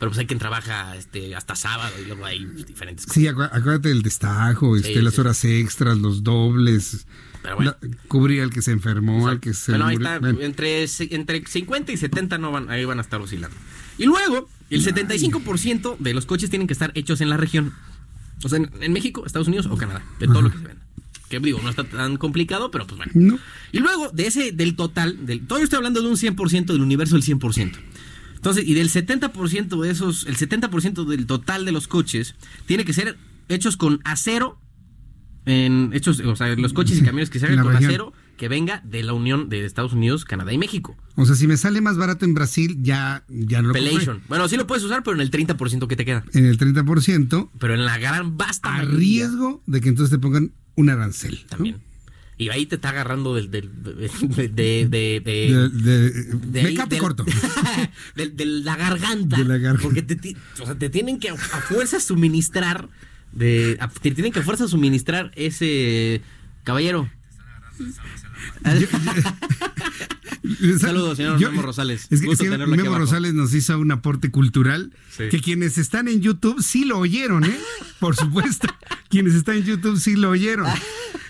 Pero 0.04 0.10
pues 0.10 0.18
hay 0.18 0.26
quien 0.26 0.38
trabaja 0.38 0.94
este, 0.96 1.34
hasta 1.34 1.56
sábado 1.56 1.94
y 1.98 2.04
luego 2.06 2.26
hay 2.26 2.44
diferentes 2.44 3.06
cosas. 3.06 3.14
Sí, 3.22 3.26
acu- 3.26 3.48
acuérdate 3.50 3.88
del 3.88 4.02
destajo, 4.02 4.76
este, 4.76 4.92
Sí, 4.94 5.00
las 5.00 5.14
sí. 5.14 5.20
horas 5.22 5.42
extras, 5.46 5.96
los 5.96 6.22
dobles. 6.22 7.06
Pero 7.42 7.56
bueno. 7.56 7.74
La- 7.80 7.88
cubrir 8.08 8.42
al 8.42 8.50
que 8.50 8.60
se 8.60 8.72
enfermó, 8.72 9.28
al 9.28 9.40
que 9.40 9.54
se 9.54 9.72
Bueno, 9.72 9.86
ahí 9.86 9.96
murió. 9.96 10.08
está, 10.08 10.18
Bueno. 10.20 10.40
entre, 10.42 10.86
entre 11.14 11.46
50 11.46 11.90
y 11.92 11.96
70 11.96 12.36
no 12.36 12.52
van, 12.52 12.68
ahí 12.70 12.84
van 12.84 12.98
a 12.98 13.00
estar 13.02 13.18
oscilando. 13.20 13.56
Y 13.96 14.04
luego, 14.04 14.48
el 14.68 14.82
75% 14.84 15.96
de 15.98 16.12
los 16.14 16.26
coches 16.26 16.50
tienen 16.50 16.66
que 16.66 16.74
estar 16.74 16.92
hechos 16.94 17.20
en 17.22 17.30
la 17.30 17.36
región. 17.38 17.72
O 18.42 18.48
sea, 18.50 18.58
en, 18.58 18.70
en 18.80 18.92
México, 18.92 19.24
Estados 19.24 19.48
Unidos 19.48 19.66
o 19.70 19.76
Canadá, 19.78 20.04
de 20.20 20.26
todo 20.26 20.42
lo 20.42 20.50
que 20.50 20.58
se 20.58 20.64
venda. 20.64 20.82
Que 21.30 21.40
digo, 21.40 21.60
no 21.62 21.70
está 21.70 21.84
tan 21.84 22.18
complicado, 22.18 22.70
pero 22.70 22.86
pues 22.86 22.98
bueno. 22.98 23.12
No. 23.14 23.38
Y 23.72 23.78
luego, 23.78 24.10
de 24.12 24.26
ese, 24.26 24.52
del 24.52 24.76
total, 24.76 25.24
del, 25.24 25.46
todo 25.46 25.58
yo 25.60 25.64
estoy 25.64 25.78
hablando 25.78 26.02
de 26.02 26.08
un 26.08 26.16
100% 26.16 26.66
del 26.66 26.82
universo, 26.82 27.16
el 27.16 27.22
100%. 27.22 27.78
Entonces, 28.44 28.68
y 28.68 28.74
del 28.74 28.90
70% 28.90 29.80
de 29.80 29.90
esos, 29.90 30.26
el 30.26 30.36
70% 30.36 31.06
del 31.06 31.24
total 31.24 31.64
de 31.64 31.72
los 31.72 31.88
coches 31.88 32.34
tiene 32.66 32.84
que 32.84 32.92
ser 32.92 33.16
hechos 33.48 33.78
con 33.78 34.02
acero, 34.04 34.60
en 35.46 35.92
hechos, 35.94 36.20
o 36.20 36.36
sea, 36.36 36.54
los 36.54 36.74
coches 36.74 36.98
y 36.98 37.02
camiones 37.02 37.30
que 37.30 37.40
se 37.40 37.46
hagan 37.46 37.62
con 37.62 37.72
región. 37.72 37.88
acero 37.88 38.12
que 38.36 38.48
venga 38.48 38.82
de 38.84 39.02
la 39.02 39.14
Unión 39.14 39.48
de 39.48 39.64
Estados 39.64 39.94
Unidos, 39.94 40.26
Canadá 40.26 40.52
y 40.52 40.58
México. 40.58 40.94
O 41.14 41.24
sea, 41.24 41.36
si 41.36 41.46
me 41.46 41.56
sale 41.56 41.80
más 41.80 41.96
barato 41.96 42.26
en 42.26 42.34
Brasil, 42.34 42.76
ya, 42.82 43.24
ya 43.28 43.62
no 43.62 43.68
lo. 43.68 43.72
Pelation. 43.72 44.20
Bueno, 44.28 44.46
sí 44.46 44.58
lo 44.58 44.66
puedes 44.66 44.84
usar, 44.84 45.02
pero 45.02 45.14
en 45.14 45.22
el 45.22 45.30
30% 45.30 45.86
que 45.86 45.96
te 45.96 46.04
queda. 46.04 46.22
En 46.34 46.44
el 46.44 46.58
30%, 46.58 47.50
Pero 47.58 47.74
en 47.74 47.86
la 47.86 47.96
gran 47.96 48.36
vasta 48.36 48.68
a 48.68 48.76
mayoría 48.76 48.98
riesgo 48.98 49.62
de 49.64 49.80
que 49.80 49.88
entonces 49.88 50.10
te 50.10 50.18
pongan 50.18 50.52
un 50.74 50.90
arancel. 50.90 51.46
¿no? 51.58 51.78
Y 52.36 52.48
ahí 52.48 52.66
te 52.66 52.74
está 52.76 52.88
agarrando 52.88 53.34
del, 53.34 53.50
del- 53.50 53.70
de, 53.82 54.48
de, 54.48 54.48
de, 54.48 54.88
de- 54.88 55.20
De- 55.20 55.68
de- 55.68 56.10
de 56.10 56.62
me 56.62 56.68
ahí, 56.70 56.74
cape 56.74 56.96
del- 56.96 57.00
corto. 57.00 57.24
de, 58.16 58.28
de 58.30 58.44
la 58.44 58.76
garganta. 58.76 59.36
De 59.36 59.44
la 59.44 59.56
garganta. 59.58 59.82
Porque 59.82 60.02
te, 60.02 60.36
o 60.60 60.66
sea, 60.66 60.74
te 60.74 60.90
tienen 60.90 61.18
que 61.20 61.28
a, 61.30 61.36
fuerza 61.36 62.00
suministrar. 62.00 62.88
De, 63.32 63.76
a- 63.80 63.88
te 63.88 64.10
tienen 64.10 64.32
que 64.32 64.40
a 64.40 64.42
fuerza 64.42 64.66
suministrar 64.68 65.30
ese 65.36 66.22
caballero. 66.64 67.08
Saludos, 70.78 71.16
señor 71.16 71.38
Yo- 71.38 71.50
Memo 71.50 71.62
Rosales. 71.62 72.06
Es 72.10 72.20
que 72.20 72.26
Gusto 72.26 72.44
aquí 72.44 72.50
Memo 72.58 72.74
abajo. 72.82 72.98
Rosales 72.98 73.32
nos 73.34 73.54
hizo 73.54 73.78
un 73.78 73.90
aporte 73.92 74.30
cultural 74.30 74.92
Sí. 75.16 75.24
que 75.30 75.40
quienes 75.40 75.78
están 75.78 76.08
en 76.08 76.20
YouTube 76.20 76.62
sí 76.62 76.84
lo 76.84 76.98
oyeron, 76.98 77.44
¿eh? 77.44 77.58
Por 77.98 78.14
supuesto. 78.16 78.68
quienes 79.08 79.34
están 79.34 79.56
en 79.56 79.64
YouTube 79.64 79.98
sí 79.98 80.16
lo 80.16 80.30
oyeron. 80.30 80.66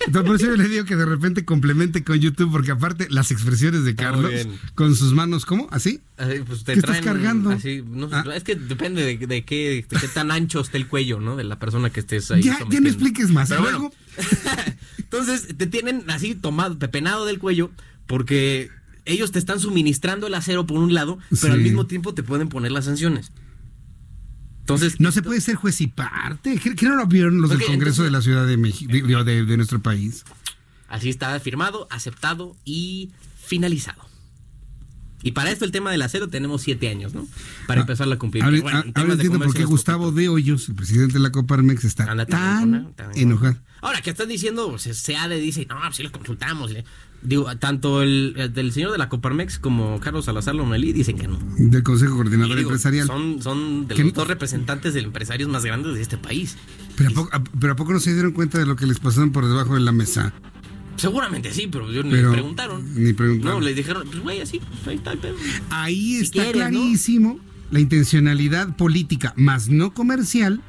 Entonces, 0.06 0.26
por 0.26 0.36
eso 0.36 0.46
yo 0.46 0.56
le 0.56 0.68
digo 0.68 0.84
que 0.84 0.96
de 0.96 1.06
repente 1.06 1.44
complemente 1.46 2.04
con 2.04 2.18
YouTube, 2.18 2.50
porque 2.50 2.72
aparte 2.72 3.06
las 3.10 3.30
expresiones 3.30 3.84
de 3.84 3.94
Carlos 3.94 4.32
con 4.74 4.94
sus 4.96 5.14
manos, 5.14 5.46
¿cómo? 5.46 5.66
¿Así? 5.70 6.00
Así, 6.18 6.40
pues, 6.46 6.64
te 6.64 6.72
¿Qué 6.74 6.80
estás 6.80 7.00
traen 7.00 7.04
cargando? 7.04 7.50
así, 7.50 7.82
no 7.86 8.08
Ah. 8.12 8.24
Es 8.34 8.44
que 8.44 8.54
depende 8.54 9.02
de, 9.02 9.16
de 9.26 9.44
qué, 9.44 9.86
de 9.88 9.96
qué 9.98 10.08
tan 10.08 10.30
ancho 10.30 10.60
esté 10.60 10.76
el 10.76 10.88
cuello, 10.88 11.20
¿no? 11.20 11.36
De 11.36 11.44
la 11.44 11.58
persona 11.58 11.88
que 11.90 12.00
estés 12.00 12.30
ahí. 12.30 12.42
Ya, 12.42 12.58
ya 12.68 12.80
no 12.80 12.88
expliques 12.88 13.30
más. 13.30 13.48
Pero 13.48 13.62
Luego, 13.62 13.92
bueno, 14.16 14.30
entonces 14.98 15.56
te 15.56 15.66
tienen 15.66 16.04
así 16.10 16.34
tomado, 16.34 16.78
pepenado 16.78 17.24
del 17.26 17.38
cuello, 17.38 17.70
porque 18.06 18.70
ellos 19.04 19.32
te 19.32 19.38
están 19.38 19.60
suministrando 19.60 20.26
el 20.26 20.34
acero 20.34 20.66
por 20.66 20.78
un 20.78 20.94
lado, 20.94 21.18
pero 21.30 21.40
Sí. 21.40 21.50
al 21.50 21.60
mismo 21.60 21.86
tiempo 21.86 22.14
te 22.14 22.22
pueden 22.22 22.48
poner 22.48 22.72
las 22.72 22.86
sanciones. 22.86 23.32
Entonces, 24.60 24.98
no 24.98 25.12
se 25.12 25.20
puede 25.22 25.40
ser 25.42 25.56
juez 25.56 25.80
y 25.82 25.88
parte. 25.88 26.58
¿Qué, 26.58 26.86
no 26.88 26.96
lo 26.96 27.06
vieron 27.06 27.40
los 27.42 27.50
del 27.50 27.58
Congreso 27.60 28.02
entonces- 28.02 28.04
de 28.06 28.10
la 28.10 28.22
Ciudad 28.22 28.46
de 28.46 28.56
México, 28.56 28.90
de 28.92 29.56
nuestro 29.56 29.80
país? 29.82 30.24
así 30.88 31.08
está 31.10 31.38
firmado, 31.40 31.86
aceptado 31.90 32.56
y 32.64 33.10
finalizado. 33.44 34.03
Y 35.24 35.32
para 35.32 35.50
esto 35.50 35.64
el 35.64 35.72
tema 35.72 35.90
del 35.90 36.02
acero 36.02 36.28
tenemos 36.28 36.62
siete 36.62 36.88
años, 36.88 37.14
¿no? 37.14 37.26
Para 37.66 37.80
empezar 37.80 38.12
a 38.12 38.16
cumplir. 38.18 38.44
Ah, 38.44 38.46
Ahora, 38.46 38.60
Bueno, 38.60 39.12
entiendo 39.14 39.38
por 39.40 39.54
qué 39.54 39.64
Gustavo 39.64 40.12
de 40.12 40.28
Hoyos, 40.28 40.68
el 40.68 40.74
presidente 40.76 41.14
de 41.14 41.20
la 41.20 41.32
Coparmex, 41.32 41.82
está 41.84 42.04
tan 42.04 42.26
tan 42.26 42.62
enojado, 42.74 42.90
tan 42.94 43.18
enojado. 43.18 43.56
Ahora, 43.80 44.00
que 44.02 44.10
están 44.10 44.28
diciendo, 44.28 44.78
se, 44.78 44.94
se 44.94 45.16
ha 45.16 45.26
de 45.28 45.40
dice, 45.40 45.66
no, 45.68 45.76
pues 45.82 45.96
sí 45.96 46.02
los 46.04 46.12
consultamos. 46.12 46.70
le- 46.70 46.84
Digo, 47.22 47.56
tanto 47.56 48.02
el, 48.02 48.34
el 48.36 48.52
del 48.52 48.70
señor 48.72 48.92
de 48.92 48.98
la 48.98 49.08
Coparmex 49.08 49.58
como 49.58 49.98
Carlos 49.98 50.26
Salazar 50.26 50.54
Lomelí 50.54 50.92
dicen 50.92 51.16
que 51.16 51.26
no. 51.26 51.38
Del 51.56 51.82
Consejo 51.82 52.16
Coordinador 52.16 52.54
digo, 52.56 52.68
Empresarial. 52.68 53.06
Son, 53.06 53.40
son 53.40 53.88
de 53.88 53.96
los 53.96 54.12
dos 54.12 54.28
representantes 54.28 54.92
de 54.92 55.00
empresarios 55.00 55.48
más 55.48 55.64
grandes 55.64 55.94
de 55.94 56.02
este 56.02 56.18
país. 56.18 56.58
Pero 56.96 57.08
¿a, 57.10 57.14
poco, 57.14 57.30
a- 57.34 57.42
pero 57.58 57.72
¿a 57.72 57.76
poco 57.76 57.94
no 57.94 58.00
se 58.00 58.12
dieron 58.12 58.32
cuenta 58.32 58.58
de 58.58 58.66
lo 58.66 58.76
que 58.76 58.84
les 58.86 58.98
pasaron 59.00 59.32
por 59.32 59.46
debajo 59.48 59.72
de 59.74 59.80
la 59.80 59.92
mesa? 59.92 60.34
Seguramente 61.04 61.52
sí, 61.52 61.68
pero 61.70 61.90
yo 61.90 62.02
ni 62.02 62.10
Pero 62.10 62.28
les 62.30 62.32
preguntaron. 62.32 63.04
ni 63.04 63.12
preguntaron. 63.12 63.60
No, 63.60 63.64
les 63.66 63.76
dijeron, 63.76 64.04
pues 64.06 64.22
güey, 64.22 64.40
así, 64.40 64.58
pues 64.60 64.86
ahí 64.88 64.96
está 64.96 65.12
el 65.12 65.18
pedo. 65.18 65.36
Ahí 65.70 66.16
Si 66.16 66.22
está 66.22 66.42
quieres, 66.42 66.54
¿no? 66.54 66.68
clarísimo 66.70 67.40
la 67.70 67.80
intencionalidad 67.80 68.76
política, 68.76 69.32
más 69.36 69.68
no 69.68 69.92
comercial, 69.94 70.60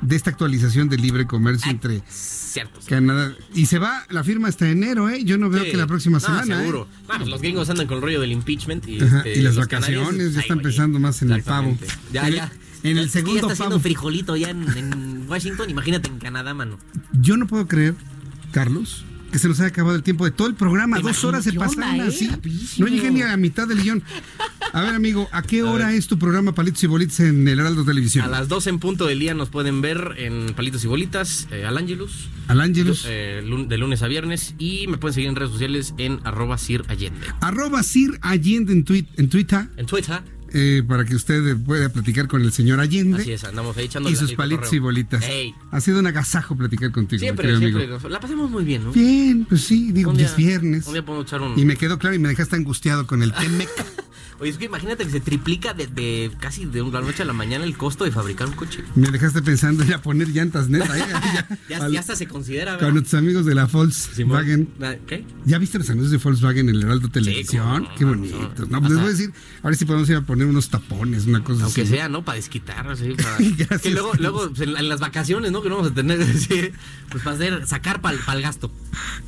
de 0.00 0.16
esta 0.16 0.30
actualización 0.30 0.88
del 0.88 1.00
libre 1.00 1.26
comercio 1.28 1.70
entre 1.70 2.02
Cierto. 2.08 2.80
sí. 2.80 2.88
Canadá. 2.88 3.34
Y 3.54 3.66
se 3.66 3.78
va 3.78 4.04
la 4.10 4.24
firma 4.24 4.48
hasta 4.48 4.68
enero, 4.68 5.08
¿eh? 5.08 5.22
Yo 5.24 5.38
no 5.38 5.48
veo 5.48 5.62
Sí. 5.64 5.70
que 5.70 5.76
la 5.76 5.86
próxima 5.86 6.18
No, 6.18 6.20
semana. 6.26 6.58
seguro. 6.58 6.88
¿eh? 6.90 7.04
Vamos, 7.06 7.28
los 7.28 7.40
gringos 7.40 7.70
andan 7.70 7.86
con 7.86 7.98
el 7.98 8.02
rollo 8.02 8.20
del 8.20 8.32
impeachment 8.32 8.88
y, 8.88 9.00
Ajá, 9.00 9.18
este, 9.18 9.38
y 9.38 9.42
las 9.42 9.54
vacaciones 9.56 10.32
ya 10.32 10.40
ay, 10.40 10.42
están 10.42 10.56
güey, 10.58 10.64
pensando 10.64 10.98
más 10.98 11.22
en 11.22 11.30
el 11.30 11.42
pavo. 11.44 11.78
Ya, 12.12 12.22
En 12.22 12.26
el- 12.28 12.34
ya. 12.34 12.52
en 12.82 12.98
el 12.98 13.10
segundo 13.10 13.34
ya 13.34 13.40
está 13.42 13.52
haciendo 13.52 13.78
frijolito 13.78 14.36
ya 14.36 14.50
en, 14.50 14.66
en 14.76 15.24
Washington, 15.28 15.70
imagínate 15.70 16.08
en 16.08 16.18
Canadá, 16.18 16.52
mano. 16.52 16.78
Yo 17.12 17.36
no 17.36 17.46
puedo 17.46 17.68
creer, 17.68 17.94
Carlos, 18.50 19.04
que 19.32 19.38
se 19.38 19.48
nos 19.48 19.58
haya 19.60 19.68
acabado 19.70 19.96
el 19.96 20.02
tiempo 20.02 20.24
de 20.24 20.30
todo 20.30 20.46
el 20.46 20.54
programa. 20.54 20.96
¿Te 20.98 21.02
Dos 21.02 21.24
horas 21.24 21.42
se 21.44 21.50
¿Qué 21.52 21.58
onda, 21.58 21.74
pasaron 21.74 22.00
eh? 22.00 22.08
así. 22.08 22.28
Rapidísimo. 22.28 22.88
No 22.88 22.94
llegué 22.94 23.10
ni 23.10 23.22
a 23.22 23.28
la 23.28 23.36
mitad 23.36 23.66
del 23.66 23.82
guion. 23.82 24.02
A 24.72 24.80
ver, 24.82 24.94
amigo, 24.94 25.28
¿a 25.32 25.42
qué 25.42 25.62
hora 25.62 25.92
es 25.92 26.06
tu 26.06 26.18
programa 26.18 26.54
Palitos 26.54 26.82
y 26.84 26.86
Bolitas 26.86 27.20
en 27.20 27.46
el 27.48 27.58
Heraldo 27.58 27.84
Televisión? 27.84 28.24
A 28.24 28.28
las 28.28 28.48
12 28.48 28.70
en 28.70 28.78
punto 28.78 29.06
del 29.06 29.18
día 29.18 29.34
nos 29.34 29.48
pueden 29.50 29.80
ver 29.82 30.14
en 30.18 30.54
Palitos 30.54 30.84
y 30.84 30.86
Bolitas, 30.86 31.48
eh, 31.50 31.64
al 31.66 31.76
Angelus, 31.76 32.28
Al 32.48 32.60
Ángelus. 32.60 33.04
eh, 33.06 33.42
de 33.68 33.78
lunes 33.78 34.02
a 34.02 34.08
viernes. 34.08 34.54
Y 34.58 34.86
me 34.86 34.98
pueden 34.98 35.14
seguir 35.14 35.28
en 35.30 35.36
redes 35.36 35.52
sociales 35.52 35.94
en 35.98 36.20
arroba 36.24 36.56
Sir 36.58 36.84
Allende. 36.88 37.26
Arroba 37.40 37.82
Sir 37.82 38.18
Allende 38.22 38.72
en, 38.72 38.78
en 38.78 39.28
Twitter. 39.28 39.68
En 39.76 39.86
Twitter. 39.86 40.22
Eh, 40.54 40.82
para 40.86 41.04
que 41.04 41.14
usted 41.14 41.56
pueda 41.58 41.88
platicar 41.88 42.28
con 42.28 42.42
el 42.42 42.52
señor 42.52 42.80
Allende. 42.80 43.22
Así 43.22 43.32
es, 43.32 43.44
andamos 43.44 43.76
ahí 43.76 43.86
echando 43.86 44.10
Y 44.10 44.16
sus 44.16 44.32
palitos 44.32 44.72
y 44.72 44.78
bolitas. 44.78 45.24
Ey. 45.24 45.54
Ha 45.70 45.80
sido 45.80 45.98
un 46.00 46.06
agasajo 46.06 46.56
platicar 46.56 46.90
contigo, 46.92 47.20
Siempre, 47.20 47.56
siempre. 47.56 47.84
amigo. 47.84 48.08
La 48.08 48.20
pasamos 48.20 48.50
muy 48.50 48.64
bien, 48.64 48.84
¿no? 48.84 48.92
Bien, 48.92 49.44
pues 49.48 49.62
sí, 49.64 49.92
digo, 49.92 50.12
día- 50.12 50.26
es 50.26 50.36
viernes. 50.36 50.86
Un 50.86 50.92
día 50.94 51.04
podemos 51.04 51.26
echar 51.26 51.40
un... 51.40 51.58
Y 51.58 51.64
me 51.64 51.76
quedó 51.76 51.98
claro 51.98 52.14
y 52.16 52.18
me 52.18 52.28
dejaste 52.28 52.56
angustiado 52.56 53.06
con 53.06 53.22
el 53.22 53.32
Temec. 53.32 53.68
Oye, 54.40 54.50
es 54.50 54.58
que 54.58 54.64
imagínate 54.64 55.04
que 55.04 55.10
se 55.10 55.20
triplica 55.20 55.72
de, 55.72 55.86
de 55.86 56.32
casi 56.40 56.64
de 56.64 56.82
la 56.82 57.00
noche 57.00 57.22
a 57.22 57.26
la 57.26 57.32
mañana 57.32 57.64
el 57.64 57.76
costo 57.76 58.02
de 58.02 58.10
fabricar 58.10 58.48
un 58.48 58.54
coche. 58.54 58.82
me 58.96 59.08
dejaste 59.08 59.40
pensando 59.40 59.84
ya 59.84 60.02
poner 60.02 60.28
llantas 60.30 60.68
neta. 60.68 60.98
¿eh? 60.98 61.02
Ya, 61.32 61.48
Ya, 61.68 61.84
al- 61.84 61.92
ya 61.92 62.00
hasta 62.00 62.16
se 62.16 62.26
considera, 62.26 62.72
con 62.72 62.80
¿verdad? 62.80 62.92
nuestros 62.94 63.18
amigos 63.22 63.46
de 63.46 63.54
la 63.54 63.66
Volkswagen. 63.66 64.68
Ah, 64.82 64.94
¿Qué? 65.06 65.24
¿Ya 65.44 65.58
viste 65.58 65.78
los 65.78 65.88
anuncios 65.90 66.10
de 66.10 66.16
Volkswagen 66.18 66.68
en 66.68 66.74
el 66.74 66.82
Heraldo 66.82 67.08
Televisión? 67.08 67.86
Qué 67.96 68.04
bonitos. 68.04 68.68
No, 68.68 68.80
pues 68.80 68.90
les 68.92 69.00
voy 69.00 69.08
a 69.08 69.12
decir, 69.12 69.32
ahora 69.62 69.76
sí 69.76 69.84
podemos 69.84 70.08
ir 70.10 70.16
a 70.16 70.22
poner 70.22 70.41
unos 70.44 70.68
tapones, 70.68 71.26
una 71.26 71.42
cosa 71.42 71.64
Aunque 71.64 71.82
así. 71.82 71.90
sea, 71.92 72.08
¿no? 72.08 72.24
Para 72.24 72.36
desquitar, 72.36 72.88
así, 72.88 73.14
para... 73.22 73.78
Que 73.78 73.90
luego, 73.90 74.12
luego 74.18 74.50
pues, 74.50 74.60
en, 74.60 74.88
las 74.88 75.00
vacaciones, 75.00 75.52
¿no? 75.52 75.62
Que 75.62 75.68
no 75.68 75.76
vamos 75.76 75.92
a 75.92 75.94
tener, 75.94 76.24
sí, 76.38 76.70
pues 77.10 77.22
para 77.22 77.36
hacer, 77.36 77.66
sacar 77.66 78.00
para 78.00 78.16
el 78.16 78.42
gasto. 78.42 78.70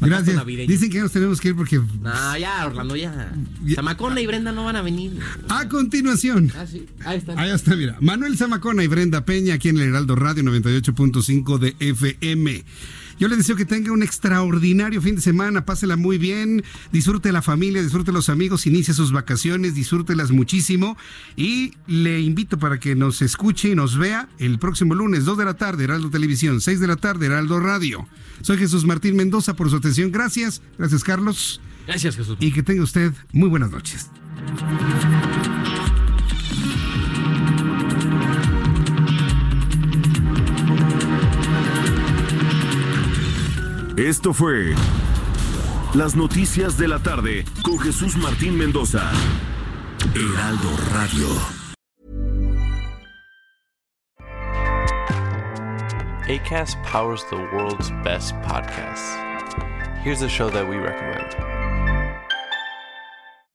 Gracias. 0.00 0.46
Dicen 0.46 0.90
que 0.90 0.96
ya 0.96 1.02
nos 1.02 1.12
tenemos 1.12 1.40
que 1.40 1.48
ir 1.48 1.56
porque 1.56 1.78
No, 1.78 2.36
ya, 2.38 2.66
Orlando, 2.66 2.96
ya. 2.96 3.32
Zamacona 3.74 4.20
y 4.20 4.26
Brenda 4.26 4.52
no 4.52 4.64
van 4.64 4.76
a 4.76 4.82
venir. 4.82 5.18
a 5.48 5.68
continuación. 5.68 6.52
Ah, 6.56 6.66
sí. 6.66 6.86
Ahí 7.04 7.18
están. 7.18 7.38
Ahí 7.38 7.50
está, 7.50 7.76
mira. 7.76 7.96
Manuel 8.00 8.36
Zamacona 8.36 8.82
y 8.84 8.86
Brenda 8.86 9.24
Peña 9.24 9.54
aquí 9.54 9.68
en 9.68 9.76
el 9.78 9.88
Heraldo 9.88 10.16
Radio 10.16 10.42
98.5 10.42 11.58
de 11.58 11.76
FM. 11.80 12.64
Yo 13.18 13.28
le 13.28 13.36
deseo 13.36 13.56
que 13.56 13.64
tenga 13.64 13.92
un 13.92 14.02
extraordinario 14.02 15.00
fin 15.00 15.16
de 15.16 15.20
semana, 15.20 15.64
pásela 15.64 15.96
muy 15.96 16.18
bien, 16.18 16.64
disfrute 16.92 17.32
la 17.32 17.42
familia, 17.42 17.82
disfrute 17.82 18.12
los 18.12 18.28
amigos, 18.28 18.66
inicie 18.66 18.94
sus 18.94 19.12
vacaciones, 19.12 19.74
disfrútelas 19.74 20.30
muchísimo 20.30 20.96
y 21.36 21.72
le 21.86 22.20
invito 22.20 22.58
para 22.58 22.78
que 22.78 22.94
nos 22.94 23.22
escuche 23.22 23.70
y 23.70 23.74
nos 23.74 23.96
vea 23.96 24.28
el 24.38 24.58
próximo 24.58 24.94
lunes, 24.94 25.24
2 25.24 25.38
de 25.38 25.44
la 25.44 25.54
tarde, 25.54 25.84
Heraldo 25.84 26.10
Televisión, 26.10 26.60
6 26.60 26.80
de 26.80 26.86
la 26.86 26.96
tarde, 26.96 27.26
Heraldo 27.26 27.60
Radio. 27.60 28.06
Soy 28.42 28.58
Jesús 28.58 28.84
Martín 28.84 29.16
Mendoza 29.16 29.54
por 29.54 29.70
su 29.70 29.76
atención, 29.76 30.10
gracias, 30.10 30.62
gracias 30.78 31.04
Carlos 31.04 31.60
Gracias, 31.86 32.16
Jesús. 32.16 32.36
y 32.40 32.52
que 32.52 32.62
tenga 32.62 32.82
usted 32.82 33.12
muy 33.32 33.48
buenas 33.48 33.70
noches. 33.70 34.10
Esto 43.96 44.32
fue 44.32 44.74
Las 45.94 46.16
Noticias 46.16 46.76
de 46.76 46.88
la 46.88 46.98
Tarde 46.98 47.44
con 47.62 47.78
Jesús 47.78 48.16
Martín 48.16 48.58
Mendoza. 48.58 49.08
Heraldo 50.16 50.68
Radio. 50.92 51.28
ACAST 56.26 56.76
powers 56.82 57.24
the 57.30 57.36
world's 57.36 57.90
best 58.02 58.34
podcasts. 58.42 59.14
Here's 60.02 60.22
a 60.22 60.28
show 60.28 60.50
that 60.50 60.68
we 60.68 60.76
recommend. 60.76 61.53